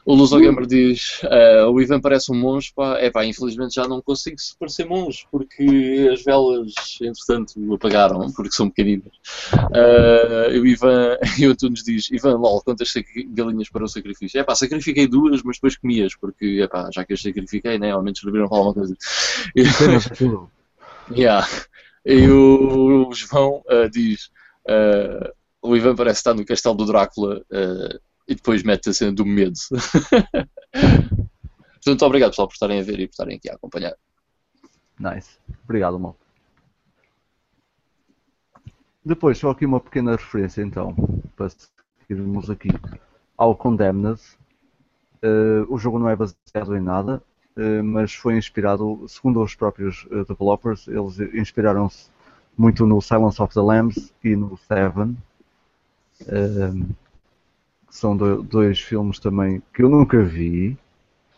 O 0.04 0.14
Luso 0.14 0.38
Gamer 0.38 0.66
diz: 0.66 1.20
uh, 1.24 1.68
o 1.70 1.80
Ivan 1.80 2.00
parece 2.00 2.30
um 2.30 2.36
monge, 2.36 2.72
pá. 2.74 2.98
É 2.98 3.10
pá, 3.10 3.24
infelizmente 3.24 3.74
já 3.74 3.88
não 3.88 4.00
consigo 4.00 4.36
parecer 4.58 4.86
monge 4.86 5.26
porque 5.30 6.08
as 6.12 6.22
velas, 6.22 6.72
entretanto, 7.00 7.74
apagaram 7.74 8.30
porque 8.32 8.52
são 8.52 8.70
pequeninas. 8.70 9.12
Uh, 9.52 10.60
o 10.60 10.66
Ivan 10.66 11.16
e 11.38 11.46
o 11.46 11.50
Antunes 11.50 11.82
diz: 11.82 12.10
Ivan, 12.10 12.36
lol, 12.36 12.62
quantas 12.62 12.92
galinhas 13.30 13.68
para 13.68 13.84
o 13.84 13.88
sacrifício? 13.88 14.38
É 14.38 14.44
pá, 14.44 14.54
sacrifiquei 14.54 15.06
duas, 15.06 15.42
mas 15.42 15.56
depois 15.56 15.76
comias 15.76 16.14
porque, 16.14 16.60
é 16.62 16.68
pá, 16.68 16.88
já 16.92 17.04
que 17.04 17.12
as 17.14 17.20
sacrifiquei, 17.20 17.78
né? 17.78 17.90
Ao 17.90 18.02
menos 18.02 18.20
serviram 18.20 18.48
para 18.48 18.58
alguma 18.58 18.74
coisa. 18.74 18.96
yeah. 21.10 21.46
E 22.04 22.28
o, 22.28 23.08
o 23.08 23.12
João 23.12 23.62
uh, 23.68 23.90
diz: 23.90 24.30
o 25.60 25.76
Ivan 25.76 25.96
parece 25.96 26.20
estar 26.20 26.34
no 26.34 26.44
castelo 26.44 26.76
do 26.76 26.86
Drácula 26.86 27.42
e 28.26 28.34
depois 28.34 28.62
mete 28.62 28.88
a 28.90 28.92
cena 28.92 29.12
do 29.12 29.24
medo. 29.24 29.54
Portanto, 31.74 32.04
obrigado 32.04 32.30
pessoal 32.30 32.48
por 32.48 32.54
estarem 32.54 32.80
a 32.80 32.82
ver 32.82 32.98
e 33.00 33.06
por 33.06 33.12
estarem 33.12 33.36
aqui 33.36 33.48
a 33.48 33.54
acompanhar. 33.54 33.94
Nice. 34.98 35.38
Obrigado, 35.64 35.98
mal. 35.98 36.16
Depois, 39.04 39.38
só 39.38 39.50
aqui 39.50 39.64
uma 39.64 39.78
pequena 39.78 40.12
referência 40.12 40.62
então, 40.62 40.96
para 41.36 41.48
seguirmos 42.00 42.50
aqui 42.50 42.70
ao 43.36 43.54
Condemned. 43.54 44.20
Uh, 45.22 45.64
o 45.68 45.78
jogo 45.78 45.98
não 45.98 46.08
é 46.08 46.16
baseado 46.16 46.76
em 46.76 46.80
nada, 46.80 47.22
uh, 47.56 47.84
mas 47.84 48.12
foi 48.14 48.36
inspirado, 48.36 49.04
segundo 49.06 49.40
os 49.42 49.54
próprios 49.54 50.04
uh, 50.06 50.24
developers, 50.24 50.88
eles 50.88 51.20
inspiraram-se 51.34 52.10
muito 52.58 52.84
no 52.84 53.00
Silence 53.00 53.40
of 53.40 53.54
the 53.54 53.60
Lambs 53.60 54.12
e 54.24 54.34
no 54.34 54.56
Seven 54.56 55.16
são 57.96 58.14
dois 58.14 58.78
filmes 58.78 59.18
também 59.18 59.62
que 59.72 59.82
eu 59.82 59.88
nunca 59.88 60.22
vi. 60.22 60.76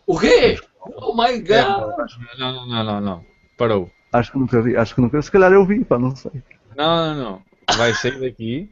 O 0.05 0.19
quê? 0.19 0.59
Oh 0.97 1.15
my 1.15 1.39
god! 1.39 2.09
Não, 2.37 2.53
não, 2.53 2.67
não, 2.67 2.83
não, 2.83 3.01
não. 3.01 3.25
Parou. 3.57 3.89
Acho 4.11 4.33
que 4.33 4.39
nunca 4.39 4.61
vi, 4.61 4.75
acho 4.75 4.93
que 4.93 4.99
nunca. 4.99 5.21
Se 5.21 5.31
calhar 5.31 5.53
eu 5.53 5.65
vi, 5.65 5.85
pá, 5.85 5.97
não 5.97 6.13
sei. 6.13 6.43
Não, 6.75 7.15
não, 7.15 7.15
não. 7.15 7.77
Vai 7.77 7.93
sair 7.93 8.19
daqui. 8.19 8.69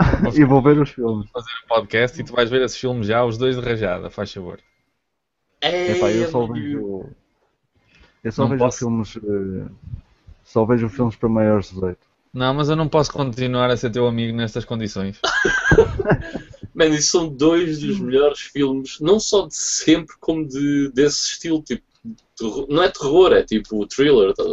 e 0.34 0.44
vou 0.44 0.62
ver 0.62 0.78
os 0.78 0.90
filmes. 0.90 1.28
Fazer 1.30 1.50
um 1.64 1.68
podcast 1.68 2.20
e 2.20 2.24
tu 2.24 2.32
vais 2.32 2.48
ver 2.48 2.62
esses 2.62 2.78
filmes 2.78 3.06
já, 3.06 3.22
os 3.22 3.36
dois 3.36 3.56
de 3.56 3.62
rajada, 3.62 4.08
faz 4.08 4.32
favor. 4.32 4.58
É, 5.60 5.94
pá, 5.96 6.10
eu 6.10 6.30
só 6.30 6.46
vejo. 6.46 7.06
Eu 8.24 8.32
só 8.32 8.42
não 8.42 8.50
vejo 8.50 8.64
posso... 8.64 8.78
filmes. 8.78 9.16
Uh, 9.16 9.70
só 10.42 10.64
vejo 10.64 10.88
filmes 10.88 11.16
para 11.16 11.28
maiores 11.28 11.66
de 11.66 11.74
18. 11.74 11.98
Não, 12.32 12.54
mas 12.54 12.70
eu 12.70 12.76
não 12.76 12.88
posso 12.88 13.12
continuar 13.12 13.68
a 13.70 13.76
ser 13.76 13.90
teu 13.90 14.06
amigo 14.06 14.34
nestas 14.34 14.64
condições. 14.64 15.20
Mano, 16.80 16.94
isso 16.94 17.10
são 17.10 17.28
dois 17.28 17.78
dos 17.78 18.00
melhores 18.00 18.40
filmes, 18.40 18.98
não 19.00 19.20
só 19.20 19.46
de 19.46 19.54
sempre, 19.54 20.16
como 20.18 20.48
de, 20.48 20.90
desse 20.94 21.32
estilo. 21.32 21.62
Tipo, 21.62 21.82
terror, 22.34 22.66
não 22.70 22.82
é 22.82 22.88
terror, 22.88 23.34
é 23.34 23.42
tipo 23.42 23.86
thriller. 23.86 24.32
Tá 24.32 24.44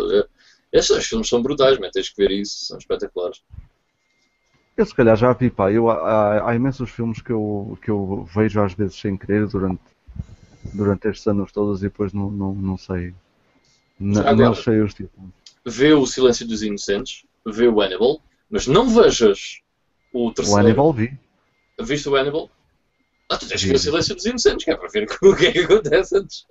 Estes 0.74 0.94
dois 0.94 1.06
filmes 1.06 1.30
são 1.30 1.42
brutais, 1.42 1.80
mas 1.80 1.92
tens 1.92 2.10
que 2.10 2.18
ver 2.22 2.32
isso, 2.32 2.66
são 2.66 2.78
espetaculares. 2.78 3.42
Eu 4.76 4.86
se 4.86 4.94
calhar 4.94 5.16
já 5.16 5.32
vi, 5.32 5.50
pá. 5.50 5.72
Eu, 5.72 5.90
há, 5.90 6.50
há, 6.50 6.54
imensos 6.54 6.90
filmes 6.90 7.22
que 7.22 7.32
eu, 7.32 7.80
que 7.82 7.90
eu 7.90 8.28
vejo 8.36 8.62
às 8.62 8.74
vezes 8.74 9.00
sem 9.00 9.16
querer 9.16 9.48
durante, 9.48 9.80
durante 10.74 11.08
estes 11.08 11.26
anos 11.28 11.54
todos 11.54 11.80
e 11.80 11.84
depois 11.84 12.12
não, 12.12 12.30
não, 12.30 12.54
não 12.54 12.78
sei. 12.78 13.14
Não, 13.98 14.36
não 14.36 14.54
sei 14.54 14.82
os 14.82 14.94
títulos. 14.94 15.30
Vê 15.66 15.94
o 15.94 16.06
Silêncio 16.06 16.46
dos 16.46 16.62
Inocentes, 16.62 17.24
vê 17.46 17.70
o 17.70 17.80
Hannibal, 17.80 18.22
mas 18.50 18.68
não 18.68 18.90
vejas 18.90 19.62
o 20.12 20.30
terceiro. 20.34 20.60
O 20.60 20.62
Hannibal 20.62 20.92
vi. 20.92 21.18
Viste 21.80 22.10
o 22.10 22.16
Hannibal? 22.16 22.50
Ah, 23.30 23.38
tu 23.38 23.48
tens 23.48 23.62
que 23.62 23.68
ver 23.68 23.76
o 23.76 23.80
Silêncio 23.80 24.16
dos 24.16 24.26
Inocentes, 24.26 24.66
que 24.66 24.72
é 24.72 24.76
para 24.76 24.88
ver 24.88 25.06
o 25.22 25.36
que 25.36 25.48
é 25.48 25.52
que 25.52 25.60
acontece 25.60 26.18
antes. 26.18 26.46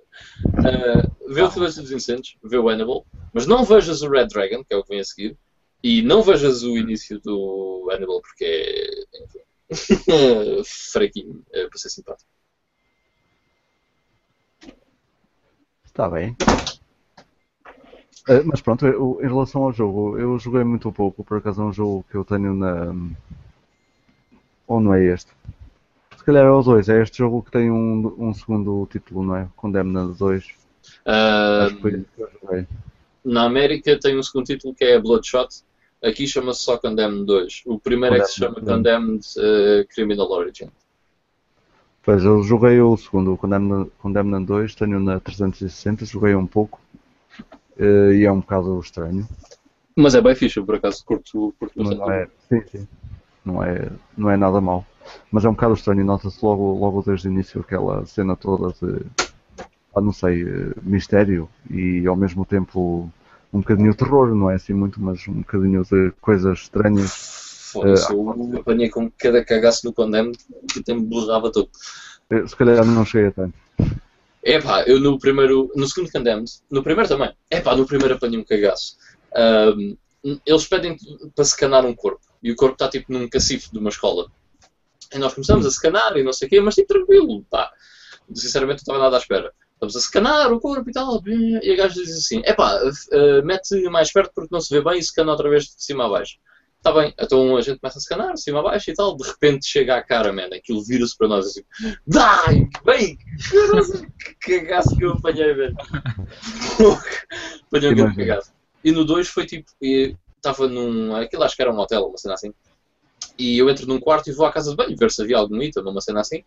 Uh, 0.45 1.33
vê 1.33 1.41
o 1.41 1.51
Silêncio 1.51 1.81
dos 1.81 1.91
Inocentes, 1.91 2.35
vê 2.43 2.57
o 2.57 2.69
Hannibal, 2.69 3.05
mas 3.33 3.47
não 3.47 3.63
vejas 3.65 4.01
o 4.01 4.09
Red 4.09 4.27
Dragon, 4.27 4.63
que 4.63 4.73
é 4.73 4.77
o 4.77 4.83
que 4.83 4.89
vem 4.89 4.99
a 4.99 5.03
seguir, 5.03 5.37
e 5.83 6.01
não 6.01 6.21
vejas 6.21 6.63
o 6.63 6.77
início 6.77 7.19
do 7.19 7.89
Hannibal, 7.91 8.21
porque 8.21 8.45
é. 9.13 9.67
fraquinho, 10.93 11.43
é, 11.51 11.67
para 11.67 11.77
ser 11.77 11.89
simpático. 11.89 12.29
Está 15.83 16.09
bem. 16.09 16.37
Uh, 18.29 18.43
mas 18.45 18.61
pronto, 18.61 18.85
eu, 18.85 19.19
em 19.21 19.27
relação 19.27 19.63
ao 19.63 19.73
jogo, 19.73 20.17
eu 20.17 20.37
joguei 20.37 20.63
muito 20.63 20.91
pouco, 20.91 21.23
por 21.23 21.37
acaso 21.39 21.61
é 21.61 21.65
um 21.65 21.73
jogo 21.73 22.05
que 22.09 22.15
eu 22.15 22.23
tenho 22.23 22.53
na 22.53 22.93
ou 24.67 24.79
não 24.81 24.93
é 24.93 25.05
este? 25.05 25.31
Se 26.17 26.23
calhar 26.23 26.45
é 26.45 26.51
os 26.51 26.65
dois. 26.65 26.89
É 26.89 27.01
este 27.01 27.19
jogo 27.19 27.41
que 27.41 27.51
tem 27.51 27.71
um, 27.71 28.13
um 28.19 28.33
segundo 28.33 28.85
título, 28.91 29.23
não 29.23 29.35
é? 29.35 29.47
Condemned 29.55 30.17
2. 30.17 30.45
Uh. 31.05 32.65
Na 33.23 33.43
América 33.43 33.97
tem 33.99 34.17
um 34.17 34.23
segundo 34.23 34.45
título 34.45 34.75
que 34.75 34.83
é 34.83 34.99
Bloodshot. 34.99 35.63
Aqui 36.03 36.27
chama-se 36.27 36.61
só 36.61 36.77
Condemned 36.77 37.25
2. 37.25 37.63
O 37.65 37.79
primeiro 37.79 38.15
Condemned, 38.15 38.21
é 38.21 38.25
que 38.25 38.31
se 38.31 38.39
chama 38.39 38.61
Condemned 38.61 39.25
uh, 39.37 39.87
Criminal 39.87 40.29
Origin. 40.29 40.69
Pois, 42.03 42.23
eu 42.23 42.41
joguei 42.43 42.79
o 42.79 42.95
segundo, 42.95 43.33
o 43.33 43.37
Condemned, 43.37 43.91
Condemned 43.99 44.45
2, 44.45 44.75
tenho 44.75 44.99
na 44.99 45.19
360, 45.19 46.05
joguei 46.05 46.35
um 46.35 46.47
pouco 46.47 46.79
uh, 47.79 48.11
e 48.13 48.23
é 48.23 48.31
um 48.31 48.39
bocado 48.39 48.79
estranho. 48.79 49.27
Mas 49.93 50.15
é 50.15 50.21
bem 50.21 50.35
fixe, 50.35 50.61
por 50.61 50.75
acaso 50.75 51.03
curto, 51.03 51.53
curto 51.59 51.83
bastante. 51.83 52.11
É, 52.11 52.27
sim, 52.47 52.61
sim 52.67 52.87
não 53.47 53.63
é, 53.63 53.89
não 54.17 54.29
é 54.29 54.37
nada 54.37 54.59
mau. 54.59 54.85
Mas 55.31 55.45
é 55.45 55.49
um 55.49 55.53
bocado 55.53 55.73
estranho 55.73 56.01
e 56.01 56.03
nota-se 56.03 56.37
logo, 56.43 56.77
logo 56.77 57.01
desde 57.01 57.27
o 57.27 57.31
início 57.31 57.61
aquela 57.61 58.05
cena 58.05 58.35
toda 58.35 58.73
de, 58.73 59.05
ah, 59.95 60.01
não 60.01 60.11
sei, 60.11 60.43
eh, 60.43 60.73
mistério 60.83 61.49
e 61.69 62.05
ao 62.05 62.15
mesmo 62.15 62.45
tempo 62.45 63.09
um 63.53 63.59
bocadinho 63.59 63.91
de 63.91 63.97
terror, 63.97 64.35
não 64.35 64.51
é 64.51 64.55
assim 64.55 64.73
muito, 64.73 65.01
mas 65.01 65.25
um 65.27 65.35
bocadinho 65.35 65.83
de 65.83 66.11
coisas 66.19 66.59
estranhas. 66.59 67.69
Foda-se, 67.71 68.13
uh, 68.13 68.53
eu 68.53 68.59
apanhei 68.59 68.89
com 68.89 69.09
cada 69.17 69.43
cagaço 69.43 69.85
no 69.85 69.93
Condemn 69.93 70.33
que 70.71 70.79
até 70.79 70.93
me 70.93 71.01
borrava 71.01 71.51
todo. 71.51 71.69
Eh, 72.29 72.45
se 72.45 72.55
calhar 72.55 72.85
não 72.85 73.05
cheguei 73.05 73.29
a 73.29 73.31
tanto. 73.31 73.53
É 74.43 74.61
pá, 74.61 74.83
eu 74.83 74.99
no 74.99 75.17
primeiro, 75.17 75.71
no 75.75 75.87
segundo 75.87 76.11
Condemned, 76.11 76.49
no 76.69 76.83
primeiro 76.83 77.09
também, 77.09 77.33
é 77.49 77.59
pá, 77.59 77.75
no 77.75 77.85
primeiro 77.85 78.15
apanhei 78.15 78.39
um 78.39 78.43
cagaço. 78.43 78.97
Um, 79.35 79.97
eles 80.45 80.67
pedem 80.67 80.97
para 81.35 81.45
scanar 81.45 81.85
um 81.85 81.95
corpo 81.95 82.26
e 82.41 82.51
o 82.51 82.55
corpo 82.55 82.73
está 82.73 82.87
tipo 82.87 83.11
num 83.11 83.27
cacifo 83.27 83.71
de 83.71 83.79
uma 83.79 83.89
escola. 83.89 84.29
E 85.13 85.17
nós 85.17 85.33
começamos 85.33 85.65
a 85.65 85.71
scanar 85.71 86.17
e 86.17 86.23
não 86.23 86.33
sei 86.33 86.47
o 86.47 86.49
quê, 86.49 86.61
mas 86.61 86.75
tipo 86.75 86.93
tranquilo, 86.93 87.45
pá. 87.49 87.71
Sinceramente 88.33 88.79
não 88.79 88.95
estava 88.95 88.99
nada 88.99 89.17
à 89.17 89.19
espera. 89.19 89.53
Estamos 89.73 89.95
a 89.95 89.99
scanar 89.99 90.51
o 90.51 90.59
corpo 90.59 90.89
e 90.89 90.93
tal, 90.93 91.21
e 91.27 91.71
a 91.71 91.75
gaja 91.75 91.93
diz 91.93 92.17
assim: 92.17 92.41
é 92.43 92.53
pá, 92.53 92.81
uh, 92.83 93.45
mete 93.45 93.79
mais 93.89 94.11
perto 94.11 94.31
porque 94.33 94.49
não 94.51 94.59
se 94.59 94.73
vê 94.73 94.83
bem 94.83 94.97
e 94.97 95.03
scana 95.03 95.31
outra 95.31 95.49
vez 95.49 95.65
de 95.65 95.83
cima 95.83 96.05
a 96.05 96.09
baixo. 96.09 96.37
Está 96.77 96.91
bem, 96.91 97.13
então 97.19 97.55
a 97.55 97.61
gente 97.61 97.79
começa 97.79 97.99
a 97.99 98.01
scanar, 98.01 98.33
de 98.33 98.41
cima 98.41 98.59
a 98.59 98.63
baixo 98.63 98.89
e 98.89 98.93
tal, 98.93 99.15
de 99.15 99.27
repente 99.27 99.67
chega 99.67 99.95
à 99.95 100.03
cara, 100.03 100.33
man, 100.33 100.47
aquilo 100.53 100.83
vira-se 100.83 101.15
para 101.15 101.27
nós 101.27 101.45
assim: 101.45 101.61
dai, 102.07 102.67
bem, 102.83 103.17
que 104.41 104.59
cagaço 104.59 104.95
que 104.97 105.05
eu 105.05 105.13
apanhei, 105.13 105.53
velho. 105.53 105.75
apanhei 107.67 107.91
um 107.91 107.95
grande 107.95 108.15
cagaço. 108.15 108.51
E 108.83 108.91
no 108.91 109.05
2 109.05 109.27
foi 109.27 109.45
tipo, 109.45 109.69
estava 110.49 110.67
num. 110.67 111.15
Aquilo 111.15 111.43
acho 111.43 111.55
que 111.55 111.61
era 111.61 111.71
um 111.71 111.77
hotel, 111.77 112.07
uma 112.07 112.17
cena 112.17 112.33
assim. 112.33 112.53
E 113.37 113.57
eu 113.57 113.69
entro 113.69 113.87
num 113.87 113.99
quarto 113.99 114.29
e 114.29 114.33
vou 114.33 114.45
à 114.45 114.51
casa 114.51 114.71
de 114.71 114.75
banho 114.75 114.95
ver 114.97 115.11
se 115.11 115.21
havia 115.21 115.37
algum 115.37 115.61
item, 115.61 115.83
uma 115.83 116.01
cena 116.01 116.21
assim. 116.21 116.39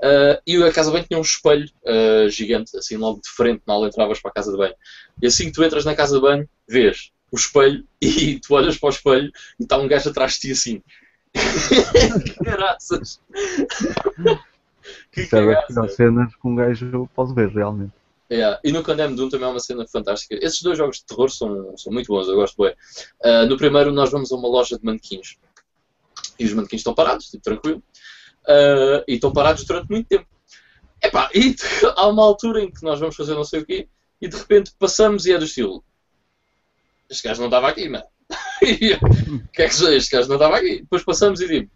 Uh, 0.00 0.36
e 0.46 0.62
a 0.62 0.72
casa 0.72 0.90
de 0.90 0.96
banho 0.96 1.06
tinha 1.06 1.18
um 1.18 1.22
espelho 1.22 1.68
uh, 1.84 2.28
gigante, 2.28 2.76
assim 2.76 2.96
logo 2.96 3.20
de 3.20 3.30
frente, 3.30 3.62
mal 3.66 3.86
entravas 3.86 4.20
para 4.20 4.30
a 4.30 4.34
casa 4.34 4.50
de 4.50 4.58
banho. 4.58 4.74
E 5.22 5.26
assim 5.26 5.46
que 5.46 5.52
tu 5.52 5.64
entras 5.64 5.84
na 5.84 5.94
casa 5.94 6.16
de 6.16 6.20
banho, 6.20 6.48
vês 6.68 7.10
o 7.30 7.36
espelho 7.36 7.84
e 8.00 8.38
tu 8.38 8.54
olhas 8.54 8.78
para 8.78 8.88
o 8.88 8.90
espelho 8.90 9.32
e 9.58 9.62
está 9.62 9.78
um 9.78 9.88
gajo 9.88 10.10
atrás 10.10 10.34
de 10.34 10.40
ti 10.40 10.52
assim. 10.52 10.82
Graças! 12.42 13.20
que 15.10 15.26
São 15.26 15.88
cenas 15.88 16.34
que 16.34 16.46
um 16.46 16.54
gajo 16.54 17.08
pode 17.14 17.34
ver 17.34 17.48
realmente. 17.48 17.92
Yeah. 18.34 18.60
E 18.64 18.72
no 18.72 18.82
Condemned 18.82 19.14
Doom 19.14 19.28
também 19.28 19.46
é 19.46 19.50
uma 19.50 19.60
cena 19.60 19.86
fantástica. 19.86 20.36
Esses 20.44 20.60
dois 20.60 20.76
jogos 20.76 20.98
de 20.98 21.06
terror 21.06 21.30
são, 21.30 21.76
são 21.76 21.92
muito 21.92 22.08
bons, 22.08 22.26
eu 22.26 22.34
gosto 22.34 22.60
bem. 22.60 22.74
Uh, 23.24 23.46
no 23.46 23.56
primeiro 23.56 23.92
nós 23.92 24.10
vamos 24.10 24.32
a 24.32 24.34
uma 24.34 24.48
loja 24.48 24.76
de 24.76 24.84
manequins. 24.84 25.36
E 26.36 26.44
os 26.44 26.52
manequins 26.52 26.80
estão 26.80 26.94
parados, 26.94 27.26
tipo, 27.26 27.44
tranquilo. 27.44 27.80
Uh, 28.42 29.04
e 29.06 29.14
estão 29.14 29.32
parados 29.32 29.64
durante 29.64 29.88
muito 29.88 30.08
tempo. 30.08 30.26
Epá, 31.00 31.30
e 31.32 31.54
há 31.94 32.08
uma 32.08 32.24
altura 32.24 32.60
em 32.60 32.72
que 32.72 32.82
nós 32.82 32.98
vamos 32.98 33.14
fazer 33.14 33.34
não 33.34 33.44
sei 33.44 33.60
o 33.60 33.66
quê 33.66 33.88
e 34.20 34.26
de 34.26 34.36
repente 34.36 34.72
passamos 34.80 35.26
e 35.26 35.32
é 35.32 35.38
do 35.38 35.44
estilo. 35.44 35.84
Este 37.08 37.28
gajo 37.28 37.40
não 37.40 37.48
estava 37.48 37.68
aqui, 37.68 37.88
mano. 37.88 38.04
O 38.62 39.48
que 39.52 39.62
é 39.62 39.68
que 39.68 39.74
Este 39.74 40.16
gajo 40.16 40.28
não 40.28 40.36
estava 40.36 40.56
aqui. 40.56 40.80
Depois 40.80 41.04
passamos 41.04 41.40
e 41.40 41.46
digo: 41.46 41.70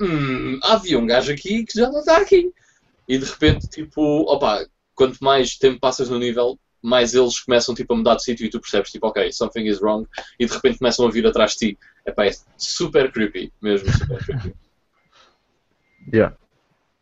hum, 0.00 0.58
havia 0.62 0.98
um 0.98 1.06
gajo 1.06 1.32
aqui 1.32 1.64
que 1.64 1.78
já 1.78 1.88
não 1.88 2.00
está 2.00 2.18
aqui. 2.18 2.52
E 3.08 3.16
de 3.16 3.24
repente, 3.24 3.68
tipo, 3.68 4.02
opa, 4.22 4.66
quanto 4.98 5.22
mais 5.22 5.56
tempo 5.56 5.78
passas 5.78 6.10
no 6.10 6.18
nível, 6.18 6.58
mais 6.82 7.14
eles 7.14 7.38
começam 7.38 7.72
tipo, 7.72 7.94
a 7.94 7.96
mudar 7.96 8.16
de 8.16 8.24
sítio 8.24 8.44
e 8.44 8.50
tu 8.50 8.60
percebes, 8.60 8.90
tipo, 8.90 9.06
ok, 9.06 9.32
something 9.32 9.64
is 9.64 9.80
wrong, 9.80 10.06
e 10.40 10.44
de 10.44 10.52
repente 10.52 10.78
começam 10.78 11.06
a 11.06 11.10
vir 11.10 11.24
atrás 11.24 11.52
de 11.52 11.58
ti. 11.58 11.78
Epá, 12.04 12.26
é 12.26 12.32
super 12.56 13.12
creepy, 13.12 13.52
mesmo 13.62 13.90
super 13.92 14.18
creepy. 14.24 14.54
Yeah. 16.10 16.34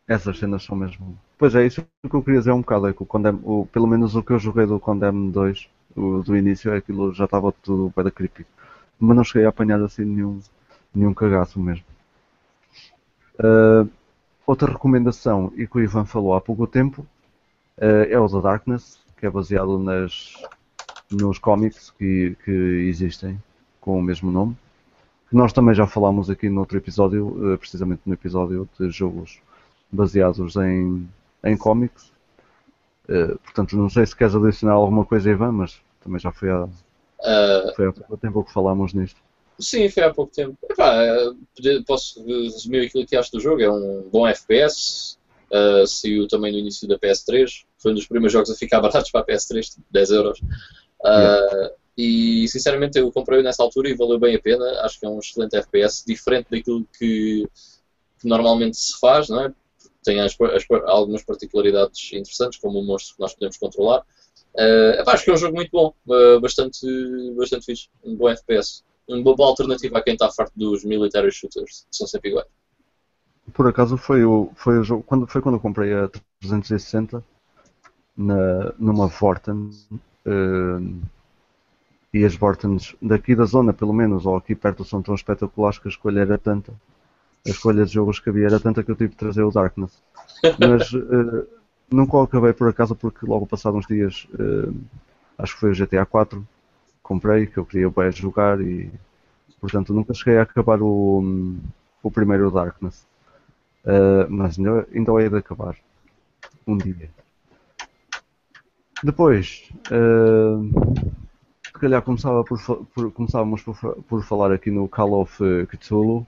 essas 0.05 0.37
cenas 0.37 0.63
são 0.63 0.75
mesmo. 0.75 1.17
Pois 1.37 1.55
é, 1.55 1.65
isso 1.65 1.81
que 1.81 2.13
eu 2.13 2.21
queria 2.21 2.39
dizer 2.39 2.51
um 2.51 2.59
bocado. 2.59 2.87
É 2.87 2.93
que 2.93 3.01
o 3.01 3.05
Condemn, 3.05 3.39
o, 3.41 3.65
pelo 3.65 3.87
menos 3.87 4.15
o 4.15 4.21
que 4.21 4.33
eu 4.33 4.39
joguei 4.39 4.65
do 4.65 4.81
Condemn 4.81 5.31
2, 5.31 5.69
o, 5.95 6.21
do 6.23 6.35
início, 6.35 6.73
é 6.73 6.77
aquilo 6.77 7.13
já 7.13 7.23
estava 7.23 7.53
tudo 7.53 7.89
para 7.95 8.11
creepy. 8.11 8.45
Mas 8.99 9.15
não 9.15 9.23
cheguei 9.23 9.45
a 9.45 9.49
apanhar 9.49 9.81
assim 9.81 10.03
nenhum, 10.03 10.41
nenhum 10.93 11.13
cagaço 11.13 11.57
mesmo. 11.57 11.85
Uh, 13.39 13.89
outra 14.45 14.73
recomendação, 14.73 15.53
e 15.55 15.65
que 15.65 15.77
o 15.77 15.81
Ivan 15.81 16.03
falou 16.03 16.33
há 16.33 16.41
pouco 16.41 16.67
tempo, 16.67 17.07
é 17.79 18.19
o 18.19 18.27
The 18.27 18.41
Darkness, 18.41 18.99
que 19.17 19.25
é 19.25 19.29
baseado 19.29 19.77
nas, 19.77 20.33
nos 21.11 21.37
cómics 21.37 21.91
que, 21.91 22.35
que 22.43 22.51
existem 22.51 23.41
com 23.79 23.97
o 23.97 24.01
mesmo 24.01 24.31
nome. 24.31 24.57
Que 25.29 25.35
nós 25.35 25.51
também 25.51 25.75
já 25.75 25.85
falámos 25.85 26.29
aqui 26.29 26.49
no 26.49 26.61
outro 26.61 26.77
episódio, 26.77 27.53
uh, 27.53 27.57
precisamente 27.57 28.01
no 28.05 28.13
episódio 28.13 28.67
de 28.79 28.89
jogos 28.89 29.39
baseados 29.91 30.55
em, 30.55 31.07
em 31.43 31.57
cómics. 31.57 32.11
portanto, 33.43 33.75
não 33.75 33.89
sei 33.89 34.05
se 34.05 34.15
queres 34.15 34.35
adicionar 34.35 34.73
alguma 34.73 35.05
coisa, 35.05 35.29
Ivan, 35.29 35.51
mas 35.51 35.81
também 36.01 36.19
já 36.19 36.31
foi 36.31 36.49
há, 36.49 36.63
uh, 36.63 37.75
foi 37.75 37.87
há 37.87 37.93
pouco 37.93 38.17
tempo 38.17 38.43
que 38.43 38.53
falámos 38.53 38.93
nisto. 38.93 39.19
Sim, 39.59 39.89
foi 39.89 40.03
há 40.03 40.13
pouco 40.13 40.31
tempo. 40.33 40.57
Epá, 40.69 41.03
posso 41.85 42.23
resumir 42.25 42.85
aquilo 42.85 43.05
que 43.05 43.15
acho 43.15 43.31
do 43.31 43.39
jogo. 43.39 43.61
É 43.61 43.69
um 43.69 44.07
bom 44.11 44.27
FPS. 44.27 45.17
Uh, 45.51 45.87
saiu 45.87 46.27
também 46.27 46.51
no 46.51 46.59
início 46.59 46.87
da 46.87 46.97
PS3. 46.99 47.65
Foi 47.77 47.91
um 47.91 47.95
dos 47.95 48.07
primeiros 48.07 48.33
jogos 48.33 48.49
a 48.49 48.55
ficar 48.55 48.81
baratos 48.81 49.11
para 49.11 49.21
a 49.21 49.25
PS3, 49.25 49.61
tipo 49.61 49.85
10 49.91 50.11
euros. 50.11 50.39
Uh. 50.39 51.71
E 51.97 52.47
sinceramente 52.47 52.99
eu 52.99 53.11
comprei 53.11 53.41
nessa 53.41 53.63
altura 53.63 53.89
e 53.89 53.95
valeu 53.95 54.19
bem 54.19 54.35
a 54.35 54.39
pena. 54.39 54.65
Acho 54.81 54.99
que 54.99 55.05
é 55.05 55.09
um 55.09 55.19
excelente 55.19 55.55
FPS, 55.55 56.03
diferente 56.05 56.47
daquilo 56.51 56.87
que, 56.97 57.47
que 58.19 58.27
normalmente 58.27 58.77
se 58.77 58.99
faz, 58.99 59.29
não 59.29 59.45
é? 59.45 59.53
Tem 60.03 60.19
as, 60.19 60.35
as, 60.39 60.65
algumas 60.85 61.23
particularidades 61.23 62.13
interessantes, 62.13 62.59
como 62.59 62.79
o 62.79 62.83
monstro 62.83 63.15
que 63.15 63.21
nós 63.21 63.33
podemos 63.33 63.57
controlar. 63.57 64.03
Uh, 64.55 65.01
epá, 65.01 65.13
acho 65.13 65.23
que 65.23 65.31
é 65.31 65.33
um 65.33 65.37
jogo 65.37 65.55
muito 65.55 65.71
bom, 65.71 65.93
uh, 66.07 66.39
bastante, 66.39 66.85
bastante 67.35 67.65
fixe, 67.65 67.89
um 68.03 68.15
bom 68.15 68.29
FPS 68.29 68.83
uma 69.07 69.35
boa 69.35 69.49
alternativa 69.49 69.97
a 69.97 70.01
quem 70.03 70.13
está 70.13 70.29
farto 70.29 70.53
dos 70.55 70.83
military 70.83 71.31
shooters, 71.31 71.87
que 71.89 71.95
são 71.95 72.05
sempre 72.05 72.31
iguais. 72.31 72.47
Por 73.53 73.67
acaso 73.67 73.97
foi 73.97 74.25
o, 74.25 74.51
foi 74.55 74.77
o 74.77 74.83
jogo, 74.83 75.03
quando, 75.03 75.25
foi 75.25 75.41
quando 75.41 75.55
eu 75.55 75.61
comprei 75.61 75.93
a 75.93 76.09
360 76.41 77.23
na, 78.17 78.73
numa 78.79 79.07
Vorten 79.07 79.69
uh, 80.25 81.01
e 82.13 82.25
as 82.25 82.35
Vortens 82.35 82.95
daqui 83.01 83.35
da 83.35 83.45
zona 83.45 83.71
pelo 83.71 83.93
menos, 83.93 84.25
ou 84.25 84.35
aqui 84.35 84.55
perto 84.55 84.83
são 84.83 85.01
tão 85.01 85.13
espetaculares 85.13 85.77
que 85.77 85.87
a 85.87 85.91
escolha 85.91 86.21
era 86.21 86.37
tanta, 86.37 86.73
a 87.45 87.49
escolha 87.49 87.85
de 87.85 87.93
jogos 87.93 88.19
que 88.19 88.29
havia 88.29 88.47
era 88.47 88.59
tanta 88.59 88.83
que 88.83 88.89
eu 88.89 88.95
tive 88.95 89.11
de 89.11 89.17
trazer 89.17 89.43
o 89.43 89.51
Darkness. 89.51 90.01
Mas 90.59 90.91
uh, 90.93 91.47
nunca 91.91 92.17
o 92.17 92.21
acabei 92.23 92.53
por 92.53 92.67
acaso 92.67 92.95
porque 92.95 93.25
logo 93.25 93.45
passados 93.45 93.79
uns 93.79 93.87
dias, 93.87 94.27
uh, 94.33 94.75
acho 95.37 95.53
que 95.53 95.59
foi 95.59 95.71
o 95.71 95.75
GTA 95.75 96.05
4, 96.05 96.45
comprei, 97.03 97.45
que 97.45 97.57
eu 97.57 97.65
queria 97.65 97.89
bem 97.89 98.11
jogar 98.11 98.59
e 98.59 98.91
portanto 99.61 99.93
nunca 99.93 100.13
cheguei 100.13 100.39
a 100.39 100.43
acabar 100.43 100.81
o, 100.81 101.57
o 102.01 102.11
primeiro 102.11 102.49
Darkness. 102.49 103.05
Uh, 103.85 104.29
mas 104.29 104.57
ainda, 104.57 104.87
ainda 104.93 105.11
hei 105.21 105.29
de 105.29 105.37
acabar 105.37 105.75
um 106.65 106.77
dia. 106.77 107.09
Depois, 109.03 109.69
uh, 109.91 111.11
se 111.65 111.73
calhar 111.73 112.01
começava 112.01 112.43
por, 112.43 112.59
por, 112.93 113.11
começávamos 113.11 113.61
por, 113.61 113.75
por 114.03 114.23
falar 114.23 114.51
aqui 114.51 114.71
no 114.71 114.87
Call 114.87 115.21
of 115.21 115.37
Cthulhu. 115.67 116.25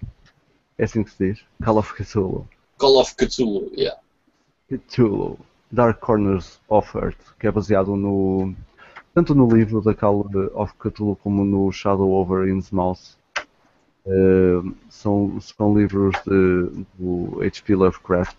É 0.78 0.84
assim 0.84 1.04
que 1.04 1.12
se 1.12 1.32
diz? 1.32 1.46
Call 1.64 1.78
of 1.78 1.94
Cthulhu. 1.94 2.48
Call 2.78 3.00
of 3.00 3.16
Cthulhu, 3.16 3.72
yeah. 3.76 4.00
Cthulhu. 4.70 5.38
Dark 5.72 6.00
Corners 6.00 6.60
of 6.68 6.98
Earth, 6.98 7.36
que 7.40 7.46
é 7.46 7.52
baseado 7.52 7.96
no, 7.96 8.56
tanto 9.14 9.36
no 9.36 9.48
livro 9.48 9.82
da 9.82 9.94
Call 9.94 10.26
of 10.54 10.74
Cthulhu 10.80 11.16
como 11.18 11.46
no 11.46 11.72
Shadow 11.72 12.10
over 12.12 12.48
Innsmouth. 12.48 13.18
Uh, 14.06 14.74
são, 14.90 15.40
são 15.40 15.78
livros 15.78 16.16
de, 16.26 16.86
do 16.98 17.40
H.P. 17.42 17.76
Lovecraft. 17.76 18.38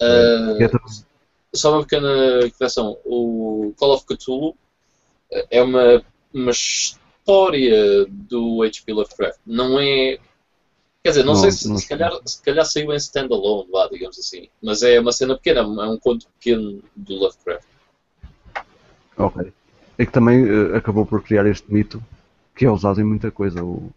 Uh, 0.00 0.60
é 0.60 0.68
só 1.54 1.72
uma 1.72 1.82
pequena 1.82 2.50
correção. 2.58 2.98
O 3.04 3.74
Call 3.76 3.94
of 3.94 4.04
Cthulhu 4.06 4.56
é 5.50 5.62
uma, 5.62 6.02
uma 6.32 6.50
história 6.50 8.06
do 8.08 8.62
H.P. 8.62 8.92
Lovecraft. 8.92 9.38
Não 9.46 9.78
é. 9.78 10.18
Quer 11.02 11.10
dizer, 11.10 11.24
não, 11.24 11.34
não 11.34 11.40
sei 11.40 11.50
se, 11.50 11.68
não 11.68 11.76
se, 11.76 11.88
calhar, 11.88 12.12
se 12.24 12.40
calhar 12.42 12.64
saiu 12.64 12.92
em 12.92 12.96
standalone, 12.96 13.68
lá, 13.72 13.88
digamos 13.88 14.18
assim. 14.18 14.48
Mas 14.62 14.82
é 14.82 15.00
uma 15.00 15.12
cena 15.12 15.34
pequena, 15.34 15.60
é 15.60 15.88
um 15.88 15.98
conto 15.98 16.26
pequeno 16.38 16.80
do 16.94 17.14
Lovecraft. 17.14 17.66
Ok. 19.16 19.52
É 19.98 20.06
que 20.06 20.12
também 20.12 20.44
uh, 20.44 20.76
acabou 20.76 21.04
por 21.04 21.22
criar 21.22 21.44
este 21.46 21.72
mito 21.72 22.02
que 22.54 22.64
é 22.64 22.70
usado 22.70 23.00
em 23.00 23.04
muita 23.04 23.30
coisa. 23.30 23.64
O, 23.64 23.90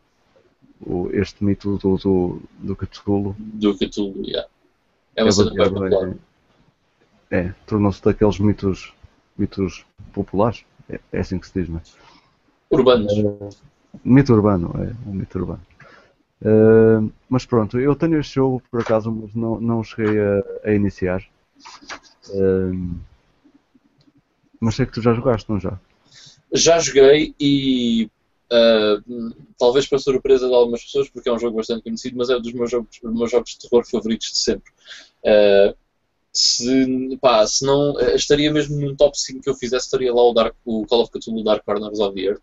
o, 0.81 1.09
este 1.13 1.43
mito 1.43 1.77
do, 1.77 1.97
do, 1.97 2.41
do 2.59 2.75
Cthulhu. 2.75 3.35
Do 3.37 3.77
Cthulhu, 3.77 4.25
yeah. 4.25 4.49
É 5.15 5.23
uma 5.23 5.29
é 5.29 5.31
cena 5.31 5.51
bem 5.51 5.69
popular. 5.69 6.15
É, 7.31 7.53
tornou-se 7.65 8.03
daqueles 8.03 8.39
mitos, 8.39 8.93
mitos 9.37 9.85
populares. 10.13 10.63
É, 10.89 10.99
é, 11.11 11.19
assim 11.19 11.39
que 11.39 11.47
se 11.47 11.59
diz, 11.59 11.69
não 11.69 11.77
é? 11.77 11.81
Urbanos. 12.69 13.13
Mito 14.03 14.33
urbano, 14.33 14.73
é, 14.77 15.09
um 15.09 15.13
mito 15.13 15.39
urbano. 15.39 15.61
Uh, 16.41 17.11
mas 17.29 17.45
pronto, 17.45 17.79
eu 17.79 17.95
tenho 17.95 18.19
este 18.19 18.35
jogo 18.35 18.61
por 18.69 18.81
acaso, 18.81 19.11
mas 19.11 19.33
não, 19.33 19.59
não 19.59 19.83
cheguei 19.83 20.19
a, 20.19 20.69
a 20.69 20.73
iniciar. 20.73 21.23
Uh, 22.29 22.99
mas 24.59 24.75
sei 24.75 24.85
que 24.85 24.91
tu 24.91 25.01
já 25.01 25.13
jogaste, 25.13 25.49
não 25.49 25.59
já? 25.59 25.79
Já 26.53 26.79
joguei 26.79 27.33
e 27.39 28.09
uh, 28.51 29.33
talvez 29.57 29.87
para 29.87 29.97
surpresa 29.97 30.47
de 30.47 30.53
algumas 30.53 30.83
pessoas, 30.83 31.09
porque 31.09 31.29
é 31.29 31.33
um 31.33 31.39
jogo 31.39 31.57
bastante 31.57 31.83
conhecido, 31.83 32.17
mas 32.17 32.29
é 32.29 32.37
um 32.37 32.41
dos 32.41 32.53
meus 32.53 32.69
jogos, 32.69 32.99
dos 33.01 33.13
meus 33.13 33.31
jogos 33.31 33.51
de 33.51 33.59
terror 33.59 33.85
favoritos 33.89 34.31
de 34.31 34.37
sempre. 34.37 34.71
Se, 36.37 37.17
pá, 37.21 37.47
se 37.47 37.65
não 37.65 37.97
estaria 38.13 38.51
mesmo 38.51 38.77
num 38.77 38.93
top 38.93 39.17
5 39.17 39.41
que 39.41 39.49
eu 39.49 39.55
fizesse, 39.55 39.85
estaria 39.85 40.13
lá 40.13 40.21
o, 40.21 40.33
Dark, 40.33 40.53
o 40.65 40.85
Call 40.85 41.01
of 41.01 41.11
Cthulhu 41.11 41.43
Dark 41.43 41.63
Corners 41.63 41.99
of 41.99 42.13
the 42.13 42.27
Earth. 42.27 42.41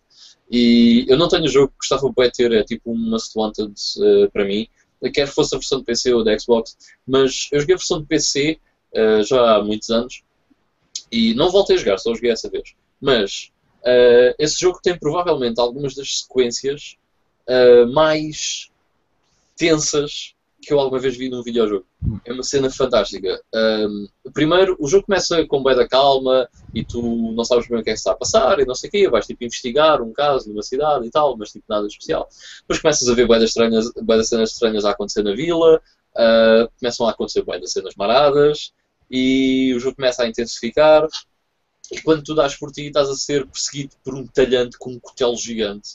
E 0.52 1.06
eu 1.08 1.16
não 1.16 1.28
tenho 1.28 1.48
jogo 1.48 1.68
que 1.68 1.78
gostava 1.78 2.12
de 2.14 2.30
ter, 2.30 2.52
é 2.52 2.62
tipo 2.62 2.92
um 2.92 2.96
must 2.96 3.32
wanted 3.36 3.72
uh, 3.98 4.30
para 4.30 4.44
mim, 4.44 4.68
quer 5.12 5.26
fosse 5.26 5.54
a 5.54 5.58
versão 5.58 5.78
de 5.78 5.84
PC 5.84 6.12
ou 6.12 6.22
da 6.22 6.38
Xbox, 6.38 6.76
mas 7.06 7.48
eu 7.50 7.60
joguei 7.60 7.74
a 7.74 7.78
versão 7.78 8.00
de 8.00 8.06
PC 8.06 8.58
uh, 8.94 9.24
já 9.24 9.56
há 9.56 9.62
muitos 9.62 9.88
anos 9.88 10.22
e 11.10 11.32
não 11.34 11.50
voltei 11.50 11.76
a 11.76 11.78
jogar, 11.78 11.98
só 11.98 12.14
joguei 12.14 12.30
essa 12.30 12.50
vez. 12.50 12.74
Mas 13.00 13.50
uh, 13.80 14.34
esse 14.38 14.60
jogo 14.60 14.78
tem 14.82 14.98
provavelmente 14.98 15.58
algumas 15.58 15.94
das 15.94 16.20
sequências 16.20 16.96
mais 17.92 18.70
tensas 19.56 20.34
que 20.62 20.72
eu 20.72 20.78
alguma 20.78 21.00
vez 21.00 21.16
vi 21.16 21.28
num 21.28 21.42
videojogo. 21.42 21.84
É 22.24 22.32
uma 22.32 22.44
cena 22.44 22.70
fantástica. 22.70 23.42
Um, 23.52 24.06
primeiro, 24.32 24.76
o 24.78 24.86
jogo 24.86 25.06
começa 25.06 25.44
com 25.46 25.60
bem 25.60 25.74
da 25.74 25.88
calma 25.88 26.48
e 26.72 26.84
tu 26.84 27.02
não 27.32 27.44
sabes 27.44 27.66
bem 27.66 27.80
o 27.80 27.82
que 27.82 27.90
é 27.90 27.92
que 27.92 27.98
está 27.98 28.12
a 28.12 28.16
passar 28.16 28.60
e 28.60 28.64
não 28.64 28.74
sei 28.74 28.88
o 28.88 28.90
quê. 28.92 29.08
Vais 29.10 29.26
tipo 29.26 29.42
investigar 29.42 30.00
um 30.00 30.12
caso 30.12 30.48
numa 30.48 30.62
cidade 30.62 31.04
e 31.04 31.10
tal, 31.10 31.36
mas 31.36 31.50
tipo 31.50 31.64
nada 31.68 31.84
especial. 31.88 32.28
Depois 32.60 32.80
começas 32.80 33.08
a 33.08 33.14
ver 33.14 33.26
bem 33.26 33.42
estranhas, 33.42 33.92
das 33.92 34.28
cenas 34.28 34.52
estranhas 34.52 34.84
a 34.84 34.92
acontecer 34.92 35.24
na 35.24 35.34
vila. 35.34 35.82
Uh, 36.14 36.70
começam 36.78 37.08
a 37.08 37.10
acontecer 37.10 37.44
bem 37.44 37.66
cenas 37.66 37.94
maradas 37.96 38.72
e 39.10 39.74
o 39.74 39.80
jogo 39.80 39.96
começa 39.96 40.22
a 40.22 40.28
intensificar. 40.28 41.08
E 41.90 42.00
quando 42.02 42.22
tu 42.22 42.36
dás 42.36 42.54
por 42.54 42.70
ti, 42.70 42.86
estás 42.86 43.08
a 43.10 43.14
ser 43.16 43.46
perseguido 43.46 43.96
por 44.04 44.14
um 44.14 44.26
talhante 44.26 44.78
com 44.78 44.92
um 44.92 45.00
cutelo 45.00 45.36
gigante 45.36 45.90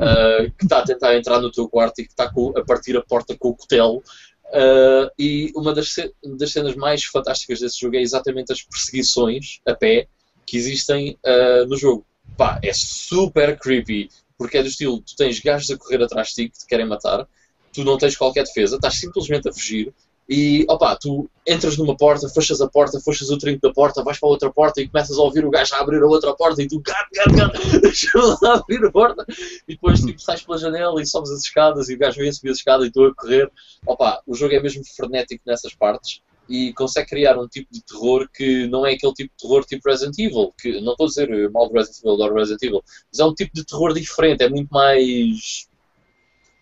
uh, 0.00 0.50
que 0.58 0.64
está 0.64 0.78
a 0.78 0.84
tentar 0.84 1.16
entrar 1.16 1.40
no 1.40 1.52
teu 1.52 1.68
quarto 1.68 2.00
e 2.00 2.04
que 2.04 2.10
está 2.10 2.24
a 2.24 2.64
partir 2.64 2.96
a 2.96 3.02
porta 3.02 3.36
com 3.38 3.50
o 3.50 3.56
cutelo. 3.56 4.02
Uh, 4.46 5.08
e 5.16 5.52
uma 5.54 5.72
das, 5.72 5.94
das, 6.38 6.50
cenas 6.50 6.74
mais 6.74 7.04
fantásticas 7.04 7.60
desse 7.60 7.78
jogo 7.78 7.96
é 7.96 8.00
exatamente 8.00 8.52
as 8.52 8.62
perseguições 8.62 9.60
a 9.64 9.74
pé 9.74 10.08
que 10.44 10.56
existem 10.56 11.16
uh, 11.24 11.66
no 11.66 11.76
jogo. 11.76 12.04
Pá, 12.36 12.58
é 12.62 12.72
super 12.72 13.56
creepy, 13.58 14.08
porque 14.36 14.58
é 14.58 14.62
do 14.62 14.68
estilo: 14.68 15.00
tu 15.00 15.14
tens 15.14 15.38
gajos 15.38 15.70
a 15.70 15.76
correr 15.76 16.02
atrás 16.02 16.28
de 16.28 16.34
ti 16.34 16.48
que 16.48 16.58
te 16.58 16.66
querem 16.66 16.86
matar, 16.86 17.28
tu 17.72 17.84
não 17.84 17.96
tens 17.96 18.16
qualquer 18.16 18.44
defesa, 18.44 18.76
estás 18.76 18.94
simplesmente 18.94 19.48
a 19.48 19.52
fugir, 19.52 19.94
e 20.32 20.64
opa, 20.68 20.94
tu 20.94 21.28
entras 21.44 21.76
numa 21.76 21.96
porta, 21.96 22.28
fechas 22.28 22.60
a 22.60 22.68
porta, 22.68 23.00
fechas 23.00 23.30
o 23.30 23.36
trinco 23.36 23.60
da 23.60 23.72
porta, 23.72 24.04
vais 24.04 24.16
para 24.16 24.28
a 24.28 24.30
outra 24.30 24.52
porta 24.52 24.80
e 24.80 24.88
começas 24.88 25.18
a 25.18 25.22
ouvir 25.22 25.44
o 25.44 25.50
gajo 25.50 25.74
a 25.74 25.80
abrir 25.80 26.00
a 26.00 26.06
outra 26.06 26.32
porta 26.36 26.62
e 26.62 26.68
tu, 26.68 26.78
gato, 26.78 27.08
gato, 27.12 27.34
gato, 27.34 27.80
deixa-me 27.82 28.24
lá 28.40 28.54
abrir 28.54 28.86
a 28.86 28.92
porta. 28.92 29.26
E 29.66 29.74
depois 29.74 30.00
tipo, 30.00 30.20
sais 30.20 30.40
pela 30.40 30.56
janela 30.56 31.02
e 31.02 31.06
sobes 31.06 31.32
as 31.32 31.42
escadas 31.42 31.88
e 31.88 31.94
o 31.94 31.98
gajo 31.98 32.20
vem 32.20 32.32
subir 32.32 32.50
as 32.50 32.58
escadas 32.58 32.86
e 32.86 32.92
tu 32.92 33.06
a 33.06 33.12
correr. 33.12 33.50
Opa, 33.84 34.22
o 34.24 34.36
jogo 34.36 34.54
é 34.54 34.60
mesmo 34.60 34.84
frenético 34.84 35.42
nessas 35.44 35.74
partes 35.74 36.22
e 36.48 36.72
consegue 36.74 37.08
criar 37.08 37.36
um 37.36 37.48
tipo 37.48 37.66
de 37.72 37.82
terror 37.82 38.28
que 38.32 38.68
não 38.68 38.86
é 38.86 38.92
aquele 38.92 39.12
tipo 39.14 39.32
de 39.36 39.42
terror 39.42 39.64
tipo 39.64 39.88
Resident 39.88 40.16
Evil, 40.16 40.54
que 40.56 40.80
não 40.80 40.92
estou 40.92 41.06
a 41.06 41.08
dizer 41.08 41.50
mal 41.50 41.68
do 41.68 41.74
Resident 41.74 41.98
Evil, 42.04 42.14
adoro 42.14 42.34
Resident 42.36 42.62
Evil, 42.62 42.84
mas 43.12 43.18
é 43.18 43.24
um 43.24 43.34
tipo 43.34 43.52
de 43.52 43.64
terror 43.64 43.92
diferente, 43.92 44.44
é 44.44 44.48
muito 44.48 44.68
mais. 44.70 45.68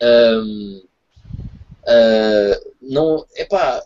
Um, 0.01 0.88
Uh, 1.89 2.75
não, 2.83 3.25
epá, 3.35 3.83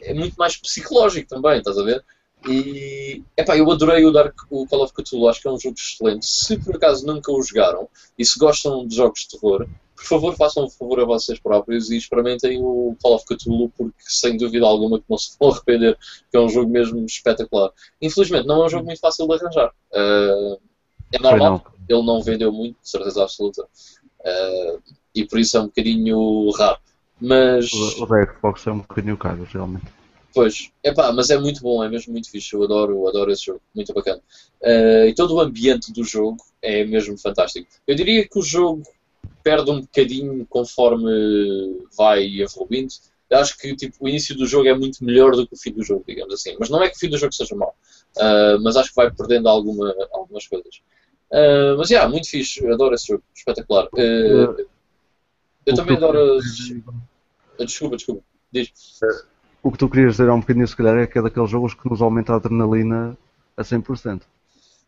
é 0.00 0.12
muito 0.12 0.36
mais 0.36 0.56
psicológico 0.56 1.28
também, 1.28 1.58
estás 1.58 1.78
a 1.78 1.82
ver? 1.82 2.04
E 2.46 3.22
epá, 3.36 3.56
eu 3.56 3.70
adorei 3.70 4.04
o, 4.04 4.12
Dark, 4.12 4.36
o 4.50 4.66
Call 4.66 4.84
of 4.84 4.92
Cthulhu, 4.92 5.28
acho 5.28 5.40
que 5.40 5.48
é 5.48 5.50
um 5.50 5.58
jogo 5.58 5.76
excelente. 5.76 6.26
Se 6.26 6.58
por 6.58 6.76
acaso 6.76 7.06
nunca 7.06 7.32
o 7.32 7.42
jogaram 7.42 7.88
e 8.18 8.24
se 8.24 8.38
gostam 8.38 8.86
de 8.86 8.94
jogos 8.94 9.20
de 9.20 9.38
terror, 9.38 9.66
por 9.96 10.04
favor 10.04 10.36
façam 10.36 10.64
um 10.64 10.70
favor 10.70 11.00
a 11.00 11.04
vocês 11.04 11.40
próprios 11.40 11.90
e 11.90 11.96
experimentem 11.96 12.60
o 12.62 12.96
Call 13.02 13.14
of 13.14 13.24
Cthulhu, 13.26 13.72
porque 13.76 13.96
sem 13.98 14.36
dúvida 14.36 14.64
alguma 14.64 14.98
que 14.98 15.04
não 15.08 15.18
se 15.18 15.36
vão 15.38 15.50
arrepender, 15.50 15.98
que 16.30 16.36
é 16.36 16.40
um 16.40 16.48
jogo 16.48 16.70
mesmo 16.70 17.04
espetacular. 17.04 17.72
Infelizmente 18.00 18.46
não 18.46 18.62
é 18.62 18.66
um 18.66 18.68
jogo 18.68 18.86
muito 18.86 19.00
fácil 19.00 19.26
de 19.26 19.34
arranjar. 19.34 19.72
Uh, 19.92 20.60
é 21.12 21.18
normal, 21.18 21.64
ele 21.88 22.02
não 22.02 22.22
vendeu 22.22 22.52
muito, 22.52 22.76
de 22.80 22.88
certeza 22.88 23.22
absoluta, 23.22 23.64
uh, 23.64 24.82
e 25.14 25.24
por 25.24 25.38
isso 25.40 25.56
é 25.56 25.60
um 25.60 25.66
bocadinho 25.66 26.50
raro. 26.50 26.78
Mas... 27.20 27.72
O, 27.72 28.04
o 28.04 28.06
Xbox 28.06 28.66
é 28.66 28.72
um 28.72 28.78
bocadinho 28.78 29.16
caro, 29.16 29.46
realmente. 29.50 29.86
Pois, 30.34 30.70
é 30.82 30.92
pá, 30.92 31.12
mas 31.12 31.30
é 31.30 31.38
muito 31.38 31.60
bom, 31.62 31.82
é 31.82 31.88
mesmo 31.88 32.12
muito 32.12 32.30
fixe. 32.30 32.54
Eu 32.54 32.62
adoro, 32.62 33.08
adoro 33.08 33.32
esse 33.32 33.46
jogo, 33.46 33.60
muito 33.74 33.92
bacana. 33.92 34.20
Uh, 34.62 35.08
e 35.08 35.14
todo 35.14 35.34
o 35.34 35.40
ambiente 35.40 35.92
do 35.92 36.04
jogo 36.04 36.36
é 36.62 36.84
mesmo 36.84 37.18
fantástico. 37.18 37.66
Eu 37.86 37.94
diria 37.94 38.26
que 38.28 38.38
o 38.38 38.42
jogo 38.42 38.82
perde 39.42 39.70
um 39.70 39.80
bocadinho 39.80 40.46
conforme 40.46 41.10
vai 41.96 42.24
evoluindo. 42.40 42.92
Eu 43.30 43.38
acho 43.38 43.58
que 43.58 43.74
tipo, 43.74 43.96
o 44.00 44.08
início 44.08 44.36
do 44.36 44.46
jogo 44.46 44.68
é 44.68 44.74
muito 44.74 45.04
melhor 45.04 45.32
do 45.32 45.46
que 45.46 45.54
o 45.54 45.58
fim 45.58 45.72
do 45.72 45.82
jogo, 45.82 46.04
digamos 46.06 46.34
assim. 46.34 46.56
Mas 46.58 46.70
não 46.70 46.82
é 46.82 46.88
que 46.88 46.96
o 46.96 47.00
fim 47.00 47.08
do 47.08 47.18
jogo 47.18 47.32
seja 47.32 47.56
mau, 47.56 47.74
uh, 48.16 48.62
mas 48.62 48.76
acho 48.76 48.90
que 48.90 48.96
vai 48.96 49.10
perdendo 49.10 49.48
alguma, 49.48 49.94
algumas 50.12 50.46
coisas. 50.46 50.76
Uh, 51.32 51.76
mas, 51.76 51.90
yeah, 51.90 52.08
muito 52.08 52.28
fixe, 52.28 52.66
adoro 52.68 52.94
esse 52.94 53.08
jogo, 53.08 53.22
espetacular. 53.34 53.88
eu 53.92 55.74
também 55.74 55.96
adoro. 55.96 56.38
Desculpa, 57.64 57.96
desculpa, 57.96 58.22
diz 58.52 58.72
o 59.62 59.72
que 59.72 59.78
tu 59.78 59.88
querias 59.88 60.12
dizer 60.12 60.28
há 60.28 60.34
um 60.34 60.40
bocadinho, 60.40 60.66
se 60.66 60.76
calhar, 60.76 60.96
é 60.96 61.06
que 61.06 61.18
é 61.18 61.22
daqueles 61.22 61.50
jogos 61.50 61.74
que 61.74 61.88
nos 61.88 62.00
aumenta 62.00 62.32
a 62.32 62.36
adrenalina 62.36 63.16
a 63.56 63.62
100%. 63.62 64.22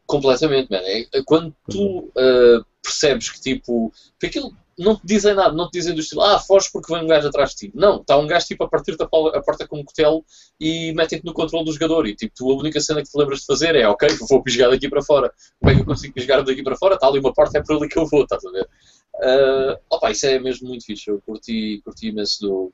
Completamente, 0.06 0.70
man. 0.70 0.78
É, 0.78 1.06
é 1.12 1.22
quando 1.24 1.54
tu 1.68 2.10
uh, 2.16 2.64
percebes 2.82 3.30
que, 3.30 3.40
tipo, 3.40 3.92
que 4.18 4.26
aquilo 4.26 4.52
não 4.78 4.96
te 4.96 5.02
dizem 5.04 5.34
nada, 5.34 5.52
não 5.52 5.68
te 5.68 5.72
dizem 5.72 5.94
do 5.94 6.00
estilo, 6.00 6.22
ah, 6.22 6.38
foges 6.38 6.70
porque 6.70 6.92
vem 6.92 7.04
um 7.04 7.06
gajo 7.06 7.28
atrás 7.28 7.50
de 7.50 7.56
ti. 7.56 7.72
Não, 7.74 8.00
está 8.00 8.16
um 8.16 8.26
gajo 8.26 8.46
tipo 8.46 8.64
a 8.64 8.68
partir-te 8.68 9.02
a 9.02 9.06
porta 9.06 9.68
com 9.68 9.80
um 9.80 9.84
cutelo 9.84 10.24
e 10.58 10.92
metem-te 10.94 11.24
no 11.26 11.34
controle 11.34 11.66
do 11.66 11.72
jogador. 11.72 12.06
E 12.06 12.16
tipo, 12.16 12.32
tu, 12.34 12.50
a 12.50 12.56
única 12.56 12.80
cena 12.80 13.02
que 13.02 13.10
te 13.10 13.18
lembras 13.18 13.40
de 13.40 13.46
fazer 13.46 13.76
é, 13.76 13.86
ok, 13.86 14.08
vou 14.28 14.42
pisgar 14.42 14.70
daqui 14.70 14.88
para 14.88 15.02
fora. 15.02 15.30
Como 15.60 15.70
é 15.70 15.74
que 15.74 15.82
eu 15.82 15.84
consigo 15.84 16.14
pisgar 16.14 16.42
daqui 16.42 16.62
para 16.62 16.76
fora? 16.76 16.94
Está 16.94 17.06
ali 17.06 17.18
uma 17.18 17.32
porta, 17.32 17.58
é 17.58 17.62
por 17.62 17.76
ali 17.76 17.88
que 17.88 17.98
eu 17.98 18.06
vou, 18.06 18.22
estás 18.22 18.42
a 18.44 18.50
ver? 18.50 18.66
Uh, 19.16 19.78
opa, 19.90 20.10
isso 20.10 20.26
é 20.26 20.38
mesmo 20.38 20.68
muito 20.68 20.84
fixe. 20.84 21.10
Eu 21.10 21.20
curti, 21.20 21.80
curti 21.84 22.08
imenso 22.08 22.40
do, 22.40 22.72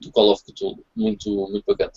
do 0.00 0.10
Call 0.10 0.32
of 0.32 0.42
Cthulhu. 0.44 0.84
Muito, 0.94 1.30
muito 1.48 1.64
bacana. 1.64 1.92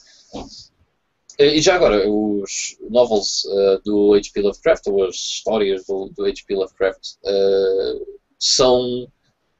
E 1.38 1.62
já 1.62 1.76
agora, 1.76 2.10
os 2.10 2.78
novels 2.90 3.44
uh, 3.46 3.82
do 3.84 4.14
H.P. 4.14 4.42
Lovecraft, 4.42 4.88
ou 4.88 5.06
as 5.06 5.16
histórias 5.16 5.86
do, 5.86 6.10
do 6.16 6.26
H.P. 6.26 6.56
Lovecraft, 6.56 7.16
uh, 7.26 8.06
são 8.40 9.12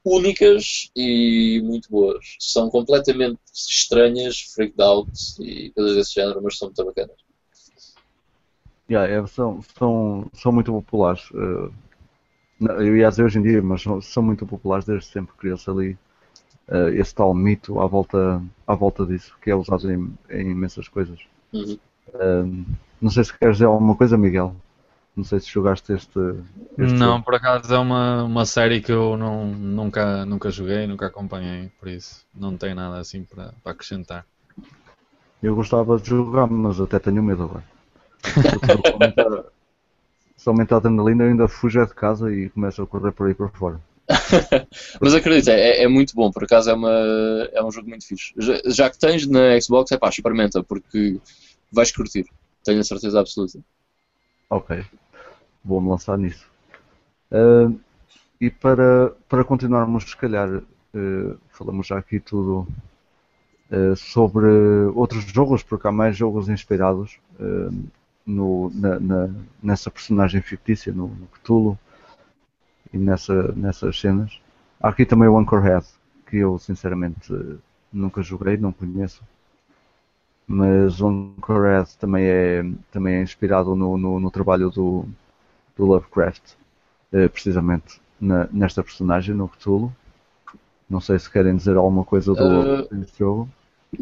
únicas 0.02 0.90
e 0.96 1.60
muito 1.62 1.90
boas. 1.90 2.36
São 2.38 2.70
completamente 2.70 3.38
estranhas, 3.52 4.40
freaked 4.40 4.80
out 4.80 5.10
e 5.40 5.70
coisas 5.72 5.96
desse 5.96 6.14
género, 6.14 6.40
mas 6.42 6.56
são 6.56 6.68
muito 6.68 6.84
bacanas. 6.84 7.16
Yeah, 8.88 9.12
é, 9.12 9.26
são, 9.26 9.60
são, 9.76 10.30
são 10.32 10.52
muito 10.52 10.72
populares. 10.72 11.28
Uh, 11.32 11.72
eu 12.60 12.96
ia 12.96 13.08
dizer 13.08 13.24
hoje 13.24 13.38
em 13.38 13.42
dia, 13.42 13.62
mas 13.62 13.82
são, 13.82 14.00
são 14.00 14.22
muito 14.22 14.46
populares 14.46 14.84
desde 14.84 15.06
sempre. 15.06 15.34
Criou-se 15.36 15.68
ali 15.68 15.98
uh, 16.68 16.88
esse 16.94 17.14
tal 17.14 17.34
mito 17.34 17.80
à 17.80 17.86
volta, 17.86 18.42
à 18.66 18.74
volta 18.74 19.04
disso, 19.04 19.36
que 19.42 19.50
é 19.50 19.54
usado 19.54 19.90
em, 19.90 20.12
em 20.30 20.50
imensas 20.50 20.88
coisas. 20.88 21.18
Uhum. 21.52 21.78
Uh, 22.08 22.64
não 23.00 23.10
sei 23.10 23.24
se 23.24 23.36
queres 23.36 23.56
dizer 23.56 23.66
alguma 23.66 23.94
coisa, 23.94 24.16
Miguel. 24.16 24.54
Não 25.14 25.24
sei 25.24 25.40
se 25.40 25.48
jogaste 25.48 25.92
este. 25.92 26.18
este 26.76 26.94
não, 26.94 27.12
jogo. 27.12 27.24
por 27.24 27.34
acaso 27.34 27.74
é 27.74 27.78
uma, 27.78 28.24
uma 28.24 28.44
série 28.44 28.82
que 28.82 28.92
eu 28.92 29.16
não, 29.16 29.46
nunca, 29.46 30.26
nunca 30.26 30.50
joguei, 30.50 30.86
nunca 30.86 31.06
acompanhei, 31.06 31.70
por 31.80 31.88
isso 31.88 32.26
não 32.34 32.54
tenho 32.56 32.74
nada 32.74 32.98
assim 32.98 33.24
para, 33.24 33.54
para 33.62 33.72
acrescentar. 33.72 34.26
Eu 35.42 35.54
gostava 35.54 35.98
de 35.98 36.10
jogar, 36.10 36.46
mas 36.46 36.78
até 36.80 36.98
tenho 36.98 37.22
medo 37.22 37.44
agora. 37.44 37.64
se 40.36 40.48
aumentar 40.48 40.76
a 40.76 40.78
adrenalina, 40.78 41.24
eu 41.24 41.30
ainda 41.30 41.48
fujo 41.48 41.84
de 41.86 41.94
casa 41.94 42.32
e 42.32 42.50
começo 42.50 42.82
a 42.82 42.86
correr 42.86 43.12
por 43.12 43.26
aí 43.26 43.34
por 43.34 43.50
fora. 43.50 43.80
Mas 45.00 45.14
acredita, 45.14 45.50
é, 45.50 45.82
é, 45.82 45.88
muito 45.88 46.14
bom, 46.14 46.30
por 46.30 46.44
acaso 46.44 46.70
é, 46.70 46.74
uma, 46.74 46.90
é 47.52 47.62
um 47.62 47.72
jogo 47.72 47.88
muito 47.88 48.06
fixe. 48.06 48.32
Já, 48.36 48.60
já 48.66 48.90
que 48.90 48.98
tens 48.98 49.26
na 49.26 49.58
Xbox, 49.60 49.90
é 49.90 49.98
pá, 49.98 50.08
experimenta, 50.08 50.62
porque 50.62 51.18
vais 51.72 51.90
curtir, 51.90 52.26
tenho 52.62 52.80
a 52.80 52.84
certeza 52.84 53.18
absoluta. 53.18 53.58
Ok, 54.48 54.84
vou-me 55.64 55.88
lançar 55.88 56.16
nisso. 56.16 56.46
Uh, 57.32 57.76
e 58.40 58.50
para, 58.50 59.12
para 59.28 59.42
continuarmos, 59.42 60.04
se 60.04 60.16
calhar, 60.16 60.48
uh, 60.48 61.38
falamos 61.48 61.88
já 61.88 61.98
aqui 61.98 62.20
tudo 62.20 62.68
uh, 63.72 63.96
sobre 63.96 64.46
outros 64.94 65.24
jogos, 65.24 65.64
porque 65.64 65.88
há 65.88 65.92
mais 65.92 66.16
jogos 66.16 66.48
inspirados 66.48 67.18
no, 68.26 68.70
na, 68.74 68.98
na, 68.98 69.30
nessa 69.62 69.90
personagem 69.90 70.42
fictícia, 70.42 70.92
no, 70.92 71.08
no 71.08 71.26
Cthulhu 71.28 71.78
e 72.92 72.98
nessa, 72.98 73.52
nessas 73.52 73.98
cenas. 73.98 74.40
Há 74.80 74.88
aqui 74.88 75.06
também 75.06 75.28
o 75.28 75.38
Anchorhead, 75.38 75.86
que 76.28 76.38
eu 76.38 76.58
sinceramente 76.58 77.32
nunca 77.92 78.22
joguei, 78.22 78.56
não 78.56 78.72
conheço. 78.72 79.22
Mas 80.46 81.00
o 81.00 81.08
Anchorhead 81.08 81.96
também 81.98 82.24
é, 82.24 82.64
também 82.90 83.16
é 83.16 83.22
inspirado 83.22 83.74
no, 83.76 83.96
no, 83.96 84.20
no 84.20 84.30
trabalho 84.30 84.70
do, 84.70 85.04
do 85.76 85.86
Lovecraft, 85.86 86.54
eh, 87.12 87.28
precisamente 87.28 88.00
na, 88.20 88.48
nesta 88.52 88.82
personagem, 88.82 89.34
no 89.34 89.48
Cthulhu. 89.48 89.94
Não 90.88 91.00
sei 91.00 91.18
se 91.18 91.30
querem 91.30 91.56
dizer 91.56 91.76
alguma 91.76 92.04
coisa 92.04 92.32
do 92.32 92.94
uh, 92.94 93.06
jogo. 93.18 93.48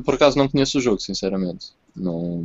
Por 0.04 0.14
acaso 0.14 0.36
não 0.36 0.48
conheço 0.48 0.78
o 0.78 0.80
jogo, 0.80 1.00
sinceramente. 1.00 1.72
Não, 1.96 2.42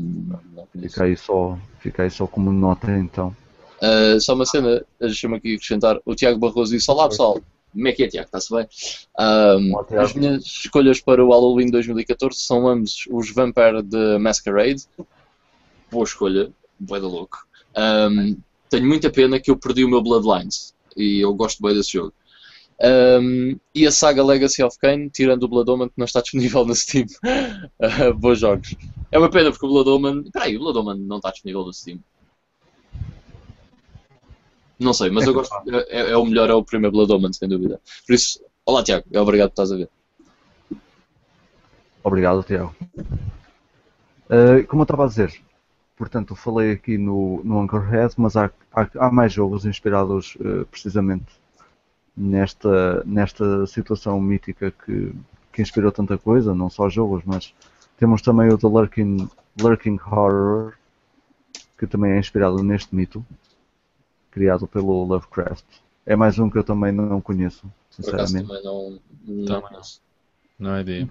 não 0.54 0.68
fica, 0.68 1.06
aí 1.06 1.18
só, 1.18 1.58
fica 1.80 2.04
aí 2.04 2.12
só 2.12 2.28
como 2.28 2.52
nota 2.52 2.92
então. 2.92 3.36
Uh, 3.82 4.20
só 4.20 4.36
uma 4.36 4.46
cena, 4.46 4.86
deixa-me 5.00 5.38
aqui 5.38 5.56
acrescentar. 5.56 6.00
O 6.06 6.14
Tiago 6.14 6.38
Barroso 6.38 6.76
disse: 6.76 6.92
Olá 6.92 7.08
pessoal, 7.08 7.42
como 7.72 7.88
é 7.88 7.92
que 7.92 8.04
é, 8.04 8.08
Tiago? 8.08 8.28
Está-se 8.28 8.54
bem? 8.54 8.68
Um, 9.20 10.00
as 10.00 10.14
minhas 10.14 10.44
escolhas 10.44 11.00
para 11.00 11.24
o 11.24 11.30
Halloween 11.30 11.72
2014 11.72 12.40
são 12.40 12.68
ambos 12.68 13.06
os 13.10 13.32
Vampire 13.32 13.82
de 13.82 14.18
Masquerade. 14.20 14.84
Boa 15.92 16.04
escolha, 16.04 16.52
boa 16.80 17.00
da 17.00 17.08
louco. 17.08 17.48
Um, 17.76 18.38
tenho 18.70 18.86
muita 18.86 19.10
pena 19.10 19.40
que 19.40 19.50
eu 19.50 19.58
perdi 19.58 19.84
o 19.84 19.90
meu 19.90 20.02
Bloodlines 20.02 20.76
e 20.96 21.20
eu 21.20 21.34
gosto 21.34 21.62
bem 21.64 21.74
desse 21.74 21.94
jogo. 21.94 22.14
Um, 22.82 23.60
e 23.76 23.86
a 23.86 23.92
saga 23.92 24.24
Legacy 24.24 24.64
of 24.64 24.78
Kane, 24.80 25.10
tirando 25.10 25.44
o 25.44 25.48
Blood 25.50 25.70
Omen, 25.70 25.90
que 25.90 25.98
não 25.98 26.06
está 26.06 26.22
disponível 26.22 26.66
no 26.66 26.74
Steam. 26.74 27.08
Uh, 27.80 28.14
bons 28.16 28.40
jogos. 28.40 28.76
É 29.12 29.20
uma 29.20 29.30
pena 29.30 29.52
porque 29.52 29.66
o 29.66 29.70
Blood 29.70 29.90
Omen. 29.90 30.32
Peraí, 30.32 30.56
o 30.56 30.60
Blood 30.60 30.80
Omen 30.80 31.00
não 31.00 31.18
está 31.18 31.32
disponível 31.32 31.66
no 31.66 31.74
Steam. 31.74 32.00
Não 34.80 34.94
sei, 34.94 35.10
mas 35.10 35.26
é 35.26 35.30
eu 35.30 35.34
gosto. 35.34 35.54
É, 35.90 36.12
é, 36.12 36.18
o 36.18 36.26
melhor, 36.26 36.50
é 36.50 36.54
o 36.54 36.64
primeiro 36.64 36.96
Blood 36.96 37.12
Omen, 37.12 37.34
sem 37.34 37.50
dúvida. 37.50 37.82
Por 38.08 38.14
isso, 38.14 38.42
olá 38.66 38.82
Tiago, 38.82 39.06
é 39.12 39.20
obrigado 39.20 39.50
por 39.50 39.62
estás 39.62 39.72
a 39.74 39.76
ver. 39.76 39.90
Obrigado, 42.02 42.44
Tiago. 42.44 42.74
Uh, 44.30 44.66
como 44.68 44.82
eu 44.82 44.84
estava 44.84 45.04
a 45.04 45.08
dizer, 45.08 45.34
portanto, 45.98 46.34
falei 46.34 46.72
aqui 46.72 46.98
no, 46.98 47.42
no 47.44 47.60
Anchorhead, 47.60 48.14
mas 48.16 48.38
há, 48.38 48.50
há, 48.72 48.88
há 48.96 49.12
mais 49.12 49.34
jogos 49.34 49.66
inspirados 49.66 50.36
uh, 50.36 50.66
precisamente 50.68 51.39
nesta, 52.20 53.04
nesta 53.06 53.66
situação 53.66 54.20
mítica 54.20 54.72
que, 54.72 55.14
que 55.54 55.62
inspirou 55.62 55.92
tanta 55.92 56.18
coisa, 56.18 56.54
não 56.54 56.70
só 56.70 56.90
jogos, 56.90 57.24
mas 57.26 57.54
temos 57.98 58.22
também 58.22 58.50
o 58.50 58.58
The 58.58 58.68
Lurking, 58.68 59.30
Lurking 59.60 59.98
Horror, 60.06 60.74
que 61.78 61.88
também 61.88 62.12
é 62.12 62.20
inspirado 62.20 62.62
neste 62.62 62.94
mito 62.94 63.26
criado 64.32 64.68
pelo 64.68 65.06
Lovecraft. 65.06 65.66
É 66.06 66.16
mais 66.16 66.38
um 66.38 66.50
que 66.50 66.58
eu 66.58 66.64
também 66.64 66.92
não 66.92 67.22
conheço, 67.22 67.66
sinceramente. 67.90 68.46
Por 68.46 68.62
também 68.62 68.64
não, 68.64 69.00
não, 69.26 69.62
conheço. 69.62 70.02
Não 70.58 70.76
é 70.76 70.82
ideia. 70.82 71.10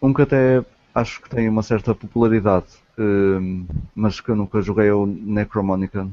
Um 0.00 0.12
que 0.12 0.22
até 0.22 0.64
acho 0.94 1.22
que 1.22 1.30
tem 1.30 1.48
uma 1.48 1.62
certa 1.62 1.94
popularidade, 1.94 2.66
um, 2.98 3.66
mas 3.94 4.20
que 4.20 4.30
eu 4.30 4.36
nunca 4.36 4.60
joguei 4.60 4.88
é 4.88 4.94
o 4.94 5.06
Necromonicon. 5.06 6.10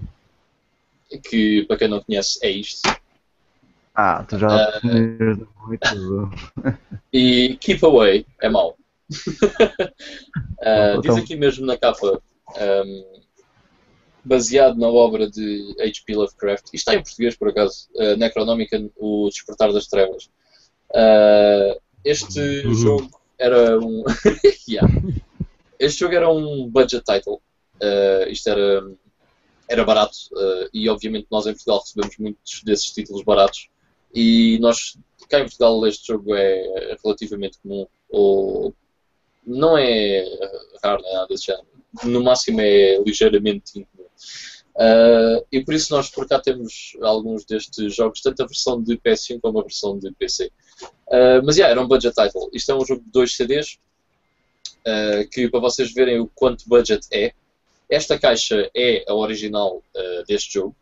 Que, 1.30 1.66
para 1.68 1.78
quem 1.78 1.88
não 1.88 2.02
conhece, 2.02 2.40
é 2.42 2.50
isto. 2.50 2.88
Ah, 3.96 4.24
tu 4.24 4.38
já 4.38 4.48
uh, 4.48 5.48
muito. 5.68 6.32
e 7.12 7.58
Keep 7.60 7.86
Away 7.86 8.26
é 8.42 8.50
mau. 8.50 8.78
uh, 9.10 11.02
diz 11.02 11.16
aqui 11.18 11.36
mesmo 11.36 11.66
na 11.66 11.78
capa. 11.78 12.22
Um, 12.60 13.20
baseado 14.24 14.78
na 14.78 14.88
obra 14.88 15.30
de 15.30 15.76
H.P. 15.80 16.16
Lovecraft. 16.16 16.66
Isto 16.66 16.76
está 16.76 16.96
em 16.96 17.02
português, 17.02 17.36
por 17.36 17.50
acaso. 17.50 17.88
Uh, 17.96 18.16
Necronomicon, 18.18 18.90
O 18.98 19.30
Despertar 19.30 19.72
das 19.74 19.88
Trevas. 19.88 20.30
Uh, 20.92 21.80
este 22.04 22.40
uhum. 22.40 22.74
jogo 22.74 23.22
era 23.38 23.80
um. 23.80 24.04
yeah. 24.68 24.88
este 25.80 26.00
jogo 26.00 26.16
era 26.16 26.30
um 26.30 26.70
budget 26.70 27.04
title. 27.04 27.42
Uh, 27.82 28.30
isto 28.30 28.50
era, 28.50 28.92
era 29.70 29.84
barato 29.86 30.18
uh, 30.34 30.70
e 30.74 30.90
obviamente 30.90 31.28
nós 31.32 31.46
em 31.48 31.54
Portugal 31.54 31.80
recebemos 31.80 32.18
muitos 32.18 32.62
desses 32.64 32.92
títulos 32.92 33.24
baratos 33.24 33.70
e 34.14 34.58
nós 34.60 34.98
cá 35.30 35.40
em 35.40 35.44
Portugal 35.44 35.86
este 35.88 36.08
jogo 36.08 36.36
é 36.36 36.98
relativamente 37.04 37.60
comum 37.60 37.86
ou 38.10 38.74
não 39.46 39.78
é 39.78 40.26
raro, 40.84 41.02
não 41.02 41.10
é 41.10 41.14
nada 41.14 41.28
desse 41.28 41.46
género. 41.46 41.68
No 42.04 42.24
máximo 42.24 42.62
é 42.62 43.02
ligeiramente 43.04 43.80
incomum. 43.80 44.06
Uh, 44.76 45.46
e 45.52 45.64
por 45.64 45.74
isso 45.74 45.94
nós 45.94 46.10
por 46.10 46.28
cá 46.28 46.40
temos 46.40 46.96
alguns 47.02 47.44
destes 47.44 47.94
jogos, 47.94 48.22
tanto 48.22 48.44
a 48.44 48.46
versão 48.46 48.82
de 48.82 48.98
PS5 48.98 49.42
como 49.42 49.60
a 49.60 49.64
versão 49.64 49.98
de 49.98 50.12
PC. 50.14 50.52
Uh, 51.08 51.44
mas 51.44 51.58
yeah, 51.58 51.72
era 51.72 51.82
um 51.82 51.88
budget 51.88 52.16
title. 52.16 52.50
Isto 52.54 52.72
é 52.72 52.76
um 52.76 52.86
jogo 52.86 53.04
de 53.04 53.12
dois 53.12 53.36
CDs, 53.36 53.78
uh, 54.88 55.28
que 55.32 55.50
para 55.50 55.60
vocês 55.60 55.94
verem 55.94 56.20
o 56.20 56.28
quanto 56.28 56.68
budget 56.68 57.08
é. 57.12 57.34
Esta 57.90 58.20
caixa 58.20 58.70
é 58.76 59.04
a 59.08 59.16
original 59.16 59.82
deste 60.28 60.54
jogo 60.54 60.76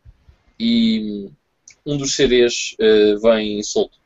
e 0.60 1.30
um 1.88 1.96
dos 1.96 2.14
CDs 2.14 2.76
vem 3.22 3.62
solto. 3.62 3.98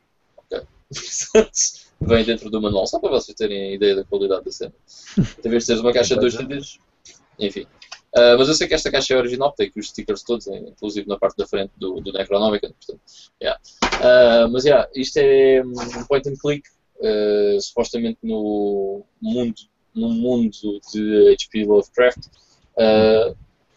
Okay. 0.47 0.63
vem 2.01 2.25
dentro 2.25 2.51
do 2.51 2.61
manual, 2.61 2.87
só 2.87 2.99
para 2.99 3.11
vocês 3.11 3.37
terem 3.37 3.71
a 3.71 3.75
ideia 3.75 3.97
da 3.97 4.05
qualidade 4.05 4.45
da 4.45 4.51
cena. 4.51 4.73
Em 5.45 5.49
vez 5.49 5.65
de 5.65 5.67
teres 5.69 5.83
uma 5.83 5.93
caixa 5.93 6.15
de 6.15 6.21
dois 6.21 6.35
CDs, 6.35 6.79
enfim. 7.39 7.67
Uh, 8.15 8.37
mas 8.39 8.47
eu 8.47 8.55
sei 8.55 8.69
que 8.69 8.75
esta 8.75 8.91
caixa 8.91 9.15
é 9.15 9.17
original, 9.17 9.53
tem 9.53 9.69
aqui 9.69 9.81
os 9.81 9.89
stickers 9.89 10.23
todos, 10.23 10.47
inclusive 10.47 11.09
na 11.09 11.19
parte 11.19 11.37
da 11.37 11.47
frente 11.47 11.73
do, 11.79 11.99
do 12.01 12.13
Necronomicon. 12.13 12.73
Portanto, 12.73 13.01
yeah. 13.43 13.59
uh, 13.85 14.51
mas 14.51 14.65
yeah, 14.65 14.87
isto 14.95 15.17
é 15.17 15.63
um 15.65 16.05
point 16.05 16.29
and 16.29 16.35
click, 16.37 16.69
uh, 16.99 17.61
supostamente 17.61 18.19
no 18.23 19.03
mundo, 19.21 19.55
no 19.95 20.11
mundo 20.11 20.81
de 20.93 21.29
H.P. 21.33 21.65
Lovecraft. 21.65 22.27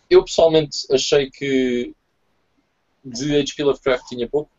eu 0.10 0.24
pessoalmente 0.24 0.80
achei 0.92 1.30
que 1.30 1.94
de 3.06 3.36
H.P. 3.38 3.64
Lovecraft 3.64 4.08
tinha 4.08 4.28
pouco. 4.28 4.50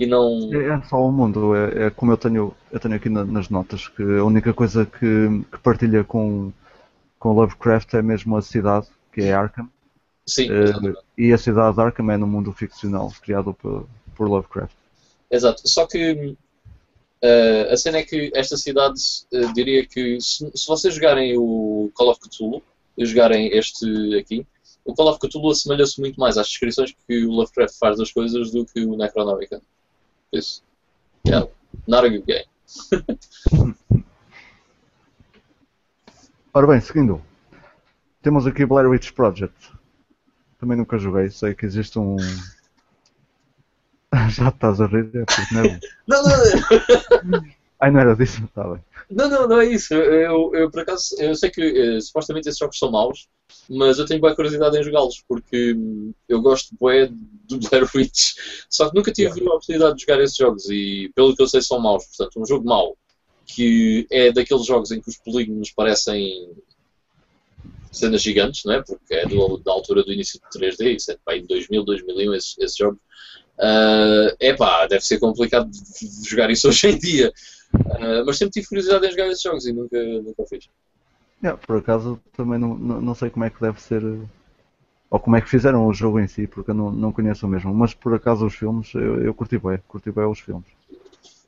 e 0.00 0.06
não. 0.06 0.50
É, 0.52 0.78
é 0.78 0.82
só 0.88 0.96
o 0.96 1.12
mundo, 1.12 1.54
é, 1.54 1.86
é, 1.86 1.90
como 1.90 2.10
eu 2.10 2.16
tenho, 2.16 2.54
eu 2.72 2.80
tenho 2.80 2.96
aqui 2.96 3.08
na, 3.08 3.24
nas 3.24 3.48
notas, 3.48 3.86
que 3.86 4.02
a 4.02 4.24
única 4.24 4.52
coisa 4.52 4.84
que, 4.84 5.44
que 5.52 5.58
partilha 5.62 6.02
com 6.02 6.52
com 7.22 7.34
Lovecraft 7.34 7.94
é 7.94 8.02
mesmo 8.02 8.36
a 8.36 8.42
cidade, 8.42 8.88
que 9.12 9.20
é 9.20 9.32
Arkham. 9.32 9.70
Sim, 10.26 10.50
uh, 10.50 10.92
e 11.16 11.32
a 11.32 11.38
cidade 11.38 11.76
de 11.76 11.80
Arkham 11.80 12.10
é 12.10 12.16
no 12.16 12.26
mundo 12.26 12.52
ficcional, 12.52 13.12
criado 13.22 13.54
por, 13.54 13.88
por 14.16 14.28
Lovecraft. 14.28 14.74
Exato, 15.30 15.62
só 15.68 15.86
que 15.86 16.36
uh, 17.22 17.72
a 17.72 17.76
cena 17.76 17.98
é 17.98 18.02
que 18.02 18.32
esta 18.34 18.56
cidade, 18.56 19.00
uh, 19.32 19.52
diria 19.52 19.86
que 19.86 20.20
se, 20.20 20.50
se, 20.52 20.66
vocês 20.66 20.94
jogarem 20.94 21.38
o 21.38 21.92
Call 21.94 22.10
of 22.10 22.18
Cthulhu 22.18 22.60
e 22.98 23.06
jogarem 23.06 23.56
este 23.56 24.18
aqui, 24.18 24.44
o 24.84 24.94
Call 24.94 25.08
of 25.08 25.18
Cthulhu 25.20 25.50
assemelha-se 25.50 26.00
muito 26.00 26.18
mais 26.18 26.36
às 26.36 26.48
descrições 26.48 26.94
que 27.06 27.24
o 27.24 27.30
Lovecraft 27.30 27.78
faz 27.78 27.98
das 27.98 28.12
coisas 28.12 28.50
do 28.50 28.66
que 28.66 28.84
o 28.84 28.96
Necronomicon. 28.96 29.60
Isso. 30.32 30.62
Yeah, 31.26 31.48
not 31.86 32.06
a 32.06 32.08
good 32.08 32.24
game. 32.26 32.46
Ora 36.54 36.66
bem, 36.66 36.80
seguindo. 36.80 37.22
Temos 38.20 38.46
aqui 38.46 38.66
Blair 38.66 38.88
Witch 38.88 39.12
Project. 39.12 39.72
Também 40.58 40.76
nunca 40.76 40.98
joguei, 40.98 41.30
sei 41.30 41.54
que 41.54 41.64
existe 41.64 41.98
um. 41.98 42.16
Já 44.30 44.48
estás 44.48 44.80
a 44.80 44.86
rir, 44.86 45.10
é 45.14 45.24
porque 45.24 45.54
não 45.54 45.64
é 45.64 45.80
Não, 46.06 46.22
não, 47.24 47.42
Ai, 47.80 47.90
não 47.90 48.00
era 48.00 48.14
disso? 48.14 48.44
Está 48.44 48.64
bem. 48.64 48.84
Não, 49.10 49.28
não, 49.28 49.48
não 49.48 49.60
é 49.60 49.66
isso. 49.66 49.94
Eu, 49.94 50.54
eu, 50.54 50.70
por 50.70 50.80
acaso, 50.80 51.14
eu 51.18 51.34
sei 51.34 51.50
que 51.50 51.96
uh, 51.96 52.00
supostamente 52.00 52.48
esses 52.48 52.58
jogos 52.58 52.78
são 52.78 52.90
maus, 52.90 53.28
mas 53.68 53.98
eu 53.98 54.06
tenho 54.06 54.20
boa 54.20 54.34
curiosidade 54.34 54.78
em 54.78 54.82
jogá-los, 54.82 55.22
porque 55.28 55.74
hum, 55.74 56.12
eu 56.28 56.40
gosto 56.40 56.74
bué 56.80 57.08
do 57.08 57.58
Blair 57.68 57.88
Witch. 57.94 58.34
Só 58.68 58.88
que 58.88 58.96
nunca 58.96 59.12
tive 59.12 59.40
a 59.40 59.44
oportunidade 59.44 59.96
de 59.96 60.02
jogar 60.02 60.22
esses 60.22 60.36
jogos 60.36 60.68
e, 60.70 61.10
pelo 61.14 61.34
que 61.34 61.42
eu 61.42 61.48
sei, 61.48 61.62
são 61.62 61.78
maus. 61.78 62.06
Portanto, 62.06 62.40
um 62.40 62.46
jogo 62.46 62.66
mau 62.66 62.96
que 63.44 64.06
é 64.10 64.32
daqueles 64.32 64.64
jogos 64.64 64.90
em 64.90 65.00
que 65.00 65.08
os 65.08 65.18
polígonos 65.18 65.70
parecem 65.70 66.50
cenas 67.90 68.22
gigantes, 68.22 68.64
não 68.64 68.74
é? 68.74 68.82
Porque 68.82 69.14
é 69.14 69.26
do, 69.26 69.58
da 69.58 69.72
altura 69.72 70.02
do 70.02 70.12
início 70.12 70.40
do 70.40 70.58
3D, 70.58 70.96
isso 70.96 71.12
é 71.12 71.18
pá, 71.24 71.36
em 71.36 71.44
2000, 71.44 71.84
2001, 71.84 72.34
esse, 72.34 72.54
esse 72.58 72.78
jogo. 72.78 72.98
Uh, 73.58 74.34
é 74.40 74.54
pá, 74.54 74.86
deve 74.86 75.04
ser 75.04 75.18
complicado 75.18 75.70
jogar 76.26 76.50
isso 76.50 76.66
hoje 76.70 76.88
em 76.88 76.98
dia. 76.98 77.32
Uh, 77.74 78.24
mas 78.26 78.38
sempre 78.38 78.52
tive 78.52 78.68
curiosidade 78.68 79.06
em 79.06 79.10
jogar 79.10 79.28
esses 79.28 79.42
jogos 79.42 79.66
e 79.66 79.72
nunca, 79.72 80.02
nunca 80.02 80.44
fiz. 80.46 80.68
Yeah, 81.42 81.60
por 81.66 81.78
acaso 81.78 82.20
também 82.36 82.58
não, 82.58 82.76
não, 82.76 83.00
não, 83.00 83.14
sei 83.14 83.30
como 83.30 83.44
é 83.44 83.50
que 83.50 83.60
deve 83.60 83.80
ser 83.80 84.02
ou 85.10 85.18
como 85.18 85.36
é 85.36 85.40
que 85.40 85.48
fizeram 85.48 85.86
o 85.86 85.92
jogo 85.92 86.20
em 86.20 86.26
si, 86.26 86.46
porque 86.46 86.70
eu 86.70 86.74
não, 86.74 86.90
não 86.90 87.12
conheço 87.12 87.46
o 87.46 87.48
mesmo, 87.48 87.74
mas 87.74 87.92
por 87.92 88.14
acaso 88.14 88.46
os 88.46 88.54
filmes 88.54 88.94
eu, 88.94 89.22
eu 89.22 89.34
curti 89.34 89.58
bem, 89.58 89.78
curti 89.88 90.10
bem 90.10 90.24
os 90.24 90.40
filmes. 90.40 90.66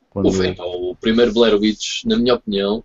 Quando... 0.09 0.29
O, 0.29 0.45
então, 0.45 0.65
o 0.65 0.95
primeiro 0.95 1.33
Blair 1.33 1.55
Witch, 1.55 2.03
na 2.05 2.17
minha 2.17 2.35
opinião, 2.35 2.83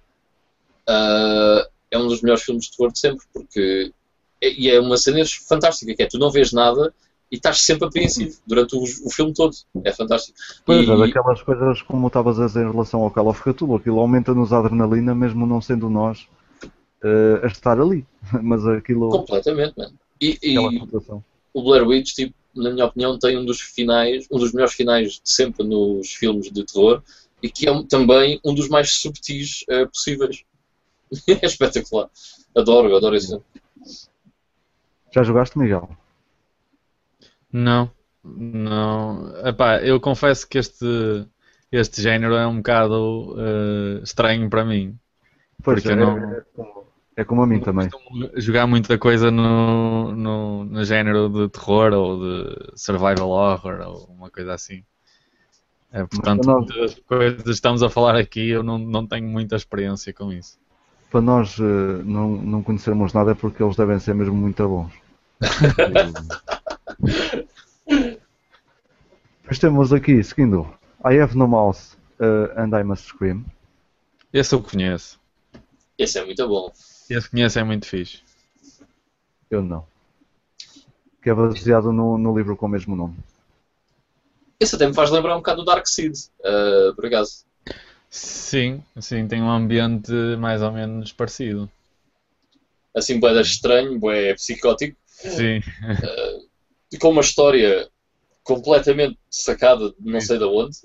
uh, 0.89 1.69
é 1.91 1.99
um 1.99 2.09
dos 2.09 2.23
melhores 2.23 2.43
filmes 2.43 2.67
de 2.67 2.77
terror 2.77 2.93
de 2.93 2.99
sempre, 2.99 3.27
porque 3.33 3.93
é, 4.41 4.53
e 4.53 4.71
é 4.71 4.81
uma 4.81 4.97
cena 4.97 5.23
fantástica, 5.47 5.95
que 5.95 6.03
é 6.03 6.07
tu 6.07 6.19
não 6.19 6.31
vês 6.31 6.53
nada 6.53 6.95
e 7.31 7.37
estás 7.37 7.63
sempre 7.63 7.87
apreensivo 7.87 8.37
durante 8.47 8.75
o, 8.75 8.83
o 8.83 9.11
filme 9.11 9.33
todo. 9.33 9.55
É 9.85 9.93
fantástico. 9.93 10.37
Pois 10.65 10.87
e... 10.87 10.91
é, 10.91 10.97
daquelas 10.97 11.43
coisas 11.43 11.83
como 11.83 12.09
estavas 12.09 12.41
a 12.41 12.47
dizer 12.47 12.67
em 12.67 12.71
relação 12.71 13.03
ao 13.03 13.11
Call 13.11 13.29
of 13.29 13.43
Cthulhu, 13.43 13.77
aquilo 13.77 14.01
aumenta-nos 14.01 14.53
a 14.53 14.59
adrenalina, 14.59 15.15
mesmo 15.15 15.47
não 15.47 15.61
sendo 15.61 15.89
nós 15.89 16.27
uh, 17.05 17.45
a 17.45 17.47
estar 17.47 17.81
ali. 17.81 18.05
Mas 18.43 18.67
aquilo. 18.67 19.09
Completamente, 19.11 19.75
mano. 19.77 19.95
E, 20.21 20.39
e 20.43 20.59
o 20.59 21.63
Blair 21.63 21.87
Witch, 21.87 22.15
tipo, 22.15 22.35
na 22.55 22.71
minha 22.71 22.87
opinião, 22.87 23.19
tem 23.19 23.39
um 23.39 23.45
dos 23.45 23.61
finais, 23.61 24.27
um 24.31 24.39
dos 24.39 24.53
melhores 24.53 24.75
finais 24.75 25.13
de 25.13 25.21
sempre 25.25 25.67
nos 25.67 26.13
filmes 26.13 26.51
de 26.51 26.65
terror 26.65 27.03
e 27.43 27.49
que 27.49 27.69
é 27.69 27.83
também 27.85 28.41
um 28.45 28.55
dos 28.55 28.69
mais 28.69 28.93
subtis 28.95 29.65
uh, 29.71 29.89
possíveis. 29.89 30.45
é 31.27 31.47
espetacular. 31.47 32.09
Adoro, 32.55 32.95
adoro 32.97 33.17
isso. 33.17 33.43
Já 35.13 35.23
jogaste, 35.23 35.59
Miguel? 35.59 35.89
Não, 37.53 37.91
não. 38.25 39.33
Epá, 39.47 39.79
eu 39.79 40.01
confesso 40.01 40.49
que 40.49 40.59
este, 40.59 41.27
este 41.71 42.03
género 42.03 42.35
é 42.35 42.47
um 42.47 42.57
bocado 42.57 43.35
uh, 43.35 44.03
estranho 44.03 44.49
para 44.49 44.65
mim. 44.65 44.99
Pois 45.63 45.85
é, 45.85 45.95
não... 45.95 46.19
é, 46.19 46.43
é 47.17 47.25
como 47.25 47.43
a 47.43 47.47
mim 47.47 47.61
também. 47.61 47.89
Jogar 48.37 48.67
muita 48.67 48.99
coisa 48.99 49.31
no, 49.31 50.13
no, 50.13 50.65
no 50.65 50.85
género 50.85 51.29
de 51.29 51.49
terror 51.49 51.93
ou 51.93 52.19
de 52.19 52.73
survival 52.77 53.29
horror 53.29 53.81
ou 53.87 54.15
uma 54.15 54.31
coisa 54.31 54.55
assim. 54.55 54.83
É, 55.93 56.05
portanto, 56.05 56.47
nós, 56.47 56.67
das 56.67 56.95
coisas 57.01 57.43
que 57.43 57.51
estamos 57.51 57.83
a 57.83 57.91
falar 57.91 58.17
aqui, 58.17 58.51
eu 58.51 58.63
não, 58.63 58.79
não 58.79 59.07
tenho 59.07 59.27
muita 59.27 59.57
experiência 59.57 60.15
com 60.15 60.33
isso. 60.33 60.57
Para 61.11 61.21
nós 61.21 61.59
uh, 61.59 62.03
não, 62.05 62.37
não 62.37 62.63
conhecermos 62.63 63.13
nada 63.13 63.33
é 63.33 63.35
porque 63.35 63.63
eles 63.63 63.77
devem 63.77 63.99
ser 63.99 64.15
mesmo 64.15 64.35
muito 64.35 64.67
bons. 64.69 64.93
Depois 69.51 69.59
temos 69.59 69.93
aqui, 69.93 70.23
seguindo, 70.23 70.63
I 71.05 71.19
have 71.19 71.37
no 71.37 71.49
mouse 71.49 71.97
uh, 72.21 72.57
and 72.57 72.71
I 72.73 72.85
must 72.85 73.09
scream. 73.09 73.45
Esse 74.33 74.55
eu 74.55 74.63
conheço. 74.63 75.19
Esse 75.99 76.21
é 76.21 76.25
muito 76.25 76.47
bom. 76.47 76.73
Esse 77.11 77.29
conheço 77.29 77.59
é 77.59 77.65
muito 77.65 77.85
fixe. 77.85 78.23
Eu 79.51 79.61
não. 79.61 79.85
Que 81.21 81.31
é 81.31 81.35
baseado 81.35 81.91
no, 81.91 82.17
no 82.17 82.39
livro 82.39 82.57
com 82.57 82.67
o 82.67 82.69
mesmo 82.69 82.95
nome. 82.95 83.17
Esse 84.61 84.77
até 84.77 84.87
me 84.87 84.95
faz 84.95 85.11
lembrar 85.11 85.35
um 85.35 85.39
bocado 85.39 85.63
do 85.63 85.65
Dark 85.65 85.85
Seed, 85.85 86.15
uh, 86.15 86.95
por 86.95 87.07
acaso. 87.07 87.45
Sim, 88.09 88.85
sim, 89.01 89.27
tem 89.27 89.43
um 89.43 89.51
ambiente 89.51 90.13
mais 90.39 90.63
ou 90.63 90.71
menos 90.71 91.13
parecido. 91.13 91.69
Assim, 92.95 93.19
boeda 93.19 93.41
estranho, 93.41 93.99
boé 93.99 94.33
psicótico. 94.33 94.97
Sim. 95.07 95.59
Uh, 95.59 96.99
com 97.01 97.11
uma 97.11 97.21
história 97.21 97.91
completamente 98.55 99.19
sacada 99.31 99.91
de 99.91 100.11
não 100.11 100.21
sei 100.21 100.39
de 100.39 100.45
onde. 100.45 100.77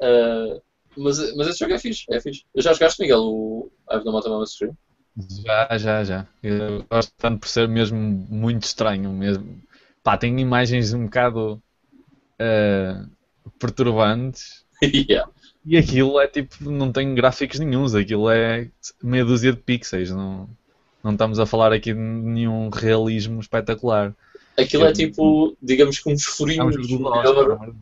uh, 0.00 0.60
mas, 0.96 1.36
mas 1.36 1.48
esse 1.48 1.58
jogo 1.58 1.72
é 1.72 1.78
fixe, 1.78 2.04
é 2.10 2.20
fixe. 2.20 2.44
Já 2.56 2.72
jogaste, 2.74 3.00
Miguel, 3.00 3.22
o 3.22 3.72
I've 3.90 4.04
No 4.04 4.12
Mountain 4.12 4.42
Stream? 4.44 4.76
Já, 5.44 5.78
já, 5.78 6.04
já. 6.04 6.26
Eu 6.42 6.84
gosto 6.90 7.12
tanto 7.16 7.40
por 7.40 7.48
ser 7.48 7.66
mesmo 7.66 7.98
muito 7.98 8.64
estranho. 8.64 9.10
Mesmo. 9.10 9.60
Pá, 10.02 10.16
tem 10.16 10.38
imagens 10.38 10.92
um 10.92 11.04
bocado 11.04 11.62
uh, 12.40 13.08
perturbantes. 13.58 14.64
yeah. 14.82 15.28
E 15.64 15.76
aquilo 15.76 16.20
é 16.20 16.26
tipo, 16.26 16.70
não 16.70 16.92
tem 16.92 17.14
gráficos 17.14 17.58
nenhums, 17.58 17.94
aquilo 17.94 18.30
é 18.30 18.70
meia 19.02 19.24
dúzia 19.24 19.52
de 19.52 19.58
pixels, 19.58 20.10
não, 20.10 20.48
não 21.02 21.12
estamos 21.12 21.38
a 21.38 21.46
falar 21.46 21.72
aqui 21.72 21.92
de 21.92 21.98
nenhum 21.98 22.70
realismo 22.70 23.40
espetacular. 23.40 24.14
Aquilo 24.58 24.86
é, 24.86 24.90
é 24.90 24.92
tipo, 24.92 25.56
digamos 25.62 26.00
que 26.00 26.10
uns 26.12 26.24
furinhos 26.24 26.74
é 26.74 26.94
um 26.94 26.98
melhor. 26.98 27.74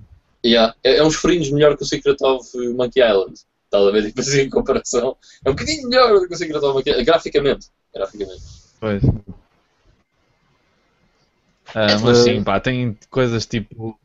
Yeah. 0.44 0.74
É, 0.84 0.98
é 0.98 1.02
uns 1.02 1.14
furinhos 1.16 1.50
melhor 1.50 1.76
que 1.76 1.82
o 1.82 1.86
Secret 1.86 2.22
of 2.22 2.56
Monkey 2.74 3.00
Island. 3.00 3.34
Estás 3.64 3.86
a 3.86 3.90
ver, 3.90 4.06
tipo 4.06 4.20
assim, 4.20 4.40
em 4.42 4.50
comparação. 4.50 5.16
É 5.44 5.50
um 5.50 5.54
bocadinho 5.54 5.88
melhor 5.88 6.20
do 6.20 6.28
que 6.28 6.34
o 6.34 6.36
Secret 6.36 6.58
of 6.58 6.84
Mana. 6.84 7.02
Graficamente. 7.02 7.68
Graficamente. 7.94 8.42
Pois. 8.78 9.02
Ah, 11.74 11.98
mas 12.02 12.18
sim, 12.18 12.44
pá, 12.44 12.60
tem 12.60 12.96
coisas 13.10 13.44
tipo 13.46 13.98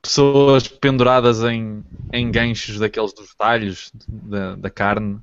pessoas 0.00 0.68
penduradas 0.68 1.42
em, 1.42 1.84
em 2.12 2.30
ganchos 2.30 2.78
daqueles 2.78 3.12
dos 3.12 3.34
talhos 3.34 3.90
da, 4.06 4.54
da 4.54 4.70
carne 4.70 5.18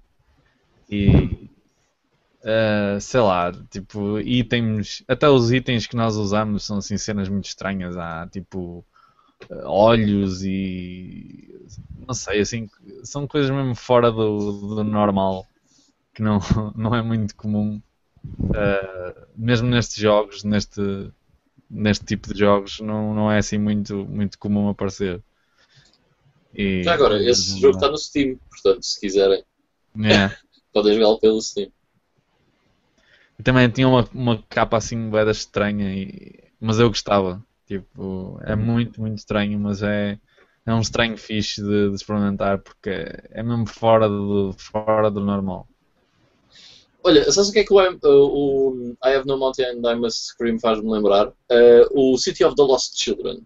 e 0.89 1.49
ah, 2.43 2.99
sei 2.99 3.21
lá, 3.21 3.51
tipo 3.69 4.19
itens, 4.19 5.03
até 5.07 5.29
os 5.29 5.51
itens 5.51 5.87
que 5.87 5.95
nós 5.95 6.15
usamos 6.15 6.63
são 6.65 6.77
assim 6.77 6.97
cenas 6.97 7.29
muito 7.29 7.45
estranhas, 7.45 7.97
há 7.97 8.27
tipo 8.27 8.85
ah, 9.49 9.69
olhos 9.69 10.43
e 10.43 11.55
não 12.07 12.13
sei, 12.13 12.41
assim, 12.41 12.69
são 13.03 13.27
coisas 13.27 13.49
mesmo 13.49 13.75
fora 13.75 14.11
do, 14.11 14.75
do 14.75 14.83
normal 14.83 15.47
que 16.13 16.21
não, 16.21 16.39
não 16.75 16.93
é 16.95 17.01
muito 17.01 17.35
comum 17.35 17.81
ah, 18.53 19.27
mesmo 19.35 19.67
nestes 19.67 19.97
jogos, 19.97 20.43
neste 20.43 21.11
neste 21.69 22.05
tipo 22.05 22.31
de 22.31 22.39
jogos 22.39 22.79
não, 22.79 23.15
não 23.15 23.31
é 23.31 23.39
assim 23.39 23.57
muito, 23.57 24.05
muito 24.05 24.37
comum 24.37 24.69
aparecer. 24.69 25.21
E, 26.53 26.83
Já 26.83 26.93
agora, 26.93 27.21
esse 27.23 27.59
jogo 27.59 27.75
está 27.75 27.89
no 27.89 27.97
Steam, 27.97 28.37
portanto, 28.47 28.83
se 28.83 28.99
quiserem, 28.99 29.43
É. 30.05 30.29
podem 30.71 30.93
jogá-lo 30.93 31.19
pelo 31.19 31.41
Steam. 31.41 31.71
E 33.39 33.43
também 33.43 33.69
tinha 33.69 33.87
uma, 33.87 34.07
uma 34.13 34.43
capa 34.49 34.77
assim 34.77 35.09
bem 35.09 35.29
estranha, 35.29 35.93
e, 35.93 36.43
mas 36.59 36.79
eu 36.79 36.87
gostava. 36.89 37.43
Tipo, 37.67 38.39
é 38.43 38.55
muito, 38.55 38.99
muito 39.01 39.17
estranho, 39.17 39.57
mas 39.59 39.81
é, 39.81 40.19
é 40.65 40.73
um 40.73 40.81
estranho 40.81 41.17
fixe 41.17 41.61
de, 41.61 41.89
de 41.89 41.95
experimentar 41.95 42.59
porque 42.59 42.89
é 43.31 43.41
mesmo 43.41 43.65
fora 43.65 44.07
do, 44.07 44.53
fora 44.57 45.09
do 45.09 45.19
normal. 45.21 45.67
Olha, 47.03 47.29
sabes 47.31 47.49
o 47.49 47.53
que 47.53 47.59
é 47.59 47.63
que 47.65 47.73
o, 47.73 47.81
I- 47.81 47.99
o 48.03 48.95
I 49.03 49.15
Have 49.15 49.27
No 49.27 49.37
Mountain 49.37 49.65
and 49.77 49.91
I 49.91 49.95
Must 49.95 50.27
Scream 50.27 50.57
faz-me 50.59 50.89
lembrar? 50.89 51.27
Uh, 51.27 52.13
o 52.13 52.17
City 52.17 52.43
of 52.45 52.55
the 52.55 52.63
Lost 52.63 52.95
Children. 52.97 53.37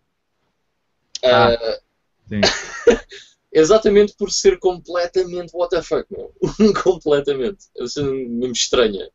Uh, 1.23 1.27
Ah. 1.27 1.79
Sim. 2.27 2.41
exatamente 3.51 4.13
por 4.17 4.31
ser 4.31 4.59
completamente 4.59 5.51
what 5.55 5.69
the 5.75 5.81
fuck, 5.81 6.05
meu. 6.11 6.31
completamente. 6.83 7.65
É 7.75 7.81
uma 7.81 7.87
cena 7.87 8.11
mesmo 8.11 8.51
estranha. 8.51 9.09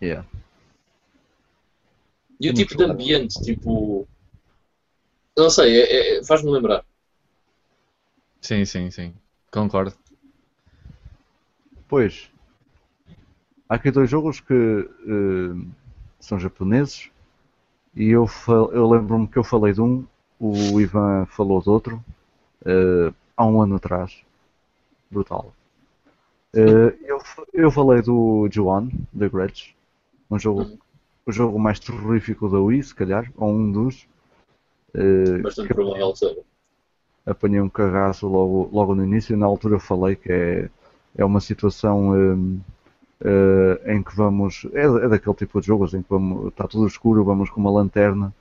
Yeah. 0.00 0.24
E 2.40 2.50
o 2.50 2.54
tipo 2.54 2.76
de 2.76 2.84
ambiente, 2.84 3.40
tipo. 3.42 4.06
Não 5.36 5.50
sei, 5.50 5.80
é- 5.80 6.18
é- 6.18 6.24
faz-me 6.24 6.50
lembrar. 6.50 6.84
Sim, 8.40 8.64
sim, 8.64 8.90
sim. 8.90 9.14
Concordo. 9.50 9.94
Pois, 11.88 12.30
há 13.68 13.74
aqui 13.74 13.90
dois 13.90 14.10
jogos 14.10 14.40
que 14.40 14.52
eh, 14.54 15.72
são 16.20 16.38
japoneses 16.38 17.10
e 17.96 18.08
eu, 18.10 18.28
eu 18.72 18.88
lembro-me 18.88 19.26
que 19.26 19.38
eu 19.38 19.44
falei 19.44 19.72
de 19.72 19.80
um, 19.80 20.06
o 20.38 20.80
Ivan 20.80 21.26
falou 21.26 21.60
de 21.60 21.68
outro 21.70 22.04
eh, 22.64 23.12
há 23.36 23.46
um 23.46 23.60
ano 23.60 23.76
atrás. 23.76 24.22
Brutal. 25.10 25.54
Eh, 26.54 26.96
eu, 27.04 27.18
eu 27.52 27.70
falei 27.70 28.02
do 28.02 28.48
Juan, 28.50 28.88
The 29.18 29.28
Grudge, 29.28 29.74
um 30.30 30.38
jogo, 30.38 30.78
o 31.26 31.32
jogo 31.32 31.58
mais 31.58 31.78
terrorífico 31.80 32.48
da 32.48 32.58
Wii, 32.58 32.82
se 32.82 32.94
calhar, 32.94 33.30
ou 33.36 33.50
um 33.52 33.70
dos. 33.72 34.06
eh, 34.94 35.38
Bastante 35.42 35.74
provável 35.74 36.12
que 36.12 36.18
seja. 36.18 36.42
apanhei 37.26 37.60
um 37.60 37.68
cagaço 37.68 38.26
logo, 38.26 38.68
logo 38.72 38.94
no 38.94 39.04
início 39.04 39.34
e 39.34 39.36
na 39.36 39.46
altura 39.46 39.78
falei 39.78 40.16
que 40.16 40.32
é, 40.32 40.70
é 41.16 41.24
uma 41.24 41.40
situação 41.40 42.10
hum, 42.12 42.60
eh, 43.20 43.94
em 43.94 44.02
que 44.02 44.14
vamos. 44.16 44.66
É, 44.72 44.84
é 44.84 45.08
daquele 45.08 45.36
tipo 45.36 45.60
de 45.60 45.66
jogos 45.66 45.94
em 45.94 46.02
que 46.02 46.10
vamos, 46.10 46.48
está 46.48 46.66
tudo 46.68 46.86
escuro, 46.86 47.24
vamos 47.24 47.50
com 47.50 47.60
uma 47.60 47.70
lanterna 47.70 48.32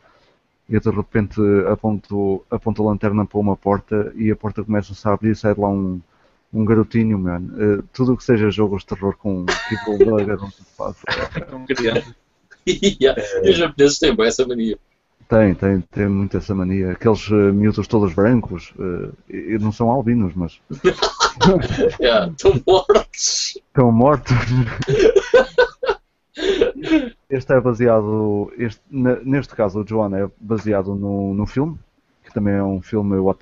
e 0.69 0.76
eu 0.76 0.81
de 0.81 0.89
repente 0.91 1.41
aponto, 1.72 2.45
aponto 2.51 2.84
a 2.84 2.88
lanterna 2.88 3.26
para 3.26 3.39
uma 3.39 3.55
porta 3.57 4.11
e 4.15 4.31
a 4.31 4.35
porta 4.35 4.64
começa-se 4.64 5.07
a 5.07 5.14
abrir 5.14 5.31
e 5.31 5.35
sai 5.35 5.53
de 5.55 5.61
lá 5.61 5.69
um, 5.69 6.01
um 6.53 6.65
garotinho, 6.65 7.19
mano. 7.19 7.53
Eh, 7.61 7.84
tudo 7.94 8.14
o 8.14 8.18
que 8.18 8.24
seja 8.24 8.49
jogos 8.49 8.82
de 8.84 8.88
terror 8.88 9.15
com 9.18 9.45
tipo 9.69 9.98
bugger, 9.98 10.38
não 10.38 10.49
se 10.52 10.64
faz. 10.78 10.95
Yeah. 11.80 12.03
E 12.65 13.49
os 13.49 13.57
japoneses 13.57 13.99
têm 13.99 14.15
essa 14.22 14.45
mania. 14.48 14.78
Tem, 15.30 15.53
tem, 15.56 15.82
tem 15.82 16.07
muito 16.07 16.38
essa 16.38 16.56
mania. 16.56 16.91
Aqueles 16.91 17.30
eh, 17.32 17.52
miúdos 17.52 17.88
todos 17.88 18.14
brancos, 18.14 18.74
eh, 18.80 19.10
e- 19.30 19.57
não 19.60 19.72
são 19.74 19.90
albinos, 19.90 20.34
mas 20.36 20.60
Yeah, 21.99 22.32
Estão 22.32 22.61
mortos. 22.65 23.53
estão 23.68 23.91
mortos. 23.91 24.36
Este 27.30 27.53
é 27.53 27.60
baseado, 27.60 28.52
este, 28.57 28.80
ne- 28.90 29.19
neste 29.24 29.56
caso 29.56 29.82
o 29.82 29.88
Joan 29.88 30.15
é 30.15 30.30
baseado 30.40 30.95
no, 30.95 31.34
no 31.34 31.45
filme, 31.45 31.78
que 32.24 32.34
também 32.34 32.53
é 32.53 32.64
um 32.64 32.82
filme 32.82 33.18
What 33.18 33.40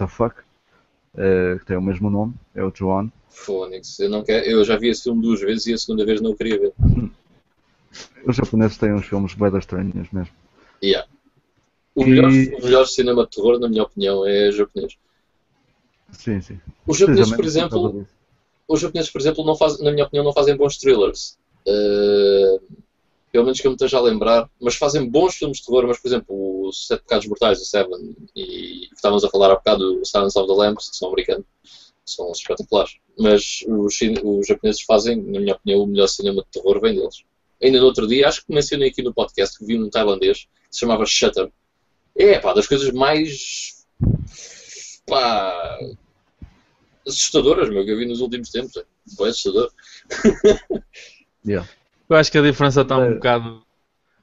eh, 1.18 1.58
que 1.60 1.66
tem 1.66 1.78
o 1.78 1.82
mesmo 1.82 2.10
nome, 2.10 2.34
é 2.54 2.64
o 2.64 2.72
Joan. 2.74 3.12
Fónix. 3.30 4.00
Eu, 4.00 4.10
não 4.10 4.24
quero, 4.24 4.46
eu 4.46 4.64
já 4.64 4.78
vi 4.78 4.90
esse 4.90 5.04
filme 5.04 5.22
duas 5.22 5.42
vezes 5.42 5.68
e 5.68 5.74
a 5.74 5.78
segunda 5.78 6.06
vez 6.06 6.22
não 6.22 6.32
o 6.32 6.36
queria 6.36 6.60
ver. 6.60 6.74
Os 8.26 8.36
japoneses 8.36 8.78
têm 8.78 8.94
uns 8.94 9.06
filmes 9.06 9.34
bem 9.36 9.58
estranhos 9.58 10.12
mesmo. 10.12 10.34
Yeah. 10.84 11.08
O, 11.94 12.04
E- 12.04 12.06
melhor, 12.08 12.30
o 12.30 12.64
melhor 12.66 12.86
cinema 12.86 13.24
de 13.24 13.30
terror, 13.30 13.60
na 13.60 13.70
minha 13.70 13.84
opinião, 13.84 14.26
é 14.28 14.52
japonês. 14.52 14.98
Sim, 16.12 16.42
sim. 16.42 16.60
Os 16.86 16.98
japoneses, 16.98 17.36
por 17.36 17.46
exemplo, 17.46 18.08
os 18.68 18.80
japoneses, 18.80 19.12
por 19.12 19.22
exemplo, 19.22 19.46
não 19.46 19.56
fazem, 19.56 19.84
na 19.86 19.92
minha 19.92 20.06
opinião, 20.06 20.26
não 20.26 20.34
fazem 20.34 20.58
bons 20.58 20.78
thrillers. 20.78 21.38
Uh, 21.68 22.60
pelo 23.36 23.44
menos 23.44 23.60
que 23.60 23.68
eu 23.68 23.72
me 23.72 23.76
esteja 23.76 23.98
a 23.98 24.02
lembrar. 24.02 24.50
Mas 24.62 24.76
fazem 24.76 25.10
bons 25.10 25.36
filmes 25.36 25.58
de 25.58 25.66
terror. 25.66 25.86
Mas, 25.86 26.00
por 26.00 26.08
exemplo, 26.08 26.68
os 26.70 26.88
Sete 26.88 27.02
Pecados 27.02 27.28
Mortais, 27.28 27.62
o 27.62 27.66
Seven, 27.66 28.16
e 28.34 28.88
que 28.88 28.96
estávamos 28.96 29.26
a 29.26 29.30
falar 29.30 29.52
há 29.52 29.56
bocado, 29.56 30.00
o 30.00 30.06
Silence 30.06 30.40
of 30.40 30.48
the 30.48 30.54
Lambs, 30.54 30.90
que 30.90 30.96
são 30.96 31.10
americanos, 31.10 31.46
são 32.06 32.32
espetaculares. 32.32 32.96
Mas 33.20 33.66
os, 33.68 34.00
os 34.24 34.48
japoneses 34.48 34.82
fazem, 34.84 35.22
na 35.22 35.42
minha 35.42 35.54
opinião, 35.54 35.82
o 35.82 35.88
melhor 35.88 36.08
cinema 36.08 36.44
de 36.44 36.48
terror 36.50 36.80
vem 36.80 36.96
deles. 36.96 37.26
Ainda 37.62 37.78
no 37.78 37.86
outro 37.86 38.08
dia, 38.08 38.26
acho 38.26 38.46
que 38.46 38.54
mencionei 38.54 38.88
aqui 38.88 39.02
no 39.04 39.14
podcast 39.14 39.60
que 39.60 39.66
vi 39.66 39.78
um 39.78 39.90
tailandês 39.90 40.46
que 40.46 40.50
se 40.72 40.80
chamava 40.80 41.06
Shutter. 41.06 41.52
É, 42.16 42.40
pá, 42.40 42.54
das 42.54 42.68
coisas 42.68 42.90
mais. 42.92 43.86
pá. 45.06 45.78
assustadoras, 47.06 47.70
meu, 47.70 47.84
que 47.84 47.92
eu 47.92 47.98
vi 47.98 48.06
nos 48.06 48.22
últimos 48.22 48.50
tempos. 48.50 48.78
É, 48.78 48.86
bem 49.18 49.28
assustador. 49.28 49.70
Yeah. 51.48 51.70
Eu 52.10 52.16
acho 52.18 52.32
que 52.32 52.38
a 52.38 52.42
diferença 52.42 52.82
está 52.82 52.96
É. 52.96 52.98
um 53.00 53.14
bocado 53.16 53.64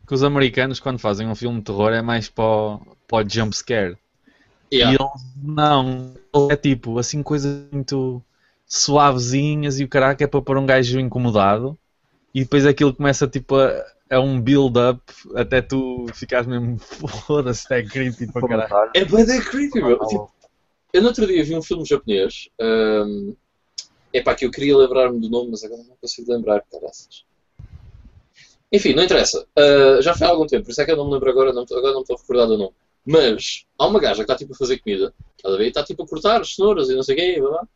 que 0.06 0.14
os 0.14 0.22
americanos, 0.22 0.80
quando 0.80 0.98
fazem 0.98 1.28
um 1.28 1.34
filme 1.34 1.58
de 1.58 1.64
terror, 1.64 1.92
é 1.92 2.02
mais 2.02 2.28
para 2.28 2.44
o, 2.44 2.96
para 3.08 3.26
o 3.26 3.28
jump 3.28 3.56
scare. 3.56 3.96
Yeah. 4.72 4.92
E 4.92 5.00
eles 5.00 5.22
não. 5.42 6.14
É 6.50 6.56
tipo, 6.56 6.98
assim, 6.98 7.22
coisas 7.22 7.66
muito 7.70 8.22
suavezinhas 8.66 9.78
e 9.78 9.84
o 9.84 9.88
caraca 9.88 10.24
é 10.24 10.26
para 10.26 10.40
pôr 10.40 10.56
um 10.56 10.66
gajo 10.66 10.98
incomodado. 10.98 11.78
E 12.34 12.40
depois 12.40 12.64
aquilo 12.64 12.94
começa 12.94 13.28
tipo 13.28 13.56
a, 13.56 13.84
a 14.10 14.20
um 14.20 14.40
build-up 14.40 15.02
até 15.34 15.60
tu 15.60 16.06
ficares 16.14 16.46
mesmo 16.46 16.78
foda-se, 17.26 17.72
é 17.72 17.82
creepy 17.82 18.32
para 18.32 18.48
caralho. 18.48 18.90
É 18.94 19.04
bué 19.04 19.24
da 19.24 19.40
creepy, 19.42 19.82
meu. 19.82 19.98
Tipo, 20.06 20.32
eu 20.92 21.02
no 21.02 21.08
outro 21.08 21.26
dia 21.26 21.44
vi 21.44 21.54
um 21.54 21.62
filme 21.62 21.84
japonês. 21.84 22.48
hum, 22.60 23.34
é 24.12 24.20
pá, 24.20 24.34
que 24.34 24.44
eu 24.44 24.50
queria 24.50 24.76
lembrar-me 24.76 25.18
do 25.20 25.30
nome, 25.30 25.50
mas 25.50 25.64
agora 25.64 25.82
não 25.82 25.96
consigo 25.96 26.32
lembrar, 26.32 26.62
caraças. 26.70 27.24
Enfim, 28.72 28.94
não 28.94 29.02
interessa. 29.02 29.46
Uh, 29.58 30.00
já 30.00 30.14
foi 30.14 30.26
há 30.26 30.30
algum 30.30 30.46
tempo, 30.46 30.64
por 30.64 30.70
isso 30.70 30.80
é 30.80 30.84
que 30.84 30.92
eu 30.92 30.96
não 30.96 31.06
me 31.06 31.12
lembro 31.12 31.30
agora, 31.30 31.52
não, 31.52 31.62
agora 31.62 31.92
não 31.92 32.00
estou 32.00 32.16
a 32.16 32.20
recordar 32.20 32.46
do 32.46 32.56
nome. 32.56 32.72
Mas 33.04 33.66
há 33.78 33.86
uma 33.86 34.00
gaja 34.00 34.16
que 34.16 34.22
está 34.22 34.36
tipo 34.36 34.54
a 34.54 34.56
fazer 34.56 34.78
comida, 34.78 35.12
estás 35.36 35.54
a 35.54 35.58
ver? 35.58 35.64
E 35.64 35.68
está 35.68 35.82
tipo 35.84 36.02
a 36.02 36.06
cortar 36.06 36.40
as 36.40 36.54
cenouras 36.54 36.88
e 36.88 36.94
não 36.94 37.02
sei 37.02 37.14
o 37.14 37.18
quê, 37.18 37.40
blá, 37.40 37.50
blá. 37.50 37.68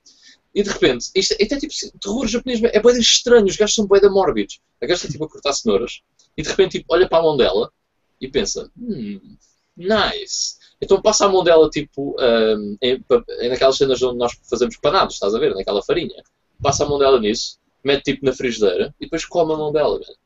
E 0.55 0.63
de 0.63 0.71
repente, 0.71 1.11
isto, 1.15 1.35
é 1.39 1.45
tipo 1.45 1.75
terror 2.01 2.27
japonês, 2.27 2.63
é 2.63 2.81
de 2.81 3.01
estranho, 3.01 3.45
os 3.45 3.57
gajos 3.57 3.75
são 3.75 3.87
de 3.87 4.09
mórbidos. 4.09 4.59
A 4.81 4.87
gaja 4.87 4.95
está 4.95 5.09
tipo 5.09 5.25
a 5.25 5.29
cortar 5.29 5.53
cenouras 5.53 6.01
e 6.35 6.43
de 6.43 6.49
repente 6.49 6.79
tipo, 6.79 6.87
olha 6.95 7.07
para 7.07 7.19
a 7.19 7.23
mão 7.23 7.37
dela 7.37 7.71
e 8.19 8.27
pensa, 8.29 8.71
hum, 8.79 9.37
nice. 9.77 10.57
Então 10.81 11.03
passa 11.03 11.27
a 11.27 11.29
mão 11.29 11.45
dela 11.45 11.69
tipo 11.69 12.17
hum, 12.19 12.77
em, 12.81 13.05
em 13.41 13.49
naquelas 13.51 13.77
cenas 13.77 14.03
onde 14.03 14.19
nós 14.19 14.33
fazemos 14.49 14.79
panados, 14.79 15.15
estás 15.15 15.35
a 15.35 15.39
ver? 15.39 15.55
Naquela 15.55 15.83
farinha. 15.83 16.23
Passa 16.63 16.85
a 16.85 16.89
mão 16.89 16.99
dela 16.99 17.21
nisso, 17.21 17.59
mete 17.85 18.05
tipo 18.05 18.25
na 18.25 18.33
frigideira 18.33 18.95
e 18.99 19.05
depois 19.05 19.27
come 19.27 19.53
a 19.53 19.57
mão 19.59 19.73
dela, 19.73 19.99
velho. 19.99 20.17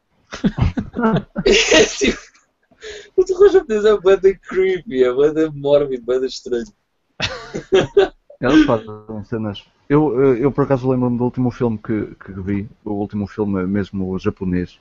É 1.47 1.85
tipo. 1.85 2.19
O 3.17 3.25
terror 3.25 3.51
japonês 3.51 3.85
é 3.85 3.97
bué 3.97 4.17
de 4.17 4.35
creepy, 4.37 5.05
é 5.05 5.13
bué 5.13 5.31
de 5.33 5.51
mórbido, 5.51 6.05
bué 6.05 6.19
de 6.19 6.27
estranho. 6.27 6.73
Eles 8.41 8.65
fazem 8.65 9.25
cenas. 9.25 9.65
Eu, 9.89 10.19
eu, 10.19 10.37
eu, 10.37 10.53
por 10.53 10.65
acaso 10.65 10.89
lembro-me 10.89 11.19
do 11.19 11.25
último 11.25 11.51
filme 11.51 11.77
que, 11.77 12.15
que 12.15 12.33
vi, 12.41 12.69
o 12.85 12.93
último 12.93 13.27
filme 13.27 13.67
mesmo 13.67 14.19
japonês. 14.19 14.79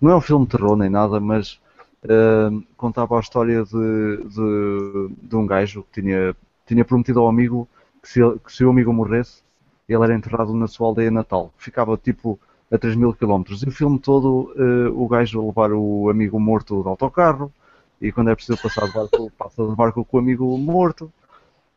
Não 0.00 0.10
é 0.10 0.16
um 0.16 0.20
filme 0.20 0.44
de 0.44 0.50
terror 0.50 0.76
nem 0.76 0.90
nada, 0.90 1.18
mas 1.18 1.58
eh, 2.02 2.50
contava 2.76 3.16
a 3.16 3.20
história 3.20 3.64
de, 3.64 4.16
de, 4.24 5.14
de 5.22 5.36
um 5.36 5.46
gajo 5.46 5.84
que 5.90 6.02
tinha, 6.02 6.36
tinha 6.66 6.84
prometido 6.84 7.20
ao 7.20 7.28
amigo 7.28 7.68
que 8.02 8.08
se, 8.08 8.20
que 8.44 8.52
se 8.52 8.64
o 8.64 8.70
amigo 8.70 8.92
morresse, 8.92 9.42
ele 9.88 10.02
era 10.02 10.14
enterrado 10.14 10.52
na 10.54 10.66
sua 10.66 10.88
aldeia 10.88 11.10
natal. 11.10 11.52
Ficava 11.56 11.96
tipo 11.96 12.38
a 12.70 12.78
3 12.78 12.96
mil 12.96 13.12
quilómetros. 13.14 13.62
E 13.62 13.68
o 13.68 13.72
filme 13.72 13.98
todo, 13.98 14.52
uh, 14.56 15.02
o 15.02 15.08
gajo 15.08 15.40
a 15.40 15.46
levar 15.46 15.72
o 15.72 16.08
amigo 16.10 16.38
morto 16.40 16.82
de 16.82 16.88
autocarro, 16.88 17.52
e 18.00 18.12
quando 18.12 18.30
é 18.30 18.34
preciso 18.34 18.58
passar 18.60 18.86
de 18.86 18.92
barco, 18.94 19.30
passa 19.38 19.66
de 19.66 19.74
barco 19.74 20.04
com 20.04 20.16
o 20.16 20.20
amigo 20.20 20.58
morto. 20.58 21.12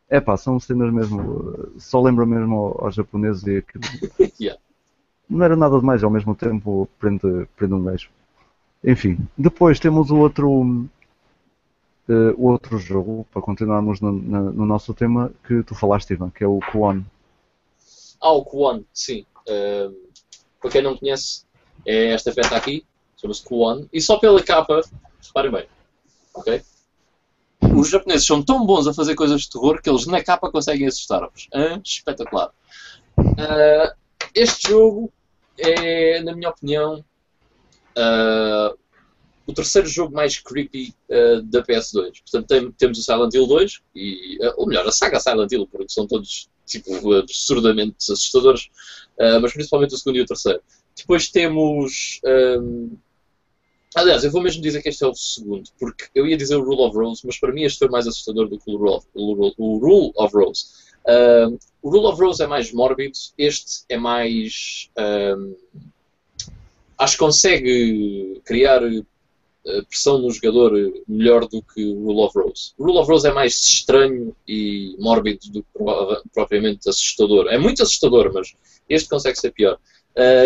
É 0.08 0.20
pá, 0.20 0.36
são 0.36 0.60
cenas 0.60 0.92
mesmo. 0.92 1.70
Só 1.78 2.00
lembra 2.02 2.26
mesmo 2.26 2.76
aos 2.78 2.94
japoneses 2.94 3.46
e 3.46 3.58
aquilo. 3.58 3.84
Yeah. 4.40 4.60
Não 5.28 5.44
era 5.44 5.56
nada 5.56 5.78
demais, 5.78 6.02
ao 6.02 6.10
mesmo 6.10 6.34
tempo 6.34 6.88
prende, 6.98 7.46
prende 7.56 7.74
um 7.74 7.84
gajo. 7.84 8.08
Enfim, 8.84 9.18
depois 9.38 9.80
temos 9.80 10.10
o 10.10 10.16
outro. 10.18 10.86
eh, 12.08 12.34
o 12.36 12.48
outro 12.48 12.78
jogo, 12.78 13.26
para 13.32 13.42
continuarmos 13.42 14.00
no, 14.00 14.12
na- 14.12 14.40
no 14.52 14.66
nosso 14.66 14.92
tema, 14.94 15.32
que 15.46 15.62
tu 15.62 15.74
falaste, 15.74 16.12
Ivan, 16.12 16.30
que 16.30 16.44
é 16.44 16.46
o 16.46 16.58
Kwon. 16.60 17.02
Ah, 18.20 18.32
o 18.32 18.44
Kwon, 18.44 18.84
sim. 18.92 19.24
Ahm, 19.48 19.94
para 20.62 20.70
quem 20.70 20.82
não 20.82 20.96
conhece, 20.96 21.44
é 21.84 22.12
esta 22.12 22.32
peça 22.32 22.56
aqui, 22.56 22.86
chama-se 23.20 23.42
Kwon, 23.42 23.86
e 23.92 24.00
só 24.00 24.16
pela 24.18 24.42
capa, 24.42 24.80
reparem 25.20 25.50
bem, 25.50 25.66
ok? 26.32 26.62
Os 27.76 27.90
japoneses 27.90 28.26
são 28.26 28.42
tão 28.42 28.64
bons 28.64 28.86
a 28.86 28.94
fazer 28.94 29.14
coisas 29.14 29.42
de 29.42 29.50
terror 29.50 29.82
que 29.82 29.90
eles 29.90 30.06
na 30.06 30.22
capa 30.22 30.50
conseguem 30.50 30.86
assustar-vos. 30.86 31.48
Hã? 31.54 31.80
Espetacular. 31.84 32.50
Ah, 33.38 33.94
este 34.34 34.68
jogo 34.68 35.12
é, 35.58 36.20
na 36.22 36.34
minha 36.34 36.50
opinião, 36.50 37.04
ah, 37.96 38.74
o 39.46 39.52
terceiro 39.52 39.88
jogo 39.88 40.14
mais 40.14 40.38
creepy 40.38 40.94
ah, 41.10 41.40
da 41.44 41.62
PS2. 41.62 42.20
Portanto, 42.20 42.46
tem- 42.46 42.72
temos 42.72 42.98
o 42.98 43.02
Silent 43.02 43.34
Hill 43.34 43.46
2, 43.46 43.80
e, 43.94 44.38
ah, 44.42 44.54
ou 44.56 44.66
melhor, 44.66 44.86
a 44.86 44.92
saga 44.92 45.18
Silent 45.20 45.50
Hill, 45.52 45.66
porque 45.66 45.88
são 45.88 46.06
todos 46.06 46.48
tipo, 46.66 47.12
absurdamente 47.14 47.96
assustadores, 48.12 48.68
ah, 49.20 49.40
mas 49.40 49.52
principalmente 49.52 49.94
o 49.94 49.98
segundo 49.98 50.16
e 50.18 50.20
o 50.22 50.26
terceiro. 50.26 50.60
Depois 50.96 51.28
temos. 51.30 52.20
ahm, 52.24 52.90
aliás, 53.94 54.24
eu 54.24 54.30
vou 54.30 54.42
mesmo 54.42 54.62
dizer 54.62 54.82
que 54.82 54.88
este 54.88 55.04
é 55.04 55.06
o 55.06 55.14
segundo, 55.14 55.68
porque 55.78 56.06
eu 56.14 56.26
ia 56.26 56.36
dizer 56.36 56.56
o 56.56 56.62
Rule 56.64 56.82
of 56.82 56.96
Rose, 56.96 57.22
mas 57.26 57.38
para 57.38 57.52
mim 57.52 57.62
este 57.64 57.78
foi 57.78 57.88
mais 57.88 58.06
assustador 58.06 58.48
do 58.48 58.58
que 58.58 58.70
o 58.70 58.76
Rule 58.76 58.96
of, 58.96 59.06
o 59.14 59.78
Rule- 59.78 60.12
of 60.16 60.34
Rose. 60.36 60.66
Ahm, 61.08 61.58
o 61.82 61.90
Rule 61.90 62.06
of 62.06 62.20
Rose 62.22 62.42
é 62.42 62.46
mais 62.46 62.72
mórbido, 62.72 63.18
este 63.36 63.84
é 63.88 63.96
mais. 63.98 64.88
ahm, 64.96 65.54
acho 66.98 67.14
que 67.14 67.18
consegue 67.24 68.40
criar 68.44 68.80
pressão 69.88 70.18
no 70.18 70.30
jogador 70.30 70.72
melhor 71.06 71.46
do 71.46 71.62
que 71.62 71.84
o 71.84 72.04
Rule 72.04 72.20
of 72.20 72.38
Rose. 72.38 72.72
O 72.76 72.84
Rule 72.84 72.98
of 72.98 73.10
Rose 73.10 73.28
é 73.28 73.32
mais 73.32 73.54
estranho 73.54 74.34
e 74.46 74.96
mórbido 74.98 75.50
do 75.50 75.62
que 75.62 76.30
propriamente 76.32 76.88
assustador. 76.88 77.46
É 77.48 77.58
muito 77.58 77.82
assustador, 77.82 78.32
mas 78.34 78.54
este 78.88 79.08
consegue 79.08 79.38
ser 79.38 79.52
pior. 79.52 79.78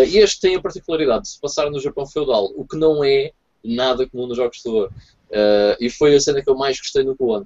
E 0.07 0.17
este 0.19 0.41
tem 0.41 0.55
a 0.55 0.61
particularidade 0.61 1.23
de 1.23 1.29
se 1.29 1.41
passar 1.41 1.69
no 1.71 1.79
Japão 1.79 2.05
feudal, 2.05 2.51
o 2.55 2.65
que 2.65 2.77
não 2.77 3.03
é 3.03 3.31
nada 3.63 4.07
comum 4.07 4.27
nos 4.27 4.37
jogos 4.37 4.57
de 4.57 4.63
terror. 4.63 4.89
Eh, 5.29 5.77
e 5.81 5.89
foi 5.89 6.15
a 6.15 6.19
cena 6.19 6.41
que 6.41 6.49
eu 6.49 6.55
mais 6.55 6.79
gostei 6.79 7.03
no 7.03 7.15
Kuan. 7.15 7.45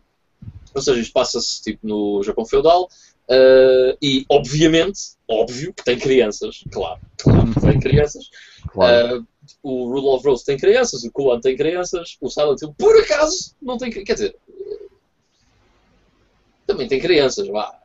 Ou 0.73 0.81
seja, 0.81 0.99
isto 0.99 1.13
passa-se 1.13 1.61
tipo 1.61 1.85
no 1.85 2.23
Japão 2.23 2.45
feudal 2.45 2.87
eh, 3.29 3.97
e 4.01 4.25
obviamente, 4.29 4.99
óbvio 5.27 5.73
que 5.73 5.83
tem 5.83 5.97
crianças, 5.97 6.63
claro, 6.71 6.99
claro 7.17 7.53
que 7.53 7.61
tem 7.61 7.79
crianças. 7.79 8.29
Claro. 8.69 9.27
O 9.63 9.89
Rule 9.89 10.07
of 10.15 10.25
Rose 10.25 10.45
tem 10.45 10.57
crianças, 10.57 11.03
o 11.03 11.11
Kuan 11.11 11.39
tem 11.39 11.55
crianças, 11.55 12.17
o 12.21 12.29
Silent 12.29 12.61
Hill, 12.61 12.75
por 12.77 12.95
acaso, 12.99 13.55
não 13.61 13.77
tem 13.77 13.91
Quer 13.91 14.13
dizer, 14.13 14.35
também 16.71 16.87
tem 16.87 16.99
crianças, 16.99 17.47
vá. 17.47 17.79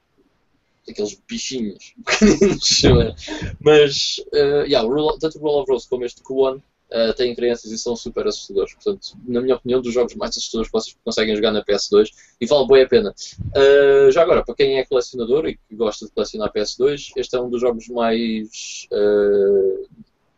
Aqueles 0.89 1.21
bichinhos 1.29 1.95
pequeninos. 2.07 2.85
é? 2.85 3.55
Mas, 3.61 4.19
uh, 4.33 4.65
yeah, 4.67 4.89
tanto 5.21 5.39
o 5.39 5.43
Rule 5.43 5.63
of 5.63 5.73
Rose 5.73 5.89
como 5.89 6.05
este 6.05 6.23
Kuan 6.23 6.57
uh, 6.57 7.13
têm 7.17 7.35
crianças 7.35 7.73
e 7.73 7.79
são 7.79 7.97
super 7.97 8.27
assustadores. 8.29 8.75
Portanto, 8.75 9.17
na 9.27 9.41
minha 9.41 9.57
opinião, 9.57 9.81
dos 9.81 9.93
jogos 9.93 10.15
mais 10.15 10.37
assustadores 10.37 10.69
que 10.69 10.73
vocês 10.73 10.97
conseguem 11.05 11.35
jogar 11.35 11.51
na 11.51 11.65
PS2 11.65 12.11
e 12.41 12.47
vale 12.47 12.69
bem 12.69 12.83
a 12.83 12.89
pena. 12.89 13.15
Uh, 13.49 14.11
já 14.13 14.23
agora, 14.23 14.45
para 14.45 14.55
quem 14.55 14.79
é 14.79 14.85
colecionador 14.85 15.49
e 15.49 15.57
que 15.57 15.75
gosta 15.75 16.07
de 16.07 16.13
colecionar 16.13 16.53
PS2, 16.53 17.11
este 17.17 17.37
é 17.37 17.41
um 17.41 17.51
dos 17.51 17.61
jogos 17.61 17.89
mais. 17.89 18.87
uh, 18.93 19.89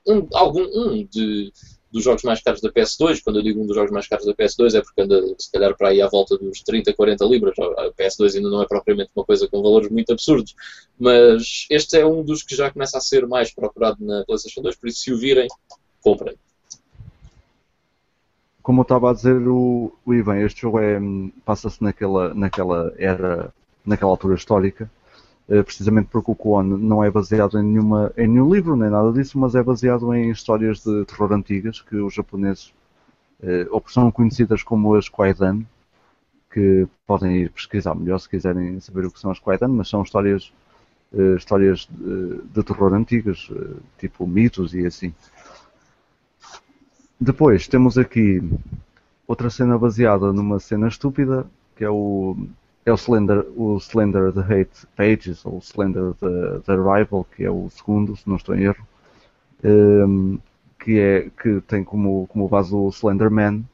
um, 0.09 0.27
algum, 0.33 0.63
um 0.63 1.05
de, 1.05 1.53
dos 1.93 2.05
jogos 2.05 2.23
mais 2.23 2.41
caros 2.41 2.61
da 2.61 2.71
PS2. 2.71 3.21
Quando 3.23 3.39
eu 3.39 3.43
digo 3.43 3.63
um 3.63 3.67
dos 3.67 3.77
jogos 3.77 3.91
mais 3.91 4.07
caros 4.07 4.27
da 4.27 4.35
PS2 4.35 4.75
é 4.75 4.81
porque 4.81 5.01
anda 5.01 5.23
se 5.39 5.51
calhar 5.51 5.77
para 5.77 5.89
aí 5.89 6.01
à 6.01 6.09
volta 6.09 6.37
dos 6.37 6.63
30, 6.63 6.93
40 6.93 7.25
libras. 7.25 7.55
A 7.59 7.91
PS2 7.93 8.37
ainda 8.37 8.51
não 8.51 8.63
é 8.63 8.67
propriamente 8.67 9.11
uma 9.15 9.25
coisa 9.25 9.49
com 9.49 9.63
valores 9.63 9.91
muito 9.91 10.13
absurdos, 10.13 10.55
mas 10.99 11.67
este 11.71 11.99
é 11.99 12.07
um 12.07 12.23
dos 12.23 12.43
que 12.43 12.57
já 12.57 12.71
começa 12.71 12.99
a 12.99 13.01
ser 13.01 13.27
mais 13.27 13.53
procurado 13.53 14.05
na 14.05 14.25
PlayStation 14.25 14.63
2, 14.63 14.77
por 14.77 14.89
isso 14.89 15.01
se 15.01 15.13
o 15.13 15.19
virem, 15.19 15.49
comprem. 16.03 16.35
Como 18.63 18.81
eu 18.81 18.83
estava 18.83 19.11
a 19.11 19.15
dizer 19.15 19.49
o, 19.49 19.93
o 20.05 20.15
Ivan, 20.15 20.41
este 20.41 20.63
jogo 20.63 20.79
é, 20.79 20.99
hum, 20.99 21.33
passa-se 21.45 21.83
naquela, 21.83 22.35
naquela 22.35 22.93
era, 22.99 23.53
naquela 23.85 24.11
altura 24.11 24.35
histórica, 24.35 24.91
precisamente 25.65 26.09
porque 26.11 26.31
o 26.31 26.35
Kwon 26.35 26.63
não 26.63 27.03
é 27.03 27.11
baseado 27.11 27.59
em, 27.59 27.63
nenhuma, 27.63 28.13
em 28.19 28.29
nenhum 28.29 28.53
livro 28.53 28.77
nem 28.77 28.91
nada 28.91 29.11
disso, 29.13 29.39
mas 29.39 29.55
é 29.55 29.63
baseado 29.63 30.15
em 30.15 30.31
histórias 30.31 30.81
de 30.81 31.05
terror 31.07 31.33
antigas 31.33 31.81
que 31.81 31.97
os 31.97 32.13
japoneses, 32.13 32.75
eh, 33.43 33.67
ou 33.71 33.81
que 33.81 33.91
são 33.91 34.11
conhecidas 34.11 34.63
como 34.63 34.95
as 34.95 35.09
Kwaidan, 35.09 35.63
que 36.53 36.87
podem 37.07 37.37
ir 37.37 37.51
pesquisar 37.51 37.95
melhor 37.95 38.19
se 38.19 38.29
quiserem 38.29 38.79
saber 38.81 39.07
o 39.07 39.11
que 39.11 39.21
são 39.21 39.31
as 39.31 39.39
Kwaidan, 39.39 39.69
mas 39.69 39.89
são 39.89 40.03
histórias, 40.03 40.53
eh, 41.15 41.37
histórias 41.37 41.89
de, 41.91 42.43
de 42.43 42.63
terror 42.63 42.93
antigas, 42.93 43.49
eh, 43.51 43.77
tipo 43.99 44.27
mitos 44.27 44.75
e 44.75 44.85
assim. 44.85 45.15
Depois 47.19 47.67
temos 47.67 47.97
aqui 47.97 48.43
outra 49.27 49.49
cena 49.51 49.79
baseada 49.79 50.33
numa 50.33 50.59
cena 50.61 50.89
estúpida, 50.89 51.47
que 51.75 51.85
é 51.85 51.91
o, 51.91 52.37
é 52.89 52.93
o 52.93 52.97
Slender, 52.97 53.45
o 53.57 53.77
Slender 53.79 54.33
The 54.33 54.41
Hate 54.41 54.87
Pages, 54.97 55.45
ou 55.45 55.59
Slender 55.59 56.15
The, 56.15 56.61
The 56.65 56.75
Rival, 56.75 57.25
que 57.25 57.45
é 57.45 57.51
o 57.51 57.69
segundo, 57.71 58.17
se 58.17 58.29
não 58.29 58.37
estou 58.37 58.55
em 58.55 58.65
erro, 58.65 58.87
ehm, 59.63 60.39
que, 60.79 60.99
é, 60.99 61.31
que 61.41 61.61
tem 61.63 61.85
como, 61.85 62.27
como 62.29 62.49
base 62.49 62.75
o 62.75 62.89
Slenderman, 62.89 63.65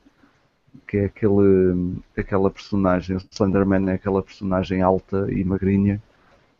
que 0.86 0.98
é 0.98 1.04
aquele, 1.06 1.96
aquela 2.16 2.50
personagem, 2.50 3.16
o 3.16 3.20
Slenderman 3.30 3.90
é 3.90 3.94
aquela 3.94 4.22
personagem 4.22 4.82
alta 4.82 5.26
e 5.30 5.44
magrinha 5.44 6.02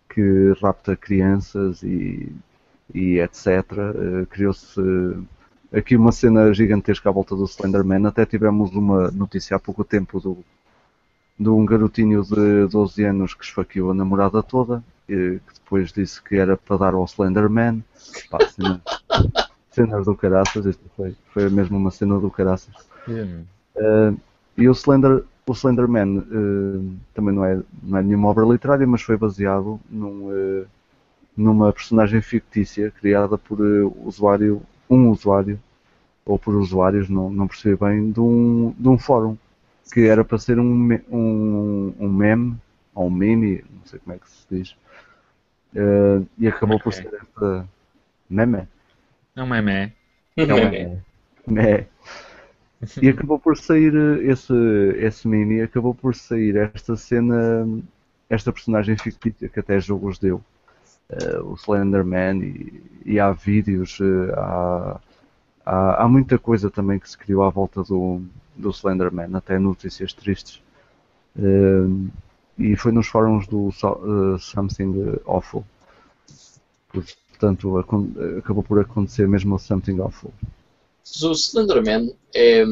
que 0.08 0.52
rapta 0.62 0.96
crianças 0.96 1.82
e, 1.82 2.32
e 2.94 3.18
etc. 3.18 3.46
Eh, 3.46 4.26
Criou-se 4.30 4.80
aqui 5.72 5.96
uma 5.96 6.12
cena 6.12 6.52
gigantesca 6.54 7.08
à 7.08 7.12
volta 7.12 7.34
do 7.34 7.44
Slenderman. 7.44 8.06
Até 8.06 8.24
tivemos 8.24 8.72
uma 8.74 9.10
notícia 9.10 9.56
há 9.56 9.60
pouco 9.60 9.82
tempo 9.84 10.20
do, 10.20 10.44
de 11.38 11.48
um 11.48 11.64
garotinho 11.64 12.22
de 12.22 12.66
12 12.68 13.04
anos 13.04 13.34
que 13.34 13.44
esfaqueou 13.44 13.90
a 13.90 13.94
namorada 13.94 14.42
toda, 14.42 14.82
e 15.08 15.40
que 15.46 15.54
depois 15.54 15.92
disse 15.92 16.22
que 16.22 16.36
era 16.36 16.56
para 16.56 16.76
dar 16.76 16.94
ao 16.94 17.04
Slenderman. 17.04 17.82
Pá, 18.30 18.38
cena, 18.46 18.80
cenas 19.70 20.06
do 20.06 20.14
caraças, 20.14 20.64
isto 20.66 20.84
foi, 20.96 21.16
foi 21.32 21.48
mesmo 21.50 21.76
uma 21.76 21.90
cena 21.90 22.18
do 22.18 22.30
caraças. 22.30 22.74
Uh, 23.76 24.18
e 24.56 24.68
o, 24.68 24.72
Slender, 24.72 25.24
o 25.46 25.52
Slenderman 25.52 26.18
uh, 26.18 26.96
também 27.12 27.34
não 27.34 27.44
é, 27.44 27.60
não 27.82 27.98
é 27.98 28.02
nenhuma 28.02 28.28
obra 28.28 28.44
literária, 28.44 28.86
mas 28.86 29.02
foi 29.02 29.16
baseado 29.16 29.80
num, 29.90 30.28
uh, 30.28 30.66
numa 31.36 31.72
personagem 31.72 32.22
fictícia 32.22 32.92
criada 32.92 33.36
por 33.36 33.60
usuário, 34.04 34.62
um 34.88 35.10
usuário, 35.10 35.58
ou 36.24 36.38
por 36.38 36.54
usuários, 36.54 37.08
não, 37.08 37.28
não 37.28 37.48
percebi 37.48 37.76
bem, 37.76 38.10
de 38.10 38.20
um, 38.20 38.74
de 38.78 38.88
um 38.88 38.96
fórum, 38.96 39.36
que 39.92 40.06
era 40.06 40.24
para 40.24 40.38
ser 40.38 40.58
um, 40.58 40.92
um, 41.10 41.94
um 41.98 42.08
meme, 42.12 42.56
ou 42.94 43.06
um 43.08 43.10
meme, 43.10 43.64
não 43.70 43.84
sei 43.86 43.98
como 44.00 44.16
é 44.16 44.18
que 44.18 44.28
se 44.30 44.46
diz, 44.50 44.76
e 46.38 46.46
acabou 46.46 46.78
por 46.80 46.92
Ok. 46.92 46.92
ser 46.92 47.14
esta 47.14 47.68
meme. 48.28 48.68
É 49.36 49.42
um 49.42 49.46
meme. 49.46 49.92
É 50.36 50.54
um 50.54 50.58
meme. 50.58 51.02
É. 51.56 51.86
E 53.00 53.08
acabou 53.08 53.38
por 53.38 53.56
sair 53.56 53.94
eh, 53.94 54.30
esse, 54.30 54.52
esse 54.98 55.26
meme, 55.28 55.62
acabou 55.62 55.94
por 55.94 56.14
sair 56.14 56.56
esta 56.56 56.96
cena, 56.96 57.66
esta 58.28 58.52
personagem 58.52 58.96
fictícia 58.96 59.48
que 59.48 59.60
até 59.60 59.80
jogos 59.80 60.18
deu. 60.18 60.42
Eh, 61.10 61.38
o 61.40 61.54
Slenderman 61.56 62.42
e, 62.42 62.82
e 63.04 63.20
há 63.20 63.32
vídeos, 63.32 63.98
eh, 64.00 64.32
há, 64.36 65.00
há, 65.66 66.04
há 66.04 66.08
muita 66.08 66.38
coisa 66.38 66.70
também 66.70 66.98
que 66.98 67.08
se 67.10 67.18
criou 67.18 67.42
à 67.44 67.50
volta 67.50 67.82
do, 67.82 68.22
do 68.54 68.70
Slenderman, 68.70 69.34
até 69.34 69.58
notícias 69.58 70.12
tristes. 70.12 70.62
Eh, 71.38 72.12
e 72.58 72.76
foi 72.76 72.92
nos 72.92 73.08
fóruns 73.08 73.46
do 73.46 73.68
eh, 73.70 74.38
Something 74.38 75.20
Awful. 75.26 75.64
Portanto, 76.92 77.78
acabou 78.38 78.62
por 78.62 78.80
acontecer 78.80 79.26
mesmo 79.26 79.56
o 79.56 79.58
Something 79.58 80.00
Awful. 80.00 80.32
O 81.22 81.32
Slenderman 81.32 82.14
é, 82.34 82.64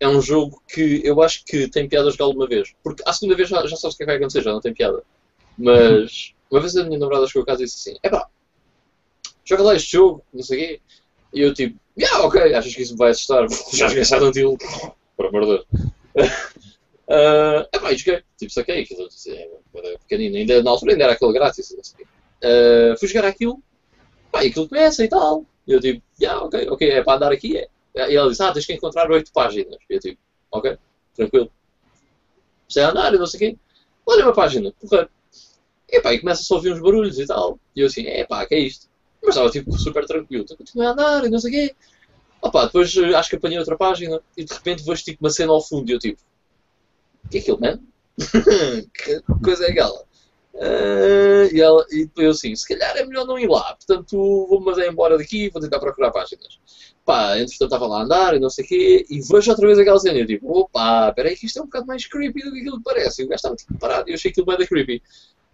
é 0.00 0.08
um 0.08 0.20
jogo 0.20 0.62
que 0.68 1.02
eu 1.04 1.20
acho 1.22 1.44
que 1.44 1.68
tem 1.68 1.88
piada 1.88 2.10
jogar 2.10 2.28
uma 2.28 2.46
vez. 2.46 2.74
Porque 2.82 3.02
à 3.06 3.12
segunda 3.12 3.36
vez 3.36 3.48
já, 3.48 3.66
já 3.66 3.76
sabes 3.76 3.94
o 3.94 3.96
que 3.96 4.04
é 4.04 4.06
que 4.06 4.12
vai 4.12 4.16
acontecer, 4.16 4.42
já 4.42 4.52
não 4.52 4.60
tem 4.60 4.72
piada. 4.72 5.02
Mas 5.58 6.34
uma 6.50 6.60
vez 6.60 6.76
a 6.76 6.84
minha 6.84 6.98
namorada 6.98 7.26
chegou 7.26 7.42
a 7.42 7.46
casa 7.46 7.62
e 7.62 7.64
disse 7.66 7.90
assim: 7.90 7.98
epá, 8.02 8.28
joga 9.44 9.62
lá 9.62 9.74
este 9.74 9.92
jogo, 9.92 10.24
não 10.32 10.42
sei 10.42 10.56
o 10.56 10.60
quê. 10.60 10.80
E 11.32 11.40
eu 11.40 11.52
tipo, 11.52 11.78
yeah, 11.98 12.24
ok, 12.24 12.54
achas 12.54 12.74
que 12.74 12.82
isso 12.82 12.92
me 12.92 12.98
vai 12.98 13.10
assustar? 13.10 13.46
Já 13.72 13.88
joguei 13.88 14.04
Silent 14.04 14.36
Hill, 14.36 14.58
por 15.16 15.26
amor 15.26 15.42
de 15.42 15.46
Deus. 15.48 15.66
Uh, 17.06 17.68
epá, 17.72 17.92
e 17.92 17.96
joguei, 17.96 18.22
tipo, 18.38 18.52
saquei 18.52 18.82
aquilo, 18.82 19.08
é, 19.28 19.50
era 19.74 19.98
pequenino, 19.98 20.36
ainda, 20.36 20.62
na 20.62 20.70
altura 20.70 20.92
ainda 20.92 21.04
era 21.04 21.12
aquele 21.12 21.32
grátis, 21.32 21.66
sei. 21.66 22.06
Uh, 22.42 22.98
fui 22.98 23.08
jogar 23.08 23.26
aquilo, 23.26 23.62
pá, 24.32 24.40
aquilo 24.40 24.68
começa 24.68 25.04
e 25.04 25.08
tal. 25.08 25.44
E 25.66 25.72
eu 25.72 25.80
tipo, 25.80 26.02
yeah, 26.20 26.42
ok, 26.42 26.68
ok, 26.68 26.90
é 26.90 27.02
para 27.02 27.16
andar 27.16 27.32
aqui, 27.32 27.56
é. 27.58 27.68
E 27.94 28.16
ela 28.16 28.28
disse, 28.28 28.42
ah, 28.42 28.52
tens 28.52 28.66
que 28.66 28.72
encontrar 28.72 29.10
oito 29.10 29.32
páginas. 29.32 29.76
E 29.88 29.94
eu 29.94 30.00
tipo, 30.00 30.20
ok, 30.50 30.76
tranquilo. 31.14 31.50
A 32.76 32.90
andar 32.90 33.14
e 33.14 33.18
não 33.18 33.26
sei 33.26 33.36
o 33.36 33.40
quê. 33.52 33.58
Olha 34.06 34.24
uma 34.24 34.34
página, 34.34 34.72
porra. 34.72 35.08
E 35.88 36.00
pá, 36.00 36.12
e 36.12 36.18
começa-se 36.18 36.52
a 36.52 36.56
ouvir 36.56 36.72
uns 36.72 36.80
barulhos 36.80 37.18
e 37.18 37.26
tal. 37.26 37.58
E 37.74 37.80
eu 37.80 37.86
assim, 37.86 38.06
é 38.06 38.24
pá, 38.24 38.44
que 38.46 38.54
é 38.54 38.58
isto? 38.58 38.88
Mas 39.24 39.34
estava 39.34 39.50
tipo 39.50 39.72
super 39.78 40.06
tranquilo. 40.06 40.44
Então 40.44 40.56
continuei 40.56 40.86
a 40.86 40.92
andar 40.92 41.24
e 41.24 41.30
não 41.30 41.38
sei 41.38 41.50
o 41.50 41.54
quê. 41.54 41.76
Opa, 42.42 42.66
depois 42.66 42.94
eh, 42.96 43.14
acho 43.14 43.30
que 43.30 43.36
apanhei 43.36 43.58
outra 43.58 43.76
página 43.76 44.20
e 44.36 44.44
de 44.44 44.52
repente 44.52 44.84
vejo 44.84 45.02
tipo 45.02 45.24
uma 45.24 45.30
cena 45.30 45.52
ao 45.52 45.62
fundo 45.62 45.88
e 45.88 45.94
eu 45.94 45.98
tipo, 45.98 46.20
o 47.24 47.28
que 47.28 47.38
é 47.38 47.40
aquilo, 47.40 47.58
man? 47.58 47.80
que 48.92 49.22
coisa 49.42 49.64
é 49.64 49.70
aquela? 49.70 50.04
Uh, 50.54 51.52
e, 51.52 51.60
ela, 51.60 51.84
e 51.90 52.04
depois 52.04 52.24
eu 52.24 52.30
assim, 52.30 52.54
se 52.54 52.68
calhar 52.68 52.96
é 52.96 53.04
melhor 53.04 53.26
não 53.26 53.36
ir 53.36 53.48
lá, 53.48 53.74
portanto 53.74 54.16
vou-me 54.48 54.66
mandar 54.66 54.86
embora 54.86 55.18
daqui 55.18 55.48
vou 55.48 55.60
tentar 55.60 55.80
procurar 55.80 56.12
páginas. 56.12 56.60
Pá, 57.04 57.38
entretanto 57.38 57.64
estava 57.64 57.86
lá 57.86 58.00
a 58.00 58.02
andar 58.04 58.36
e 58.36 58.38
não 58.38 58.48
sei 58.48 58.64
o 58.64 58.68
quê, 58.68 59.06
e 59.10 59.20
vejo 59.20 59.50
outra 59.50 59.66
vez 59.66 59.78
aquela 59.78 59.98
cena 59.98 60.18
e 60.18 60.20
eu 60.20 60.26
tipo, 60.26 60.46
opa, 60.56 61.12
peraí 61.12 61.34
que 61.36 61.46
isto 61.46 61.58
é 61.58 61.62
um 61.62 61.64
bocado 61.64 61.86
mais 61.86 62.06
creepy 62.06 62.42
do 62.42 62.52
que 62.52 62.60
aquilo 62.60 62.76
que 62.76 62.84
parece. 62.84 63.22
E 63.22 63.24
o 63.24 63.28
gajo 63.28 63.36
estava 63.36 63.56
tipo 63.56 63.76
parado 63.78 64.08
e 64.08 64.12
eu 64.12 64.14
achei 64.14 64.30
aquilo 64.30 64.46
bem 64.46 64.58
da 64.58 64.66
creepy. 64.66 65.02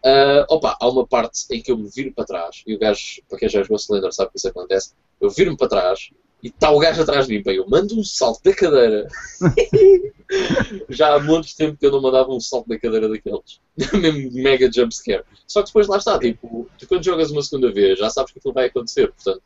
Uh, 0.05 0.45
opa, 0.49 0.77
há 0.81 0.89
uma 0.89 1.07
parte 1.07 1.45
em 1.51 1.63
que 1.63 1.71
eu 1.71 1.77
me 1.77 1.89
viro 1.89 2.13
para 2.13 2.25
trás, 2.25 2.63
e 2.67 2.75
o 2.75 2.79
gajo, 2.79 3.23
para 3.29 3.39
quem 3.39 3.49
já 3.49 3.63
jogou 3.63 3.77
Slender 3.77 4.13
sabe 4.13 4.31
que 4.31 4.39
isso 4.39 4.49
acontece, 4.49 4.95
eu 5.21 5.29
viro-me 5.29 5.57
para 5.57 5.69
trás 5.69 6.11
e 6.43 6.49
está 6.49 6.71
o 6.71 6.79
gajo 6.79 7.03
atrás 7.03 7.27
de 7.27 7.37
mim, 7.37 7.43
pá, 7.43 7.53
eu 7.53 7.69
mando 7.69 7.99
um 7.99 8.03
salto 8.03 8.43
da 8.43 8.55
cadeira. 8.55 9.07
Já 10.89 11.15
há 11.15 11.21
muito 11.21 11.55
tempo 11.55 11.77
que 11.77 11.85
eu 11.85 11.91
não 11.91 12.01
mandava 12.01 12.31
um 12.31 12.41
salto 12.41 12.67
da 12.67 12.79
cadeira 12.79 13.09
daqueles. 13.09 13.61
Mesmo 13.93 14.33
mega 14.43 14.71
jumpscare. 14.73 15.25
Só 15.47 15.61
que 15.61 15.67
depois 15.67 15.87
lá 15.87 15.99
está, 15.99 16.19
tipo, 16.19 16.67
tu 16.79 16.87
quando 16.89 17.05
jogas 17.05 17.31
uma 17.31 17.43
segunda 17.43 17.71
vez 17.71 17.99
já 17.99 18.09
sabes 18.09 18.33
que 18.33 18.39
aquilo 18.39 18.55
vai 18.55 18.67
acontecer, 18.67 19.13
portanto, 19.13 19.43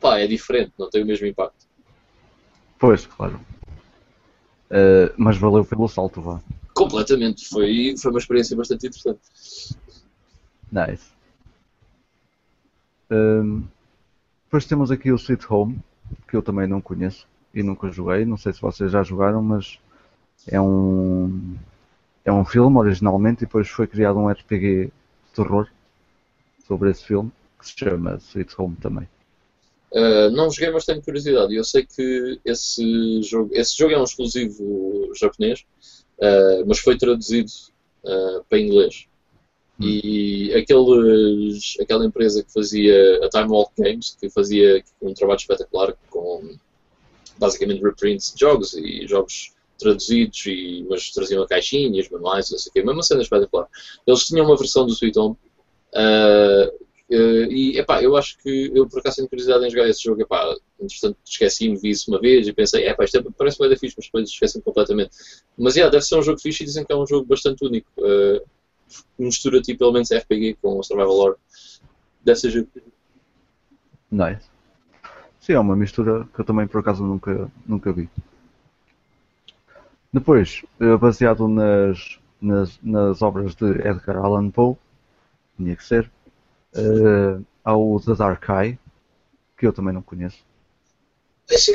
pá, 0.00 0.18
é 0.18 0.26
diferente, 0.26 0.72
não 0.76 0.90
tem 0.90 1.04
o 1.04 1.06
mesmo 1.06 1.26
impacto. 1.26 1.66
Pois, 2.80 3.06
claro. 3.06 3.40
Uh, 4.70 5.12
mas 5.16 5.38
valeu 5.38 5.64
pelo 5.64 5.86
salto, 5.86 6.20
vá. 6.20 6.40
Completamente, 6.82 7.48
foi, 7.48 7.94
foi 7.96 8.10
uma 8.10 8.18
experiência 8.18 8.56
bastante 8.56 8.86
interessante. 8.88 9.20
Nice. 10.70 11.12
Um, 13.10 13.62
depois 14.44 14.64
temos 14.64 14.90
aqui 14.90 15.12
o 15.12 15.16
Sweet 15.16 15.46
Home, 15.48 15.78
que 16.28 16.36
eu 16.36 16.42
também 16.42 16.66
não 16.66 16.80
conheço 16.80 17.26
e 17.54 17.62
nunca 17.62 17.90
joguei. 17.90 18.24
Não 18.24 18.36
sei 18.36 18.52
se 18.52 18.60
vocês 18.60 18.90
já 18.90 19.02
jogaram, 19.02 19.42
mas 19.42 19.78
é 20.48 20.60
um 20.60 21.56
é 22.24 22.32
um 22.32 22.44
filme 22.44 22.76
originalmente 22.78 23.44
e 23.44 23.46
depois 23.46 23.68
foi 23.68 23.86
criado 23.86 24.18
um 24.18 24.28
RPG 24.28 24.86
de 24.86 25.32
terror 25.34 25.68
sobre 26.66 26.90
esse 26.90 27.04
filme 27.04 27.30
que 27.58 27.66
se 27.66 27.74
chama 27.76 28.16
Sweet 28.16 28.54
Home 28.58 28.76
também. 28.76 29.08
Uh, 29.92 30.30
não 30.30 30.50
joguei, 30.50 30.70
mas 30.70 30.84
tenho 30.84 31.02
curiosidade. 31.02 31.54
Eu 31.54 31.64
sei 31.64 31.84
que 31.84 32.40
esse 32.44 33.22
jogo, 33.22 33.50
esse 33.52 33.76
jogo 33.76 33.92
é 33.92 33.98
um 33.98 34.04
exclusivo 34.04 35.12
japonês, 35.14 35.64
uh, 36.22 36.64
mas 36.66 36.78
foi 36.78 36.96
traduzido 36.96 37.50
uh, 38.04 38.44
para 38.48 38.58
inglês. 38.60 39.06
Hum. 39.80 39.84
E 39.84 40.54
aqueles, 40.54 41.76
aquela 41.80 42.04
empresa 42.04 42.42
que 42.42 42.52
fazia 42.52 43.20
a 43.24 43.28
Time 43.28 43.48
Walk 43.48 43.72
Games, 43.76 44.16
que 44.20 44.30
fazia 44.30 44.82
um 45.00 45.12
trabalho 45.12 45.38
espetacular 45.38 45.94
com 46.08 46.56
basicamente 47.38 47.82
reprints 47.82 48.32
de 48.32 48.40
jogos 48.40 48.74
e 48.74 49.06
jogos 49.06 49.52
traduzidos, 49.78 50.46
e, 50.46 50.86
mas 50.88 51.10
traziam 51.10 51.42
a 51.42 51.48
caixinha, 51.48 52.00
os 52.00 52.08
manuais, 52.08 52.50
não 52.50 52.58
sei 52.58 52.70
o 52.70 52.72
quê, 52.72 52.80
mesmo 52.80 52.94
uma 52.94 53.02
cena 53.02 53.22
espetacular. 53.22 53.66
Eles 54.06 54.24
tinham 54.26 54.46
uma 54.46 54.56
versão 54.56 54.86
do 54.86 54.92
Sweet 54.92 55.18
Home 55.18 55.36
uh, 55.94 56.84
uh, 57.14 57.52
e 57.52 57.78
epá, 57.78 58.02
eu 58.02 58.16
acho 58.16 58.38
que 58.38 58.70
eu 58.74 58.88
por 58.88 59.00
acaso 59.00 59.16
tenho 59.16 59.28
curiosidade 59.28 59.64
em 59.66 59.70
jogar 59.70 59.88
esse 59.88 60.02
jogo, 60.02 60.22
epá, 60.22 60.54
entretanto 60.80 61.18
esqueci-me, 61.24 61.78
vi 61.78 61.90
isso 61.90 62.10
uma 62.10 62.20
vez 62.20 62.46
e 62.46 62.52
pensei, 62.52 62.86
epá, 62.86 63.04
isto 63.04 63.18
é, 63.18 63.24
parece 63.36 63.58
bem 63.58 63.68
da 63.68 63.76
fixe, 63.76 63.94
mas 63.96 64.06
depois 64.06 64.28
esqueci-me 64.28 64.64
completamente. 64.64 65.10
Mas 65.58 65.76
yeah, 65.76 65.90
deve 65.90 66.04
ser 66.04 66.18
um 66.18 66.22
jogo 66.22 66.40
fixe 66.40 66.62
e 66.62 66.66
dizem 66.66 66.84
que 66.84 66.92
é 66.92 66.96
um 66.96 67.06
jogo 67.06 67.26
bastante 67.26 67.64
único. 67.64 67.88
Uh, 67.98 68.40
mistura 69.18 69.60
tipo 69.60 69.84
elementos 69.84 70.10
RPG 70.10 70.58
com 70.60 70.78
o 70.78 70.82
Survival 70.82 71.14
Horror. 71.14 71.36
Deve 72.24 72.38
ser 72.38 72.50
jogo. 72.50 72.68
Nice. 74.10 74.46
Sim, 75.40 75.54
é 75.54 75.58
uma 75.58 75.74
mistura 75.74 76.28
que 76.32 76.40
eu 76.40 76.44
também 76.44 76.66
por 76.66 76.80
acaso 76.80 77.02
nunca, 77.02 77.50
nunca 77.66 77.92
vi. 77.92 78.08
Depois, 80.12 80.62
eh, 80.78 80.96
baseado 80.96 81.48
nas, 81.48 82.18
nas, 82.40 82.78
nas 82.82 83.22
obras 83.22 83.54
de 83.54 83.64
Edgar 83.64 84.18
Allan 84.18 84.50
Poe, 84.50 84.76
tinha 85.56 85.74
que 85.74 85.84
ser, 85.84 86.10
uh, 86.76 87.44
há 87.64 87.76
o 87.76 88.00
The 88.00 88.14
Dark 88.14 88.44
Eye, 88.48 88.78
que 89.56 89.66
eu 89.66 89.72
também 89.72 89.92
não 89.92 90.02
conheço. 90.02 90.38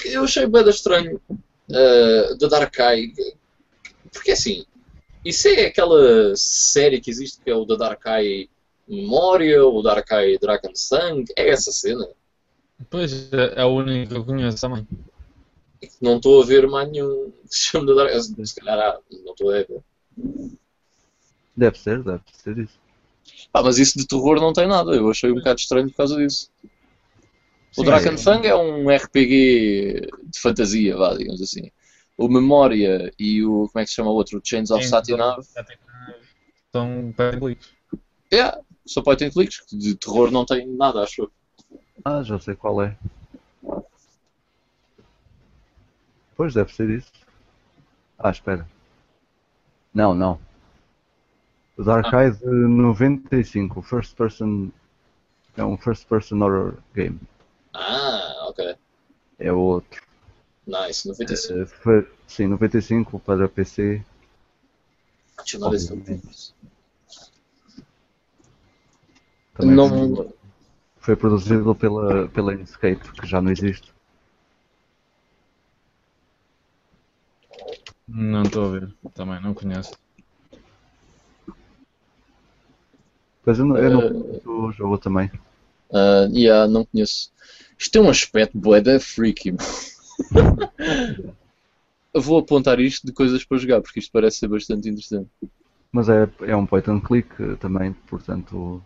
Eu 0.05 0.23
achei 0.23 0.47
bem 0.47 0.67
estranho 0.69 1.21
uh, 1.69 2.37
The 2.37 2.47
Dark 2.47 2.77
Eye, 2.79 3.13
porque 4.11 4.31
assim, 4.31 4.65
isso 5.23 5.47
é 5.47 5.65
aquela 5.65 6.33
série 6.35 7.01
que 7.01 7.11
existe 7.11 7.41
que 7.43 7.49
é 7.49 7.55
o 7.55 7.65
The 7.65 7.77
Dark 7.77 8.05
Eye 8.05 8.49
Memória, 8.87 9.65
o 9.65 9.81
Dark 9.81 10.09
Eye 10.11 10.39
Dragon 10.39 10.73
Sang, 10.73 11.25
é 11.35 11.49
essa 11.49 11.71
cena? 11.71 12.07
Pois, 12.89 13.31
é, 13.33 13.55
é 13.55 13.61
a 13.61 13.67
única 13.67 14.13
que 14.13 14.17
eu 14.17 14.25
conheço 14.25 14.61
também. 14.61 14.87
Não 16.01 16.17
estou 16.17 16.41
a 16.41 16.45
ver 16.45 16.67
mais 16.67 16.89
nenhum 16.89 17.31
que 17.49 17.55
se 17.55 17.63
chama 17.65 17.87
The 17.87 17.93
Dark 17.93 18.11
Eye. 18.11 18.45
Se 18.47 18.55
calhar 18.55 18.79
há, 18.79 18.99
não 19.25 19.33
estou 19.33 19.49
a 19.49 19.53
ver. 19.53 19.81
Deve 21.55 21.77
ser, 21.77 22.03
deve 22.03 22.21
ser 22.31 22.57
isso. 22.57 22.86
Ah, 23.53 23.61
mas 23.63 23.77
isso 23.77 23.97
de 23.97 24.07
terror 24.07 24.39
não 24.39 24.53
tem 24.53 24.67
nada. 24.67 24.91
Eu 24.91 25.09
achei 25.09 25.31
um 25.31 25.35
bocado 25.35 25.59
estranho 25.59 25.89
por 25.89 25.97
causa 25.97 26.17
disso. 26.17 26.49
O 27.77 27.83
Drakenfang 27.83 28.45
é. 28.45 28.49
é 28.49 28.55
um 28.55 28.89
RPG 28.89 30.09
de 30.23 30.39
fantasia, 30.39 30.97
vá, 30.97 31.13
digamos 31.15 31.41
assim. 31.41 31.71
O 32.17 32.27
Memória 32.27 33.13
e 33.19 33.43
o. 33.43 33.67
Como 33.67 33.81
é 33.81 33.83
que 33.83 33.89
se 33.89 33.95
chama 33.95 34.09
o 34.09 34.15
outro? 34.15 34.41
Chains 34.43 34.71
of 34.71 34.83
Satinav. 34.85 35.43
São 36.71 37.13
point 37.15 37.39
clicks. 37.39 37.69
Yeah, 38.33 38.59
são 38.85 39.03
point 39.03 39.23
and 39.23 39.29
clicks. 39.29 39.63
De 39.71 39.95
terror 39.95 40.31
não 40.31 40.45
tem 40.45 40.67
nada, 40.67 41.01
acho 41.01 41.21
eu. 41.21 41.31
Ah, 42.03 42.23
já 42.23 42.39
sei 42.39 42.55
qual 42.55 42.81
é. 42.81 42.97
Pois 46.35 46.53
deve 46.53 46.73
ser 46.73 46.89
isso. 46.89 47.11
Ah, 48.17 48.31
espera. 48.31 48.67
Não, 49.93 50.13
não. 50.13 50.39
O 51.77 51.83
Dark 51.83 52.11
ah. 52.11 52.23
Eye 52.23 52.31
de 52.31 52.45
95, 52.45 53.81
first 53.83 54.15
person. 54.15 54.71
É 55.55 55.63
um 55.63 55.77
first 55.77 56.07
person 56.07 56.41
horror 56.41 56.77
game. 56.93 57.19
Ah, 57.73 58.47
ok. 58.49 58.75
É 59.39 59.51
o 59.51 59.59
outro. 59.59 60.01
Nice, 60.65 61.07
95. 61.07 61.59
É, 61.59 61.65
foi, 61.65 62.11
sim, 62.27 62.47
95 62.47 63.19
para 63.19 63.47
PC. 63.47 64.03
Deixa 65.37 65.57
eu 65.57 65.69
Também 69.53 69.75
não... 69.75 70.33
foi 70.97 71.15
produzido 71.15 71.73
pela, 71.75 72.27
pela 72.27 72.53
Inkscape, 72.53 73.11
que 73.13 73.25
já 73.25 73.41
não 73.41 73.51
existe. 73.51 73.93
Não 78.07 78.43
estou 78.43 78.65
a 78.65 78.69
ver, 78.69 78.93
também 79.13 79.41
não 79.41 79.53
conheço. 79.53 79.91
Mas 83.47 83.59
eu 83.59 83.65
não, 83.65 83.77
eu 83.77 83.89
não 83.89 83.99
uh, 83.99 84.23
conheço 84.23 84.51
o 84.51 84.71
jogo 84.73 84.97
também. 84.97 85.31
Uh, 85.89 86.27
yeah, 86.35 86.67
não 86.67 86.83
conheço. 86.83 87.31
Isto 87.79 87.93
tem 87.93 88.01
um 88.01 88.09
aspecto 88.09 88.57
bué 88.57 88.81
da 88.81 88.99
freaky, 88.99 89.53
vou 92.13 92.39
apontar 92.39 92.81
isto 92.81 93.07
de 93.07 93.13
coisas 93.13 93.45
para 93.45 93.57
jogar, 93.57 93.81
porque 93.81 93.99
isto 93.99 94.11
parece 94.11 94.39
ser 94.39 94.49
bastante 94.49 94.89
interessante. 94.89 95.29
Mas 95.93 96.09
é, 96.09 96.29
é 96.41 96.57
um 96.57 96.65
point 96.65 96.91
and 96.91 96.99
click 96.99 97.29
também, 97.57 97.93
portanto 98.09 98.83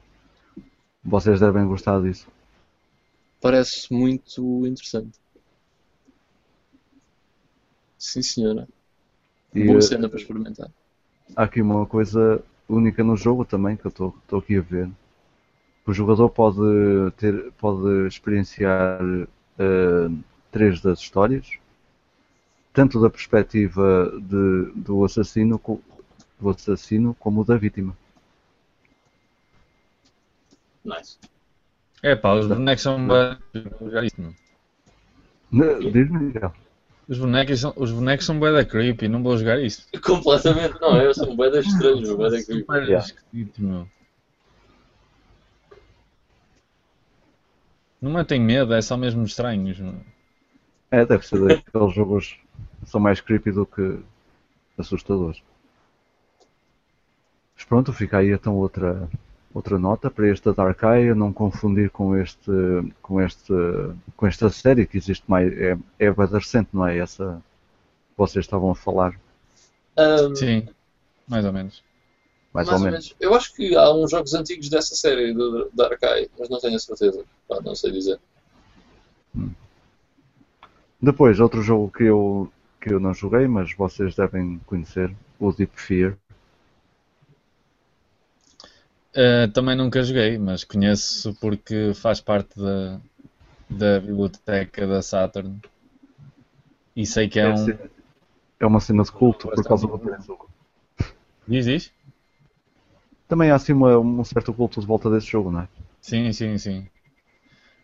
vocês 1.03 1.39
devem 1.39 1.65
gostar 1.65 1.99
disso. 1.99 2.27
Parece 3.41 3.91
muito 3.91 4.67
interessante. 4.67 5.17
Sim 7.97 8.21
senhora. 8.21 8.67
E, 9.55 9.65
Boa 9.65 9.81
cena 9.81 10.07
para 10.07 10.19
experimentar. 10.19 10.69
Há 11.35 11.43
aqui 11.43 11.63
uma 11.63 11.88
coisa 11.88 12.43
única 12.76 13.03
no 13.03 13.15
jogo 13.15 13.45
também 13.45 13.76
que 13.76 13.85
eu 13.85 13.89
estou 13.89 14.39
aqui 14.39 14.57
a 14.57 14.61
ver. 14.61 14.89
O 15.85 15.93
jogador 15.93 16.30
pode 16.30 16.60
ter 17.18 17.52
pode 17.53 18.07
experienciar 18.07 19.02
uh, 19.03 20.23
três 20.52 20.80
das 20.81 20.99
histórias, 20.99 21.57
tanto 22.73 23.02
da 23.02 23.10
perspectiva 23.10 24.11
de, 24.22 24.72
do, 24.76 25.03
assassino, 25.03 25.60
do 26.39 26.49
assassino 26.49 27.15
como 27.19 27.43
da 27.43 27.57
vítima. 27.57 27.95
Nice. 30.84 31.18
É 32.03 32.15
pá, 32.15 32.34
os 32.34 32.48
bonecos 32.48 32.81
são 32.84 32.98
isto, 34.03 34.22
meu. 34.22 34.34
Ne- 35.52 35.91
Diz-me, 35.91 36.19
Miguel. 36.19 36.53
Os 37.11 37.19
bonecos 37.19 37.59
são, 37.59 37.73
os 37.75 37.91
bonecos 37.91 38.25
são 38.25 38.39
bué 38.39 38.53
da 38.53 38.63
creepy, 38.63 39.09
não 39.09 39.21
vou 39.21 39.38
jogar 39.38 39.59
isto. 39.61 39.85
Completamente 40.01 40.79
não, 40.79 40.95
eu 40.95 41.13
sou 41.13 41.29
um 41.29 41.35
bué 41.35 41.49
das 41.49 41.65
estranhos, 41.65 42.09
um 42.09 42.15
bué 42.15 42.29
da 42.29 42.41
creepy. 42.41 42.59
Super 42.61 42.83
Yeah. 42.88 43.05
esquisito, 43.05 43.61
meu. 43.61 43.88
Não 48.01 48.23
tenho 48.23 48.45
medo, 48.45 48.73
é 48.73 48.81
só 48.81 48.95
mesmo 48.95 49.25
estranhos, 49.25 49.77
meu. 49.77 49.99
É, 50.89 51.05
deve 51.05 51.27
ser 51.27 51.38
daqueles 51.41 51.93
jogos 51.93 52.39
que 52.79 52.89
são 52.89 53.01
mais 53.01 53.19
creepy 53.19 53.51
do 53.51 53.65
que 53.65 53.99
assustadores. 54.77 55.43
Mas 57.57 57.65
pronto, 57.65 57.91
fica 57.91 58.19
aí 58.19 58.31
então 58.31 58.55
outra, 58.55 59.09
outra 59.53 59.77
nota 59.77 60.09
para 60.09 60.29
este 60.29 60.51
Dark 60.53 60.81
Eye, 60.83 61.13
não 61.13 61.33
confundir 61.33 61.89
com 61.89 62.15
este 62.15 62.51
com 63.01 63.21
este 63.21 63.53
com 64.15 64.27
esta 64.27 64.49
série 64.49 64.85
que 64.85 64.97
existe 64.97 65.23
mais 65.27 65.51
é, 65.53 65.77
é 65.99 66.11
bem 66.11 66.27
recente, 66.27 66.69
não 66.73 66.87
é 66.87 66.97
essa 66.97 67.41
que 68.11 68.17
vocês 68.17 68.45
estavam 68.45 68.71
a 68.71 68.75
falar, 68.75 69.15
Ahm, 69.97 70.35
Sim, 70.35 70.67
mais 71.27 71.45
ou 71.45 71.53
menos. 71.53 71.83
mais, 72.53 72.67
ou, 72.69 72.79
menos. 72.79 73.15
Eu 73.19 73.33
acho 73.33 73.53
que 73.53 73.75
há 73.75 73.93
uns 73.93 74.11
jogos 74.11 74.33
antigos 74.33 74.69
dessa 74.69 74.95
série 74.95 75.33
do 75.33 75.69
Dark 75.73 76.01
Eye, 76.01 76.29
mas 76.39 76.49
não 76.49 76.59
tenho 76.59 76.75
a 76.75 76.79
certeza. 76.79 77.23
Não 77.63 77.75
sei 77.75 77.91
dizer. 77.91 78.19
Depois, 81.01 81.39
outro 81.39 81.61
jogo 81.61 81.91
que 81.91 82.03
eu 82.03 82.51
que 82.79 82.91
eu 82.91 82.99
não 82.99 83.13
joguei, 83.13 83.47
mas 83.47 83.71
vocês 83.75 84.15
devem 84.15 84.59
conhecer, 84.65 85.15
o 85.39 85.51
Deep 85.51 85.79
Fear. 85.79 86.17
Uh, 89.15 89.51
também 89.51 89.75
nunca 89.75 90.01
joguei, 90.03 90.38
mas 90.38 90.63
conheço 90.63 91.33
porque 91.35 91.93
faz 91.93 92.21
parte 92.21 92.57
da, 92.57 92.99
da 93.69 93.99
biblioteca 93.99 94.88
da 94.88 95.01
Saturn. 95.01 95.59
E 96.95 97.05
sei 97.05 97.27
que 97.27 97.39
é 97.39 97.49
um. 97.49 97.67
É 98.59 98.65
uma 98.65 98.79
cena 98.79 99.03
de 99.03 99.11
culto 99.11 99.49
por 99.49 99.63
causa 99.63 99.88
do 99.88 99.97
preço. 99.99 100.38
Diz, 101.47 101.65
diz? 101.65 101.91
Também 103.27 103.49
há 103.49 103.55
assim 103.55 103.73
uma- 103.73 103.97
um 103.97 104.23
certo 104.23 104.53
culto 104.53 104.79
de 104.79 104.85
volta 104.85 105.09
desse 105.09 105.27
jogo, 105.27 105.51
não 105.51 105.61
é? 105.61 105.67
Sim, 106.01 106.31
sim, 106.33 106.57
sim. 106.57 106.85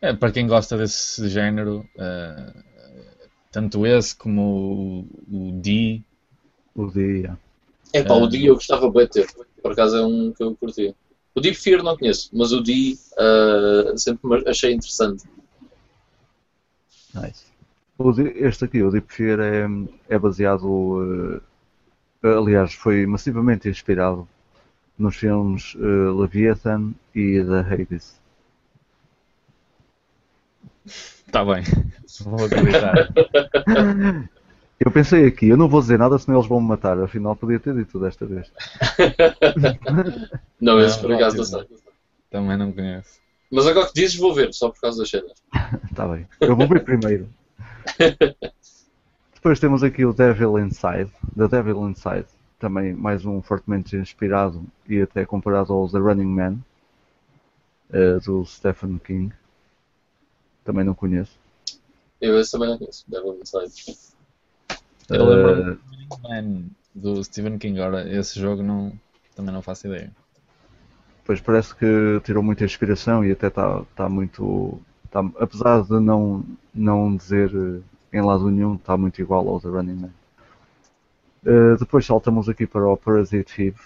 É, 0.01 0.13
para 0.13 0.31
quem 0.31 0.45
gosta 0.47 0.77
desse 0.77 1.27
género, 1.27 1.85
uh, 1.95 2.63
tanto 3.51 3.85
esse 3.85 4.15
como 4.15 5.05
o, 5.31 5.49
o 5.49 5.51
D. 5.61 6.01
O 6.75 6.85
dia. 6.91 7.37
É 7.93 8.03
pá, 8.03 8.13
Ah. 8.13 8.17
o 8.17 8.27
D 8.27 8.47
eu 8.47 8.55
gostava 8.55 8.89
bem 8.91 9.05
de 9.05 9.11
ter. 9.11 9.27
Por 9.61 9.71
acaso 9.71 9.97
é 9.97 10.05
um 10.05 10.31
que 10.31 10.43
eu 10.43 10.55
curti. 10.55 10.93
O 11.37 11.39
Deep 11.39 11.55
Fear 11.55 11.83
não 11.83 11.95
conheço, 11.95 12.31
mas 12.33 12.51
o 12.51 12.61
D 12.61 12.97
ah, 13.15 13.95
sempre 13.95 14.49
achei 14.49 14.73
interessante. 14.73 15.23
Nice. 17.13 17.45
Este 18.37 18.65
aqui, 18.65 18.81
o 18.81 18.89
Deep 18.89 19.13
Fear, 19.13 19.39
é, 19.39 19.67
é 20.09 20.17
baseado. 20.17 21.39
eh, 22.23 22.27
aliás, 22.27 22.73
foi 22.73 23.05
massivamente 23.05 23.69
inspirado 23.69 24.27
nos 24.97 25.15
filmes 25.15 25.75
eh, 25.75 26.11
Leviathan 26.19 26.93
e 27.13 27.43
The 27.43 27.59
Hades. 27.59 28.19
Está 30.87 31.45
bem. 31.45 31.63
Vou 32.21 32.45
acreditar. 32.45 33.13
Eu 34.79 34.91
pensei 34.91 35.25
aqui, 35.25 35.47
eu 35.47 35.57
não 35.57 35.67
vou 35.67 35.81
dizer 35.81 35.97
nada 35.97 36.17
senão 36.19 36.37
eles 36.37 36.47
vão 36.47 36.61
me 36.61 36.67
matar, 36.67 36.99
afinal 36.99 37.35
podia 37.35 37.59
ter 37.59 37.73
dito 37.75 37.99
desta 37.99 38.25
vez. 38.25 38.51
Não, 40.61 40.79
esse 40.79 40.99
por 40.99 41.11
acaso 41.13 41.35
não 41.37 41.43
ótimo. 41.43 41.67
sei. 41.67 41.77
também 42.29 42.57
não 42.57 42.71
conheço. 42.71 43.19
Mas 43.51 43.65
agora 43.65 43.87
que 43.87 43.93
dizes, 43.93 44.17
vou 44.17 44.33
ver, 44.33 44.53
só 44.53 44.69
por 44.69 44.79
causa 44.81 44.99
das 44.99 45.09
cenas. 45.09 45.31
Está 45.89 46.07
bem. 46.09 46.27
Eu 46.41 46.55
vou 46.55 46.67
ver 46.67 46.83
primeiro. 46.83 47.27
Depois 49.33 49.59
temos 49.59 49.83
aqui 49.83 50.05
o 50.05 50.13
Devil 50.13 50.59
Inside. 50.59 51.11
The 51.35 51.47
Devil 51.47 51.89
Inside. 51.89 52.25
Também 52.59 52.93
mais 52.93 53.23
um 53.25 53.41
fortemente 53.41 53.95
inspirado 53.95 54.63
e 54.89 55.01
até 55.01 55.25
comparado 55.25 55.71
ao 55.73 55.87
The 55.89 55.99
Running 55.99 56.25
Man. 56.27 56.57
eh, 57.91 58.19
do 58.25 58.45
Stephen 58.45 58.99
King. 58.99 59.33
Também 60.65 60.83
não 60.83 60.93
conheço. 60.93 61.37
Eu 62.19 62.37
esse 62.39 62.51
também 62.51 62.69
não 62.69 62.77
conheço. 62.77 63.05
Devil 63.07 63.39
Inside. 63.41 63.97
Eu 65.09 65.15
Eh, 65.15 65.23
lembro-me 65.23 65.63
do 65.63 65.79
Running 65.83 66.09
Man 66.21 66.69
do 66.95 67.23
Stephen 67.23 67.57
King. 67.57 67.79
Ora, 67.79 68.07
esse 68.09 68.39
jogo 68.39 68.63
não, 68.63 68.93
também 69.35 69.53
não 69.53 69.61
faço 69.61 69.87
ideia. 69.87 70.11
Pois 71.25 71.41
parece 71.41 71.75
que 71.75 72.21
tirou 72.23 72.41
muita 72.41 72.63
inspiração 72.65 73.23
e 73.23 73.31
até 73.31 73.47
está 73.47 73.83
tá 73.95 74.09
muito. 74.09 74.79
Tá, 75.11 75.19
apesar 75.39 75.83
de 75.83 75.99
não, 75.99 76.43
não 76.73 77.15
dizer 77.15 77.51
eh, 77.53 78.17
em 78.17 78.21
lado 78.21 78.49
nenhum, 78.49 78.75
está 78.75 78.97
muito 78.97 79.21
igual 79.21 79.47
ao 79.47 79.59
The 79.59 79.67
Running 79.69 79.95
Man. 79.95 80.13
Eh, 81.45 81.75
depois 81.79 82.05
saltamos 82.05 82.47
aqui 82.49 82.67
para 82.67 82.87
o 82.87 82.97
Parasite 82.97 83.61
Eve, 83.63 83.79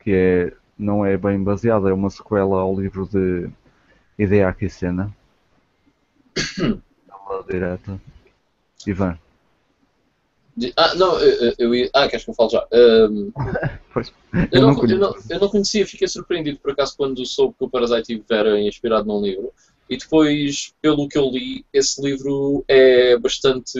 que 0.00 0.12
é, 0.12 0.52
não 0.78 1.04
é 1.04 1.16
bem 1.16 1.42
baseada, 1.42 1.90
é 1.90 1.92
uma 1.92 2.10
sequela 2.10 2.60
ao 2.60 2.78
livro 2.78 3.06
de 3.06 3.48
Hideaki 4.18 4.68
Sena. 4.68 5.14
Ela 7.08 7.44
direta. 7.48 8.00
Ivan. 8.86 9.18
De- 10.58 10.72
Ah, 10.76 10.94
não, 10.96 11.18
eu, 11.20 11.54
eu 11.58 11.74
ia. 11.74 11.90
Ah, 11.94 12.08
queres 12.08 12.24
que 12.24 12.30
eu 12.30 12.34
fale 12.34 12.50
já? 12.50 12.66
Ahm, 12.72 13.30
Pois, 13.94 14.12
eu, 14.52 14.60
não, 14.62 14.70
eu, 14.70 14.76
conheço. 14.76 14.98
não, 15.00 15.14
eu 15.30 15.40
não 15.40 15.48
conhecia, 15.48 15.86
fiquei 15.86 16.06
surpreendido 16.06 16.58
por 16.58 16.72
acaso 16.72 16.94
quando 16.96 17.24
soube 17.24 17.54
que 17.58 17.64
o 17.64 17.70
Parasite 17.70 18.22
era 18.30 18.60
inspirado 18.60 19.06
num 19.06 19.20
livro. 19.22 19.52
E 19.88 19.96
depois, 19.96 20.74
pelo 20.82 21.08
que 21.08 21.16
eu 21.16 21.30
li, 21.30 21.64
esse 21.72 22.02
livro 22.02 22.62
é 22.68 23.16
bastante 23.18 23.78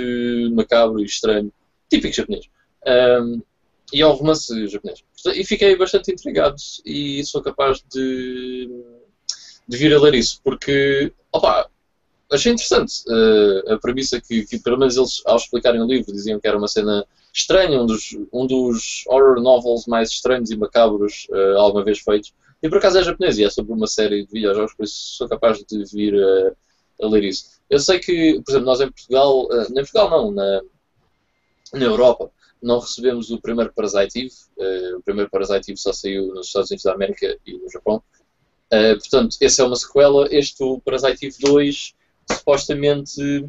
macabro 0.53 1.01
e 1.01 1.05
estranho, 1.05 1.53
típico 1.91 2.15
japonês. 2.15 2.47
Ahm, 2.87 3.43
e 3.93 4.01
é 4.01 4.07
um 4.07 4.13
romance 4.13 4.67
japonês. 4.69 5.01
E 5.35 5.45
fiquei 5.45 5.77
bastante 5.77 6.11
intrigado 6.13 6.57
e 6.85 7.23
sou 7.25 7.43
capaz 7.43 7.83
de, 7.93 8.69
de 9.69 9.77
vir 9.77 9.93
a 9.95 10.01
ler 10.01 10.15
isso, 10.15 10.41
porque, 10.43 11.13
opa, 11.33 11.69
achei 12.31 12.53
interessante 12.53 13.03
eh, 13.09 13.73
a 13.73 13.79
premissa 13.79 14.21
que, 14.21 14.45
que, 14.45 14.59
pelo 14.59 14.79
menos 14.79 14.97
eles, 14.97 15.23
ao 15.27 15.37
explicarem 15.37 15.81
o 15.81 15.87
livro, 15.87 16.13
diziam 16.13 16.39
que 16.39 16.47
era 16.47 16.59
uma 16.59 16.69
cena 16.69 17.07
estranha, 17.33 17.81
um 17.81 17.87
dos, 17.87 18.17
um 18.33 18.47
dos 18.47 19.05
horror 19.07 19.41
novels 19.41 19.87
mais 19.87 20.11
estranhos 20.11 20.51
e 20.51 20.57
macabros 20.57 21.27
eh, 21.33 21.55
alguma 21.57 21.85
vez 21.85 22.01
feitos. 22.01 22.33
E 22.63 22.69
por 22.69 22.79
acaso 22.79 22.99
é 22.99 23.05
japonês 23.05 23.39
e 23.39 23.45
é 23.45 23.51
sobre 23.51 23.73
uma 23.73 23.87
série 23.87 24.27
de 24.27 24.33
videojogos, 24.33 24.75
por 24.75 24.85
isso 24.85 25.17
sou 25.17 25.29
capaz 25.29 25.59
de 25.65 25.85
vir 25.93 26.15
a, 26.15 27.05
a 27.05 27.09
ler 27.09 27.25
isso. 27.25 27.59
Eu 27.71 27.79
sei 27.79 27.99
que, 27.99 28.41
por 28.45 28.51
exemplo, 28.51 28.67
nós 28.67 28.81
em 28.81 28.91
Portugal, 28.91 29.49
eh, 29.53 29.67
em 29.71 29.75
Portugal 29.75 30.11
não, 30.11 30.31
na, 30.33 30.63
na 31.75 31.85
Europa, 31.85 32.31
não 32.61 32.79
recebemos 32.81 33.31
o 33.31 33.41
primeiro 33.41 33.73
Parasite 33.73 34.19
Eve. 34.19 34.35
eh, 34.59 34.97
o 34.97 35.03
primeiro 35.03 35.31
Parasite 35.31 35.71
Eve 35.71 35.81
só 35.81 35.93
saiu 35.93 36.35
nos 36.35 36.49
Estados 36.49 36.71
Unidos 36.71 36.85
da 36.85 36.93
América 36.93 37.39
e 37.47 37.57
no 37.57 37.71
Japão. 37.71 38.03
Eh, 38.71 38.95
portanto, 38.97 39.37
esse 39.41 39.61
é 39.61 39.65
uma 39.65 39.77
sequela. 39.77 40.27
Este, 40.31 40.63
o 40.63 40.81
Parasite 40.81 41.27
Eve 41.27 41.37
2, 41.41 41.95
supostamente. 42.31 43.49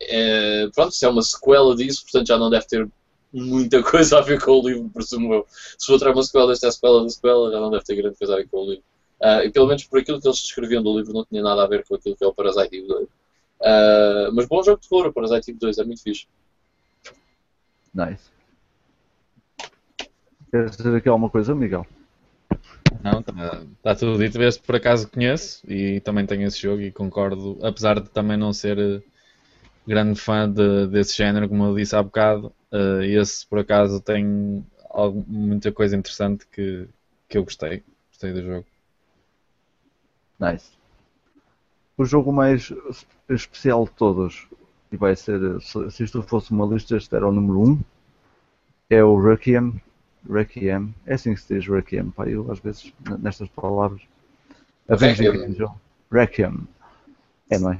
É, 0.00 0.68
pronto, 0.74 0.92
se 0.92 1.04
é 1.04 1.08
uma 1.08 1.22
sequela 1.22 1.74
disso, 1.74 2.02
portanto 2.02 2.26
já 2.26 2.38
não 2.38 2.50
deve 2.50 2.66
ter 2.66 2.88
muita 3.32 3.82
coisa 3.84 4.18
a 4.18 4.20
ver 4.20 4.42
com 4.42 4.52
o 4.52 4.68
livro, 4.68 4.90
presumo 4.90 5.34
eu. 5.34 5.46
Se 5.78 5.90
outra 5.90 6.10
é 6.10 6.12
uma 6.12 6.22
sequela, 6.22 6.52
esta 6.52 6.66
é 6.66 6.68
a 6.68 6.72
sequela 6.72 7.02
da 7.02 7.08
sequela, 7.08 7.50
já 7.50 7.60
não 7.60 7.70
deve 7.70 7.84
ter 7.84 7.96
grande 7.96 8.16
coisa 8.16 8.34
a 8.34 8.36
ver 8.36 8.48
com 8.48 8.58
o 8.58 8.70
livro. 8.70 8.84
Ah, 9.22 9.44
e 9.44 9.50
pelo 9.50 9.66
menos 9.66 9.84
por 9.84 10.00
aquilo 10.00 10.20
que 10.20 10.28
eles 10.28 10.40
descreviam 10.40 10.82
do 10.82 10.96
livro, 10.98 11.12
não 11.12 11.24
tinha 11.24 11.42
nada 11.42 11.64
a 11.64 11.66
ver 11.66 11.84
com 11.86 11.94
aquilo 11.94 12.16
que 12.16 12.24
é 12.24 12.26
o 12.26 12.34
Parasite 12.34 12.76
Eve 12.76 12.86
2. 12.86 13.08
Ah, 13.62 14.30
mas 14.32 14.46
bom 14.46 14.62
jogo 14.62 14.80
de 14.80 14.88
terror, 14.88 15.06
o 15.06 15.12
Parasite 15.12 15.50
Eve 15.50 15.60
2, 15.60 15.78
é 15.78 15.84
muito 15.84 16.02
fixe. 16.02 16.26
Nice. 17.94 18.34
Queres 20.50 20.76
dizer 20.76 20.96
aqui 20.96 21.08
alguma 21.08 21.30
coisa, 21.30 21.54
Miguel? 21.54 21.86
Não, 23.04 23.20
está 23.20 23.32
tá 23.82 23.94
tudo 23.94 24.18
dito. 24.18 24.40
Este 24.42 24.62
por 24.62 24.76
acaso 24.76 25.08
conheço 25.10 25.62
e 25.70 26.00
também 26.00 26.26
tenho 26.26 26.46
esse 26.46 26.60
jogo 26.60 26.80
e 26.82 26.90
concordo, 26.92 27.58
apesar 27.62 28.00
de 28.00 28.08
também 28.10 28.36
não 28.36 28.52
ser 28.52 28.78
eh, 28.78 29.02
grande 29.86 30.20
fã 30.20 30.50
de- 30.50 30.88
desse 30.88 31.16
género, 31.16 31.48
como 31.48 31.64
eu 31.66 31.76
disse 31.76 31.96
há 31.96 32.02
bocado, 32.02 32.52
eh, 32.72 33.06
esse 33.08 33.46
por 33.46 33.60
acaso 33.60 34.00
tem 34.02 34.66
algo- 34.90 35.24
muita 35.28 35.72
coisa 35.72 35.96
interessante 35.96 36.46
que, 36.48 36.88
que 37.28 37.38
eu 37.38 37.44
gostei. 37.44 37.84
Gostei 38.10 38.32
do 38.32 38.42
jogo. 38.44 38.66
Nice. 40.38 40.70
O 41.98 42.04
jogo 42.04 42.32
mais 42.32 42.70
es- 42.90 43.04
especial 43.28 43.84
de 43.84 43.90
todos, 43.92 44.46
e 44.92 44.96
vai 44.96 45.16
ser, 45.16 45.60
se 45.60 45.90
se 45.90 46.04
isto 46.04 46.22
fosse 46.22 46.52
uma 46.52 46.66
lista, 46.66 46.96
este 46.96 47.16
era 47.16 47.26
o 47.26 47.32
número 47.32 47.60
1, 47.60 47.80
é 48.90 49.04
o 49.04 49.20
Requiem. 49.20 49.80
Requiem, 50.28 50.94
é 51.06 51.14
assim 51.14 51.34
que 51.34 51.40
se 51.40 51.54
diz 51.54 51.66
Requiem, 51.66 52.10
pá, 52.10 52.26
eu 52.26 52.50
às 52.50 52.58
vezes 52.58 52.92
nestas 53.20 53.48
palavras. 53.48 54.00
Avenging 54.88 55.24
Requiem. 55.24 55.44
Angel. 55.44 55.74
Requiem. 56.10 56.68
É, 57.50 57.58
não 57.58 57.72
é? 57.72 57.78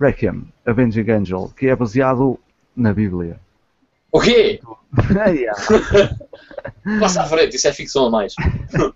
Requiem, 0.00 0.44
Avenging 0.64 1.10
Angel, 1.10 1.52
que 1.56 1.68
é 1.68 1.76
baseado 1.76 2.38
na 2.74 2.92
Bíblia. 2.92 3.38
O 4.12 4.20
quê? 4.20 4.60
Passa 7.00 7.22
à 7.22 7.26
frente, 7.26 7.56
isso 7.56 7.68
é 7.68 7.72
ficção 7.72 8.06
a 8.06 8.10
mais. 8.10 8.34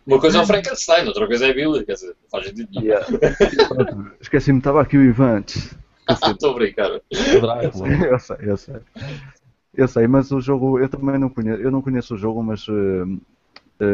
Uma 0.07 0.19
coisa 0.19 0.39
é 0.39 0.43
o 0.43 0.47
Frankenstein, 0.47 1.07
outra 1.07 1.27
coisa 1.27 1.47
é 1.47 1.51
a 1.51 1.55
Bíblia, 1.55 1.85
quer 1.85 1.95
dizer, 1.95 2.15
faz 2.31 2.47
sentido. 2.47 2.81
Yeah. 2.81 3.07
Esqueci-me, 4.21 4.59
estava 4.59 4.83
aqui 4.83 4.97
o 4.97 5.03
Ivan. 5.03 5.45
Estou 6.11 6.51
a 6.51 6.55
brincar. 6.55 7.01
Eu 7.11 8.19
sei, 8.19 8.37
eu 8.41 8.57
sei. 8.57 8.77
Eu 9.73 9.87
sei, 9.89 10.07
mas 10.07 10.31
o 10.33 10.41
jogo, 10.41 10.79
eu 10.81 10.89
também 10.89 11.19
não 11.19 11.31
conheço, 11.31 11.63
eu 11.63 11.71
não 11.71 11.81
conheço 11.83 12.15
o 12.15 12.19
jogo, 12.19 12.43
mas 12.43 12.67
eh, 12.69 13.37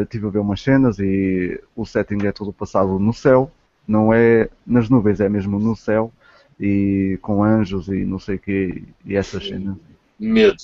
eh, 0.02 0.04
tive 0.06 0.26
a 0.26 0.30
ver 0.30 0.38
umas 0.40 0.60
cenas 0.62 0.98
e 0.98 1.60
o 1.76 1.84
setting 1.86 2.26
é 2.26 2.32
todo 2.32 2.52
passado 2.52 2.98
no 2.98 3.12
céu, 3.12 3.50
não 3.88 4.12
é 4.12 4.48
nas 4.66 4.88
nuvens, 4.90 5.20
é 5.20 5.28
mesmo 5.28 5.58
no 5.58 5.76
céu 5.76 6.12
e 6.60 7.18
com 7.22 7.44
anjos 7.44 7.88
e 7.88 8.04
não 8.04 8.18
sei 8.18 8.36
o 8.36 8.40
quê 8.40 8.84
e 9.04 9.16
essas 9.16 9.46
cenas. 9.48 9.76
Medo. 10.18 10.56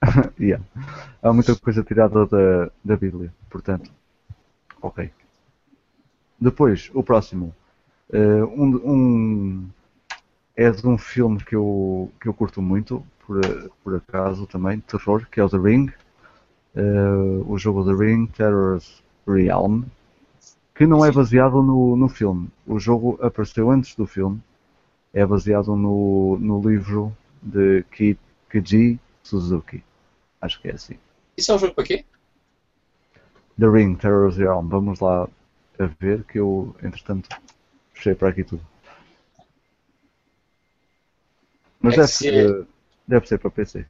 Yeah. 0.38 0.62
Há 1.22 1.32
muita 1.32 1.54
coisa 1.56 1.82
tirada 1.82 2.26
da, 2.26 2.70
da 2.84 2.96
Bíblia, 2.96 3.32
portanto, 3.50 3.90
ok. 4.82 5.10
Depois, 6.40 6.90
o 6.94 7.02
próximo. 7.02 7.54
eh, 8.12 8.44
um, 8.44 8.68
um- 8.92 9.70
é 10.56 10.70
de 10.70 10.86
um 10.86 10.98
filme 10.98 11.38
que 11.44 11.56
eu, 11.56 12.10
que 12.20 12.28
eu 12.28 12.34
curto 12.34 12.62
muito, 12.62 13.04
por, 13.30 13.70
por 13.84 13.94
acaso 13.94 14.44
também, 14.44 14.80
terror, 14.80 15.24
que 15.30 15.38
é 15.38 15.44
o 15.44 15.48
The 15.48 15.56
Ring. 15.56 15.92
Eh, 16.74 17.42
o 17.46 17.56
jogo 17.56 17.84
The 17.84 17.92
Ring, 17.92 18.26
Terror's 18.26 19.04
Realm, 19.24 19.84
que 20.74 20.84
não 20.84 21.04
é 21.04 21.12
baseado 21.12 21.62
no, 21.62 21.94
no 21.96 22.08
filme. 22.08 22.48
O 22.66 22.80
jogo 22.80 23.16
apareceu 23.22 23.70
antes 23.70 23.94
do 23.94 24.04
filme. 24.04 24.42
É 25.14 25.24
baseado 25.24 25.76
no, 25.76 26.38
no 26.40 26.60
livro 26.68 27.16
de 27.40 27.84
Ki, 27.92 28.18
Kiji 28.50 28.98
Suzuki. 29.22 29.84
Acho 30.40 30.60
que 30.60 30.68
é 30.68 30.72
assim. 30.72 30.98
Isso 31.36 31.52
é 31.52 31.54
um 31.54 31.58
jogo 31.58 31.74
para 31.74 31.84
quê? 31.84 32.04
The 33.60 33.68
Ring, 33.68 33.94
Terror's 33.94 34.38
Realm. 34.38 34.68
Vamos 34.68 34.98
lá 34.98 35.28
a 35.78 35.86
ver 36.00 36.24
que 36.24 36.40
eu, 36.40 36.74
entretanto, 36.82 37.28
fechei 37.94 38.14
para 38.16 38.30
aqui 38.30 38.42
tudo. 38.42 38.62
Mas 41.80 41.94
É 41.94 41.96
deve, 41.96 42.08
ser, 42.08 42.66
deve 43.10 43.26
ser 43.26 43.38
para 43.38 43.50
PC. 43.50 43.84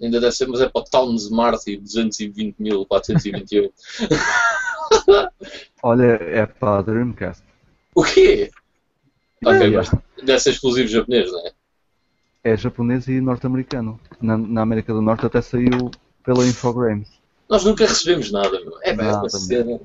Ainda 0.00 0.18
deve 0.20 0.32
ser, 0.32 0.46
mas 0.46 0.60
é 0.60 0.68
para 0.68 0.80
o 0.82 0.84
Towns 0.84 1.30
Marty 1.30 1.78
220.428. 1.78 3.72
Olha, 5.82 6.04
é 6.20 6.44
para 6.46 6.78
a 6.78 6.82
Dreamcast. 6.82 7.42
O 7.94 8.02
quê? 8.02 8.50
Ok, 9.44 9.62
É, 9.62 9.70
mas 9.70 9.90
deve 10.22 10.40
ser 10.40 10.50
exclusivo 10.50 10.88
japonês, 10.88 11.30
não 11.32 11.46
é? 11.46 11.52
É 12.44 12.56
japonês 12.56 13.08
e 13.08 13.20
norte-americano. 13.20 14.00
Na, 14.20 14.36
na 14.36 14.62
América 14.62 14.92
do 14.92 15.02
Norte 15.02 15.26
até 15.26 15.40
saiu 15.40 15.90
pela 16.24 16.46
Infogrames. 16.46 17.08
Nós 17.48 17.64
nunca 17.64 17.86
recebemos 17.86 18.30
nada, 18.30 18.60
meu. 18.60 18.78
É 18.82 18.94
bem, 18.94 19.06
Nada, 19.06 19.20
uma 19.20 19.30
cena. 19.30 19.80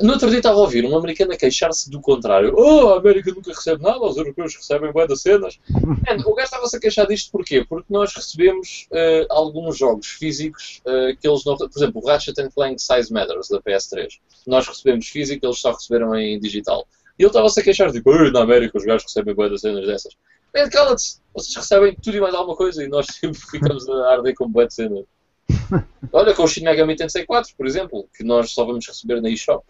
No 0.00 0.14
outro 0.14 0.28
dia 0.28 0.38
estava 0.38 0.56
a 0.56 0.62
ouvir 0.62 0.84
um 0.84 0.96
americano 0.96 1.32
a 1.32 1.36
queixar-se 1.36 1.88
do 1.88 2.00
contrário. 2.00 2.52
Oh, 2.56 2.88
a 2.88 2.98
América 2.98 3.32
nunca 3.32 3.52
recebe 3.52 3.82
nada, 3.82 4.04
os 4.04 4.16
europeus 4.16 4.56
recebem 4.56 4.92
bué 4.92 5.06
das 5.06 5.22
cenas. 5.22 5.60
Man, 5.70 6.24
o 6.26 6.34
gajo 6.34 6.46
estava-se 6.46 6.76
a 6.76 6.80
queixar 6.80 7.06
disto 7.06 7.30
porquê? 7.30 7.64
Porque 7.64 7.86
nós 7.88 8.12
recebemos 8.12 8.88
eh, 8.92 9.26
alguns 9.30 9.78
jogos 9.78 10.08
físicos 10.08 10.82
eh, 10.84 11.16
que 11.20 11.28
eles 11.28 11.44
não... 11.44 11.56
Por 11.56 11.70
exemplo, 11.76 12.02
o 12.02 12.06
Ratchet 12.06 12.34
Clank 12.52 12.82
Size 12.82 13.12
Matters 13.12 13.48
da 13.48 13.60
PS3. 13.62 14.08
Nós 14.46 14.66
recebemos 14.66 15.06
físico, 15.06 15.46
eles 15.46 15.60
só 15.60 15.70
receberam 15.70 16.16
em 16.16 16.40
digital. 16.40 16.86
E 17.16 17.22
ele 17.22 17.28
estava-se 17.28 17.60
a 17.60 17.62
queixar, 17.62 17.92
tipo, 17.92 18.12
"Ei, 18.12 18.32
na 18.32 18.42
América 18.42 18.76
os 18.76 18.84
gajos 18.84 19.04
recebem 19.04 19.34
bué 19.34 19.48
das 19.48 19.60
cenas 19.60 19.86
dessas. 19.86 20.16
Man, 20.52 20.68
cala-te! 20.68 21.20
Vocês 21.32 21.54
recebem 21.54 21.94
tudo 22.02 22.16
e 22.16 22.20
mais 22.20 22.34
alguma 22.34 22.56
coisa 22.56 22.82
e 22.82 22.88
nós 22.88 23.06
sempre 23.20 23.38
ficamos 23.38 23.88
a 23.88 24.14
arder 24.14 24.34
com 24.34 24.50
bué 24.50 24.66
de 24.66 24.74
cenas. 24.74 25.04
Olha, 26.12 26.34
com 26.34 26.42
o 26.42 26.48
Shin 26.48 26.64
Megami 26.64 26.96
Tensei 26.96 27.24
4, 27.24 27.54
por 27.56 27.66
exemplo, 27.66 28.08
que 28.16 28.24
nós 28.24 28.50
só 28.50 28.64
vamos 28.64 28.86
receber 28.86 29.20
na 29.20 29.30
eShop. 29.30 29.64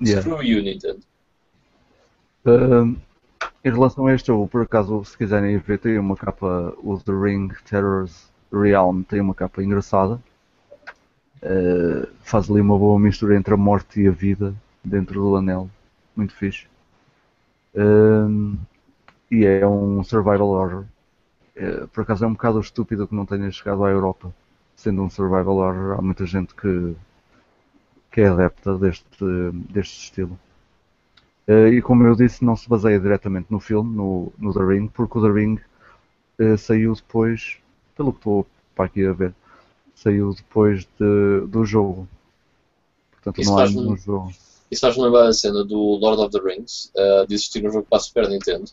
Yeah. 0.00 0.26
Nintendo. 0.62 1.00
Um, 2.46 2.96
em 3.64 3.70
relação 3.70 4.06
a 4.06 4.14
este 4.14 4.28
jogo, 4.28 4.48
por 4.48 4.62
acaso, 4.62 5.04
se 5.04 5.16
quiserem 5.16 5.58
ver, 5.58 5.78
tem 5.78 5.98
uma 5.98 6.16
capa, 6.16 6.74
o 6.78 6.98
The 6.98 7.12
Ring 7.12 7.48
Terrors 7.68 8.30
Realm 8.52 9.02
tem 9.02 9.20
uma 9.20 9.34
capa 9.34 9.62
engraçada. 9.62 10.20
Uh, 11.42 12.08
faz 12.20 12.50
ali 12.50 12.60
uma 12.60 12.78
boa 12.78 12.98
mistura 12.98 13.36
entre 13.36 13.54
a 13.54 13.56
morte 13.56 14.00
e 14.00 14.08
a 14.08 14.10
vida 14.10 14.54
dentro 14.84 15.20
do 15.20 15.36
anel. 15.36 15.68
Muito 16.16 16.34
fixe. 16.34 16.66
Um, 17.74 18.56
e 19.30 19.44
é 19.44 19.66
um 19.66 20.02
survival 20.02 20.48
horror. 20.48 20.84
Uh, 21.56 21.86
por 21.88 22.02
acaso 22.02 22.24
é 22.24 22.28
um 22.28 22.32
bocado 22.32 22.60
estúpido 22.60 23.06
que 23.06 23.14
não 23.14 23.26
tenha 23.26 23.50
chegado 23.50 23.84
à 23.84 23.90
Europa. 23.90 24.32
Sendo 24.74 25.02
um 25.02 25.10
survival 25.10 25.56
horror, 25.56 25.98
há 25.98 26.02
muita 26.02 26.24
gente 26.24 26.54
que, 26.54 26.94
que 28.18 28.22
é 28.22 28.26
adepta 28.26 28.76
deste, 28.76 29.24
deste 29.70 30.06
estilo. 30.06 30.36
Eh, 31.46 31.68
e 31.68 31.80
como 31.80 32.04
eu 32.04 32.16
disse, 32.16 32.44
não 32.44 32.56
se 32.56 32.68
baseia 32.68 32.98
diretamente 32.98 33.46
no 33.48 33.60
filme, 33.60 33.94
no, 33.94 34.32
no 34.36 34.52
The 34.52 34.64
Ring, 34.64 34.88
porque 34.88 35.18
o 35.18 35.22
The 35.22 35.30
Ring 35.32 35.60
eh, 36.40 36.56
saiu 36.56 36.94
depois, 36.94 37.58
pelo 37.96 38.12
que 38.12 38.18
estou 38.18 38.44
para 38.74 38.86
aqui 38.86 39.06
a 39.06 39.12
ver, 39.12 39.32
saiu 39.94 40.34
depois 40.34 40.84
de- 40.98 41.46
do 41.46 41.64
jogo. 41.64 42.08
Portanto, 43.12 43.40
Isso 43.40 43.52
não 43.52 43.58
há 43.60 43.70
no 43.70 43.96
jogo. 43.96 44.32
Isso 44.68 44.80
faz-me 44.80 45.04
lembrar 45.04 45.28
a 45.28 45.32
cena 45.32 45.64
do 45.64 45.78
Lord 45.78 46.20
of 46.20 46.32
the 46.32 46.40
Rings, 46.40 46.90
uh, 46.96 47.24
de 47.24 47.34
existir 47.34 47.64
um 47.64 47.70
jogo 47.70 47.86
para 47.88 47.98
a 47.98 48.00
Super 48.00 48.28
Nintendo. 48.28 48.68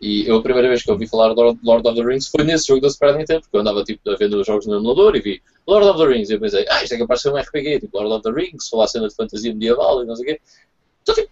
E 0.00 0.26
eu, 0.26 0.36
a 0.36 0.42
primeira 0.42 0.68
vez 0.68 0.82
que 0.82 0.90
ouvi 0.90 1.06
falar 1.06 1.32
do 1.32 1.58
Lord- 1.62 1.88
of 1.88 1.94
the 1.94 2.04
Rings 2.04 2.28
foi 2.28 2.44
nesse 2.44 2.66
jogo 2.66 2.82
da 2.82 2.90
Super 2.90 3.16
Nintendo, 3.16 3.40
porque 3.40 3.56
eu 3.56 3.60
andava 3.60 3.82
tipo, 3.82 4.10
a 4.10 4.16
vendo 4.16 4.38
os 4.38 4.46
jogos 4.46 4.66
no 4.66 4.76
emulador 4.76 5.16
e 5.16 5.20
vi 5.20 5.42
Lord 5.66 5.88
of 5.88 5.98
the 5.98 6.06
Rings. 6.06 6.28
E 6.28 6.34
eu 6.34 6.40
pensei, 6.40 6.66
ah, 6.68 6.82
isto 6.82 6.94
é 6.94 6.98
de 6.98 7.20
ser 7.20 7.32
um 7.32 7.36
RPG, 7.36 7.80
tipo 7.80 7.98
Lord 7.98 8.14
of 8.14 8.22
the 8.22 8.42
Rings, 8.42 8.72
a 8.74 8.86
cena 8.86 9.08
de 9.08 9.14
fantasia 9.14 9.52
medieval 9.54 10.02
e 10.02 10.06
não 10.06 10.14
sei 10.14 10.24
o 10.24 10.28
quê. 10.28 10.40
Então, 11.02 11.14
tipo, 11.14 11.30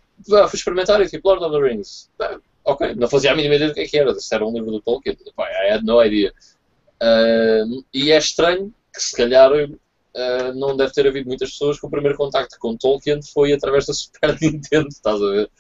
fui 0.49 0.57
experimentar 0.59 1.01
e 1.03 1.09
tipo, 1.09 1.29
Lord 1.29 1.45
of 1.45 1.55
the 1.55 1.69
Rings. 1.69 2.11
Ah, 2.21 2.39
ok, 2.65 2.95
não 2.95 3.09
fazia 3.09 3.33
a 3.33 3.37
mínima 3.37 3.55
ideia 3.57 3.71
do 3.71 3.75
que 3.75 3.81
é 3.81 3.87
que 3.87 3.99
era, 3.99 4.15
se 4.15 4.35
era 4.35 4.47
um 4.47 4.53
livro 4.53 4.71
do 4.71 4.81
Tolkien. 4.81 5.17
Pá, 5.37 5.47
I 5.47 5.73
had 5.73 5.85
no 5.85 6.03
idea. 6.03 6.33
Ah, 7.03 7.65
e 7.93 8.11
é 8.13 8.19
estranho 8.19 8.73
que 8.95 9.03
se 9.03 9.15
calhar 9.15 9.51
ah, 10.17 10.53
não 10.55 10.77
deve 10.77 10.93
ter 10.93 11.07
havido 11.07 11.29
muitas 11.29 11.51
pessoas 11.51 11.79
que 11.79 11.87
o 11.87 11.91
primeiro 11.91 12.17
contacto 12.17 12.57
com 12.59 12.77
Tolkien 12.77 13.21
foi 13.23 13.53
através 13.53 13.85
da 13.85 13.93
Super 13.93 14.37
Nintendo, 14.41 14.89
estás 14.89 15.21
a 15.21 15.31
ver? 15.31 15.51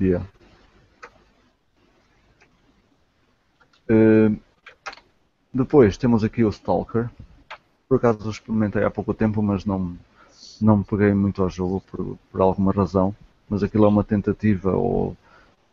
Yeah. 0.00 0.26
Eh, 3.90 4.30
depois 5.52 5.96
temos 5.96 6.22
aqui 6.22 6.44
o 6.44 6.48
Stalker. 6.48 7.10
Por 7.88 7.96
acaso 7.96 8.24
eu 8.24 8.30
experimentei 8.30 8.84
há 8.84 8.90
pouco 8.90 9.12
tempo, 9.12 9.42
mas 9.42 9.64
não, 9.64 9.96
não 10.60 10.78
me 10.78 10.84
peguei 10.84 11.12
muito 11.12 11.42
ao 11.42 11.50
jogo 11.50 11.82
por, 11.90 12.16
por 12.30 12.40
alguma 12.40 12.72
razão. 12.72 13.14
Mas 13.48 13.64
aquilo 13.64 13.84
é 13.84 13.88
uma 13.88 14.04
tentativa 14.04 14.70
ou, 14.76 15.16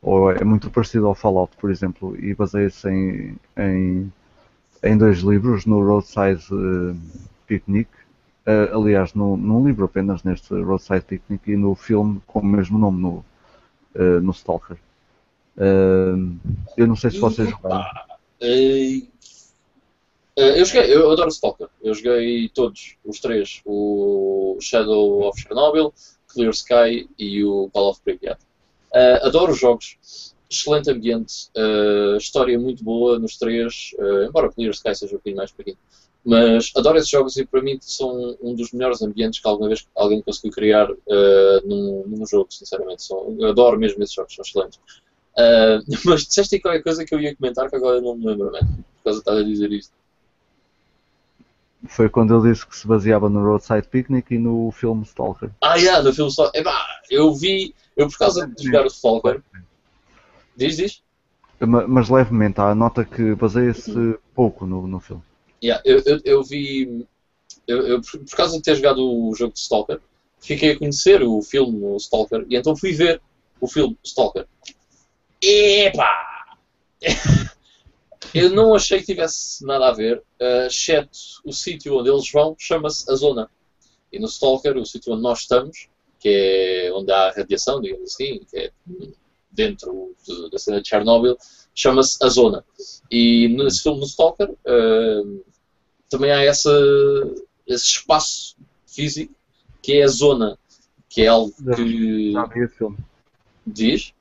ou 0.02 0.32
é 0.32 0.44
muito 0.44 0.72
parecido 0.72 1.06
ao 1.06 1.14
Fallout, 1.14 1.56
por 1.58 1.70
exemplo, 1.70 2.18
e 2.20 2.34
baseia-se 2.34 2.90
em, 2.90 3.36
em, 3.56 4.12
em 4.84 4.98
dois 4.98 5.20
livros, 5.20 5.68
no 5.68 5.86
Roadside 5.86 6.44
eh, 6.52 6.96
Picnic, 7.46 7.88
eh, 8.48 8.72
aliás, 8.74 9.14
no, 9.14 9.38
num 9.38 9.64
livro 9.68 9.86
apenas, 9.86 10.24
neste 10.24 10.54
Roadside 10.60 11.02
Picnic, 11.02 11.52
e 11.52 11.56
no 11.56 11.76
filme 11.76 12.20
com 12.26 12.40
o 12.40 12.46
mesmo 12.46 12.80
nome, 12.80 13.00
no, 13.00 13.26
eh, 13.94 14.20
no 14.22 14.32
Stalker. 14.32 14.78
Eh, 15.58 16.16
eu 16.78 16.88
não 16.88 16.96
sei 16.96 17.12
se 17.12 17.20
vocês 17.20 17.50
jogaram. 17.50 17.86
E- 18.42 19.10
eh, 20.36 20.60
eu 20.62 20.66
joguei, 20.66 20.94
eu 20.94 21.12
adoro 21.12 21.30
Stalker. 21.30 21.68
Eu 21.82 21.94
joguei 21.94 22.50
todos, 22.50 22.98
os 23.06 23.20
três: 23.20 23.62
o 23.66 24.58
Shadow 24.62 25.28
of 25.28 25.42
Chernobyl, 25.42 25.94
Clear 26.28 26.52
Sky 26.52 27.10
e 27.18 27.44
o 27.44 27.70
Call 27.74 27.90
of 27.90 28.02
Pripyat. 28.02 28.40
Eh, 28.94 29.20
adoro 29.24 29.52
os 29.52 29.60
jogos, 29.60 30.34
excelente 30.50 30.90
ambiente, 30.92 31.50
eh, 31.56 32.18
história 32.18 32.58
muito 32.60 32.84
boa 32.84 33.20
nos 33.20 33.38
três, 33.38 33.92
eh, 34.00 34.26
embora 34.28 34.52
Clear 34.52 34.72
Sky 34.72 34.96
seja 34.96 35.14
um 35.16 35.18
bocadinho 35.18 35.38
mais 35.38 35.52
pequeno. 35.52 35.78
Mas 36.26 36.72
adoro 36.76 36.98
esses 36.98 37.10
jogos 37.10 37.38
e 37.38 37.46
para 37.46 37.62
mim 37.62 37.78
são 37.82 38.38
um 38.42 38.54
dos 38.54 38.72
melhores 38.74 39.02
ambientes 39.02 39.40
que 39.40 39.48
alguma 39.48 39.70
vez 39.70 39.88
alguém 39.96 40.22
conseguiu 40.22 40.52
criar 40.52 40.90
eh, 40.92 41.62
num, 41.66 42.04
num 42.08 42.26
jogo, 42.26 42.48
sinceramente. 42.52 43.04
São, 43.04 43.38
adoro 43.46 43.80
mesmo 43.80 44.04
esses 44.04 44.14
jogos, 44.16 44.36
são 44.36 44.44
excelentes. 44.44 44.80
Ah, 45.38 45.80
mas 46.06 46.26
disseste 46.26 46.56
aí 46.56 46.62
qualquer 46.62 46.84
coisa 46.84 47.06
que 47.06 47.14
eu 47.14 47.20
ia 47.20 47.36
comentar 47.36 47.70
que 47.70 47.76
agora 47.76 47.98
eu 47.98 48.02
não 48.02 48.16
me 48.18 48.26
lembro, 48.26 48.52
man, 48.52 48.60
por 48.60 49.04
causa 49.04 49.20
de 49.20 49.30
estar 49.30 49.38
a 49.38 49.44
dizer 49.44 49.72
isto. 49.72 49.94
Foi 51.88 52.10
quando 52.10 52.34
eu 52.34 52.42
disse 52.42 52.66
que 52.66 52.76
se 52.76 52.88
baseava 52.88 53.30
no 53.30 53.44
Roadside 53.44 53.88
Picnic 53.88 54.34
e 54.34 54.38
no 54.38 54.72
filme 54.72 55.04
Stalker. 55.04 55.52
Ah, 55.62 55.76
yeah, 55.76 56.02
no 56.02 56.12
filme 56.14 56.32
Stalker. 56.32 56.60
Epá, 56.60 56.86
eu 57.10 57.34
vi, 57.34 57.74
eu 57.96 58.08
por 58.08 58.18
causa 58.18 58.48
de 58.48 58.64
jogar 58.64 58.84
o 58.84 58.88
Stalker. 58.88 59.42
Diz, 60.56 60.78
diz? 60.78 61.02
Ma- 61.62 61.88
Mas 61.88 62.10
levemente, 62.10 62.60
há 62.60 62.72
a 62.72 62.76
nota 62.76 63.06
que 63.06 63.36
baseia-se 63.36 64.18
pouco 64.34 64.66
no, 64.66 64.88
no 64.88 65.00
filme. 65.00 65.22
Yeah, 65.64 65.82
eu, 65.86 66.02
eu, 66.06 66.20
eu 66.24 66.44
vi, 66.44 67.06
eu, 67.68 67.88
eu, 67.88 68.02
por 68.02 68.20
por 68.20 68.36
causa 68.36 68.58
de 68.58 68.64
ter 68.64 68.76
jogado 68.76 69.00
o 69.02 69.34
jogo 69.36 69.54
de 69.54 69.60
Stalker, 69.60 70.00
fiquei 70.40 70.72
a 70.72 70.78
conhecer 70.78 71.24
o 71.24 71.42
filme 71.42 71.84
o 71.84 71.98
Stalker 71.98 72.46
e 72.50 72.56
então 72.56 72.76
fui 72.76 72.94
ver. 72.94 73.22
o 73.60 73.68
filme 73.68 73.98
Stalker. 74.04 74.46
Epá! 75.42 76.56
Eu 78.34 78.50
não 78.52 78.76
achei 78.76 79.00
que 79.00 79.06
tivesse 79.06 79.66
nada 79.66 79.88
a 79.88 79.94
ver, 79.94 80.18
uh, 80.18 80.68
exceto 80.68 81.18
o 81.46 81.54
sítio 81.54 81.98
onde 81.98 82.10
eles 82.10 82.30
vão, 82.32 82.56
chama-se 82.58 83.10
a 83.10 83.16
Zona. 83.16 83.50
E 84.12 84.20
no 84.20 84.28
Stalker, 84.28 84.78
o 84.78 84.86
sítio 84.86 85.14
onde 85.14 85.22
nós 85.22 85.40
estamos, 85.40 85.88
que 86.20 86.30
é 86.30 86.92
onde 86.94 87.12
há 87.12 87.32
radiação, 87.32 87.82
digamos 87.82 88.14
assim, 88.14 88.42
que 88.50 88.58
é 88.58 88.72
dentro 89.52 90.16
de, 90.26 90.50
da 90.50 90.60
cidade 90.60 90.84
de 90.84 90.90
Chernobyl, 90.90 91.38
chama-se 91.74 92.18
a 92.24 92.28
Zona. 92.28 92.66
E 93.10 93.48
nesse 93.50 93.84
filme, 93.84 94.00
no 94.00 94.06
Stalker, 94.06 94.50
uh, 94.50 95.46
também 96.10 96.32
há 96.32 96.44
essa, 96.44 96.72
esse 97.66 97.86
espaço 97.86 98.56
físico 98.86 99.34
que 99.82 99.94
é 99.94 100.04
a 100.04 100.08
Zona, 100.08 100.58
que 101.10 101.22
é 101.22 101.28
algo 101.28 101.54
que. 101.76 102.32
Já 102.34 102.46
vi 102.46 102.60
esse 102.64 102.76
filme. 102.76 102.98
Diz? 103.66 104.14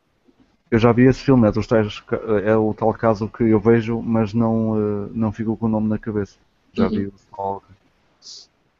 Eu 0.71 0.79
já 0.79 0.93
vi 0.93 1.07
esse 1.07 1.21
filme, 1.21 1.47
é, 1.47 1.53
dos 1.53 1.67
tais, 1.67 2.03
é 2.45 2.57
o 2.57 2.75
tal 2.75 2.93
caso 2.93 3.29
que 3.29 3.45
eu 3.45 3.61
vejo, 3.61 4.01
mas 4.03 4.35
não, 4.35 4.77
eh, 4.77 5.11
não 5.15 5.31
fico 5.31 5.57
com 5.57 5.67
o 5.67 5.69
nome 5.69 5.89
na 5.89 5.99
cabeça. 5.99 6.37
Já 6.73 6.85
Uhum. 6.85 6.91
vi 6.91 7.07
o 7.07 7.13
Stalker. 7.17 7.77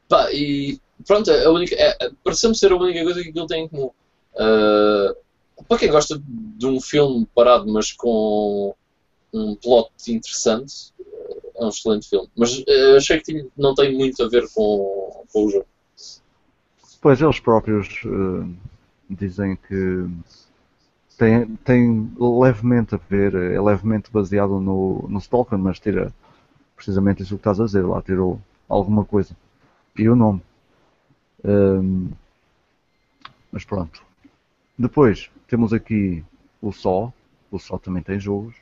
Pá, 0.09 0.31
e 0.33 0.79
pronto, 1.05 1.31
a 1.31 1.51
única, 1.51 1.75
é, 1.75 2.11
pareceu-me 2.23 2.55
ser 2.57 2.71
a 2.71 2.75
única 2.75 3.03
coisa 3.03 3.21
que 3.23 3.29
aquilo 3.29 3.47
tem 3.47 3.63
em 3.65 3.67
comum. 3.69 3.91
Ah, 4.37 5.15
para 5.67 5.77
quem 5.79 5.89
gosta 5.89 6.21
de 6.23 6.65
um 6.67 6.79
filme 6.79 7.25
parado, 7.33 7.71
mas 7.71 7.91
com 7.91 8.75
um 9.33 9.55
plot 9.55 9.91
interessante, 10.09 10.93
é 11.55 11.63
um 11.65 11.69
excelente 11.69 12.07
filme. 12.09 12.29
Mas 12.35 12.63
eh, 12.67 12.97
achei 12.97 13.19
que 13.19 13.47
não 13.57 13.73
tem 13.73 13.95
muito 13.95 14.23
a 14.23 14.29
ver 14.29 14.47
com, 14.53 15.25
com 15.33 15.45
o 15.45 15.49
jogo. 15.49 15.65
Pois 17.01 17.21
eles 17.21 17.39
próprios 17.39 17.87
eh, 18.05 18.47
dizem 19.09 19.55
que 19.67 20.07
tem, 21.17 21.55
tem 21.57 22.11
levemente 22.19 22.95
a 22.95 22.97
ver, 22.97 23.33
é 23.33 23.59
levemente 23.59 24.11
baseado 24.11 24.59
no, 24.59 25.07
no 25.09 25.17
Stalker, 25.19 25.57
mas 25.57 25.79
tira 25.79 26.13
precisamente 26.75 27.23
isso 27.23 27.35
que 27.35 27.39
estás 27.39 27.59
a 27.59 27.65
dizer, 27.65 27.81
lá 27.85 28.01
tirou 28.01 28.39
alguma 28.69 29.03
coisa. 29.03 29.35
E 29.97 30.07
o 30.07 30.15
nome. 30.15 30.41
Ehm, 31.43 32.09
mas 33.51 33.65
pronto. 33.65 34.03
Depois 34.77 35.31
temos 35.47 35.73
aqui 35.73 36.23
o 36.61 36.71
Só. 36.71 37.11
O 37.49 37.57
Só 37.57 37.77
também 37.79 38.03
tem 38.03 38.19
jogos. 38.19 38.55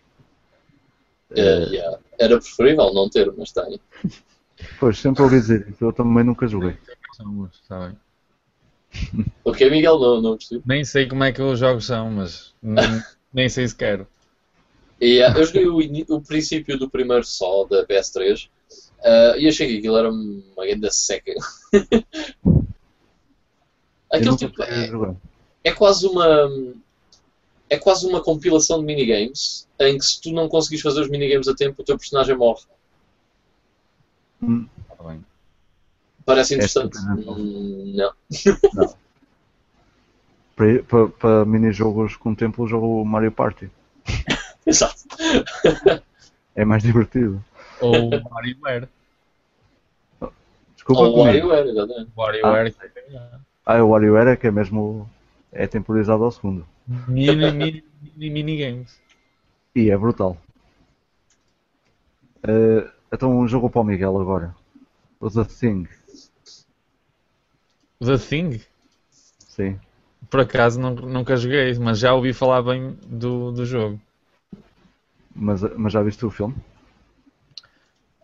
Yeah. 1.36 2.00
Era 2.18 2.38
preferível 2.38 2.94
não 2.94 3.10
ter, 3.10 3.32
mas 3.38 3.52
tem. 3.52 3.80
Pois, 4.80 4.98
sempre 5.00 5.22
ouvi 5.22 5.38
dizer 5.38 5.68
isso, 5.68 5.84
eu 5.84 5.92
também 5.92 6.24
nunca 6.24 6.48
joguei. 6.48 6.78
São, 7.14 7.46
está 7.48 7.88
bem. 7.88 7.98
Ok, 9.44 9.70
Miguel, 9.70 10.00
não, 10.00 10.22
não 10.22 10.38
percebi. 10.38 10.62
Nem 10.66 10.84
sei 10.84 11.08
como 11.08 11.24
é 11.24 11.32
que 11.32 11.42
os 11.42 11.60
jogos 11.60 11.86
são, 11.86 12.10
mas 12.10 12.54
nem, 12.62 13.04
nem 13.34 13.50
sei 13.50 13.68
se 13.68 13.76
quero. 13.76 14.08
E, 15.00 15.22
ah, 15.22 15.34
eu 15.38 15.46
joguei 15.46 15.68
o, 15.68 16.16
o 16.16 16.22
princípio 16.22 16.80
do 16.80 16.90
primeiro 16.90 17.24
só 17.24 17.66
da 17.66 17.86
PS3 17.86 18.50
ah, 19.04 19.36
e 19.38 19.48
achei 19.48 19.68
que 19.68 19.78
aquilo 19.78 19.98
era 19.98 20.10
uma 20.10 20.66
grande 20.66 20.92
seca. 20.94 21.34
Aquilo 24.12 24.38
tipo, 24.38 24.64
é, 24.64 24.90
é 25.64 25.72
quase 25.72 26.08
uma 26.08 26.50
é 27.70 27.78
quase 27.78 28.06
uma 28.08 28.22
compilação 28.22 28.80
de 28.80 28.86
minigames 28.86 29.68
em 29.80 29.98
que 29.98 30.06
se 30.06 30.22
tu 30.22 30.32
não 30.32 30.48
conseguires 30.48 30.84
fazer 30.84 31.02
os 31.02 31.10
minigames 31.10 31.48
a 31.48 31.56
tempo 31.56 31.82
o 31.82 31.86
teu 31.86 31.98
personagem 31.98 32.38
morre. 32.38 32.64
Hum, 34.42 34.68
Está 34.90 35.04
bem. 35.04 35.26
Parece 36.26 36.54
É 36.54 36.58
interessante. 36.58 36.98
não? 37.06 37.34
Hum, 37.34 37.94
não. 37.96 38.14
Para, 40.56 40.82
para, 40.84 41.08
para 41.10 41.46
minijogos 41.46 42.16
com 42.16 42.34
tempo, 42.34 42.64
eu 42.64 42.68
jogo 42.68 43.02
o 43.02 43.06
Mario 43.06 43.30
Party. 43.30 43.70
Exato. 44.66 45.04
É 46.56 46.64
mais 46.64 46.82
divertido. 46.82 47.44
Ou 47.82 48.10
WarioWare. 48.32 48.88
Desculpa 50.74 51.02
Ou 51.02 51.18
o. 51.18 51.24
WarioWare, 51.24 51.70
exatamente. 51.70 52.12
WarioWare. 52.16 52.76
Ah, 53.66 53.84
o 53.84 53.90
WarioWare 53.90 54.30
é 54.30 54.36
que 54.38 54.48
é 54.48 54.52
mesmo. 54.52 55.10
É 55.52 55.68
temporizado 55.68 56.24
ao 56.24 56.32
segundo. 56.32 56.66
Mini, 56.88 57.52
mini, 57.52 57.84
mini, 58.16 58.30
minigames. 58.30 58.98
E 59.76 59.90
é 59.90 59.98
brutal. 59.98 60.38
Eh, 62.48 62.88
então 63.12 63.38
um 63.38 63.48
jogo 63.48 63.70
para 63.70 63.82
o 63.82 63.84
Miguel 63.84 64.20
agora. 64.20 64.56
O 65.20 65.30
The 65.30 65.44
Thing. 65.44 65.88
The 68.06 68.18
Thing? 68.18 68.62
Sim. 69.40 69.80
Por 70.30 70.40
acaso 70.42 70.80
nun- 70.80 70.96
nunca 71.12 71.36
joguei, 71.38 71.74
mas 71.80 72.00
já 72.00 72.14
ouvi 72.14 72.34
falar 72.34 72.62
bem 72.62 72.98
do, 73.08 73.52
do 73.52 73.66
jogo. 73.66 74.00
Mas, 75.36 75.62
mas 75.78 75.94
já 75.94 76.02
viste 76.02 76.26
o 76.26 76.30
filme? 76.32 76.56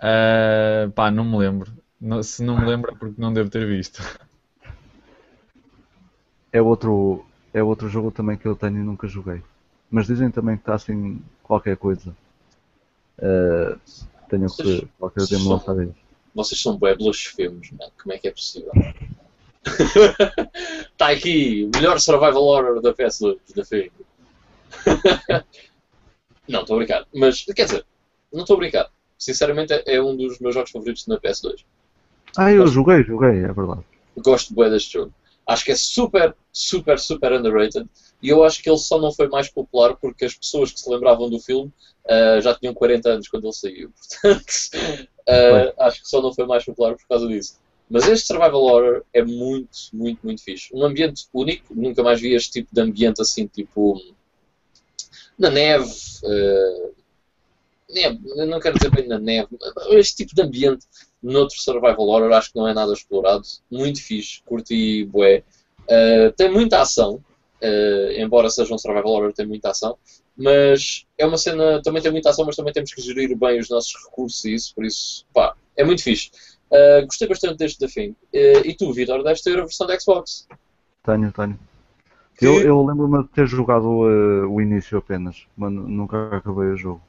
Ah, 0.02 0.90
pá, 0.96 1.12
não 1.12 1.24
me 1.26 1.38
lembro. 1.38 1.72
Não- 2.00 2.24
se 2.24 2.44
não 2.44 2.58
me 2.60 2.66
lembro 2.66 2.92
é 2.92 2.96
porque 2.96 3.22
não 3.22 3.32
devo 3.34 3.50
ter 3.50 3.66
visto. 3.68 4.02
É 6.52 6.62
outro, 6.62 7.26
é 7.54 7.64
outro 7.64 7.88
jogo 7.88 8.12
também 8.12 8.38
que 8.38 8.48
eu 8.48 8.56
tenho 8.56 8.78
e 8.78 8.84
nunca 8.84 9.08
joguei. 9.08 9.42
Mas 9.90 10.08
dizem 10.08 10.32
também 10.32 10.56
que 10.56 10.64
está 10.64 10.74
assim 10.76 11.22
qualquer 11.44 11.78
coisa. 11.78 12.16
Eh, 13.20 13.76
tenho 14.30 14.48
que 14.50 14.64
Vocês- 14.64 14.84
qualquer 14.98 15.26
dia 15.26 15.38
me 15.38 15.44
são- 15.44 15.54
lançar 15.54 15.84
isso. 15.84 15.96
Vocês 16.34 16.62
são 16.62 16.78
bué 16.78 16.96
blasfemos, 16.96 17.72
man. 17.72 17.90
Como 18.02 18.14
é 18.14 18.18
que 18.18 18.28
é 18.28 18.32
possível? 18.32 18.72
Está 19.64 21.10
aqui, 21.12 21.70
o 21.74 21.78
melhor 21.78 22.00
survival 22.00 22.44
horror 22.44 22.82
da 22.82 22.94
PS2, 22.94 23.38
da 23.56 23.64
Thing. 23.64 23.92
não, 26.48 26.62
estou 26.62 26.76
a 26.76 26.80
brincar. 26.80 27.08
Mas, 27.14 27.44
quer 27.46 27.66
dizer, 27.66 27.86
não 28.34 28.42
estou 28.42 28.56
a 28.56 28.60
brincar. 28.60 28.90
Sinceramente, 29.18 29.74
é- 29.86 30.02
um 30.02 30.16
dos 30.16 30.40
meus 30.40 30.56
jogos 30.56 30.72
favoritos 30.72 31.06
na 31.08 31.20
PS2. 31.20 31.64
Ah, 32.38 32.52
eu 32.52 32.66
joguei, 32.66 33.04
joguei, 33.04 33.44
é 33.44 33.54
verdade. 33.54 33.84
Gosto 34.18 34.54
bué 34.54 34.70
deste 34.70 34.94
jogo. 34.94 35.14
Acho 35.46 35.66
que 35.66 35.72
é 35.72 35.76
super, 35.76 36.36
super, 36.52 36.98
super 36.98 37.34
underrated. 37.34 37.88
E 38.22 38.30
eu 38.30 38.44
acho 38.44 38.62
que 38.64 38.70
ele 38.70 38.78
só 38.78 39.00
não 39.00 39.12
foi 39.12 39.28
mais 39.28 39.50
popular 39.50 39.96
porque 39.96 40.26
as 40.26 40.34
pessoas 40.34 40.72
que 40.72 40.80
se 40.80 40.90
lembravam 40.90 41.30
do 41.30 41.40
filme 41.40 41.72
ah, 42.08 42.40
já 42.42 42.56
tinham 42.56 42.74
40 42.74 43.10
anos 43.10 43.28
quando 43.28 43.46
ele 43.46 43.54
saiu. 43.54 43.92
Portanto, 44.22 45.08
ah, 45.28 45.86
acho 45.88 46.02
que 46.02 46.08
só 46.08 46.22
não 46.22 46.34
foi 46.34 46.46
mais 46.46 46.64
popular 46.66 46.96
por 46.96 47.08
causa 47.08 47.28
disso. 47.28 47.60
Mas 47.92 48.08
este 48.08 48.28
Survival 48.28 48.64
Horror 48.64 49.04
é 49.14 49.22
muito, 49.22 49.78
muito, 49.92 50.20
muito 50.24 50.42
fixe. 50.42 50.70
Um 50.74 50.86
ambiente 50.86 51.28
único. 51.34 51.76
Nunca 51.76 52.02
mais 52.02 52.22
vi 52.22 52.34
este 52.34 52.52
tipo 52.52 52.74
de 52.74 52.80
ambiente 52.80 53.22
assim, 53.22 53.46
tipo 53.48 54.02
na 55.38 55.50
neve. 55.50 55.92
ah, 56.24 56.92
neve 57.90 58.20
não 58.48 58.62
quero 58.62 58.78
dizer 58.78 58.92
bem 58.92 59.08
na 59.10 59.20
neve. 59.20 59.50
Este 59.90 60.24
tipo 60.24 60.34
de 60.34 60.42
ambiente 60.42 60.86
noutro 61.22 61.60
Survival 61.60 62.08
Horror 62.08 62.32
acho 62.32 62.54
que 62.54 62.58
não 62.58 62.68
é 62.68 62.74
nada 62.74 62.94
explorado. 62.94 63.44
Muito 63.70 64.02
fixe, 64.02 64.42
curti 64.46 65.04
bué. 65.04 65.44
Uh, 65.82 66.32
tem 66.38 66.50
muita 66.50 66.80
ação, 66.80 67.16
uh, 67.16 68.12
embora 68.16 68.50
seja 68.50 68.74
um 68.74 68.78
Survival 68.78 69.12
Horror, 69.12 69.34
tem 69.34 69.46
muita 69.46 69.72
ação. 69.72 69.98
Mas 70.38 71.06
é 71.18 71.26
uma 71.26 71.38
cena, 71.38 71.82
também 71.82 72.02
tem 72.02 72.12
muita 72.12 72.30
ação, 72.30 72.46
mas 72.46 72.56
também 72.56 72.72
temos 72.72 72.94
que 72.94 73.02
gerir 73.02 73.36
bem 73.36 73.60
os 73.60 73.70
nossos 73.70 73.94
recursos 74.06 74.46
e 74.46 74.54
isso, 74.54 74.74
por 74.74 74.86
isso, 74.86 75.26
pá, 75.34 75.54
é 75.76 75.84
muito 75.84 76.02
fixe. 76.02 76.32
Uh, 76.72 77.06
gostei 77.06 77.28
bastante 77.28 77.58
deste 77.58 77.80
desafio. 77.80 78.16
Uh, 78.34 78.66
e 78.66 78.74
tu, 78.76 78.94
Vitor, 78.94 79.24
deves 79.24 79.42
ter 79.42 79.58
a 79.58 79.62
versão 79.62 79.86
da 79.88 80.00
Xbox. 80.00 80.48
Tenho, 81.04 81.32
tenho. 81.32 81.60
Que- 82.38 82.46
Eu, 82.46 82.62
eu 82.62 82.86
lembro-me 82.86 83.24
de 83.24 83.30
ter 83.30 83.46
jogado 83.46 84.08
eh, 84.10 84.46
o 84.46 84.62
início 84.62 84.98
apenas, 84.98 85.46
mas 85.58 85.72
nunca 85.72 86.38
acabei 86.38 86.70
o 86.70 86.78
jogo. 86.78 87.02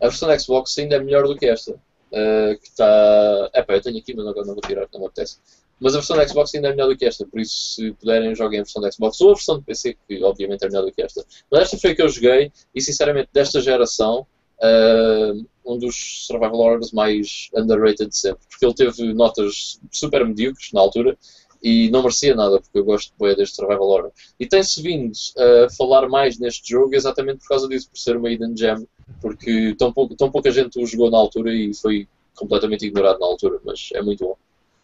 A 0.00 0.08
versão 0.08 0.28
da 0.28 0.38
Xbox 0.38 0.78
ainda 0.78 0.96
é 0.96 1.00
melhor 1.00 1.26
do 1.26 1.34
que 1.36 1.46
esta. 1.46 1.72
Uh, 1.72 2.56
que 2.60 2.68
está. 2.68 3.50
Epá, 3.54 3.74
eu 3.74 3.80
tenho 3.80 3.98
aqui, 3.98 4.14
mas 4.14 4.26
agora 4.26 4.46
não 4.46 4.54
vou 4.54 4.62
tirar, 4.62 4.86
não 4.92 5.00
me 5.00 5.06
apetece. 5.06 5.38
Mas 5.80 5.94
a 5.94 5.98
versão 5.98 6.16
da 6.16 6.26
Xbox 6.26 6.54
ainda 6.54 6.68
é 6.68 6.70
melhor 6.70 6.88
do 6.88 6.96
que 6.96 7.04
esta, 7.04 7.26
por 7.26 7.38
isso, 7.40 7.74
se 7.74 7.92
puderem, 7.92 8.34
joguem 8.34 8.60
a 8.60 8.62
versão 8.62 8.80
da 8.80 8.90
Xbox 8.90 9.20
ou 9.20 9.30
a 9.30 9.34
versão 9.34 9.58
de 9.58 9.64
PC, 9.64 9.96
que 10.08 10.22
obviamente 10.22 10.62
é 10.64 10.68
melhor 10.68 10.84
do 10.84 10.92
que 10.92 11.02
esta. 11.02 11.24
Mas 11.50 11.62
esta 11.62 11.76
foi 11.78 11.90
a 11.90 11.94
que 11.96 12.02
eu 12.02 12.08
joguei, 12.08 12.50
e 12.74 12.80
sinceramente, 12.80 13.28
desta 13.32 13.60
geração, 13.60 14.26
uh, 14.60 15.46
um 15.66 15.78
dos 15.78 16.26
survival 16.26 16.58
horrors 16.60 16.92
mais 16.92 17.50
underrated 17.54 18.08
de 18.08 18.16
sempre. 18.16 18.46
Porque 18.48 18.64
ele 18.64 18.74
teve 18.74 19.12
notas 19.12 19.80
super 19.90 20.26
medíocres 20.26 20.72
na 20.72 20.80
altura 20.80 21.16
e 21.62 21.90
não 21.90 22.02
merecia 22.02 22.34
nada, 22.34 22.60
porque 22.60 22.78
eu 22.78 22.84
gosto 22.84 23.12
bem 23.18 23.34
deste 23.34 23.56
survival 23.56 23.88
horror. 23.88 24.12
E 24.38 24.46
tem-se 24.46 24.80
vindo 24.82 25.12
a 25.36 25.70
falar 25.70 26.08
mais 26.08 26.38
neste 26.38 26.70
jogo 26.70 26.94
exatamente 26.94 27.40
por 27.40 27.48
causa 27.48 27.68
disso, 27.68 27.90
por 27.90 27.98
ser 27.98 28.16
uma 28.16 28.30
hidden 28.30 28.56
gem, 28.56 28.86
porque 29.20 29.74
tão, 29.76 29.92
pouco, 29.92 30.14
tão 30.14 30.30
pouca 30.30 30.50
gente 30.50 30.80
o 30.80 30.86
jogou 30.86 31.10
na 31.10 31.18
altura 31.18 31.52
e 31.52 31.74
foi 31.74 32.06
completamente 32.36 32.86
ignorado 32.86 33.18
na 33.18 33.26
altura, 33.26 33.58
mas 33.64 33.88
é 33.94 34.02
muito 34.02 34.24
bom, 34.24 34.36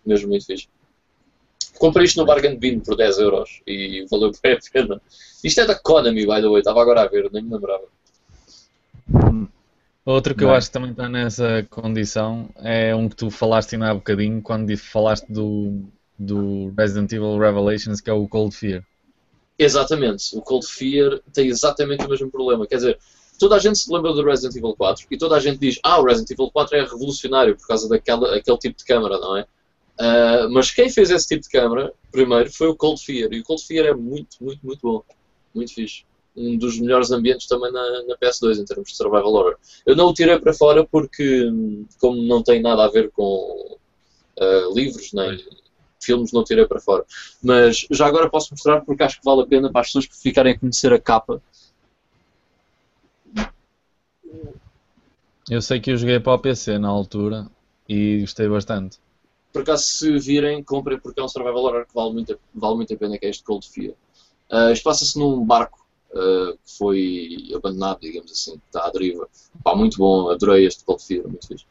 mesmo 0.05 0.29
muito 0.29 0.47
fixe. 0.47 0.69
Comprei 1.79 2.05
isto 2.05 2.19
no 2.19 2.27
Bargain 2.27 2.57
Bin 2.57 2.81
por 2.81 2.97
10 2.97 3.19
euros 3.19 3.63
e 3.67 4.05
valeu 4.11 4.33
bem 4.43 4.55
a 4.55 4.59
pena. 4.73 5.01
Isto 5.45 5.61
é 5.61 5.67
da 5.67 5.75
Konami, 5.75 6.27
by 6.27 6.41
the 6.41 6.49
way, 6.49 6.59
estava 6.59 6.83
agora 6.83 7.03
a 7.03 7.09
ver, 7.09 7.31
nem 7.33 7.43
me 7.43 7.53
lembrava. 7.53 7.85
Outro 10.05 10.35
que 10.35 10.43
eu 10.43 10.49
Bem. 10.49 10.57
acho 10.57 10.67
que 10.67 10.73
também 10.73 10.91
está 10.91 11.09
nessa 11.09 11.67
condição 11.71 12.51
é 12.57 12.95
um 12.95 13.09
que 13.09 13.15
tu 13.15 13.31
falaste 13.31 13.75
ainda 13.75 13.91
há 13.91 13.95
bocadinho, 13.95 14.43
quando 14.43 14.77
falaste 14.77 15.29
do, 15.29 15.85
do 16.19 16.73
Resident 16.77 17.13
Evil 17.13 17.39
Revelations, 17.39 18.01
que 18.01 18.11
é 18.11 18.13
o 18.13 18.27
Cold 18.27 18.55
Fear. 18.55 18.83
Exatamente. 19.57 20.37
O 20.37 20.43
Cold 20.43 20.67
Fear 20.67 21.21
tem 21.33 21.47
exatamente 21.47 22.05
o 22.05 22.09
mesmo 22.09 22.31
problema. 22.31 22.67
Quer 22.67 22.77
dizer, 22.77 22.99
toda 23.39 23.55
a 23.55 23.59
gente 23.61 23.79
se 23.79 23.93
lembra 23.93 24.13
do 24.13 24.25
Resident 24.25 24.57
Evil 24.57 24.75
4 24.75 25.07
e 25.09 25.17
toda 25.17 25.37
a 25.37 25.41
gente 25.41 25.59
diz 25.59 25.79
ah, 25.85 26.01
o 26.01 26.05
Resident 26.05 26.31
Evil 26.31 26.51
4 26.51 26.77
é 26.77 26.83
revolucionário 26.83 27.57
por 27.57 27.67
causa 27.69 27.89
daquela, 27.89 28.37
aquele 28.37 28.59
tipo 28.59 28.77
de 28.77 28.85
câmara, 28.85 29.19
não 29.19 29.37
é? 29.37 29.47
Uh, 30.01 30.51
mas 30.51 30.71
quem 30.71 30.89
fez 30.89 31.11
esse 31.11 31.29
tipo 31.29 31.43
de 31.43 31.51
câmara 31.51 31.93
primeiro 32.11 32.51
foi 32.51 32.67
o 32.69 32.75
Cold 32.75 33.01
Fear 33.05 33.33
e 33.33 33.41
o 33.41 33.45
Cold 33.45 33.63
Fear 33.65 33.87
é 33.87 33.95
muito, 33.95 34.37
muito, 34.41 34.65
muito 34.65 34.81
bom. 34.83 35.05
Muito 35.55 35.75
fixe. 35.75 36.05
Um 36.37 36.57
dos 36.57 36.81
melhores 36.81 37.11
ambientes 37.11 37.47
também 37.47 37.71
na, 37.71 38.05
na 38.05 38.17
PS2 38.17 38.59
em 38.59 38.65
termos 38.65 38.91
de 38.91 38.97
survival 38.97 39.33
horror. 39.33 39.57
Eu 39.85 39.95
não 39.95 40.09
o 40.09 40.15
tirei 40.15 40.39
para 40.39 40.55
fora 40.55 40.87
porque, 40.87 41.51
como 42.01 42.23
não 42.23 42.43
tem 42.43 42.63
nada 42.63 42.85
a 42.85 42.89
ver 42.89 43.11
com 43.11 43.77
uh, 44.41 44.75
livros 44.75 45.13
nem 45.13 45.45
filmes, 46.03 46.33
não 46.33 46.41
o 46.41 46.45
tirei 46.45 46.67
para 46.67 46.81
fora. 46.81 47.05
Mas 47.43 47.87
já 47.91 48.07
agora 48.07 48.31
posso 48.31 48.53
mostrar 48.53 48.81
porque 48.81 49.03
acho 49.03 49.19
que 49.19 49.25
vale 49.25 49.43
a 49.43 49.47
pena 49.47 49.71
para 49.71 49.83
as 49.83 49.89
pessoas 49.89 50.09
ficarem 50.11 50.55
a 50.55 50.59
conhecer 50.59 50.93
a 50.93 50.99
capa 50.99 51.41
Eu 55.51 55.61
sei 55.61 55.81
que 55.81 55.91
eu 55.91 55.97
joguei 55.97 56.21
para 56.21 56.35
o 56.35 56.39
PC 56.39 56.79
na 56.79 56.89
altura 56.89 57.47
e 57.89 58.21
gostei 58.21 58.49
bastante. 58.49 58.99
Por 59.53 59.63
acaso, 59.63 59.85
se 59.85 60.19
virem, 60.19 60.63
comprem 60.63 60.99
porque 60.99 61.21
é 61.21 61.25
um 61.25 61.29
survival 61.29 61.65
horror 61.65 61.87
que 61.87 61.95
vale 61.95 62.13
muito, 62.13 62.41
vale 62.55 62.77
muito 62.77 62.95
a 62.95 62.97
pena, 62.97 63.19
que 63.19 63.27
é 63.27 63.29
este 63.31 63.43
Cold 63.43 63.69
Fear. 63.69 63.93
Uh, 64.51 64.73
isto 64.73 64.85
passa-se 64.85 65.19
num 65.19 65.45
barco 65.45 65.82
uh, 66.15 66.59
foi 66.79 67.49
abandonado, 67.55 68.01
digamos 68.01 68.31
assim, 68.33 68.61
está 68.67 68.87
à 68.87 68.91
deriva. 68.91 69.29
Pá, 69.63 69.75
muito 69.75 69.99
bom, 69.99 70.31
adorei 70.31 70.67
este 70.67 70.85
Cold 70.85 71.05
Fear, 71.05 71.29
muito 71.29 71.47
fixe. 71.47 71.67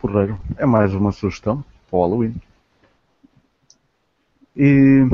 Porreiro, 0.00 0.38
é 0.56 0.66
mais 0.66 0.92
uma 0.92 1.12
sugestão 1.12 1.64
para 1.88 1.98
o 1.98 2.02
Halloween. 2.02 2.34
E 4.56 5.06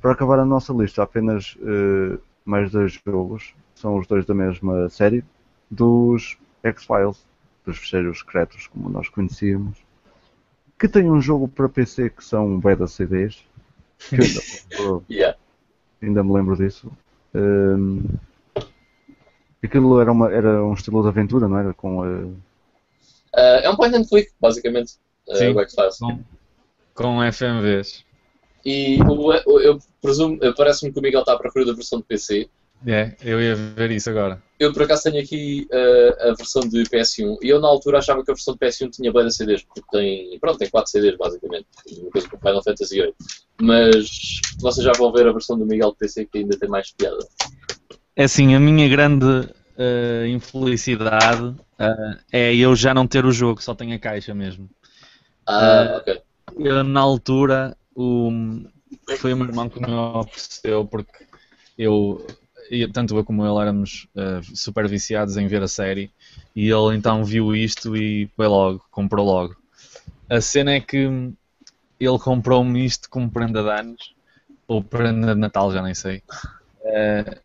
para 0.00 0.12
acabar 0.12 0.38
a 0.40 0.44
nossa 0.44 0.72
lista, 0.72 1.02
apenas 1.02 1.54
uh, 1.56 2.20
mais 2.44 2.70
dois 2.70 3.00
jogos 3.06 3.54
são 3.74 3.96
os 3.98 4.06
dois 4.06 4.24
da 4.24 4.34
mesma 4.34 4.88
série, 4.88 5.24
dos 5.70 6.36
X-Files, 6.62 7.24
dos 7.64 7.78
fecheiros 7.78 8.18
secretos, 8.18 8.66
como 8.66 8.88
nós 8.88 9.08
conhecíamos, 9.08 9.78
que 10.78 10.88
tem 10.88 11.10
um 11.10 11.20
jogo 11.20 11.48
para 11.48 11.68
PC 11.68 12.10
que 12.10 12.24
são 12.24 12.58
beta 12.58 12.86
CDs. 12.86 13.44
Que 14.08 14.16
ainda, 14.16 14.40
me 14.40 14.78
lembro, 14.78 15.04
yeah. 15.10 15.38
ainda 16.02 16.24
me 16.24 16.32
lembro 16.32 16.56
disso. 16.56 16.90
Um, 17.34 18.02
aquilo 19.62 20.00
era, 20.00 20.12
uma, 20.12 20.30
era 20.32 20.64
um 20.64 20.74
estilo 20.74 21.02
de 21.02 21.08
aventura, 21.08 21.48
não 21.48 21.58
era? 21.58 21.72
Com, 21.74 22.00
uh... 22.00 22.28
Uh, 23.34 23.60
é 23.62 23.70
um 23.70 23.76
point 23.76 23.94
and 23.96 24.04
click, 24.04 24.30
basicamente. 24.40 24.94
Uh, 25.28 25.36
Sim, 25.36 25.58
X-Files. 25.58 25.98
com, 25.98 26.18
com 26.94 27.32
FMVs. 27.32 28.04
E 28.64 29.00
o, 29.02 29.28
o- 29.28 29.60
eu 29.60 29.78
presumo, 30.00 30.38
parece-me 30.56 30.92
que 30.92 30.98
o 30.98 31.02
Miguel 31.02 31.20
está 31.20 31.32
à 31.32 31.38
procura 31.38 31.64
da 31.64 31.72
versão 31.72 31.98
de 32.00 32.04
PC. 32.04 32.48
É, 32.86 33.14
eu 33.22 33.40
ia 33.40 33.54
ver 33.54 33.90
isso 33.90 34.10
agora. 34.10 34.42
Eu 34.58 34.72
por 34.72 34.82
acaso 34.82 35.04
tenho 35.04 35.22
aqui 35.22 35.68
uh, 35.72 36.30
a 36.30 36.34
versão 36.34 36.62
de 36.62 36.82
PS1 36.84 37.38
e 37.42 37.48
eu 37.48 37.60
na 37.60 37.68
altura 37.68 37.98
achava 37.98 38.24
que 38.24 38.30
a 38.30 38.34
versão 38.34 38.54
de 38.54 38.60
PS1 38.60 38.90
tinha 38.90 39.12
bem 39.12 39.30
CDs, 39.30 39.62
porque 39.62 39.82
tem, 39.90 40.38
pronto, 40.40 40.58
tem 40.58 40.70
4 40.70 40.90
CDs 40.90 41.16
basicamente, 41.16 41.66
uma 41.98 42.10
coisa 42.10 42.28
com 42.28 42.38
Final 42.38 42.62
Fantasy 42.62 42.94
VIII. 43.00 43.14
Mas 43.60 44.40
vocês 44.60 44.84
já 44.84 44.92
vão 44.92 45.12
ver 45.12 45.26
a 45.26 45.32
versão 45.32 45.58
do 45.58 45.66
Miguel 45.66 45.92
de 45.92 45.98
PC 45.98 46.26
que 46.26 46.38
ainda 46.38 46.58
tem 46.58 46.68
mais 46.68 46.92
piada. 46.92 47.26
É 48.16 48.24
assim, 48.24 48.54
a 48.54 48.60
minha 48.60 48.88
grande 48.88 49.48
eh, 49.76 50.26
infelicidade 50.28 51.54
eh, 51.78 52.18
é 52.30 52.54
eu 52.54 52.76
já 52.76 52.92
não 52.92 53.06
ter 53.06 53.24
o 53.24 53.32
jogo, 53.32 53.62
só 53.62 53.74
tenho 53.74 53.94
a 53.94 53.98
caixa 53.98 54.34
mesmo. 54.34 54.68
Ah, 55.46 55.96
ok. 55.98 56.20
Eu, 56.58 56.84
na 56.84 57.00
altura, 57.00 57.76
o, 57.94 58.30
foi 59.18 59.32
o 59.32 59.36
meu 59.36 59.46
irmão 59.46 59.68
que 59.68 59.80
me 59.80 59.92
ofereceu, 59.92 60.86
porque 60.86 61.24
eu, 61.78 62.24
e 62.72 62.88
tanto 62.88 63.16
eu 63.16 63.24
como 63.24 63.46
ele 63.46 63.60
éramos 63.62 64.08
eh, 64.16 64.40
super 64.54 64.88
viciados 64.88 65.36
em 65.38 65.46
ver 65.48 65.62
a 65.62 65.68
série, 65.68 66.10
e 66.56 66.68
ele 66.70 66.96
então 66.96 67.24
viu 67.24 67.54
isto 67.56 67.96
e 67.96 68.28
foi 68.36 68.48
logo, 68.48 68.84
comprou 68.90 69.26
logo. 69.26 69.56
A 70.30 70.40
cena 70.40 70.72
é 70.72 70.80
que 70.80 70.98
ele 72.00 72.18
comprou-me 72.18 72.84
isto 72.84 73.08
como 73.08 73.30
prenda 73.30 73.62
de 73.62 73.70
anos, 73.70 74.14
ou 74.68 74.82
prenda 74.82 75.34
de 75.34 75.40
Natal, 75.40 75.72
já 75.72 75.82
nem 75.82 75.94
sei. 75.94 76.22
Eh, 76.84 77.40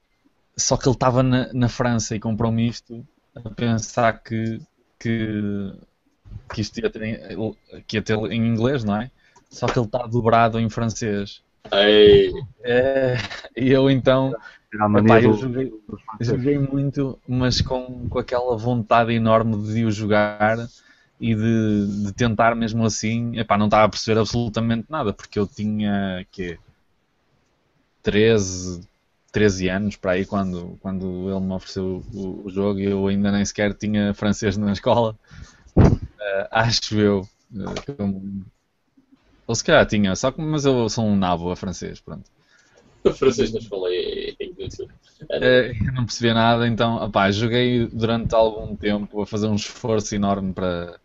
só 0.58 0.78
que 0.78 0.88
ele 0.88 0.96
estava 0.96 1.24
na, 1.24 1.52
na 1.54 1.70
França 1.70 2.16
e 2.16 2.20
comprou-me 2.22 2.68
isto 2.68 3.06
a 3.36 3.50
pensar 3.52 4.24
que, 4.24 4.62
que, 5.00 5.74
que 6.54 6.62
isto 6.62 6.80
ia 6.80 6.90
ter, 6.90 7.04
em- 7.04 7.56
que 7.88 7.98
ia 7.98 8.02
ter 8.02 8.18
em 8.32 8.46
inglês, 8.48 8.84
não 8.84 9.02
é? 9.02 9.12
Só 9.50 9.68
que 9.68 9.80
ele 9.80 9.86
está 9.86 10.06
dobrado 10.06 10.60
em 10.60 10.70
francês. 10.70 11.42
Ei, 11.72 12.32
É, 12.64 13.16
e 13.56 13.72
eu 13.72 13.90
então 13.90 14.36
Era 14.80 14.88
epá, 15.00 15.22
eu 15.22 15.34
joguei, 15.34 15.72
joguei 16.20 16.58
muito, 16.60 17.20
mas 17.28 17.62
com, 17.62 18.08
com 18.10 18.20
aquela 18.20 18.56
vontade 18.58 19.14
enorme 19.14 19.58
de 19.74 19.86
o 19.86 19.92
jogar 19.92 20.70
e 21.20 21.36
de, 21.36 22.04
de 22.06 22.14
tentar 22.14 22.56
mesmo 22.56 22.86
assim. 22.86 23.38
Epá, 23.38 23.58
não 23.58 23.66
estava 23.68 23.86
a 23.86 23.90
perceber 23.90 24.20
absolutamente 24.20 24.88
nada, 24.90 25.14
porque 25.14 25.40
eu 25.40 25.48
tinha 25.48 26.26
quê? 26.32 26.60
13, 28.04 28.82
13 29.32 29.70
anos 29.70 29.96
para 29.96 30.12
aí 30.14 30.26
quando, 30.26 30.78
quando 30.82 31.30
ele 31.30 31.40
me 31.40 31.54
ofereceu 31.54 32.04
o, 32.14 32.46
o 32.46 32.50
jogo 32.50 32.80
e 32.80 32.86
eu 32.86 33.08
ainda 33.08 33.32
nem 33.32 33.44
sequer 33.46 33.74
tinha 33.74 34.14
francês 34.14 34.58
na 34.58 34.72
escola. 34.72 35.18
Eh, 36.20 36.48
acho 36.52 36.96
eu. 37.00 37.22
eh, 37.56 37.82
que 37.86 37.92
eu 38.02 38.08
me- 38.08 38.46
Ou 39.48 39.56
se 39.56 39.64
calhar 39.64 39.86
tinha, 39.88 40.16
só 40.16 40.32
que, 40.32 40.40
mas 40.42 40.64
eu 40.66 40.88
sou 40.90 41.06
um 41.06 41.16
nabo 41.18 41.52
a 41.52 41.56
francês, 41.56 42.00
pronto. 42.00 42.30
o 43.04 43.14
francês 43.14 43.52
na 43.52 43.60
escola 43.60 43.88
é, 43.94 44.27
é 45.30 45.72
eu 45.72 45.94
não 45.94 46.06
percebia 46.06 46.34
nada, 46.34 46.68
então 46.68 47.04
opá, 47.04 47.32
joguei 47.32 47.88
durante 47.88 48.36
algum 48.36 48.76
tempo 48.76 49.22
a 49.22 49.26
fazer 49.26 49.48
um 49.48 49.56
esforço 49.56 50.16
enorme 50.16 50.54
para. 50.54 51.00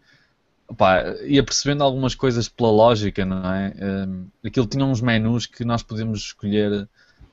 Opá, 0.69 1.03
ia 1.25 1.43
percebendo 1.43 1.85
algumas 1.85 2.15
coisas 2.15 2.49
pela 2.49 2.71
lógica, 2.71 3.25
não 3.25 3.53
é? 3.53 3.75
Eh, 3.77 4.49
aquilo 4.49 4.67
tinha 4.67 4.85
uns 4.85 5.01
menus 5.01 5.47
que 5.47 5.65
nós 5.65 5.83
podíamos 5.83 6.21
escolher 6.21 6.89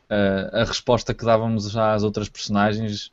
eh, 0.10 0.50
a 0.52 0.64
resposta 0.66 1.14
que 1.14 1.24
dávamos 1.24 1.76
às 1.78 2.04
outras 2.04 2.28
personagens 2.28 3.12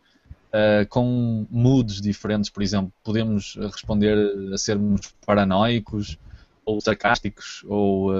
eh, 0.52 0.84
com 0.88 1.46
moods 1.48 2.00
diferentes, 2.00 2.50
por 2.50 2.62
exemplo, 2.62 2.92
podemos 3.04 3.56
responder 3.72 4.16
a 4.52 4.58
sermos 4.58 5.14
paranoicos 5.24 6.18
ou 6.64 6.80
sarcásticos 6.80 7.64
ou 7.68 8.10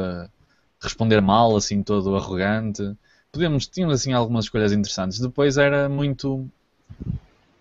responder 0.80 1.20
mal, 1.20 1.56
assim, 1.56 1.82
todo 1.82 2.14
arrogante 2.14 2.96
podemos, 3.36 3.66
tínhamos 3.66 4.00
assim 4.00 4.12
algumas 4.12 4.46
escolhas 4.46 4.72
interessantes. 4.72 5.20
Depois 5.20 5.56
era 5.56 5.88
muito. 5.88 6.48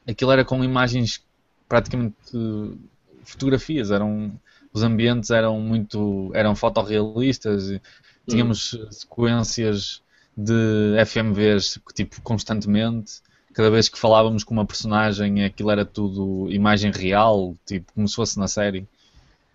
Aquilo 0.08 0.32
era 0.32 0.46
com 0.46 0.64
imagens 0.64 1.22
praticamente 1.68 2.16
eh, 2.34 2.76
fotografias, 3.24 3.92
eram. 3.92 4.32
Os 4.74 4.84
ambientes 4.84 5.30
eram 5.30 5.60
muito. 5.60 6.32
eram 6.34 6.56
fotorrealistas, 6.56 7.70
e 7.70 7.82
tínhamos 8.28 8.74
eh, 8.74 8.92
sequências 8.92 10.02
de 10.36 10.96
FMVs 11.06 11.80
tipo 11.94 12.22
constantemente. 12.22 13.22
Cada 13.54 13.70
vez 13.70 13.88
que 13.88 13.98
falávamos 13.98 14.44
com 14.44 14.54
uma 14.54 14.66
personagem 14.66 15.46
aquilo 15.46 15.72
era 15.72 15.86
tudo 15.86 16.52
imagem 16.52 16.92
real, 16.92 17.56
tipo 17.66 17.92
como 17.94 18.08
se 18.08 18.16
fosse 18.16 18.38
na 18.38 18.48
série. 18.48 18.88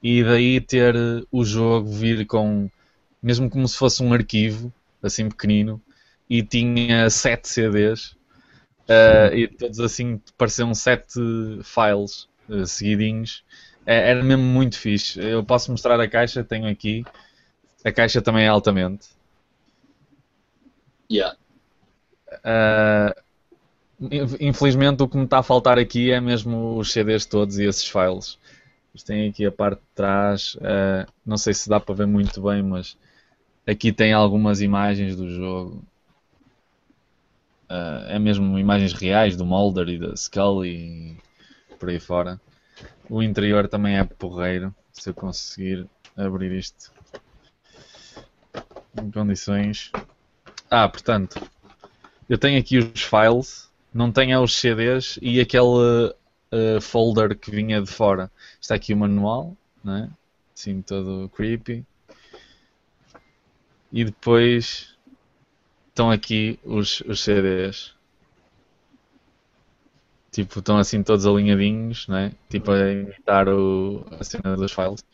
E 0.03 0.25
daí 0.25 0.61
ter 0.61 0.95
eh, 0.97 1.23
o 1.31 1.45
jogo 1.45 1.91
vir 1.91 2.27
com 2.27 2.71
mesmo 3.23 3.51
como 3.51 3.67
se 3.69 3.77
fosse 3.77 4.03
um 4.03 4.13
arquivo, 4.13 4.73
assim 5.03 5.29
pequenino, 5.29 5.81
e 6.31 6.45
tinha 6.45 7.11
sete 7.11 7.49
CDs 7.51 8.17
eh, 8.89 9.33
e 9.35 9.49
todos 9.49 9.81
assim 9.81 10.23
pareciam 10.39 10.75
sete 10.75 11.15
files 11.65 12.29
eh, 12.51 12.67
seguidinhos. 12.67 13.45
É- 13.87 14.11
era 14.13 14.25
mesmo 14.25 14.45
muito 14.45 14.79
fixe. 14.79 15.21
Eu 15.21 15.45
posso 15.45 15.71
mostrar 15.73 16.01
a 16.01 16.09
caixa, 16.09 16.45
tenho 16.45 16.69
aqui. 16.69 17.05
A 17.85 17.93
caixa 17.93 18.23
também 18.23 18.45
é 18.47 18.49
altamente. 18.49 19.09
Yeah. 21.09 21.33
In- 24.01 24.37
infelizmente 24.41 25.03
o 25.03 25.09
que 25.09 25.17
me 25.17 25.25
está 25.25 25.39
a 25.39 25.43
faltar 25.43 25.79
aqui 25.79 26.11
é 26.11 26.21
mesmo 26.21 26.79
os 26.79 26.91
CDs 26.93 27.27
todos 27.27 27.59
e 27.59 27.65
esses 27.65 27.87
files. 27.87 28.39
Têm 29.07 29.29
aqui 29.31 29.47
a 29.47 29.53
parte 29.53 29.81
de 29.81 29.87
trás. 29.95 30.57
eh, 30.63 31.07
não 31.25 31.39
sei 31.39 31.55
se 31.55 31.69
dá 31.69 31.81
para 31.81 31.95
ver 31.95 32.07
muito 32.07 32.43
bem, 32.43 32.63
mas 32.63 32.97
aqui 33.67 33.93
tem 33.93 34.13
algumas 34.13 34.61
imagens 34.63 35.17
do 35.17 35.29
jogo. 35.31 35.85
Ah, 37.71 38.05
é 38.09 38.19
mesmo 38.19 38.59
imagens 38.59 38.93
reais 38.93 39.37
do 39.37 39.47
Mulder 39.47 39.89
e 39.89 39.99
da 39.99 40.17
Scully 40.17 40.69
e 40.69 41.17
por 41.79 41.89
aí 41.89 42.01
fora. 42.01 42.41
O 43.09 43.23
interior 43.23 43.69
também 43.69 43.97
é 43.97 44.03
porreiro, 44.03 44.75
se 44.93 45.11
eu 45.11 45.15
conseguir 45.15 45.87
abrir 46.17 46.51
isto 46.51 46.93
em 49.01 49.09
condições. 49.13 49.93
Ah, 50.69 50.89
portanto, 50.89 51.41
eu 52.29 52.37
tenho 52.37 52.59
aqui 52.59 52.79
os 52.79 53.03
files, 53.03 53.71
não 53.95 54.11
tenho 54.11 54.43
os 54.43 54.57
CDs 54.57 55.17
e 55.23 55.41
aquele 55.41 56.13
ah, 56.51 56.81
folder 56.81 57.39
que 57.39 57.53
vinha 57.53 57.81
de 57.81 57.89
fora. 57.89 58.33
Está 58.61 58.75
aqui 58.75 58.93
o 58.95 58.97
manual, 58.97 59.57
não 59.85 59.97
é? 59.97 60.11
Assim 60.53 60.83
todo 60.83 61.29
creepy. 61.29 61.87
e 63.93 64.05
depois 64.05 64.97
estão 65.91 66.11
aqui 66.11 66.59
os, 66.65 67.01
os 67.03 67.21
CDs. 67.23 67.93
Tipo, 70.33 70.61
estão 70.61 70.79
assim 70.79 71.03
todos 71.03 71.27
alinhadinhos, 71.27 72.07
né? 72.07 72.33
Tipo, 72.49 72.71
a 72.71 72.93
imitar 72.93 73.49
o, 73.49 74.05
a 74.13 74.23
cena 74.23 74.57
dos 74.57 74.73
files. 74.73 75.05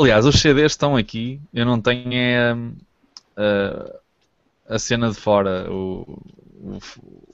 Aliás, 0.00 0.26
os 0.26 0.40
CDs 0.40 0.72
estão 0.72 0.96
aqui. 0.96 1.40
Eu 1.52 1.64
não 1.64 1.80
tenho 1.80 2.12
é, 2.12 2.52
a, 3.36 4.74
a 4.74 4.78
cena 4.78 5.10
de 5.10 5.16
fora, 5.16 5.70
o, 5.70 6.02
o, 6.60 6.78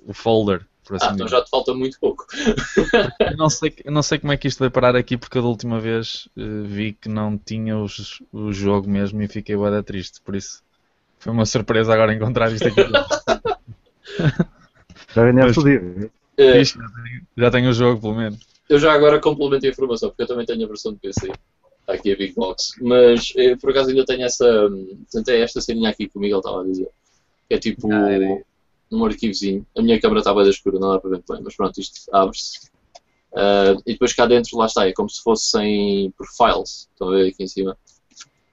o 0.09 0.15
folder, 0.15 0.67
por 0.85 0.97
assim 0.97 1.09
Ah, 1.09 1.13
então 1.15 1.29
já 1.29 1.43
te 1.43 1.51
falta 1.51 1.73
muito 1.75 1.99
pouco. 2.01 2.27
Eu 3.21 3.37
não, 3.37 3.49
sei, 3.49 3.75
eu 3.85 3.93
não 3.93 4.03
sei 4.03 4.19
como 4.19 4.33
é 4.33 4.37
que 4.37 4.49
isto 4.49 4.59
vai 4.59 4.71
parar 4.71 4.97
aqui 4.97 5.17
porque 5.17 5.39
eu 5.39 5.43
da 5.43 5.49
última 5.49 5.79
vez 5.81 6.29
eh, 6.37 6.63
vi 6.65 6.93
que 6.93 7.09
não 7.09 7.39
tinha 7.39 7.79
os- 7.79 8.23
o 8.33 8.53
jogo 8.53 8.89
mesmo 8.89 9.23
e 9.23 9.29
fiquei 9.29 9.57
bué 9.57 9.83
triste, 9.83 10.21
por 10.23 10.35
isso 10.35 10.63
foi 11.21 11.33
uma 11.33 11.47
surpresa 11.47 11.95
agora 11.95 12.13
encontrar 12.15 12.51
isto 12.53 12.67
aqui. 12.67 12.81
Já 15.15 15.25
ganhaste 15.25 15.61
o 15.61 15.65
dia. 15.65 16.11
Eh, 16.37 16.61
Isto, 16.61 16.79
já, 16.79 16.87
tenho, 16.87 17.23
já 17.37 17.51
tenho 17.51 17.71
o 17.71 17.73
jogo 17.73 18.01
pelo 18.01 18.15
menos. 18.15 18.39
Eu 18.69 18.79
já 18.79 18.93
agora 18.93 19.21
complemento 19.21 19.67
a 19.67 19.69
informação, 19.69 20.09
porque 20.09 20.23
eu 20.23 20.27
também 20.27 20.47
tenho 20.47 20.65
a 20.65 20.69
versão 20.69 20.93
de 20.93 20.99
PC. 21.01 21.33
Está 21.81 21.95
aqui 21.95 22.13
a 22.13 22.17
Big 22.17 22.35
Box. 22.35 22.73
Mas 22.81 23.33
eh, 23.37 23.57
por 23.57 23.71
acaso 23.71 23.91
ainda 23.91 24.05
tenho 24.05 24.25
essa. 24.25 24.47
é 25.29 25.41
esta 25.41 25.61
ceninha 25.61 25.91
aqui 25.91 26.09
que 26.09 26.17
o 26.17 26.21
Miguel 26.21 26.39
estava 26.39 26.63
a 26.63 26.65
dizer. 26.65 26.89
É 27.51 27.59
tipo 27.59 27.93
Ah, 27.93 28.11
era 28.11 28.43
um 28.91 29.05
arquivozinho. 29.05 29.67
A 29.77 29.83
minha 29.83 30.01
câmera 30.01 30.21
estava 30.21 30.45
da 30.45 30.51
escura, 30.51 30.79
não 30.79 30.93
dá 30.93 31.01
para 31.01 31.11
ver 31.11 31.23
bem, 31.29 31.41
mas 31.43 31.57
pronto, 31.57 31.79
isto 31.81 32.01
abre-se. 32.13 32.71
Ah, 33.35 33.75
e 33.85 33.93
depois 33.93 34.13
cá 34.13 34.27
dentro, 34.27 34.57
lá 34.57 34.67
está, 34.67 34.87
é 34.87 34.93
como 34.93 35.11
se 35.11 35.21
fossem 35.23 36.13
por 36.17 36.27
files. 36.29 36.89
Estão 36.93 37.09
a 37.09 37.13
ver 37.17 37.29
aqui 37.29 37.43
em 37.43 37.49
cima? 37.49 37.77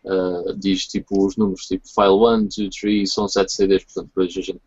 Ah, 0.07 0.53
diz 0.55 0.87
tipo 0.87 1.25
os 1.25 1.35
números, 1.35 1.65
tipo 1.65 1.85
file 1.87 2.43
1, 2.45 2.47
2, 2.47 2.75
3, 2.79 3.13
são 3.13 3.27
7 3.27 3.51
CDs, 3.51 3.83
portanto 3.83 4.07
depois 4.07 4.37
a 4.37 4.41
gente 4.41 4.61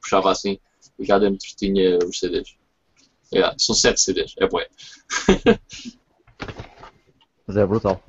puxava 0.00 0.30
assim 0.30 0.58
e 0.98 1.06
cá 1.06 1.18
dentro 1.18 1.38
tinha 1.56 1.98
os 1.98 2.18
CDs. 2.18 2.54
Yeah, 3.32 3.56
são 3.58 3.74
7 3.74 4.00
CDs, 4.00 4.34
é 4.38 4.46
bué. 4.46 4.68
Mas 7.46 7.56
é 7.56 7.66
brutal. 7.66 8.00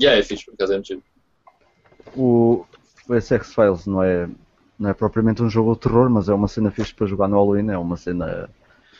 Yeah, 0.00 0.18
é 0.18 0.22
fixe, 0.22 0.44
por 0.44 0.54
acaso 0.54 0.72
é 0.72 0.76
muito 0.76 0.88
giro. 0.88 1.02
O, 2.16 2.66
SX 3.08 3.54
Files 3.54 3.86
não 3.86 4.02
é, 4.02 4.28
não 4.78 4.90
é 4.90 4.94
propriamente 4.94 5.42
um 5.42 5.48
jogo 5.48 5.74
de 5.74 5.80
terror, 5.80 6.10
mas 6.10 6.28
é 6.28 6.34
uma 6.34 6.48
cena 6.48 6.70
fixe 6.70 6.92
para 6.92 7.06
jogar 7.06 7.28
no 7.28 7.36
Halloween. 7.36 7.70
É 7.70 7.78
uma 7.78 7.96
cena 7.96 8.50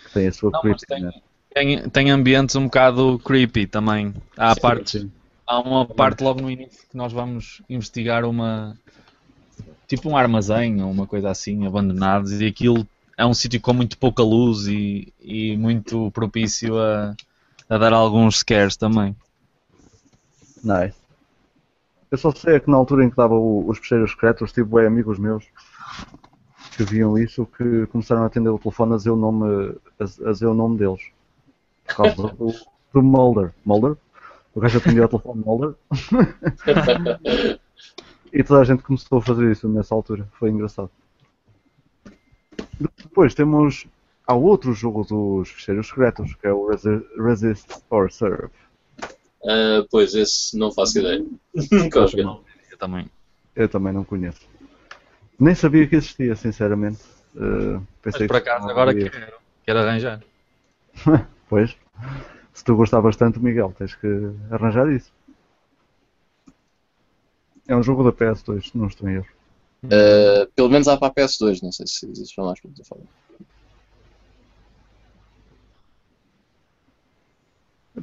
que 0.06 0.14
tem 0.14 0.28
a 0.28 0.32
sua 0.32 0.50
Não, 0.50 0.60
creepy, 0.60 0.86
tem, 0.86 1.02
né? 1.02 1.12
tem, 1.52 1.88
tem 1.90 2.10
ambientes 2.10 2.56
um 2.56 2.64
bocado 2.64 3.18
creepy 3.18 3.66
também. 3.66 4.14
Há, 4.36 4.54
Sim, 4.54 4.60
parte, 4.60 4.90
sim. 4.90 5.12
Há 5.46 5.60
uma 5.60 5.86
parte 5.86 6.22
logo 6.22 6.40
no 6.40 6.50
início 6.50 6.86
que 6.88 6.96
nós 6.96 7.12
vamos 7.12 7.62
investigar 7.68 8.24
uma. 8.24 8.76
tipo 9.86 10.08
um 10.08 10.16
armazém 10.16 10.82
ou 10.82 10.90
uma 10.90 11.06
coisa 11.06 11.30
assim, 11.30 11.66
abandonados, 11.66 12.32
e 12.40 12.46
aquilo 12.46 12.86
é 13.16 13.24
um 13.24 13.34
sítio 13.34 13.60
com 13.60 13.72
muito 13.72 13.96
pouca 13.98 14.22
luz 14.22 14.66
e, 14.66 15.12
e 15.20 15.56
muito 15.56 16.10
propício 16.10 16.78
a, 16.78 17.14
a 17.68 17.78
dar 17.78 17.92
alguns 17.92 18.38
scares 18.38 18.76
também. 18.76 19.14
Nice. 20.62 20.96
Eu 22.10 22.18
só 22.18 22.32
sei 22.32 22.56
é 22.56 22.60
que 22.60 22.70
na 22.70 22.76
altura 22.76 23.04
em 23.04 23.10
que 23.10 23.16
dava 23.16 23.34
o- 23.34 23.68
os 23.68 23.78
peixeiros 23.78 24.12
secretos, 24.12 24.52
tive 24.52 24.68
bem 24.74 24.86
amigos 24.86 25.18
meus 25.18 25.44
que 26.76 26.84
viam 26.84 27.16
isso 27.18 27.46
que 27.46 27.86
começaram 27.88 28.22
a 28.22 28.26
atender 28.26 28.48
o 28.48 28.58
telefone 28.58 28.94
a 28.94 28.96
dizer 28.96 29.10
o 29.10 29.16
nome, 29.16 29.76
a, 30.00 30.04
a 30.28 30.32
dizer 30.32 30.46
o 30.46 30.54
nome 30.54 30.78
deles. 30.78 31.00
Por 31.86 31.96
causa 31.96 32.28
do, 32.34 32.54
do 32.92 33.02
Mulder. 33.02 33.52
Mulder? 33.64 33.96
O 34.54 34.60
gajo 34.60 34.78
atendia 34.78 35.04
o 35.04 35.08
telefone 35.08 35.42
Mulder 35.44 35.74
e 38.32 38.42
toda 38.44 38.60
a 38.60 38.64
gente 38.64 38.82
começou 38.82 39.18
a 39.18 39.22
fazer 39.22 39.50
isso 39.50 39.68
nessa 39.68 39.94
altura. 39.94 40.28
Foi 40.38 40.50
engraçado. 40.50 40.90
Depois 42.98 43.34
temos. 43.34 43.86
Há 44.26 44.34
outro 44.34 44.72
jogo 44.72 45.04
dos 45.04 45.50
fecheiros 45.50 45.88
secretos, 45.88 46.34
que 46.36 46.46
é 46.46 46.52
o 46.52 46.68
Resi- 46.68 47.04
Resist 47.18 47.66
or 47.90 48.10
Serve. 48.10 48.48
Ah, 49.46 49.84
pois, 49.90 50.14
esse 50.14 50.56
não 50.58 50.72
faço 50.72 50.98
ideia. 50.98 51.22
Nunca 51.70 52.06
joguei. 52.06 52.24
Eu 52.70 52.78
também. 52.78 53.10
Eu 53.54 53.68
também 53.68 53.92
não 53.92 54.02
conheço. 54.02 54.40
Nem 55.38 55.54
sabia 55.54 55.86
que 55.86 55.96
existia, 55.96 56.34
sinceramente. 56.36 57.02
Uh, 57.34 57.82
Mas 58.04 58.14
pensei 58.14 58.26
por 58.28 58.40
que 58.40 58.48
acaso 58.48 58.64
não 58.64 58.70
agora 58.70 58.94
quero, 58.94 59.36
quero 59.64 59.78
arranjar. 59.80 60.22
Pois, 61.48 61.76
se 62.54 62.64
tu 62.64 62.74
gostar 62.76 63.02
bastante, 63.02 63.38
Miguel, 63.38 63.74
tens 63.76 63.94
que 63.94 64.06
arranjar 64.50 64.90
isso. 64.90 65.12
É 67.68 67.74
um 67.74 67.82
jogo 67.82 68.04
da 68.04 68.12
PS2, 68.12 68.70
se 68.70 68.78
não 68.78 68.86
estou 68.86 69.08
em 69.08 69.16
erro. 69.16 69.26
Ah, 69.84 70.48
pelo 70.54 70.70
menos 70.70 70.88
há 70.88 70.96
para 70.96 71.08
a 71.08 71.14
PS2, 71.14 71.62
não 71.62 71.72
sei 71.72 71.86
se 71.86 72.08
existe 72.08 72.34
para 72.34 72.44
mais 72.44 72.60
plataforma. 72.60 73.04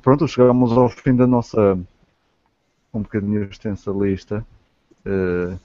Pronto, 0.01 0.27
chegamos 0.27 0.71
ao 0.71 0.89
fim 0.89 1.15
da 1.15 1.27
nossa 1.27 1.77
um 2.93 3.01
bocadinho 3.01 3.43
extensa 3.43 3.91
lista. 3.91 4.45
eh, 5.05 5.57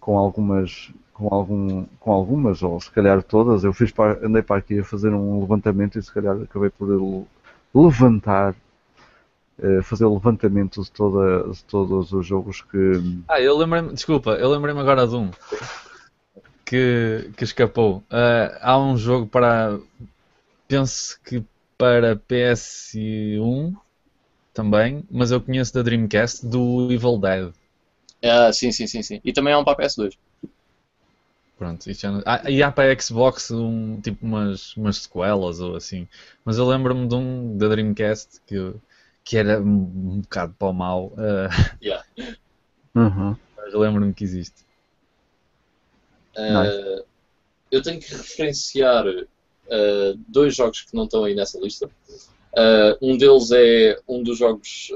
com 0.00 0.16
algumas, 0.16 0.90
com, 1.12 1.28
algum, 1.32 1.84
com 2.00 2.12
algumas, 2.12 2.62
ou 2.62 2.80
se 2.80 2.90
calhar 2.90 3.22
todas, 3.22 3.64
eu 3.64 3.72
fiz 3.72 3.92
para, 3.92 4.24
andei 4.26 4.42
para 4.42 4.56
aqui 4.56 4.80
a 4.80 4.84
fazer 4.84 5.12
um 5.12 5.40
levantamento 5.40 5.98
e 5.98 6.02
se 6.02 6.12
calhar 6.12 6.36
acabei 6.40 6.70
por 6.70 6.90
levantar, 7.74 8.54
eh, 9.58 9.82
fazer 9.82 10.04
o 10.04 10.14
levantamento 10.14 10.82
de, 10.82 10.90
toda, 10.90 11.50
de 11.50 11.64
todos 11.64 12.12
os 12.12 12.26
jogos 12.26 12.62
que. 12.62 13.22
Ah, 13.28 13.40
eu 13.40 13.56
lembrei-me, 13.56 13.92
desculpa, 13.92 14.32
eu 14.32 14.50
lembrei-me 14.50 14.80
agora 14.80 15.06
de 15.06 15.14
um 15.14 15.30
que, 16.64 17.30
que 17.36 17.44
escapou. 17.44 18.04
Ah, 18.08 18.58
há 18.60 18.78
um 18.78 18.96
jogo 18.96 19.26
para, 19.26 19.78
penso 20.68 21.18
que 21.24 21.42
para 21.76 22.14
PS1 22.14 23.74
também, 24.54 25.04
mas 25.10 25.30
eu 25.30 25.40
conheço 25.40 25.74
da 25.74 25.82
Dreamcast 25.82 26.46
do 26.46 26.92
Evil 26.92 27.18
Dead. 27.18 27.52
Ah, 28.22 28.52
sim, 28.52 28.70
sim, 28.70 28.86
sim, 28.86 29.02
sim. 29.02 29.20
E 29.24 29.32
também 29.32 29.52
há 29.52 29.58
um 29.58 29.64
para 29.64 29.72
a 29.72 29.86
PS2. 29.86 30.16
Pronto, 31.60 31.92
já 31.92 32.10
não... 32.10 32.22
ah, 32.24 32.50
e 32.50 32.62
há 32.62 32.72
para 32.72 32.90
a 32.90 32.98
Xbox 32.98 33.50
um, 33.50 34.00
tipo 34.00 34.24
umas, 34.24 34.74
umas 34.78 34.96
sequelas 34.96 35.60
ou 35.60 35.76
assim. 35.76 36.08
Mas 36.42 36.56
eu 36.56 36.66
lembro-me 36.66 37.06
de 37.06 37.14
um 37.14 37.58
da 37.58 37.68
Dreamcast 37.68 38.40
que, 38.46 38.72
que 39.22 39.36
era 39.36 39.60
um, 39.60 40.22
bocado 40.22 40.54
para 40.58 40.68
o 40.68 40.72
mal. 40.72 41.12
ah, 41.18 41.50
Yeah. 41.84 42.02
Uhum. 42.94 43.36
mas 43.58 43.74
lembro-me 43.74 44.14
que 44.14 44.24
existe. 44.24 44.64
Ah, 46.34 46.64
eu 47.70 47.82
tenho 47.82 48.00
que 48.00 48.10
referenciar 48.10 49.04
ah, 49.70 50.14
dois 50.28 50.56
jogos 50.56 50.80
que 50.80 50.96
não 50.96 51.04
estão 51.04 51.24
aí 51.24 51.34
nessa 51.34 51.60
lista. 51.60 51.90
Um 53.02 53.18
deles 53.18 53.50
é 53.52 54.00
um 54.08 54.22
dos 54.22 54.38
jogos 54.38 54.90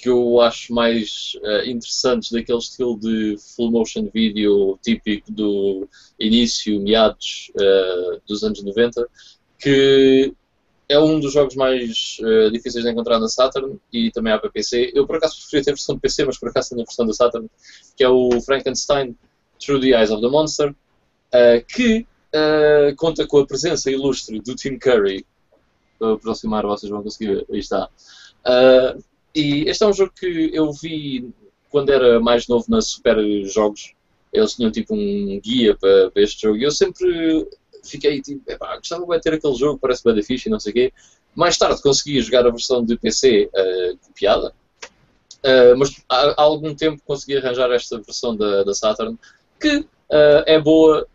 que 0.00 0.08
eu 0.08 0.40
acho 0.40 0.72
mais 0.72 1.32
ah, 1.44 1.64
interessantes 1.66 2.32
daquele 2.32 2.58
estilo 2.58 2.98
de 2.98 3.36
full 3.54 3.70
motion 3.70 4.08
video 4.12 4.78
típico 4.82 5.30
do 5.30 5.86
início, 6.18 6.80
meados 6.80 7.52
ah, 7.60 8.18
dos 8.26 8.42
anos 8.42 8.62
90, 8.62 9.06
que 9.58 10.32
é 10.88 10.98
um 10.98 11.20
dos 11.20 11.32
jogos 11.32 11.54
mais 11.54 12.18
ah, 12.22 12.50
difíceis 12.50 12.84
de 12.84 12.90
encontrar 12.90 13.20
na 13.20 13.28
Saturn 13.28 13.78
e 13.92 14.10
também 14.10 14.32
há 14.32 14.38
para 14.38 14.50
PC. 14.50 14.92
Eu 14.94 15.06
por 15.06 15.16
acaso 15.16 15.36
preferia 15.36 15.64
ter 15.64 15.70
a 15.70 15.74
versão 15.74 15.94
de 15.94 16.00
PC, 16.00 16.24
mas 16.24 16.38
por 16.38 16.48
acaso 16.48 16.70
tenho 16.70 16.82
a 16.82 16.84
versão 16.84 17.06
da 17.06 17.12
Saturn, 17.12 17.50
que 17.96 18.02
é 18.02 18.08
o 18.08 18.40
Frankenstein 18.40 19.14
Through 19.58 19.80
the 19.82 19.88
Eyes 19.88 20.10
of 20.10 20.22
the 20.22 20.28
Monster, 20.28 20.70
uh, 20.70 21.64
que 21.68 22.06
uh, 22.34 22.96
conta 22.96 23.26
com 23.26 23.38
a 23.38 23.46
presença 23.46 23.90
ilustre 23.90 24.40
do 24.40 24.54
Tim 24.54 24.78
Curry. 24.78 25.26
Para 25.98 26.14
aproximar, 26.14 26.64
vocês 26.64 26.90
vão 26.90 27.02
conseguir 27.02 27.34
ver. 27.34 27.46
Aí 27.50 27.58
está. 27.58 27.90
Uh, 28.40 29.09
e 29.34 29.68
este 29.68 29.84
é 29.84 29.86
um 29.86 29.92
jogo 29.92 30.12
que 30.18 30.50
eu 30.52 30.72
vi 30.72 31.32
quando 31.70 31.90
era 31.90 32.20
mais 32.20 32.48
novo 32.48 32.66
na 32.68 32.80
Super 32.80 33.16
Jogos. 33.44 33.94
Eles 34.32 34.54
tinham 34.54 34.70
tipo 34.70 34.94
um 34.94 35.40
guia 35.40 35.76
para, 35.76 36.10
para 36.10 36.22
este 36.22 36.42
jogo 36.42 36.56
e 36.56 36.62
eu 36.62 36.70
sempre 36.70 37.48
fiquei 37.84 38.20
tipo, 38.20 38.48
epá, 38.50 38.76
gostava 38.76 39.04
de 39.06 39.20
ter 39.20 39.34
aquele 39.34 39.54
jogo, 39.54 39.78
parece 39.78 40.04
bem 40.04 40.22
fixe 40.22 40.48
e 40.48 40.52
não 40.52 40.60
sei 40.60 40.70
o 40.70 40.74
quê. 40.74 40.92
Mais 41.34 41.56
tarde 41.56 41.82
consegui 41.82 42.20
jogar 42.20 42.46
a 42.46 42.50
versão 42.50 42.84
de 42.84 42.96
PC 42.96 43.50
uh, 43.54 43.98
copiada, 44.06 44.52
Uh, 45.40 45.74
mas 45.74 45.90
há, 46.06 46.34
há 46.36 46.42
algum 46.42 46.74
tempo 46.74 47.02
consegui 47.06 47.38
arranjar 47.38 47.72
esta 47.72 47.96
versão 47.96 48.36
da, 48.36 48.62
da 48.62 48.74
Saturn 48.74 49.18
que 49.58 49.78
uh, 49.78 50.44
é 50.44 50.60
boa, 50.60 51.06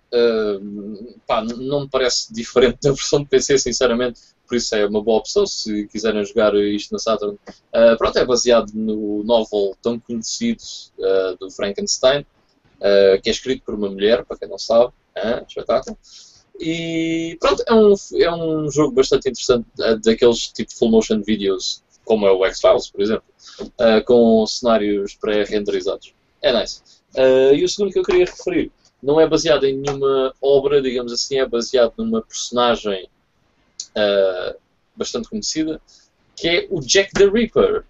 pá, 1.28 1.44
não 1.44 1.82
me 1.82 1.90
parece 1.90 2.34
diferente 2.34 2.80
da 2.82 2.92
versão 2.92 3.22
de 3.22 3.28
PC, 3.28 3.60
sinceramente, 3.60 4.22
por 4.48 4.56
isso 4.56 4.76
é 4.76 4.86
uma 4.86 5.02
boa 5.02 5.20
opção 5.20 5.46
se 5.46 5.88
quiserem 5.88 6.24
jogar 6.26 6.56
isto 6.56 6.92
na 6.92 7.00
Saturn. 7.00 7.38
Uh, 7.74 7.98
pronto, 7.98 8.18
é 8.18 8.26
baseado 8.26 8.72
no 8.74 9.24
novel 9.24 9.76
tão 9.82 10.00
conhecido 10.00 10.62
uh, 11.00 11.38
do 11.38 11.50
Frankenstein, 11.52 12.22
uh, 12.22 13.22
que 13.22 13.30
é 13.30 13.32
escrito 13.32 13.64
por 13.64 13.76
uma 13.76 13.90
mulher, 13.90 14.24
para 14.26 14.38
quem 14.38 14.48
não 14.48 14.58
sabe, 14.58 14.94
ah, 15.16 15.44
espetáculo. 15.48 15.98
E 16.60 17.38
pronto, 17.40 17.64
é 17.68 17.74
um, 17.74 17.94
é 18.18 18.32
um 18.32 18.72
jogo 18.72 18.94
bastante 18.94 19.30
interessante, 19.30 19.66
uh, 19.80 19.98
daqueles 20.00 20.48
tipo 20.48 20.74
full 20.74 20.90
motion 20.90 21.22
videos 21.22 21.84
como 22.06 22.28
é 22.28 22.32
o 22.32 22.46
X-Files, 22.46 22.90
por 22.90 23.02
exemplo, 23.02 23.24
uh, 23.62 24.04
com 24.06 24.46
cenários 24.46 25.16
pré-renderizados. 25.16 26.14
É 26.42 26.58
nice. 26.58 26.82
Uh, 27.16 27.54
e 27.54 27.64
o 27.64 27.70
segundo 27.70 27.92
que 27.92 28.00
eu 28.00 28.04
queria 28.04 28.26
referir 28.26 28.72
não 29.02 29.20
é 29.20 29.28
baseado 29.28 29.66
em 29.66 29.76
nenhuma 29.78 30.34
obra, 30.42 30.82
digamos 30.82 31.12
assim, 31.12 31.40
é 31.40 31.46
baseado 31.48 31.94
numa 31.98 32.22
personagem 32.22 33.10
uh, 33.98 34.56
bastante 34.96 35.30
conhecida, 35.30 35.82
que 36.36 36.48
é 36.48 36.68
o 36.70 36.80
Jack 36.80 37.14
the 37.14 37.26
Ripper, 37.26 37.84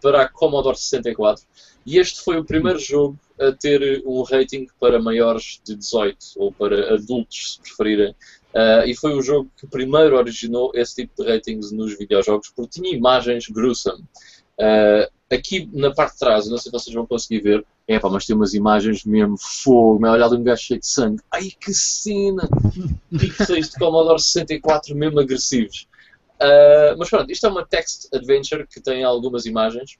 para 0.00 0.22
a 0.22 0.28
Commodore 0.28 0.78
64. 0.78 1.44
E 1.84 1.98
este 1.98 2.22
foi 2.22 2.38
o 2.38 2.44
primeiro 2.44 2.78
jogo 2.78 3.18
a 3.38 3.52
ter 3.52 4.02
um 4.06 4.22
rating 4.22 4.66
para 4.80 4.98
maiores 5.00 5.60
de 5.62 5.74
18, 5.76 6.16
ou 6.36 6.50
para 6.50 6.94
adultos, 6.94 7.54
se 7.54 7.60
preferirem, 7.60 8.14
Uh, 8.54 8.82
e 8.86 8.94
foi 8.94 9.12
o 9.12 9.20
jogo 9.20 9.50
que 9.58 9.66
primeiro 9.66 10.16
originou 10.16 10.72
esse 10.74 10.94
tipo 10.96 11.22
de 11.22 11.30
ratings 11.30 11.70
nos 11.70 11.96
videojogos, 11.98 12.50
porque 12.56 12.80
tinha 12.80 12.96
imagens 12.96 13.46
gruesome. 13.46 14.02
Uh, 14.58 15.08
aqui 15.30 15.68
na 15.72 15.92
parte 15.92 16.14
de 16.14 16.18
trás, 16.18 16.48
não 16.48 16.58
sei 16.58 16.70
se 16.70 16.72
vocês 16.72 16.94
vão 16.94 17.06
conseguir 17.06 17.40
ver, 17.40 17.66
é 17.86 17.98
pá, 17.98 18.08
mas 18.08 18.26
tem 18.26 18.34
umas 18.34 18.54
imagens 18.54 19.04
mesmo 19.04 19.36
fogo, 19.38 20.06
olha 20.06 20.24
ali 20.24 20.36
um 20.36 20.42
gajo 20.42 20.62
cheio 20.62 20.80
de 20.80 20.86
sangue. 20.86 21.22
Ai 21.30 21.50
que 21.60 21.72
cena! 21.72 22.48
Pixels 23.10 23.70
de 23.70 23.78
Commodore 23.78 24.20
64 24.20 24.94
mesmo 24.96 25.20
agressivos. 25.20 25.86
Uh, 26.38 26.96
mas 26.96 27.10
pronto, 27.10 27.30
isto 27.30 27.46
é 27.46 27.48
uma 27.48 27.66
text 27.66 28.08
adventure 28.14 28.66
que 28.66 28.80
tem 28.80 29.04
algumas 29.04 29.44
imagens. 29.44 29.98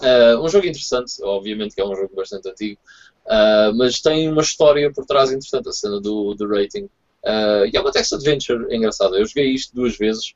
Uh, 0.00 0.38
um 0.42 0.48
jogo 0.48 0.66
interessante, 0.66 1.14
obviamente 1.22 1.74
que 1.74 1.80
é 1.80 1.84
um 1.84 1.94
jogo 1.94 2.14
bastante 2.14 2.48
antigo, 2.48 2.78
uh, 3.26 3.74
mas 3.74 4.00
tem 4.00 4.30
uma 4.30 4.42
história 4.42 4.92
por 4.92 5.06
trás 5.06 5.30
interessante, 5.30 5.68
a 5.68 5.72
cena 5.72 6.00
do, 6.00 6.34
do 6.34 6.46
rating. 6.48 6.88
E 7.24 7.76
é 7.76 7.80
uma 7.80 7.90
text 7.90 8.12
adventure 8.12 8.72
engraçada. 8.72 9.16
Eu 9.16 9.26
joguei 9.26 9.50
isto 9.50 9.74
duas 9.74 9.96
vezes, 9.96 10.34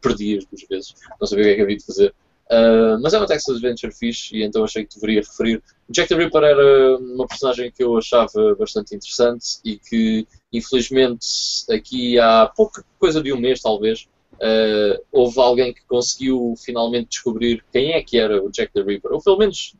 perdi 0.00 0.38
as 0.38 0.46
duas 0.46 0.62
vezes, 0.66 0.94
não 1.20 1.26
sabia 1.26 1.44
o 1.44 1.46
que 1.46 1.52
é 1.52 1.56
que 1.56 1.62
havia 1.62 1.76
de 1.76 1.84
fazer. 1.84 2.14
Uh, 2.52 3.00
mas 3.00 3.14
é 3.14 3.18
uma 3.18 3.26
text 3.26 3.48
adventure 3.48 3.90
fixe 3.90 4.36
e 4.36 4.42
então 4.42 4.62
achei 4.62 4.84
que 4.84 4.94
deveria 4.94 5.22
referir. 5.22 5.62
Jack 5.88 6.10
the 6.10 6.14
Ripper 6.14 6.42
era 6.42 6.98
uma 6.98 7.26
personagem 7.26 7.72
que 7.72 7.82
eu 7.82 7.96
achava 7.96 8.54
bastante 8.58 8.94
interessante 8.94 9.58
e 9.64 9.78
que, 9.78 10.26
infelizmente, 10.52 11.26
aqui 11.70 12.18
há 12.18 12.46
pouca 12.54 12.84
coisa 12.98 13.22
de 13.22 13.32
um 13.32 13.40
mês, 13.40 13.62
talvez, 13.62 14.06
uh, 14.34 15.02
houve 15.10 15.40
alguém 15.40 15.72
que 15.72 15.80
conseguiu 15.86 16.54
finalmente 16.62 17.08
descobrir 17.08 17.64
quem 17.72 17.92
é 17.92 18.02
que 18.02 18.18
era 18.18 18.42
o 18.42 18.50
Jack 18.50 18.70
the 18.74 18.82
Ripper. 18.82 19.12
Ou 19.12 19.22
pelo 19.22 19.38
menos 19.38 19.74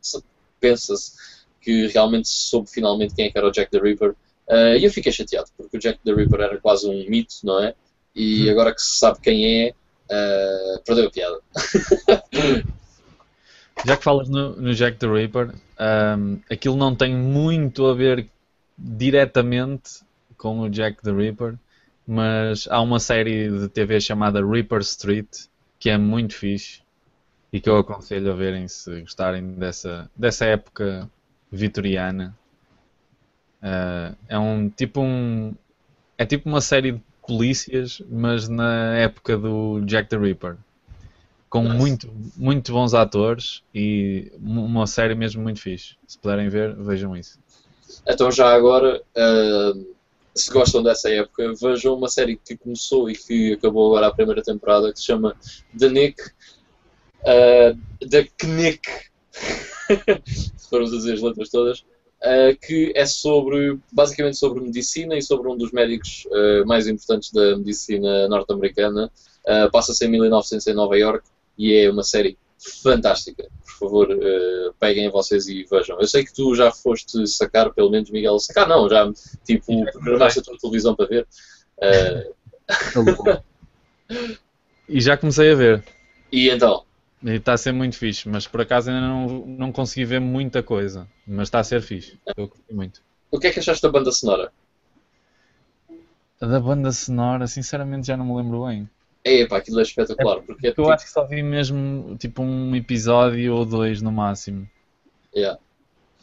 pensa-se 0.59 1.11
que 1.61 1.85
realmente 1.87 2.27
soube 2.27 2.71
finalmente 2.71 3.13
quem 3.13 3.27
é 3.27 3.29
que 3.29 3.37
era 3.37 3.47
o 3.47 3.51
Jack 3.51 3.69
the 3.69 3.77
Ripper. 3.79 4.15
Uh, 4.49 4.77
e 4.79 4.83
eu 4.83 4.89
fiquei 4.89 5.11
chateado, 5.11 5.49
porque 5.55 5.77
o 5.77 5.79
Jack 5.79 5.99
the 6.03 6.11
Ripper 6.11 6.41
era 6.41 6.59
quase 6.59 6.89
um 6.89 7.07
mito, 7.07 7.35
não 7.43 7.63
é? 7.63 7.75
E 8.15 8.47
hum. 8.47 8.51
agora 8.51 8.73
que 8.73 8.81
se 8.81 8.97
sabe 8.97 9.19
quem 9.21 9.67
é, 9.67 9.73
uh, 10.13 10.83
perdeu 10.85 11.07
a 11.07 11.11
piada. 11.11 11.39
Já 13.85 13.97
que 13.97 14.03
falas 14.03 14.29
no, 14.29 14.55
no 14.55 14.73
Jack 14.73 14.97
the 14.97 15.07
Ripper, 15.07 15.53
um, 16.17 16.39
aquilo 16.49 16.77
não 16.77 16.95
tem 16.95 17.15
muito 17.15 17.85
a 17.85 17.93
ver 17.93 18.29
diretamente 18.77 20.01
com 20.37 20.59
o 20.59 20.69
Jack 20.69 21.01
the 21.01 21.11
Ripper, 21.11 21.55
mas 22.07 22.67
há 22.69 22.81
uma 22.81 22.99
série 22.99 23.49
de 23.49 23.67
TV 23.69 23.99
chamada 23.99 24.45
Ripper 24.45 24.79
Street 24.81 25.47
que 25.79 25.89
é 25.89 25.97
muito 25.97 26.33
fixe 26.35 26.81
e 27.51 27.59
que 27.59 27.69
eu 27.69 27.77
aconselho 27.77 28.31
a 28.31 28.35
verem 28.35 28.67
se 28.67 29.01
gostarem 29.01 29.53
dessa, 29.53 30.09
dessa 30.15 30.45
época 30.45 31.09
vitoriana. 31.51 32.35
Uh, 33.61 34.15
é 34.27 34.39
um 34.39 34.69
tipo 34.69 35.01
um 35.01 35.53
é 36.17 36.25
tipo 36.25 36.49
uma 36.49 36.61
série 36.61 36.93
de 36.93 37.01
polícias, 37.25 38.01
mas 38.09 38.47
na 38.47 38.95
época 38.97 39.37
do 39.37 39.81
Jack 39.81 40.09
the 40.09 40.17
Ripper, 40.17 40.57
com 41.49 41.63
nice. 41.63 41.77
muito 41.77 42.13
muito 42.35 42.71
bons 42.71 42.93
atores 42.93 43.63
e 43.73 44.31
uma 44.39 44.87
série 44.87 45.15
mesmo 45.15 45.41
muito 45.41 45.61
fixe. 45.61 45.95
Se 46.07 46.17
puderem 46.17 46.49
ver, 46.49 46.75
vejam 46.75 47.15
isso. 47.15 47.39
Então 48.07 48.31
já 48.31 48.53
agora, 48.53 49.01
uh, 49.15 49.95
se 50.35 50.51
gostam 50.51 50.81
dessa 50.83 51.09
época, 51.09 51.53
vejam 51.53 51.95
uma 51.95 52.09
série 52.09 52.35
que 52.35 52.57
começou 52.57 53.09
e 53.09 53.15
que 53.15 53.53
acabou 53.53 53.87
agora 53.87 54.07
a 54.07 54.13
primeira 54.13 54.41
temporada, 54.41 54.91
que 54.91 54.99
se 54.99 55.05
chama 55.05 55.35
The 55.77 55.89
Nick, 55.89 56.21
uh, 57.21 58.07
The 58.09 58.27
Knick, 58.39 58.89
se 60.25 60.69
formos 60.69 60.91
a 60.91 60.97
dizer 60.97 61.13
as 61.13 61.21
letras 61.21 61.49
todas, 61.49 61.85
uh, 62.23 62.57
que 62.65 62.91
é 62.95 63.05
sobre, 63.05 63.77
basicamente 63.91 64.37
sobre 64.37 64.63
medicina 64.63 65.15
e 65.15 65.21
sobre 65.21 65.49
um 65.49 65.57
dos 65.57 65.71
médicos 65.71 66.25
uh, 66.27 66.65
mais 66.65 66.87
importantes 66.87 67.31
da 67.31 67.57
medicina 67.57 68.27
norte-americana. 68.27 69.11
Uh, 69.45 69.69
Passa-se 69.71 70.05
em 70.05 70.09
1900 70.09 70.67
em 70.67 70.73
Nova 70.73 70.97
York 70.97 71.25
e 71.57 71.73
é 71.73 71.91
uma 71.91 72.03
série 72.03 72.37
fantástica. 72.81 73.47
Por 73.65 73.89
favor, 73.89 74.07
peguem 74.79 75.11
vocês 75.11 75.47
e 75.47 75.65
vejam. 75.69 75.99
Eu 75.99 76.07
sei 76.07 76.23
que 76.23 76.33
tu 76.33 76.55
já 76.55 76.71
foste 76.71 77.27
sacar, 77.27 77.73
pelo 77.73 77.89
menos, 77.89 78.09
Miguel, 78.09 78.39
sacar 78.39 78.69
não, 78.69 78.87
já 78.89 79.11
tipo, 79.45 79.83
programaste 79.91 80.39
a 80.39 80.41
tua 80.41 80.57
televisão 80.57 80.95
para 80.95 81.07
ver. 81.07 81.27
e 84.87 85.01
já 85.01 85.17
comecei 85.17 85.51
a 85.51 85.55
ver. 85.55 85.83
E 86.31 86.49
então? 86.49 86.85
E 87.23 87.35
está 87.35 87.53
a 87.53 87.57
ser 87.57 87.71
muito 87.71 87.97
fixe, 87.97 88.27
mas 88.27 88.45
por 88.45 88.61
acaso 88.61 88.89
ainda 88.89 89.07
não, 89.07 89.45
não 89.45 89.71
consegui 89.71 90.05
ver 90.05 90.19
muita 90.19 90.61
coisa. 90.61 91.07
Mas 91.25 91.47
está 91.47 91.59
a 91.59 91.63
ser 91.63 91.81
fixe. 91.81 92.19
Eu 92.35 92.47
curti 92.49 92.73
muito. 92.73 93.01
O 93.31 93.39
que 93.39 93.47
é 93.47 93.51
que 93.51 93.59
achaste 93.59 93.81
da 93.81 93.89
banda 93.89 94.11
sonora? 94.11 94.51
Da 96.39 96.59
banda 96.59 96.91
sonora, 96.91 97.47
sinceramente 97.47 98.07
já 98.07 98.17
não 98.17 98.25
me 98.25 98.35
lembro 98.35 98.65
bem. 98.65 98.89
É, 99.23 99.45
pá, 99.47 99.57
aquilo 99.57 99.79
é 99.79 99.83
espetacular. 99.83 100.39
É, 100.39 100.41
porque 100.41 100.67
é, 100.67 100.69
eu 100.71 100.73
tipo... 100.73 100.89
acho 100.89 101.05
que 101.05 101.11
só 101.11 101.25
vi 101.25 101.41
mesmo 101.41 102.17
tipo 102.17 102.43
um 102.43 102.75
episódio 102.75 103.55
ou 103.55 103.65
dois 103.65 104.01
no 104.01 104.11
máximo. 104.11 104.69
Yeah. 105.33 105.57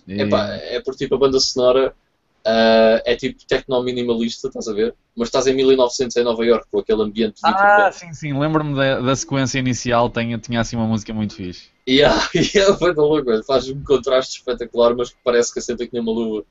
E... 0.06 0.20
Epá, 0.20 0.48
é 0.54 0.80
por 0.80 0.94
tipo 0.94 1.14
a 1.14 1.18
banda 1.18 1.40
sonora 1.40 1.94
Uh, 2.40 3.04
é 3.04 3.14
tipo 3.16 3.38
tecno-minimalista, 3.46 4.48
estás 4.48 4.66
a 4.66 4.72
ver? 4.72 4.94
Mas 5.14 5.28
estás 5.28 5.46
em 5.46 5.54
1900 5.54 6.16
em 6.16 6.24
Nova 6.24 6.42
York 6.42 6.66
com 6.70 6.78
aquele 6.78 7.02
ambiente 7.02 7.34
de 7.34 7.40
Ah, 7.44 7.90
sim, 7.92 8.14
sim, 8.14 8.38
lembro-me 8.38 8.74
da, 8.74 8.98
da, 8.98 9.14
sequência 9.14 9.58
inicial, 9.58 10.08
tinha, 10.08 10.38
tinha 10.38 10.58
assim 10.58 10.74
uma 10.74 10.86
música 10.86 11.12
muito 11.12 11.34
fixe. 11.34 11.68
E 11.86 11.96
yeah, 11.96 12.28
yeah, 12.34 12.74
foi 12.78 12.94
tão 12.94 13.04
louco, 13.04 13.30
faz 13.44 13.68
um 13.68 13.84
contraste 13.84 14.38
espetacular, 14.38 14.96
mas 14.96 15.10
que 15.10 15.18
parece 15.22 15.52
que 15.52 15.58
assenta 15.58 15.86
que 15.86 15.92
nem 15.92 16.00
uma 16.00 16.12
luva 16.12 16.44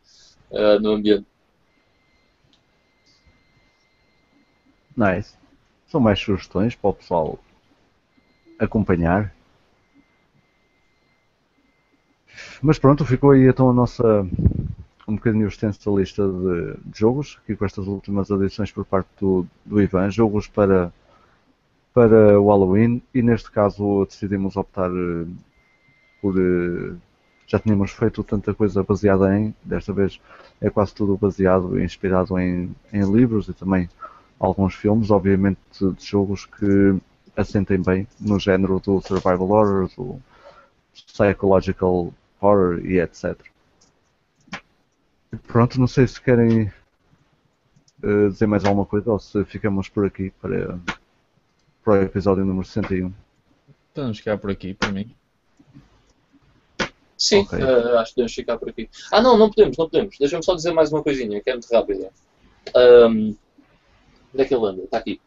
uh, 0.51 0.79
no 0.79 0.91
ambiente. 0.91 1.25
Nice. 4.95 5.33
São 5.87 5.99
mais 5.99 6.19
sugestões 6.19 6.75
para 6.75 6.89
o 6.91 6.93
pessoal 6.93 7.39
acompanhar. 8.59 9.33
Mas 12.61 12.77
pronto, 12.77 13.03
ficou 13.05 13.31
aí 13.31 13.47
então 13.47 13.71
a 13.71 13.73
nossa 13.73 14.03
um 15.09 15.15
bocadinho 15.15 15.47
extensa 15.47 15.89
lista 15.89 16.27
de, 16.27 16.73
de, 16.85 16.99
jogos, 16.99 17.39
aqui 17.43 17.55
com 17.55 17.65
estas 17.65 17.88
últimas 17.88 18.31
adições 18.31 18.71
por 18.71 18.85
parte 18.85 19.09
do, 19.19 19.45
do 19.65 19.81
Ivan, 19.81 20.09
jogos 20.11 20.47
para, 20.47 20.93
para 21.93 22.39
o 22.39 22.47
Halloween 22.47 23.01
e 23.13 23.21
neste 23.21 23.51
caso 23.51 24.05
decidimos 24.05 24.55
optar 24.55 24.89
eh, 24.91 25.25
por. 26.21 26.35
Eh, 26.39 26.95
já 27.47 27.57
tínhamos 27.57 27.91
feito 27.91 28.23
tanta 28.23 28.53
coisa 28.53 28.83
baseada 28.83 29.35
em, 29.35 29.55
desta 29.63 29.91
vez 29.91 30.21
é 30.61 30.69
quase 30.69 30.93
tudo 30.93 31.17
baseado 31.17 31.79
e 31.79 31.83
inspirado 31.83 32.38
em, 32.38 32.75
em 32.93 33.11
livros 33.11 33.47
e 33.47 33.53
também 33.53 33.89
alguns 34.39 34.75
filmes, 34.75 35.09
obviamente 35.09 35.59
de 35.81 36.05
jogos 36.05 36.45
que 36.45 36.95
assentem 37.35 37.81
bem 37.81 38.07
no 38.19 38.39
género 38.39 38.79
do 38.79 39.01
survival 39.01 39.49
horror, 39.49 39.89
do 39.97 40.21
psychological 40.93 42.13
horror 42.39 42.85
e 42.85 42.99
etc. 42.99 43.35
Pronto, 45.48 45.80
não 45.80 45.88
sei 45.88 46.08
se 46.08 46.19
querem 46.19 46.72
uh, 48.03 48.30
dizer 48.30 48.48
mais 48.48 48.66
alguma 48.66 48.85
coisa 48.85 49.11
ou 49.11 49.19
se 49.19 49.43
ficamos 49.45 49.88
por 49.88 50.06
aqui 50.06 50.32
para, 50.41 50.80
para 51.83 51.93
o 51.93 52.03
episódio 52.03 52.43
número 52.43 52.66
61. 52.66 53.14
Podemos 53.93 54.17
ficar 54.17 54.38
por 54.38 54.49
aqui, 54.49 54.74
para 54.74 54.91
mim. 54.91 55.14
Sim, 57.17 57.41
okay. 57.41 57.61
uh, 57.61 57.98
acho 57.99 58.11
que 58.11 58.16
podemos 58.16 58.33
ficar 58.33 58.58
por 58.58 58.69
aqui. 58.69 58.90
Ah, 59.11 59.22
não, 59.22 59.38
não 59.38 59.49
podemos, 59.49 59.77
não 59.77 59.90
podemos. 59.90 60.17
Deixa-me 60.17 60.43
só 60.43 60.56
dizer 60.56 60.72
mais 60.72 60.91
uma 60.91 61.03
coisinha, 61.03 61.41
que 61.41 61.49
é 61.49 61.53
muito 61.53 61.69
rápida. 61.72 62.11
Um, 62.75 63.35
onde 64.33 64.43
é 64.43 64.45
que 64.45 64.56
ele 64.56 64.66
anda? 64.66 64.83
Está 64.83 64.98
aqui. 64.98 65.19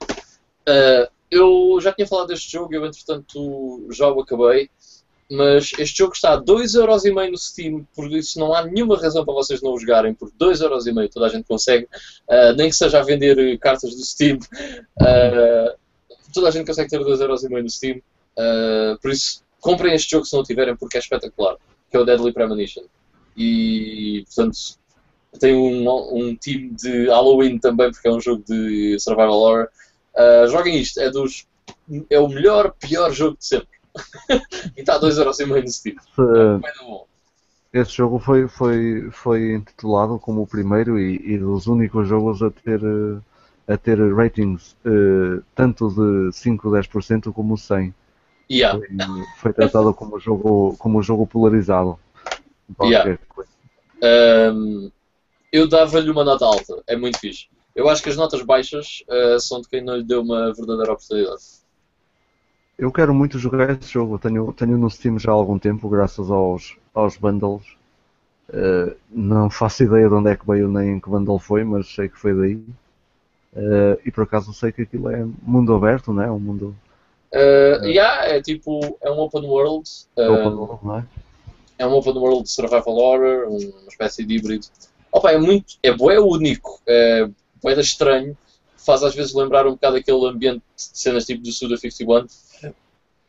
Uh, 0.68 1.10
eu 1.30 1.78
já 1.80 1.92
tinha 1.92 2.06
falado 2.06 2.28
deste 2.28 2.50
jogo, 2.50 2.74
eu 2.74 2.84
entretanto 2.84 3.86
já 3.90 4.08
o 4.08 4.20
acabei 4.20 4.70
mas 5.32 5.72
este 5.78 5.98
jogo 5.98 6.12
está 6.12 6.34
a 6.34 6.42
2,5€ 6.42 7.30
no 7.30 7.38
Steam, 7.38 7.88
por 7.94 8.12
isso 8.12 8.38
não 8.38 8.52
há 8.52 8.66
nenhuma 8.66 9.00
razão 9.00 9.24
para 9.24 9.32
vocês 9.32 9.62
não 9.62 9.72
o 9.72 9.78
jogarem, 9.78 10.12
por 10.12 10.30
2,5€ 10.32 11.10
toda 11.10 11.26
a 11.26 11.28
gente 11.30 11.46
consegue, 11.46 11.86
uh, 12.28 12.54
nem 12.54 12.68
que 12.68 12.76
seja 12.76 13.00
a 13.00 13.02
vender 13.02 13.58
cartas 13.58 13.94
do 13.94 14.04
Steam, 14.04 14.36
uh, 14.36 15.74
toda 16.34 16.48
a 16.48 16.50
gente 16.50 16.66
consegue 16.66 16.90
ter 16.90 17.00
2,5€ 17.00 17.62
no 17.62 17.70
Steam, 17.70 17.96
uh, 17.96 19.00
por 19.00 19.10
isso 19.10 19.42
comprem 19.58 19.94
este 19.94 20.10
jogo 20.10 20.26
se 20.26 20.36
não 20.36 20.42
tiverem, 20.42 20.76
porque 20.76 20.98
é 20.98 21.00
espetacular, 21.00 21.56
que 21.90 21.96
é 21.96 22.00
o 22.00 22.04
Deadly 22.04 22.34
Premonition. 22.34 22.84
E, 23.34 24.24
portanto, 24.26 24.58
tem 25.40 25.54
um, 25.54 25.88
um 26.14 26.36
time 26.36 26.68
de 26.74 27.06
Halloween 27.06 27.58
também, 27.58 27.90
porque 27.90 28.06
é 28.06 28.12
um 28.12 28.20
jogo 28.20 28.44
de 28.46 28.98
survival 29.00 29.38
horror. 29.38 29.68
joguem 30.50 30.78
isto, 30.78 31.00
é, 31.00 31.08
dos, 31.08 31.46
é 32.10 32.18
o 32.18 32.28
melhor, 32.28 32.74
pior 32.78 33.10
jogo 33.12 33.38
de 33.38 33.46
sempre 33.46 33.81
e 34.76 34.80
está 34.80 34.94
a 34.94 35.00
2,5€ 35.00 35.62
no 35.62 35.68
Steam. 35.68 35.96
Se- 36.14 36.60
Bem 36.60 36.72
da 36.78 36.84
bom. 36.84 37.06
Esse 37.72 37.92
jogo 37.92 38.18
foi, 38.18 38.46
foi, 38.48 39.08
foi 39.10 39.54
intitulado 39.54 40.18
como 40.18 40.42
o 40.42 40.46
primeiro 40.46 40.98
e, 40.98 41.16
e 41.24 41.38
dos 41.38 41.66
únicos 41.66 42.06
jogos 42.06 42.42
a 42.42 42.50
ter, 42.50 42.80
eh, 42.84 43.72
a 43.72 43.78
ter 43.78 43.98
ratings 44.14 44.76
eh, 44.84 45.40
tanto 45.54 45.88
de 45.88 46.36
5 46.36 46.70
10% 46.70 47.32
como 47.32 47.56
100. 47.56 47.94
Yeah. 48.50 48.78
Foi, 48.78 49.24
foi 49.38 49.52
tratado 49.54 49.94
como 49.94 50.20
jogo, 50.20 50.76
como 50.78 51.02
jogo 51.02 51.26
polarizado. 51.26 51.98
Yeah. 52.82 53.18
Ahm, 54.02 54.90
eu 55.50 55.66
dava-lhe 55.66 56.10
uma 56.10 56.24
nota 56.24 56.44
alta, 56.44 56.82
é 56.86 56.96
muito 56.96 57.18
fixe. 57.18 57.46
Eu 57.74 57.88
acho 57.88 58.02
que 58.02 58.10
as 58.10 58.16
notas 58.16 58.42
baixas 58.42 59.02
ah, 59.08 59.38
são 59.40 59.62
de 59.62 59.68
quem 59.68 59.82
não 59.82 59.96
lhe 59.96 60.04
deu 60.04 60.20
uma 60.20 60.52
verdadeira 60.52 60.92
oportunidade. 60.92 61.42
Eu 62.82 62.90
quero 62.90 63.14
muito 63.14 63.38
jogar 63.38 63.70
esse 63.70 63.92
jogo. 63.92 64.18
Tenho, 64.18 64.52
tenho 64.52 64.76
no 64.76 64.90
Steam 64.90 65.16
já 65.16 65.30
há 65.30 65.34
algum 65.34 65.56
tempo, 65.56 65.88
graças 65.88 66.28
aos, 66.28 66.76
aos 66.92 67.16
bundles. 67.16 67.62
Eh, 68.52 68.96
não 69.08 69.48
faço 69.48 69.84
ideia 69.84 70.08
de 70.08 70.14
onde 70.14 70.30
é 70.30 70.34
que 70.34 70.44
veio 70.44 70.66
nem 70.66 70.98
que 70.98 71.08
bundle 71.08 71.38
foi, 71.38 71.62
mas 71.62 71.86
sei 71.94 72.08
que 72.08 72.18
foi 72.18 72.34
daí. 72.34 72.60
Eh, 73.54 74.00
e 74.06 74.10
por 74.10 74.24
acaso 74.24 74.52
sei 74.52 74.72
que 74.72 74.82
aquilo 74.82 75.08
é 75.10 75.24
mundo 75.44 75.72
aberto, 75.76 76.12
não 76.12 76.24
é? 76.24 76.28
Um 76.32 76.40
mundo 76.40 76.74
Ah, 77.32 77.86
yeah, 77.86 78.26
é 78.26 78.42
tipo, 78.42 78.80
é 79.00 79.12
um 79.12 79.20
open 79.20 79.42
world. 79.42 79.88
ah, 80.18 80.32
open 80.32 80.52
world, 80.52 80.84
não 80.84 80.98
é? 80.98 81.04
é 81.78 81.86
um 81.86 81.92
open 81.92 82.14
world 82.14 82.42
de 82.42 82.50
survival 82.50 82.96
horror, 82.96 83.48
uma 83.48 83.88
espécie 83.88 84.24
de 84.24 84.34
híbrido. 84.34 84.66
Opa, 85.12 85.30
é 85.30 85.38
muito, 85.38 85.74
é 85.84 85.92
bué 85.92 86.18
único, 86.18 86.80
é 86.88 87.28
bué 87.62 87.78
estranho, 87.78 88.36
faz 88.76 89.04
às 89.04 89.14
vezes 89.14 89.32
lembrar 89.34 89.68
um 89.68 89.72
bocado 89.72 89.98
aquele 89.98 90.26
ambiente 90.26 90.64
de 90.74 90.82
cenas 90.98 91.24
tipo 91.24 91.44
do 91.44 91.52
Suda 91.52 91.76
51. 91.76 92.26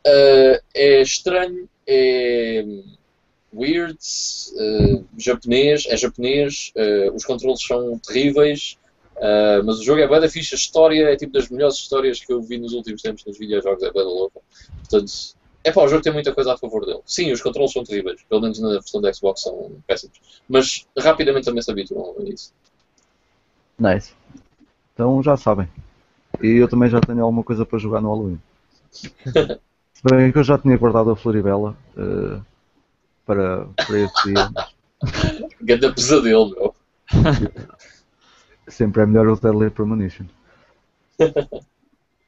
Ah, 0.06 0.62
é 0.74 1.02
estranho, 1.02 1.70
é 1.88 2.66
weird, 3.54 3.98
ah, 3.98 5.04
japonês, 5.18 5.86
é 5.88 5.96
japonês, 5.96 6.72
ah, 6.78 7.12
os 7.14 7.26
controles 7.26 7.64
são 7.64 7.98
terríveis, 8.00 8.78
mas 9.66 9.80
o 9.80 9.84
jogo 9.84 10.02
é 10.02 10.08
bué 10.08 10.20
da 10.20 10.30
fixe, 10.30 10.56
a 10.56 10.58
história 10.58 11.10
é 11.10 11.16
tipo 11.16 11.34
das 11.34 11.48
melhores 11.50 11.76
histórias 11.76 12.20
que 12.20 12.34
eu 12.34 12.42
vi 12.42 12.58
nos 12.58 12.74
últimos 12.74 13.02
tempos 13.02 13.24
nos 13.26 13.38
videojogos, 13.38 13.84
é 13.84 13.92
bué 13.92 14.04
da 14.04 14.10
louca. 14.10 14.42
Portanto, 14.80 15.12
é 15.64 15.72
pá, 15.72 15.84
o 15.84 15.88
jogo 15.88 16.02
tem 16.02 16.12
muita 16.12 16.34
coisa 16.34 16.54
a 16.54 16.58
favor 16.58 16.86
dele. 16.86 17.00
Sim, 17.06 17.32
os 17.32 17.42
controles 17.42 17.72
são 17.72 17.84
terríveis, 17.84 18.22
pelo 18.28 18.42
menos 18.42 18.60
na 18.60 18.70
versão 18.70 19.00
da 19.00 19.14
Xbox 19.14 19.42
são 19.42 19.72
péssimos, 19.88 20.20
mas 20.50 20.86
rapidamente 20.98 21.46
também 21.46 21.62
se 21.62 21.72
habituam 21.72 22.16
a 22.20 22.24
isso. 22.24 22.54
Nice. 23.80 24.14
Então 24.94 25.24
já 25.24 25.38
sabem. 25.38 25.70
E 26.42 26.48
eu 26.58 26.68
também 26.68 26.90
já 26.90 27.00
tenho 27.00 27.24
alguma 27.24 27.44
coisa 27.44 27.66
para 27.66 27.80
jogar 27.80 28.02
no 28.02 28.10
Halloween. 28.10 28.42
Bem 30.04 30.32
que 30.32 30.38
eu 30.40 30.44
já 30.44 30.58
tinha 30.58 30.78
guardado 30.78 31.12
a 31.12 31.16
Floribela 31.16 31.76
eh, 31.98 32.40
para, 33.26 33.66
para 33.76 34.00
esse 34.00 34.24
dia. 34.26 34.50
Ganda 35.62 35.94
pesadelo, 35.94 36.52
meu. 36.52 36.76
Sempre 38.68 39.04
é 39.04 39.06
melhor 39.06 39.28
o 39.28 39.36
Deadly 39.40 39.70
Premonition. 39.70 40.26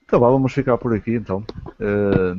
Então 0.04 0.20
vá, 0.20 0.30
vamos 0.30 0.54
ficar 0.54 0.78
por 0.78 0.94
aqui 0.94 1.16
então. 1.16 1.44
Eh, 1.80 2.36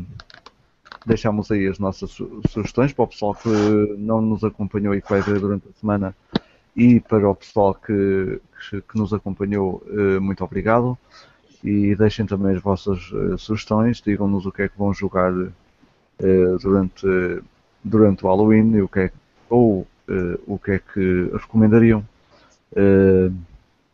deixamos 1.05 1.51
aí 1.51 1.67
as 1.67 1.79
nossas 1.79 2.11
su- 2.11 2.41
sugestões 2.49 2.93
para 2.93 3.05
o 3.05 3.09
pessoal 3.09 3.35
que 3.35 3.49
não 3.99 4.21
nos 4.21 4.45
acompanhou 4.45 4.95
e 4.95 5.01
que 5.03 5.09
vai 5.09 5.21
ver 5.21 5.39
durante 5.41 5.69
a 5.69 5.73
semana 5.81 6.15
e 6.77 7.01
para 7.01 7.29
o 7.29 7.35
pessoal 7.35 7.75
que, 7.75 8.41
que, 8.71 8.83
que 8.83 8.99
nos 8.99 9.13
acompanhou, 9.15 9.83
eh, 9.89 10.19
muito 10.21 10.45
obrigado. 10.45 10.99
E 11.65 11.95
deixem 11.97 12.27
também 12.27 12.55
as 12.55 12.63
vossas 12.63 13.11
eh, 13.13 13.37
sugestões, 13.37 14.01
digam-nos 14.01 14.47
o 14.47 14.53
que 14.53 14.63
é 14.63 14.69
que 14.69 14.79
vão 14.79 14.93
jogar 14.93 15.33
eh, 16.19 16.57
durante, 16.61 17.07
durante 17.83 18.25
o 18.25 18.29
Halloween 18.29 18.77
e 18.77 18.83
o 18.83 18.89
que 18.89 19.01
é, 19.01 19.13
ou 19.49 19.87
eh, 20.09 20.39
o 20.47 20.59
que 20.59 20.73
é 20.73 20.79
que 20.79 21.31
recomendariam 21.33 22.05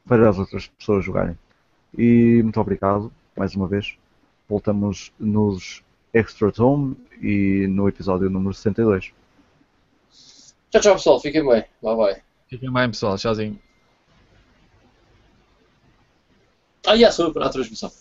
para 0.06 0.28
as 0.28 0.38
outras 0.38 0.66
pessoas 0.66 1.04
jogarem. 1.04 1.38
E 1.96 2.40
muito 2.42 2.60
obrigado 2.60 3.12
mais 3.36 3.54
uma 3.54 3.68
vez. 3.68 3.96
Voltamos 4.48 5.12
nos 5.20 5.82
Extra 6.12 6.50
Tome 6.50 6.96
e 7.20 7.66
no 7.68 7.88
episódio 7.88 8.28
número 8.28 8.52
62. 8.52 9.12
Tchau, 10.70 10.80
tchau, 10.80 10.94
pessoal. 10.94 11.20
Fiquem 11.20 11.46
bem. 11.46 11.64
Bye, 11.82 11.96
bye. 11.96 12.22
Fiquem 12.48 12.72
bem, 12.72 12.88
pessoal. 12.88 13.16
Tchauzinho. 13.16 13.58
Ah, 16.86 16.94
yeah, 16.94 17.12
sou 17.12 17.26
eu 17.26 17.32
para 17.32 17.46
a 17.46 17.50
transmissão. 17.50 17.92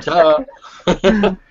tchau. 0.00 0.44